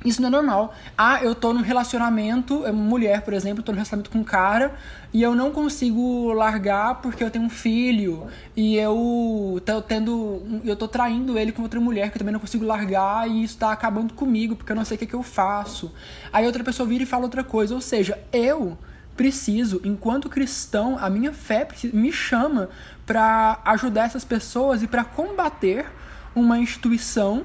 Isso 0.04 0.20
não 0.20 0.28
é 0.28 0.32
normal. 0.32 0.74
Ah, 0.96 1.22
eu 1.22 1.34
tô 1.34 1.52
num 1.52 1.62
relacionamento, 1.62 2.66
é 2.66 2.72
mulher, 2.72 3.22
por 3.22 3.32
exemplo, 3.32 3.62
tô 3.62 3.72
num 3.72 3.76
relacionamento 3.76 4.10
com 4.10 4.18
um 4.18 4.24
cara 4.24 4.74
e 5.12 5.22
eu 5.22 5.34
não 5.34 5.50
consigo 5.52 6.32
largar 6.32 6.96
porque 6.96 7.22
eu 7.22 7.30
tenho 7.30 7.44
um 7.44 7.50
filho 7.50 8.26
e 8.56 8.76
eu 8.76 9.62
tô 9.64 9.80
tendo. 9.82 10.42
Eu 10.64 10.74
tô 10.74 10.88
traindo 10.88 11.38
ele 11.38 11.52
com 11.52 11.62
outra 11.62 11.78
mulher 11.78 12.10
que 12.10 12.16
eu 12.16 12.18
também 12.18 12.32
não 12.32 12.40
consigo 12.40 12.64
largar 12.64 13.28
e 13.28 13.44
isso 13.44 13.58
tá 13.58 13.70
acabando 13.72 14.14
comigo 14.14 14.56
porque 14.56 14.72
eu 14.72 14.76
não 14.76 14.84
sei 14.84 14.96
o 14.96 14.98
que, 14.98 15.04
é 15.04 15.08
que 15.08 15.14
eu 15.14 15.22
faço. 15.22 15.92
Aí 16.32 16.46
outra 16.46 16.64
pessoa 16.64 16.88
vira 16.88 17.04
e 17.04 17.06
fala 17.06 17.24
outra 17.24 17.44
coisa. 17.44 17.74
Ou 17.74 17.80
seja, 17.80 18.18
eu 18.32 18.76
preciso, 19.16 19.80
enquanto 19.84 20.28
cristão, 20.28 20.96
a 20.98 21.08
minha 21.10 21.32
fé 21.32 21.68
me 21.92 22.10
chama 22.10 22.70
para 23.06 23.60
ajudar 23.66 24.06
essas 24.06 24.24
pessoas 24.24 24.82
e 24.82 24.86
para 24.86 25.04
combater 25.04 25.86
uma 26.34 26.58
instituição 26.58 27.44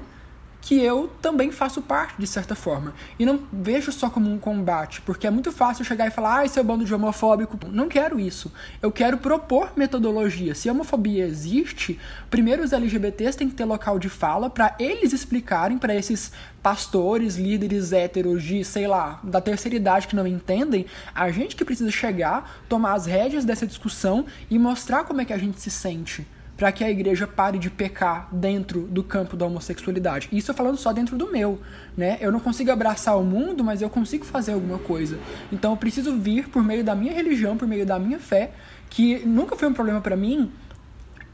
que 0.68 0.78
eu 0.78 1.10
também 1.22 1.50
faço 1.50 1.80
parte, 1.80 2.16
de 2.18 2.26
certa 2.26 2.54
forma. 2.54 2.92
E 3.18 3.24
não 3.24 3.40
vejo 3.50 3.90
só 3.90 4.10
como 4.10 4.30
um 4.30 4.38
combate, 4.38 5.00
porque 5.00 5.26
é 5.26 5.30
muito 5.30 5.50
fácil 5.50 5.82
chegar 5.82 6.06
e 6.06 6.10
falar, 6.10 6.40
ah, 6.40 6.44
esse 6.44 6.60
é 6.60 6.62
bando 6.62 6.84
de 6.84 6.94
homofóbico. 6.94 7.58
Não 7.68 7.88
quero 7.88 8.20
isso. 8.20 8.52
Eu 8.82 8.92
quero 8.92 9.16
propor 9.16 9.72
metodologia. 9.76 10.54
Se 10.54 10.68
a 10.68 10.72
homofobia 10.72 11.24
existe, 11.24 11.98
primeiro 12.28 12.62
os 12.62 12.74
LGBTs 12.74 13.38
têm 13.38 13.48
que 13.48 13.54
ter 13.54 13.64
local 13.64 13.98
de 13.98 14.10
fala 14.10 14.50
para 14.50 14.76
eles 14.78 15.14
explicarem 15.14 15.78
para 15.78 15.94
esses 15.94 16.32
pastores, 16.62 17.36
líderes 17.36 17.90
héteros 17.94 18.42
de, 18.42 18.62
sei 18.62 18.86
lá, 18.86 19.20
da 19.24 19.40
terceira 19.40 19.74
idade 19.74 20.06
que 20.06 20.14
não 20.14 20.26
entendem, 20.26 20.84
a 21.14 21.30
gente 21.30 21.56
que 21.56 21.64
precisa 21.64 21.90
chegar, 21.90 22.60
tomar 22.68 22.92
as 22.92 23.06
rédeas 23.06 23.46
dessa 23.46 23.66
discussão 23.66 24.26
e 24.50 24.58
mostrar 24.58 25.04
como 25.04 25.22
é 25.22 25.24
que 25.24 25.32
a 25.32 25.38
gente 25.38 25.58
se 25.62 25.70
sente 25.70 26.26
para 26.58 26.72
que 26.72 26.82
a 26.82 26.90
igreja 26.90 27.24
pare 27.24 27.56
de 27.56 27.70
pecar 27.70 28.28
dentro 28.32 28.80
do 28.80 29.04
campo 29.04 29.36
da 29.36 29.46
homossexualidade. 29.46 30.28
Isso 30.32 30.50
eu 30.50 30.54
falando 30.56 30.76
só 30.76 30.92
dentro 30.92 31.16
do 31.16 31.30
meu, 31.30 31.60
né? 31.96 32.18
Eu 32.20 32.32
não 32.32 32.40
consigo 32.40 32.72
abraçar 32.72 33.16
o 33.16 33.22
mundo, 33.22 33.62
mas 33.62 33.80
eu 33.80 33.88
consigo 33.88 34.24
fazer 34.24 34.54
alguma 34.54 34.78
coisa. 34.78 35.20
Então 35.52 35.70
eu 35.70 35.76
preciso 35.76 36.18
vir 36.18 36.48
por 36.48 36.62
meio 36.62 36.82
da 36.82 36.96
minha 36.96 37.12
religião, 37.12 37.56
por 37.56 37.68
meio 37.68 37.86
da 37.86 37.96
minha 37.96 38.18
fé, 38.18 38.50
que 38.90 39.24
nunca 39.24 39.54
foi 39.54 39.68
um 39.68 39.72
problema 39.72 40.00
para 40.00 40.16
mim 40.16 40.50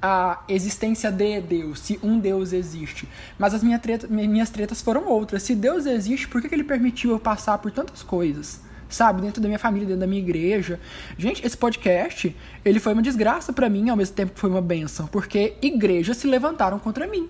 a 0.03 0.43
existência 0.47 1.11
de 1.11 1.41
Deus, 1.41 1.81
se 1.81 1.99
um 2.03 2.19
Deus 2.19 2.53
existe. 2.53 3.09
Mas 3.39 3.55
as 3.55 3.63
minhas 3.63 4.51
tretas 4.51 4.83
foram 4.83 5.09
outras. 5.09 5.43
Se 5.43 5.55
Deus 5.55 5.87
existe, 5.87 6.29
por 6.29 6.43
que 6.43 6.55
ele 6.55 6.65
permitiu 6.65 7.13
eu 7.13 7.19
passar 7.19 7.57
por 7.57 7.71
tantas 7.71 8.03
coisas? 8.03 8.61
Sabe, 8.95 9.23
dentro 9.23 9.43
da 9.43 9.49
minha 9.49 9.59
família, 9.59 9.89
dentro 9.89 10.03
da 10.03 10.07
minha 10.07 10.23
igreja. 10.23 10.79
Gente, 11.19 11.45
esse 11.45 11.57
podcast, 11.57 12.35
ele 12.65 12.79
foi 12.79 12.93
uma 12.93 13.03
desgraça 13.03 13.53
para 13.53 13.69
mim, 13.69 13.91
ao 13.91 13.97
mesmo 13.97 14.15
tempo 14.15 14.33
que 14.33 14.39
foi 14.39 14.49
uma 14.49 14.63
benção, 14.63 15.09
porque 15.09 15.55
igrejas 15.61 16.17
se 16.19 16.29
levantaram 16.29 16.79
contra 16.79 17.05
mim. 17.09 17.29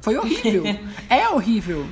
Foi 0.00 0.16
horrível. 0.16 0.64
é 1.10 1.28
horrível. 1.28 1.86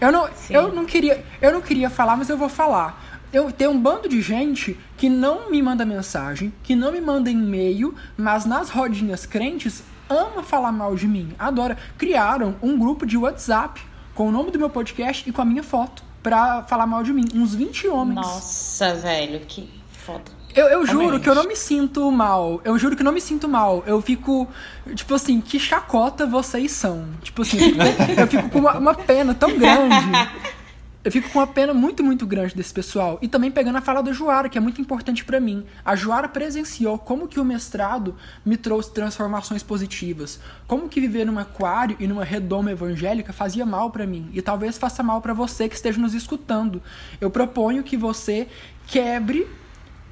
Eu 0.00 0.10
não, 0.10 0.26
eu 0.48 0.72
não 0.72 0.86
queria, 0.86 1.22
eu 1.42 1.52
não 1.52 1.60
queria 1.60 1.90
falar, 1.90 2.16
mas 2.16 2.30
eu 2.30 2.38
vou 2.38 2.48
falar 2.48 3.08
eu 3.32 3.52
tenho 3.52 3.70
um 3.70 3.80
bando 3.80 4.08
de 4.08 4.20
gente 4.20 4.76
que 4.96 5.08
não 5.08 5.52
me 5.52 5.62
manda 5.62 5.84
mensagem, 5.84 6.52
que 6.64 6.74
não 6.74 6.90
me 6.90 7.00
manda 7.00 7.30
e-mail, 7.30 7.94
mas 8.16 8.44
nas 8.44 8.70
rodinhas 8.70 9.24
crentes 9.24 9.84
ama 10.08 10.42
falar 10.42 10.72
mal 10.72 10.96
de 10.96 11.06
mim, 11.06 11.32
adora. 11.38 11.78
Criaram 11.96 12.56
um 12.60 12.76
grupo 12.76 13.06
de 13.06 13.16
WhatsApp 13.16 13.80
com 14.16 14.28
o 14.28 14.32
nome 14.32 14.50
do 14.50 14.58
meu 14.58 14.68
podcast 14.68 15.28
e 15.28 15.32
com 15.32 15.40
a 15.40 15.44
minha 15.44 15.62
foto 15.62 16.09
pra 16.22 16.62
falar 16.62 16.86
mal 16.86 17.02
de 17.02 17.12
mim. 17.12 17.24
Uns 17.34 17.54
20 17.54 17.88
homens. 17.88 18.16
Nossa, 18.16 18.94
velho, 18.94 19.40
que 19.40 19.68
foda. 19.90 20.40
Eu, 20.54 20.66
eu 20.66 20.86
juro 20.86 21.20
que 21.20 21.28
eu 21.28 21.34
não 21.34 21.44
me 21.44 21.54
sinto 21.54 22.10
mal. 22.10 22.60
Eu 22.64 22.76
juro 22.78 22.96
que 22.96 23.02
não 23.02 23.12
me 23.12 23.20
sinto 23.20 23.48
mal. 23.48 23.84
Eu 23.86 24.02
fico, 24.02 24.48
tipo 24.94 25.14
assim, 25.14 25.40
que 25.40 25.60
chacota 25.60 26.26
vocês 26.26 26.72
são. 26.72 27.06
Tipo 27.22 27.42
assim, 27.42 27.58
eu 28.18 28.26
fico 28.26 28.48
com 28.50 28.58
uma, 28.58 28.76
uma 28.76 28.94
pena 28.94 29.32
tão 29.32 29.56
grande 29.56 30.10
eu 31.02 31.10
fico 31.10 31.30
com 31.30 31.38
uma 31.38 31.46
pena 31.46 31.72
muito, 31.72 32.04
muito 32.04 32.26
grande 32.26 32.54
desse 32.54 32.74
pessoal. 32.74 33.18
E 33.22 33.28
também 33.28 33.50
pegando 33.50 33.78
a 33.78 33.80
fala 33.80 34.02
da 34.02 34.12
Joara, 34.12 34.50
que 34.50 34.58
é 34.58 34.60
muito 34.60 34.82
importante 34.82 35.24
para 35.24 35.40
mim. 35.40 35.64
A 35.82 35.96
Joara 35.96 36.28
presenciou 36.28 36.98
como 36.98 37.26
que 37.26 37.40
o 37.40 37.44
mestrado 37.44 38.14
me 38.44 38.56
trouxe 38.58 38.92
transformações 38.92 39.62
positivas. 39.62 40.38
Como 40.66 40.90
que 40.90 41.00
viver 41.00 41.24
num 41.24 41.38
aquário 41.38 41.96
e 41.98 42.06
numa 42.06 42.22
redoma 42.22 42.70
evangélica 42.70 43.32
fazia 43.32 43.64
mal 43.64 43.90
para 43.90 44.06
mim. 44.06 44.28
E 44.34 44.42
talvez 44.42 44.76
faça 44.76 45.02
mal 45.02 45.22
para 45.22 45.32
você 45.32 45.70
que 45.70 45.74
esteja 45.74 45.98
nos 45.98 46.12
escutando. 46.12 46.82
Eu 47.18 47.30
proponho 47.30 47.82
que 47.82 47.96
você 47.96 48.46
quebre 48.86 49.48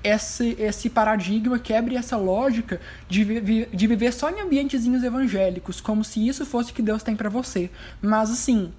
esse, 0.02 0.56
esse 0.59 0.89
paradigma, 0.89 1.59
quebre 1.59 1.97
essa 1.97 2.16
lógica 2.16 2.81
de, 3.06 3.24
vi 3.24 3.66
de 3.66 3.86
viver 3.86 4.12
só 4.12 4.31
em 4.31 4.40
ambientezinhos 4.40 5.02
evangélicos, 5.05 5.82
como 5.82 6.02
se 6.02 6.27
isso 6.27 6.47
fosse 6.47 6.70
o 6.70 6.74
que 6.74 6.81
Deus 6.81 7.02
tem 7.02 7.15
para 7.15 7.28
você. 7.28 7.70
Mas 8.01 8.31
assim 8.31 8.73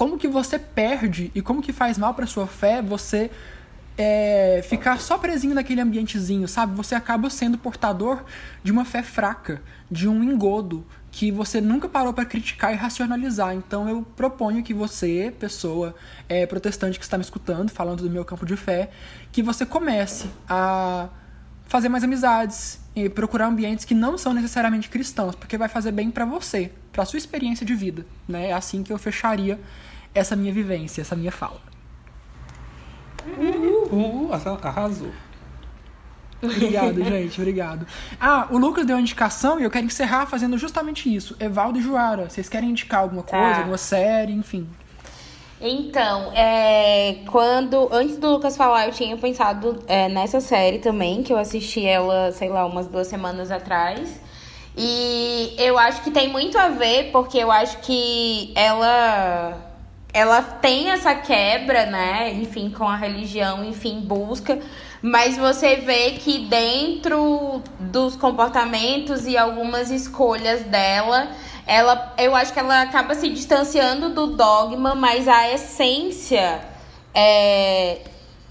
como 0.00 0.16
que 0.16 0.26
você 0.26 0.58
perde 0.58 1.30
e 1.34 1.42
como 1.42 1.60
que 1.60 1.74
faz 1.74 1.98
mal 1.98 2.14
para 2.14 2.26
sua 2.26 2.46
fé 2.46 2.80
você 2.80 3.30
é, 3.98 4.64
ficar 4.66 4.98
só 4.98 5.18
presinho 5.18 5.54
naquele 5.54 5.78
ambientezinho, 5.78 6.48
sabe? 6.48 6.74
Você 6.74 6.94
acaba 6.94 7.28
sendo 7.28 7.58
portador 7.58 8.24
de 8.64 8.72
uma 8.72 8.86
fé 8.86 9.02
fraca, 9.02 9.60
de 9.90 10.08
um 10.08 10.24
engodo 10.24 10.86
que 11.12 11.30
você 11.30 11.60
nunca 11.60 11.86
parou 11.86 12.14
para 12.14 12.24
criticar 12.24 12.72
e 12.72 12.76
racionalizar. 12.76 13.54
Então 13.54 13.90
eu 13.90 14.00
proponho 14.16 14.62
que 14.62 14.72
você, 14.72 15.34
pessoa 15.38 15.94
é, 16.30 16.46
protestante 16.46 16.98
que 16.98 17.04
está 17.04 17.18
me 17.18 17.22
escutando, 17.24 17.68
falando 17.68 18.02
do 18.02 18.08
meu 18.08 18.24
campo 18.24 18.46
de 18.46 18.56
fé, 18.56 18.88
que 19.30 19.42
você 19.42 19.66
comece 19.66 20.30
a 20.48 21.10
fazer 21.66 21.90
mais 21.90 22.02
amizades 22.02 22.80
e 22.96 23.06
procurar 23.10 23.48
ambientes 23.48 23.84
que 23.84 23.94
não 23.94 24.16
são 24.16 24.32
necessariamente 24.32 24.88
cristãos, 24.88 25.34
porque 25.34 25.58
vai 25.58 25.68
fazer 25.68 25.92
bem 25.92 26.10
para 26.10 26.24
você, 26.24 26.72
para 26.90 27.04
sua 27.04 27.18
experiência 27.18 27.66
de 27.66 27.74
vida, 27.74 28.06
né? 28.26 28.48
É 28.48 28.52
assim 28.54 28.82
que 28.82 28.90
eu 28.90 28.96
fecharia 28.96 29.60
essa 30.14 30.36
minha 30.36 30.52
vivência, 30.52 31.02
essa 31.02 31.16
minha 31.16 31.32
fala. 31.32 31.60
Uh, 33.38 33.94
uh, 33.94 34.58
arrasou. 34.62 35.10
Obrigado, 36.42 37.04
gente, 37.04 37.38
obrigado. 37.40 37.86
Ah, 38.18 38.48
o 38.50 38.56
Lucas 38.56 38.86
deu 38.86 38.96
uma 38.96 39.02
indicação 39.02 39.60
e 39.60 39.64
eu 39.64 39.70
quero 39.70 39.84
encerrar 39.84 40.26
fazendo 40.26 40.56
justamente 40.56 41.14
isso. 41.14 41.36
Evaldo 41.38 41.78
e 41.78 41.82
Juara, 41.82 42.30
vocês 42.30 42.48
querem 42.48 42.70
indicar 42.70 43.00
alguma 43.00 43.22
coisa, 43.22 43.50
tá. 43.50 43.58
alguma 43.58 43.76
série, 43.76 44.32
enfim? 44.32 44.66
Então, 45.60 46.32
é, 46.32 47.18
quando 47.26 47.90
antes 47.92 48.16
do 48.16 48.30
Lucas 48.30 48.56
falar, 48.56 48.86
eu 48.86 48.92
tinha 48.92 49.14
pensado 49.18 49.84
é, 49.86 50.08
nessa 50.08 50.40
série 50.40 50.78
também, 50.78 51.22
que 51.22 51.30
eu 51.30 51.36
assisti 51.36 51.84
ela, 51.84 52.32
sei 52.32 52.48
lá, 52.48 52.64
umas 52.64 52.86
duas 52.86 53.06
semanas 53.06 53.50
atrás. 53.50 54.18
E 54.74 55.54
eu 55.58 55.78
acho 55.78 56.02
que 56.02 56.10
tem 56.10 56.28
muito 56.28 56.56
a 56.56 56.68
ver, 56.68 57.10
porque 57.12 57.36
eu 57.36 57.50
acho 57.50 57.78
que 57.80 58.54
ela 58.56 59.69
ela 60.12 60.42
tem 60.42 60.90
essa 60.90 61.14
quebra, 61.14 61.86
né? 61.86 62.32
Enfim, 62.32 62.70
com 62.70 62.84
a 62.84 62.96
religião, 62.96 63.64
enfim, 63.64 64.00
busca. 64.00 64.58
Mas 65.02 65.36
você 65.36 65.76
vê 65.76 66.12
que 66.12 66.46
dentro 66.46 67.62
dos 67.78 68.16
comportamentos 68.16 69.26
e 69.26 69.36
algumas 69.36 69.90
escolhas 69.90 70.62
dela, 70.64 71.30
ela, 71.66 72.12
eu 72.18 72.34
acho 72.34 72.52
que 72.52 72.58
ela 72.58 72.82
acaba 72.82 73.14
se 73.14 73.28
distanciando 73.28 74.10
do 74.10 74.28
dogma, 74.36 74.94
mas 74.94 75.26
a 75.28 75.50
essência 75.50 76.60
é, 77.14 77.98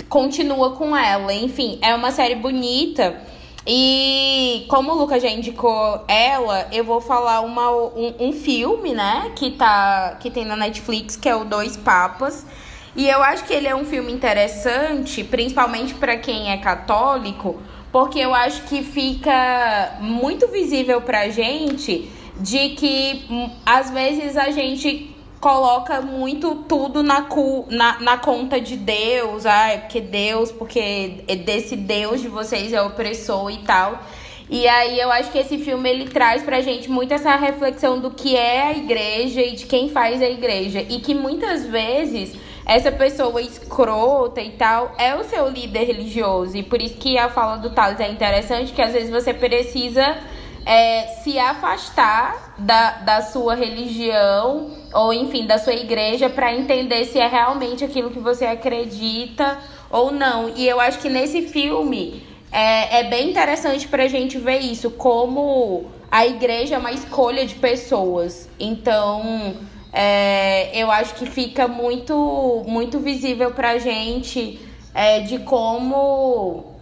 continua 0.08 0.72
com 0.76 0.96
ela. 0.96 1.34
Enfim, 1.34 1.78
é 1.82 1.94
uma 1.94 2.12
série 2.12 2.36
bonita. 2.36 3.22
E 3.72 4.66
como 4.68 4.94
o 4.94 4.96
Lucas 4.96 5.22
já 5.22 5.30
indicou 5.30 6.04
ela, 6.08 6.68
eu 6.72 6.84
vou 6.84 7.00
falar 7.00 7.42
uma, 7.42 7.70
um, 7.70 8.16
um, 8.20 8.34
filme, 8.34 8.96
né? 8.96 9.32
Que, 9.36 9.52
tá, 9.52 10.18
que 10.20 10.32
tem 10.32 10.44
na 10.44 10.56
Netflix, 10.56 11.16
que 11.16 11.30
é 11.30 11.36
o 11.36 11.46
Dois 11.46 11.78
Papas. 11.78 12.48
E 12.96 13.08
eu 13.08 13.22
acho 13.22 13.46
que 13.46 13.54
ele 13.54 13.68
é 13.68 13.76
um 13.76 13.86
filme 13.86 14.12
interessante, 14.12 15.24
principalmente 15.24 15.94
para 15.94 16.18
quem 16.18 16.52
é 16.52 16.58
católico, 16.58 17.62
porque 17.92 18.18
eu 18.18 18.34
acho 18.34 18.64
que 18.64 18.82
fica 18.82 19.98
muito 20.02 20.48
visível 20.48 21.00
pra 21.02 21.30
gente 21.30 22.10
de 22.40 22.70
que 22.70 23.24
hum, 23.30 23.52
às 23.64 23.92
vezes 23.92 24.36
a 24.36 24.50
gente 24.50 25.16
coloca 25.40 26.02
muito 26.02 26.56
tudo 26.68 27.02
na, 27.02 27.22
cu, 27.22 27.66
na, 27.70 28.00
na 28.00 28.18
conta 28.18 28.60
de 28.60 28.76
Deus, 28.76 29.46
ah, 29.46 29.70
é 29.70 29.78
porque 29.78 30.02
Deus, 30.02 30.52
porque 30.52 31.24
é 31.28 31.36
desse 31.36 31.76
Deus 31.76 32.22
de 32.22 32.28
vocês 32.28 32.74
é 32.74 32.82
opressor 32.82 33.50
e 33.50 33.58
tal. 33.60 34.04
E 34.50 34.68
aí 34.68 35.00
eu 35.00 35.12
acho 35.12 35.32
que 35.32 35.38
esse 35.38 35.60
filme 35.60 35.90
ele 35.90 36.10
traz 36.10 36.42
pra 36.42 36.60
gente 36.60 36.90
muito 36.90 37.14
essa 37.14 37.36
reflexão 37.36 38.00
do 38.00 38.10
que 38.10 38.36
é 38.36 38.64
a 38.64 38.72
igreja 38.72 39.42
e 39.42 39.52
de 39.56 39.66
quem 39.66 39.90
faz 39.90 40.22
a 40.22 40.30
igreja. 40.30 40.82
E 40.82 41.00
que 41.00 41.14
muitas 41.14 41.68
vezes 41.68 42.36
essa 42.66 42.92
pessoa 42.92 43.42
escrota 43.42 44.42
e 44.42 44.52
tal 44.52 44.96
é 44.98 45.16
o 45.16 45.24
seu 45.24 45.48
líder 45.48 45.86
religioso. 45.86 46.58
E 46.58 46.64
por 46.64 46.82
isso 46.82 46.96
que 46.96 47.18
a 47.18 47.30
fala 47.30 47.58
do 47.58 47.70
Thales 47.70 48.00
é 48.00 48.10
interessante, 48.10 48.74
que 48.74 48.82
às 48.82 48.92
vezes 48.92 49.12
você 49.12 49.34
precisa 49.36 50.18
é, 50.66 51.04
se 51.24 51.38
afastar 51.38 52.56
da, 52.58 52.92
da 52.92 53.22
sua 53.22 53.54
religião 53.54 54.79
ou 54.94 55.14
enfim 55.14 55.46
da 55.46 55.58
sua 55.58 55.74
igreja 55.74 56.30
para 56.30 56.54
entender 56.54 57.06
se 57.06 57.20
é 57.20 57.28
realmente 57.28 57.84
aquilo 57.84 58.10
que 58.10 58.20
você 58.20 58.46
acredita 58.46 59.58
ou 59.90 60.12
não. 60.12 60.50
E 60.56 60.68
eu 60.68 60.80
acho 60.80 61.00
que 61.00 61.10
nesse 61.10 61.44
filme 61.44 62.24
é, 62.52 63.00
é 63.00 63.04
bem 63.04 63.30
interessante 63.30 63.88
para 63.88 64.04
a 64.04 64.08
gente 64.08 64.38
ver 64.38 64.60
isso, 64.60 64.92
como 64.92 65.86
a 66.12 66.26
igreja 66.26 66.76
é 66.76 66.78
uma 66.78 66.92
escolha 66.92 67.46
de 67.46 67.56
pessoas. 67.56 68.50
Então 68.60 69.56
é, 69.94 70.72
eu 70.74 70.92
acho 70.92 71.16
que 71.16 71.26
fica 71.26 71.68
muito, 71.68 72.64
muito 72.68 73.00
visível 73.00 73.52
para 73.52 73.72
a 73.72 73.78
gente 73.78 74.60
é, 74.94 75.20
de 75.22 75.40
como 75.40 76.76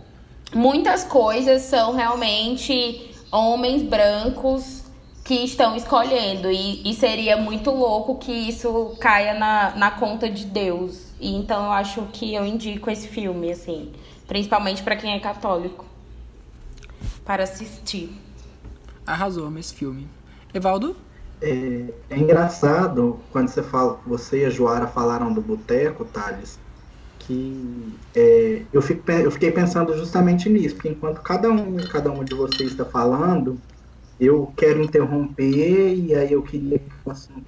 muitas 0.54 1.04
coisas 1.04 1.64
são 1.64 1.94
realmente 1.94 3.12
homens 3.32 3.84
brancos 3.84 4.77
que 5.28 5.44
estão 5.44 5.76
escolhendo. 5.76 6.50
E, 6.50 6.90
e 6.90 6.94
seria 6.96 7.36
muito 7.36 7.70
louco 7.70 8.18
que 8.18 8.32
isso 8.32 8.96
caia 8.98 9.34
na, 9.34 9.76
na 9.76 9.92
conta 9.92 10.30
de 10.30 10.46
Deus. 10.46 11.12
E 11.20 11.36
então 11.36 11.66
eu 11.66 11.72
acho 11.72 12.02
que 12.14 12.34
eu 12.34 12.46
indico 12.46 12.90
esse 12.90 13.10
filme, 13.10 13.52
assim. 13.52 13.92
Principalmente 14.26 14.82
para 14.82 14.96
quem 14.96 15.14
é 15.14 15.20
católico. 15.20 15.86
Para 17.26 17.44
assistir. 17.44 18.10
Arrasou 19.06 19.56
esse 19.58 19.74
filme. 19.74 20.08
Evaldo? 20.54 20.96
É, 21.42 21.84
é, 22.10 22.18
engraçado 22.18 23.20
quando 23.30 23.50
você 23.50 23.62
fala, 23.62 24.00
você 24.08 24.44
e 24.44 24.46
a 24.46 24.50
Joara 24.50 24.88
falaram 24.88 25.32
do 25.32 25.42
boteco, 25.42 26.06
Thales, 26.06 26.58
que 27.20 27.94
é, 28.16 28.64
eu, 28.72 28.82
fico, 28.82 29.12
eu 29.12 29.30
fiquei 29.30 29.52
pensando 29.52 29.96
justamente 29.96 30.50
nisso, 30.50 30.76
porque 30.76 30.90
enquanto 30.90 31.22
cada 31.22 31.52
um, 31.52 31.78
cada 31.92 32.10
um 32.10 32.24
de 32.24 32.34
vocês 32.34 32.72
está 32.72 32.86
falando, 32.86 33.60
eu 34.20 34.52
quero 34.56 34.82
interromper 34.82 35.96
e 35.96 36.16
aí 36.16 36.32
eu 36.32 36.42
queria, 36.42 36.82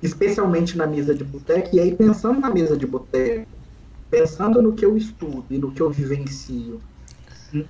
especialmente 0.01 0.77
na 0.77 0.85
mesa 0.85 1.13
de 1.13 1.23
boteco, 1.23 1.75
e 1.75 1.79
aí 1.79 1.95
pensando 1.95 2.39
na 2.39 2.49
mesa 2.49 2.77
de 2.77 2.85
boteco, 2.85 3.47
pensando 4.09 4.61
no 4.61 4.73
que 4.73 4.85
eu 4.85 4.95
estudo 4.95 5.45
e 5.49 5.57
no 5.57 5.71
que 5.71 5.81
eu 5.81 5.89
vivencio, 5.89 6.79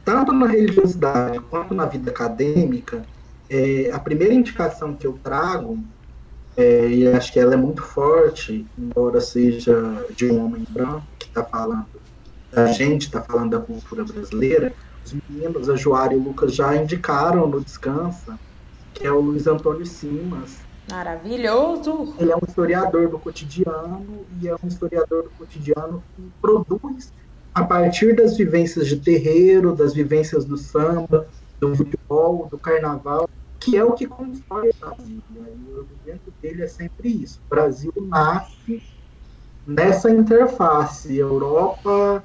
tanto 0.03 0.33
na 0.33 0.47
religiosidade 0.47 1.39
quanto 1.49 1.73
na 1.73 1.85
vida 1.85 2.11
acadêmica, 2.11 3.03
é, 3.49 3.89
a 3.91 3.99
primeira 3.99 4.33
indicação 4.33 4.93
que 4.93 5.07
eu 5.07 5.17
trago, 5.23 5.79
é, 6.57 6.87
e 6.87 7.07
acho 7.07 7.31
que 7.31 7.39
ela 7.39 7.53
é 7.53 7.57
muito 7.57 7.81
forte, 7.81 8.65
embora 8.77 9.21
seja 9.21 10.05
de 10.15 10.25
um 10.25 10.45
homem 10.45 10.65
branco 10.69 11.05
que 11.17 11.27
está 11.27 11.43
falando 11.43 11.85
a 12.55 12.67
gente 12.67 13.03
está 13.03 13.21
falando 13.21 13.51
da 13.51 13.59
cultura 13.59 14.03
brasileira, 14.03 14.73
os 15.05 15.13
meninos, 15.13 15.69
a 15.69 15.75
Joara 15.75 16.13
e 16.13 16.17
o 16.17 16.23
Lucas 16.23 16.55
já 16.55 16.75
indicaram 16.75 17.47
no 17.47 17.61
Descansa, 17.61 18.39
que 18.99 19.07
é 19.07 19.11
o 19.11 19.21
Luiz 19.21 19.47
Antônio 19.47 19.85
Simas. 19.85 20.59
Maravilhoso! 20.91 22.13
Ele 22.19 22.31
é 22.31 22.35
um 22.35 22.41
historiador 22.45 23.07
do 23.07 23.17
cotidiano 23.17 24.25
e 24.41 24.47
é 24.49 24.53
um 24.53 24.67
historiador 24.67 25.23
do 25.23 25.29
cotidiano 25.31 26.03
que 26.15 26.29
produz 26.41 27.13
a 27.55 27.63
partir 27.63 28.15
das 28.15 28.35
vivências 28.35 28.87
de 28.87 28.97
terreiro, 28.97 29.73
das 29.73 29.93
vivências 29.93 30.43
do 30.43 30.57
samba, 30.57 31.27
do 31.61 31.75
futebol, 31.75 32.47
do 32.49 32.57
carnaval, 32.57 33.29
que 33.59 33.77
é 33.77 33.83
o 33.83 33.93
que 33.93 34.05
constrói 34.05 34.69
o 34.69 34.75
Brasil. 34.79 35.21
E 35.29 35.37
o 35.37 35.79
argumento 35.79 36.33
dele 36.41 36.63
é 36.63 36.67
sempre 36.67 37.09
isso. 37.09 37.39
O 37.45 37.49
Brasil 37.49 37.93
nasce 38.01 38.83
nessa 39.65 40.11
interface 40.11 41.17
Europa, 41.17 42.23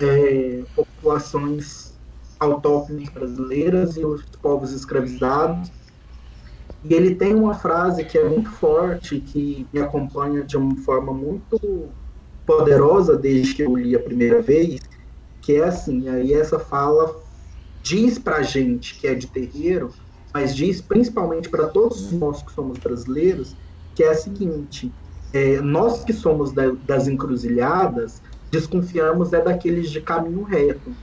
é, 0.00 0.64
populações 0.74 1.94
autóctones 2.38 3.08
brasileiras 3.08 3.96
e 3.96 4.04
os 4.04 4.22
povos 4.42 4.72
escravizados. 4.72 5.70
E 6.84 6.92
ele 6.92 7.14
tem 7.14 7.34
uma 7.34 7.54
frase 7.54 8.04
que 8.04 8.18
é 8.18 8.28
muito 8.28 8.50
forte, 8.50 9.18
que 9.20 9.66
me 9.72 9.80
acompanha 9.80 10.44
de 10.44 10.56
uma 10.56 10.76
forma 10.76 11.14
muito 11.14 11.88
poderosa 12.46 13.16
desde 13.16 13.54
que 13.54 13.62
eu 13.62 13.74
li 13.74 13.96
a 13.96 14.00
primeira 14.00 14.42
vez, 14.42 14.80
que 15.40 15.54
é 15.54 15.64
assim, 15.64 16.08
aí 16.08 16.34
essa 16.34 16.58
fala 16.58 17.14
diz 17.82 18.18
pra 18.18 18.42
gente 18.42 18.98
que 19.00 19.06
é 19.06 19.14
de 19.14 19.26
terreiro, 19.26 19.94
mas 20.32 20.54
diz 20.54 20.82
principalmente 20.82 21.48
para 21.48 21.68
todos 21.68 22.12
nós 22.12 22.42
que 22.42 22.52
somos 22.52 22.78
brasileiros, 22.78 23.56
que 23.94 24.02
é 24.02 24.10
a 24.10 24.14
seguinte, 24.14 24.92
é, 25.32 25.60
nós 25.62 26.04
que 26.04 26.12
somos 26.12 26.52
da, 26.52 26.70
das 26.82 27.08
encruzilhadas, 27.08 28.20
desconfiamos 28.50 29.32
é 29.32 29.40
daqueles 29.40 29.90
de 29.90 30.00
caminho 30.00 30.42
reto. 30.42 30.94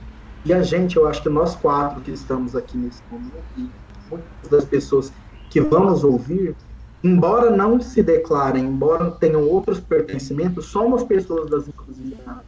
E 0.45 0.53
a 0.53 0.62
gente, 0.64 0.98
eu 0.98 1.08
acho 1.08 1.22
que 1.22 1.30
nós 1.30 1.56
quatro 1.56 2.02
que 2.02 2.12
estamos 2.12 2.56
aqui 2.56 2.78
nesse 2.78 3.02
momento, 3.10 3.45
e 3.56 3.72
muitas 4.10 4.49
das 4.49 4.66
pessoas 4.66 5.12
que 5.52 5.60
vamos 5.60 6.06
ouvir, 6.06 6.56
embora 7.03 7.52
não 7.52 7.82
se 7.82 8.02
declarem, 8.02 8.64
embora 8.64 9.11
tenham 9.11 9.45
outros 9.49 9.82
pertencimentos, 9.82 10.68
somos 10.68 11.03
pessoas 11.03 11.49
das 11.49 11.68
encruzilhadas. 11.68 12.45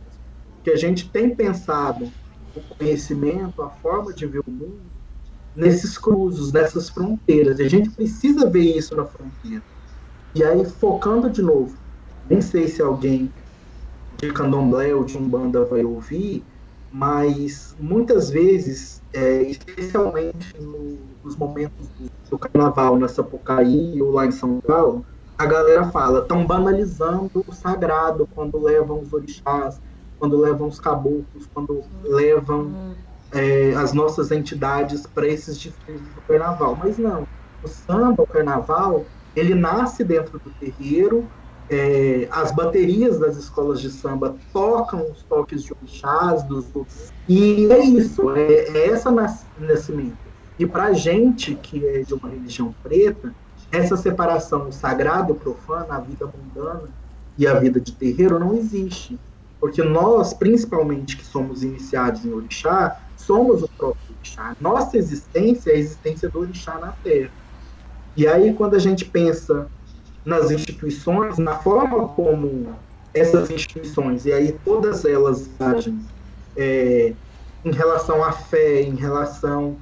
Que 0.64 0.72
a 0.72 0.78
gente 0.78 1.12
tem 1.12 1.36
pensado 1.36 2.10
o 2.56 2.62
conhecimento, 2.62 3.62
a 3.62 3.70
forma 3.70 4.14
de 4.14 4.26
ver 4.26 4.42
o 4.48 4.50
mundo, 4.50 4.90
nesses 5.54 5.98
cruzos, 5.98 6.54
nessas 6.54 6.90
fronteiras. 6.90 7.60
E 7.60 7.64
a 7.64 7.70
gente 7.70 7.92
precisa 7.92 8.50
ver 8.50 8.78
isso 8.78 8.96
na 8.96 9.06
fronteira. 9.06 9.62
E 10.34 10.42
aí, 10.42 10.64
focando 10.64 11.30
de 11.30 11.42
novo, 11.42 11.78
nem 12.30 12.40
sei 12.40 12.70
se 12.70 12.82
alguém 12.82 13.34
de 14.18 14.32
candomblé 14.32 14.96
ou 14.96 15.04
de 15.04 15.18
umbanda 15.18 15.66
vai 15.66 15.84
ouvir, 15.84 16.42
mas 16.90 17.76
muitas 17.78 18.30
vezes, 18.30 19.02
é, 19.12 19.42
especialmente 19.42 20.58
no, 20.58 21.13
nos 21.24 21.36
momentos 21.36 21.88
do, 22.30 22.38
carnaval 22.38 22.98
na 22.98 23.08
Sapucaí 23.08 24.02
ou 24.02 24.12
lá 24.12 24.26
em 24.26 24.32
São 24.32 24.60
Paulo, 24.60 25.06
a 25.38 25.46
galera 25.46 25.86
fala, 25.86 26.20
estão 26.20 26.46
banalizando 26.46 27.44
o 27.48 27.54
sagrado 27.54 28.28
quando 28.34 28.62
levam 28.62 29.00
os 29.00 29.14
orixás, 29.14 29.80
quando 30.20 30.38
levam 30.38 30.68
os 30.68 30.80
caboclos, 30.80 31.48
quando 31.54 31.84
levam 32.04 32.62
uhum. 32.62 32.96
é, 33.32 33.74
as 33.76 33.94
nossas 33.94 34.32
entidades 34.32 35.06
para 35.06 35.28
esses 35.28 35.58
desfiles 35.58 36.02
do 36.02 36.22
carnaval. 36.28 36.78
Mas 36.82 36.98
não, 36.98 37.28
o 37.64 37.68
samba, 37.68 38.24
o 38.24 38.28
carnaval, 38.28 39.06
ele 39.36 39.56
nasce 39.56 40.04
dentro 40.04 40.40
do 40.40 40.50
terreiro, 40.52 41.28
é, 41.70 42.28
as 42.32 42.52
baterias 42.52 43.20
das 43.20 43.38
escolas 43.38 43.80
de 43.80 43.90
samba 43.90 44.36
tocam 44.52 45.10
os 45.12 45.24
toques 45.24 45.64
de 45.64 45.74
orixás, 45.74 46.44
dos, 46.44 46.66
e 47.28 47.72
é 47.72 47.80
isso, 47.84 48.30
é, 48.32 48.70
é 48.70 48.90
essa 48.90 49.10
nascimento. 49.12 50.23
E 50.58 50.66
para 50.66 50.86
a 50.86 50.94
gente 50.94 51.56
que 51.56 51.86
é 51.86 52.02
de 52.02 52.14
uma 52.14 52.30
religião 52.30 52.74
preta, 52.84 53.34
essa 53.72 53.98
separação 53.98 54.72
sagrado, 54.72 55.34
profano, 55.36 55.92
a 55.92 56.00
vida 56.00 56.28
mundana 56.28 56.90
e 57.38 57.48
a 57.48 57.56
vida 57.56 57.80
de 57.80 57.92
terreiro 57.92 58.40
não 58.40 58.56
existe. 58.56 59.20
Porque 59.60 59.82
nós, 59.82 60.34
principalmente 60.34 61.18
que 61.18 61.26
somos 61.26 61.64
iniciados 61.64 62.26
em 62.26 62.32
orixá, 62.32 63.02
somos 63.16 63.64
o 63.64 63.70
próprio 63.70 64.16
orixá. 64.16 64.56
Nossa 64.60 64.98
existência 64.98 65.72
é 65.72 65.76
a 65.76 65.78
existência 65.80 66.30
do 66.30 66.40
orixá 66.40 66.78
na 66.78 66.92
Terra. 66.92 67.32
E 68.16 68.28
aí, 68.28 68.54
quando 68.54 68.76
a 68.76 68.80
gente 68.80 69.06
pensa 69.06 69.68
nas 70.24 70.52
instituições, 70.52 71.38
na 71.38 71.58
forma 71.58 72.08
como 72.10 72.76
essas 73.14 73.50
instituições, 73.50 74.26
e 74.26 74.34
aí 74.34 74.52
todas 74.64 75.06
elas 75.06 75.50
agem 75.60 76.00
é, 76.56 77.14
em 77.66 77.72
relação 77.72 78.24
à 78.24 78.32
fé, 78.32 78.82
em 78.82 78.96
relação 78.96 79.78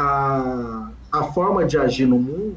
à, 0.00 0.90
à 1.12 1.24
forma 1.24 1.64
de 1.64 1.76
agir 1.78 2.06
no 2.06 2.18
mundo, 2.18 2.56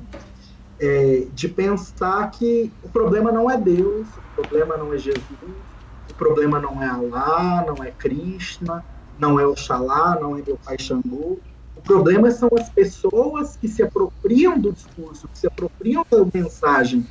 é, 0.80 1.28
de 1.34 1.48
pensar 1.48 2.32
que 2.32 2.72
o 2.84 2.90
problema 2.90 3.32
não 3.32 3.50
é 3.50 3.58
Deus, 3.58 4.08
o 4.08 4.42
problema 4.42 4.78
não 4.78 4.94
é 4.94 4.98
Jesus, 4.98 5.24
o 6.10 6.14
problema 6.16 6.60
não 6.60 6.82
é 6.82 6.88
Alá, 6.88 7.64
não 7.66 7.84
é 7.84 7.92
Krishna, 7.92 8.84
não 9.20 9.40
é 9.40 9.46
Oxalá, 9.46 10.18
não 10.20 10.38
é 10.38 10.42
meu 10.46 10.58
pai 10.64 10.78
Xangô. 10.80 11.40
O 11.76 11.82
problema 11.82 12.32
são 12.32 12.50
as 12.58 12.70
pessoas 12.70 13.58
que 13.58 13.68
se 13.68 13.84
apropriam 13.84 14.58
do 14.60 14.72
discurso, 14.72 15.28
que 15.28 15.38
se 15.38 15.48
apropriam 15.48 16.06
da 16.10 16.26
mensagem 16.34 17.06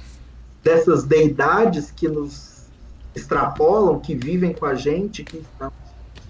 dessas 0.63 1.05
deidades 1.05 1.91
que 1.91 2.09
nos 2.09 2.67
extrapolam, 3.15 3.99
que 4.01 4.15
vivem 4.15 4.53
com 4.53 4.65
a 4.65 4.75
gente, 4.75 5.25
que 5.25 5.39
estão 5.39 5.73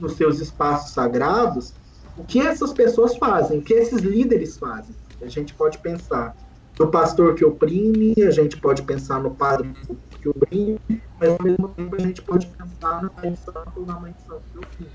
nos 0.01 0.15
seus 0.15 0.41
espaços 0.41 0.93
sagrados. 0.93 1.73
O 2.17 2.25
que 2.25 2.41
essas 2.41 2.73
pessoas 2.73 3.17
fazem? 3.17 3.59
O 3.59 3.63
que 3.63 3.73
esses 3.75 4.01
líderes 4.01 4.59
fazem? 4.59 4.95
A 5.23 5.29
gente 5.29 5.55
pode 5.55 5.79
pensar 5.79 6.37
no 6.79 6.91
pastor 6.91 7.35
que 7.35 7.45
oprime, 7.45 8.15
a 8.23 8.31
gente 8.31 8.57
pode 8.57 8.83
pensar 8.83 9.21
no 9.21 9.31
padre 9.31 9.73
que 10.21 10.29
oprime, 10.29 10.81
mas 11.19 11.31
ao 11.31 11.43
mesmo 11.43 11.69
tempo 11.69 11.97
a 11.97 12.01
gente 12.01 12.23
pode 12.23 12.47
pensar 12.47 13.03
na 13.03 13.11
mãe 13.23 13.37
santa 13.37 13.73
ou 13.77 13.87
na 13.87 13.99
mãe 13.99 14.15
santa 14.27 14.43
que 14.53 14.59
oprime. 14.59 14.91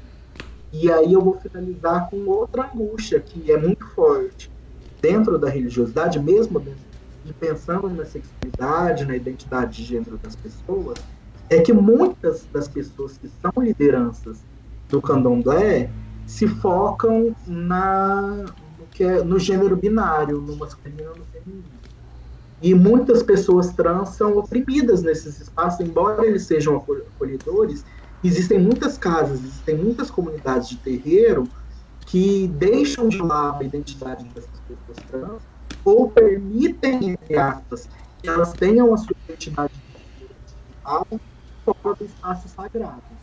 E 0.73 0.91
aí 0.91 1.14
eu 1.14 1.22
vou 1.22 1.39
finalizar 1.39 2.10
com 2.10 2.26
outra 2.26 2.69
angústia 2.72 3.19
que 3.19 3.52
é 3.52 3.57
muito 3.57 3.85
forte 3.88 4.52
dentro 5.02 5.38
da 5.38 5.49
religiosidade, 5.49 6.19
mesmo 6.19 6.60
dentro, 6.60 6.81
e 7.26 7.34
pensando 7.34 7.89
na 7.89 8.06
sexualidade, 8.06 9.06
na 9.06 9.15
identidade 9.15 9.77
de 9.77 9.84
gênero 9.84 10.18
das 10.18 10.35
pessoas, 10.35 10.98
é 11.49 11.61
que 11.61 11.72
muitas 11.72 12.45
das 12.52 12.68
pessoas 12.68 13.18
que 13.18 13.30
são 13.41 13.52
lideranças 13.64 14.39
do 14.89 15.02
candomblé 15.02 15.89
se 16.27 16.45
focam 16.45 17.33
na, 17.47 18.45
que 18.91 19.03
é 19.03 19.23
no 19.23 19.39
gênero 19.39 19.77
binário, 19.77 20.41
no 20.41 20.57
masculino 20.57 21.13
e 21.15 21.19
no 21.19 21.25
feminino. 21.25 21.63
E 22.61 22.75
muitas 22.75 23.23
pessoas 23.23 23.71
trans 23.73 24.09
são 24.09 24.37
oprimidas 24.37 25.01
nesses 25.01 25.39
espaços, 25.39 25.79
embora 25.79 26.25
eles 26.25 26.43
sejam 26.43 26.75
acolhedores, 26.75 27.85
existem 28.23 28.59
muitas 28.59 28.97
casas, 28.97 29.39
existem 29.39 29.77
muitas 29.77 30.11
comunidades 30.11 30.69
de 30.69 30.77
terreiro 30.77 31.47
que 32.05 32.47
deixam 32.49 33.07
de 33.07 33.19
lado 33.19 33.61
a 33.61 33.63
identidade 33.63 34.25
dessas 34.25 34.59
pessoas 34.67 34.97
trans 35.09 35.41
ou 35.85 36.09
permitem, 36.09 37.11
entre 37.11 37.37
aspas, 37.37 37.87
que 38.21 38.27
elas 38.27 38.51
tenham 38.53 38.93
a 38.93 38.97
sua 38.97 39.15
identidade 39.29 39.73
fora 41.63 41.95
do 41.95 42.05
espaço 42.05 42.49
sagrado 42.49 43.16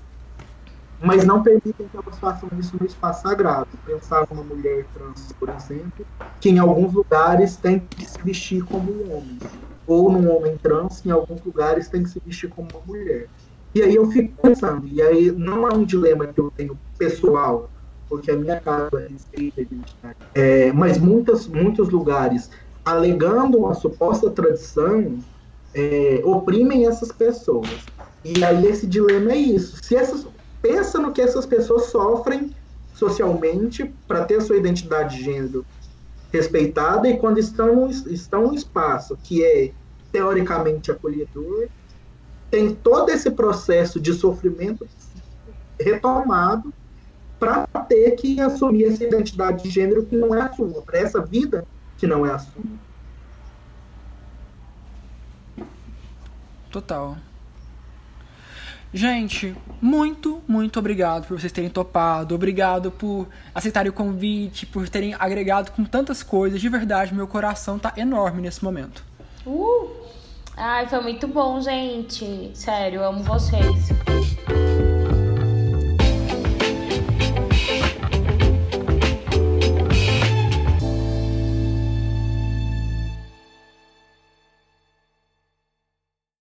mas 1.01 1.25
não 1.25 1.43
permitem 1.43 1.89
que 1.89 1.97
elas 1.97 2.19
façam 2.19 2.49
isso 2.59 2.77
no 2.79 2.87
espaço 2.87 3.23
sagrado. 3.23 3.69
Pensar 3.85 4.27
numa 4.31 4.43
mulher 4.43 4.87
trans, 4.95 5.33
por 5.39 5.49
exemplo, 5.49 6.07
que 6.41 6.49
em 6.51 6.59
alguns 6.59 6.93
lugares 6.93 7.57
tem 7.57 7.81
que 7.81 8.09
se 8.09 8.21
vestir 8.23 8.65
como 8.65 8.91
um 8.91 9.17
homem, 9.17 9.39
ou 9.87 10.11
num 10.11 10.35
homem 10.35 10.57
trans, 10.59 11.01
que 11.01 11.09
em 11.09 11.13
alguns 11.13 11.43
lugares 11.43 11.89
tem 11.89 12.03
que 12.03 12.11
se 12.11 12.21
vestir 12.25 12.49
como 12.51 12.69
uma 12.73 12.81
mulher. 12.87 13.29
E 13.75 13.83
aí 13.83 13.95
eu 13.95 14.11
fico 14.11 14.41
pensando, 14.41 14.87
e 14.87 15.03
aí 15.03 15.33
não 15.33 15.69
é 15.69 15.75
um 15.75 15.85
dilema 15.85 16.27
que 16.27 16.39
eu 16.41 16.51
tenho 16.57 16.79
pessoal, 16.97 17.69
porque 18.09 18.31
a 18.31 18.37
minha 18.37 18.61
casa 18.61 19.09
respeita 19.11 19.61
a 19.61 19.63
identidade, 19.63 20.17
é, 20.35 20.73
mas 20.73 20.99
muitas, 20.99 21.49
muitos 21.49 21.89
lugares, 21.89 22.51
alegando 22.85 23.59
uma 23.59 23.75
suposta 23.75 24.31
tradição, 24.31 25.19
é, 25.75 26.23
oprimem 26.25 26.87
essas 26.87 27.11
pessoas. 27.11 27.69
E 28.25 28.45
aí 28.45 28.65
esse 28.67 28.87
dilema 28.87 29.33
é 29.33 29.37
isso. 29.37 29.79
Se 29.83 29.97
essas 29.97 30.25
pensa 30.65 30.99
no 30.99 31.13
que 31.13 31.21
essas 31.21 31.45
pessoas 31.45 31.91
sofrem 31.91 32.51
socialmente 32.95 33.85
para 34.09 34.25
ter 34.25 34.41
sua 34.41 34.57
identidade 34.57 35.19
de 35.19 35.23
gênero 35.23 35.67
respeitada 36.33 37.07
e 37.07 37.19
quando 37.19 37.39
estão, 37.39 37.91
estão 37.91 38.47
no 38.47 38.55
espaço 38.55 39.15
que 39.23 39.45
é 39.45 39.73
teoricamente 40.11 40.91
acolhedor, 40.91 41.69
tem 42.51 42.75
todo 42.75 43.11
esse 43.11 43.31
processo 43.31 44.01
de 44.01 44.15
sofrimento 44.15 44.89
retomado 45.79 46.73
para 47.39 47.67
ter 47.87 48.13
que 48.13 48.41
assumir 48.41 48.87
essa 48.87 49.05
identidade 49.05 49.65
de 49.65 49.69
gênero 49.69 50.07
que 50.07 50.17
não 50.17 50.35
é 50.35 50.41
a 50.41 50.53
sua, 50.55 50.81
para 50.81 50.99
essa 50.99 51.21
vida 51.21 51.67
que 51.99 52.07
não 52.07 52.25
é 52.25 52.31
a 52.31 52.39
sua. 52.39 52.63
Total. 56.71 57.19
Gente, 58.97 59.57
muito, 59.83 60.41
muito 60.47 60.79
obrigado 60.79 61.27
por 61.27 61.41
vocês 61.41 61.51
terem 61.51 61.69
topado. 61.69 62.33
Obrigado 62.33 62.93
por 62.93 63.27
aceitarem 63.53 63.91
o 63.91 63.93
convite, 63.93 64.67
por 64.67 64.89
terem 64.89 65.17
agregado 65.19 65.73
com 65.73 65.85
tantas 65.85 66.23
coisas. 66.23 66.61
De 66.61 66.69
verdade, 66.69 67.13
meu 67.13 67.27
coração 67.27 67.77
tá 67.77 67.93
enorme 67.97 68.41
nesse 68.41 68.63
momento. 68.63 69.05
Uh! 69.45 69.91
Ai, 70.57 70.87
foi 70.87 71.01
muito 71.01 71.27
bom, 71.27 71.61
gente. 71.61 72.53
Sério, 72.55 73.03
amo 73.03 73.25
vocês. 73.25 73.89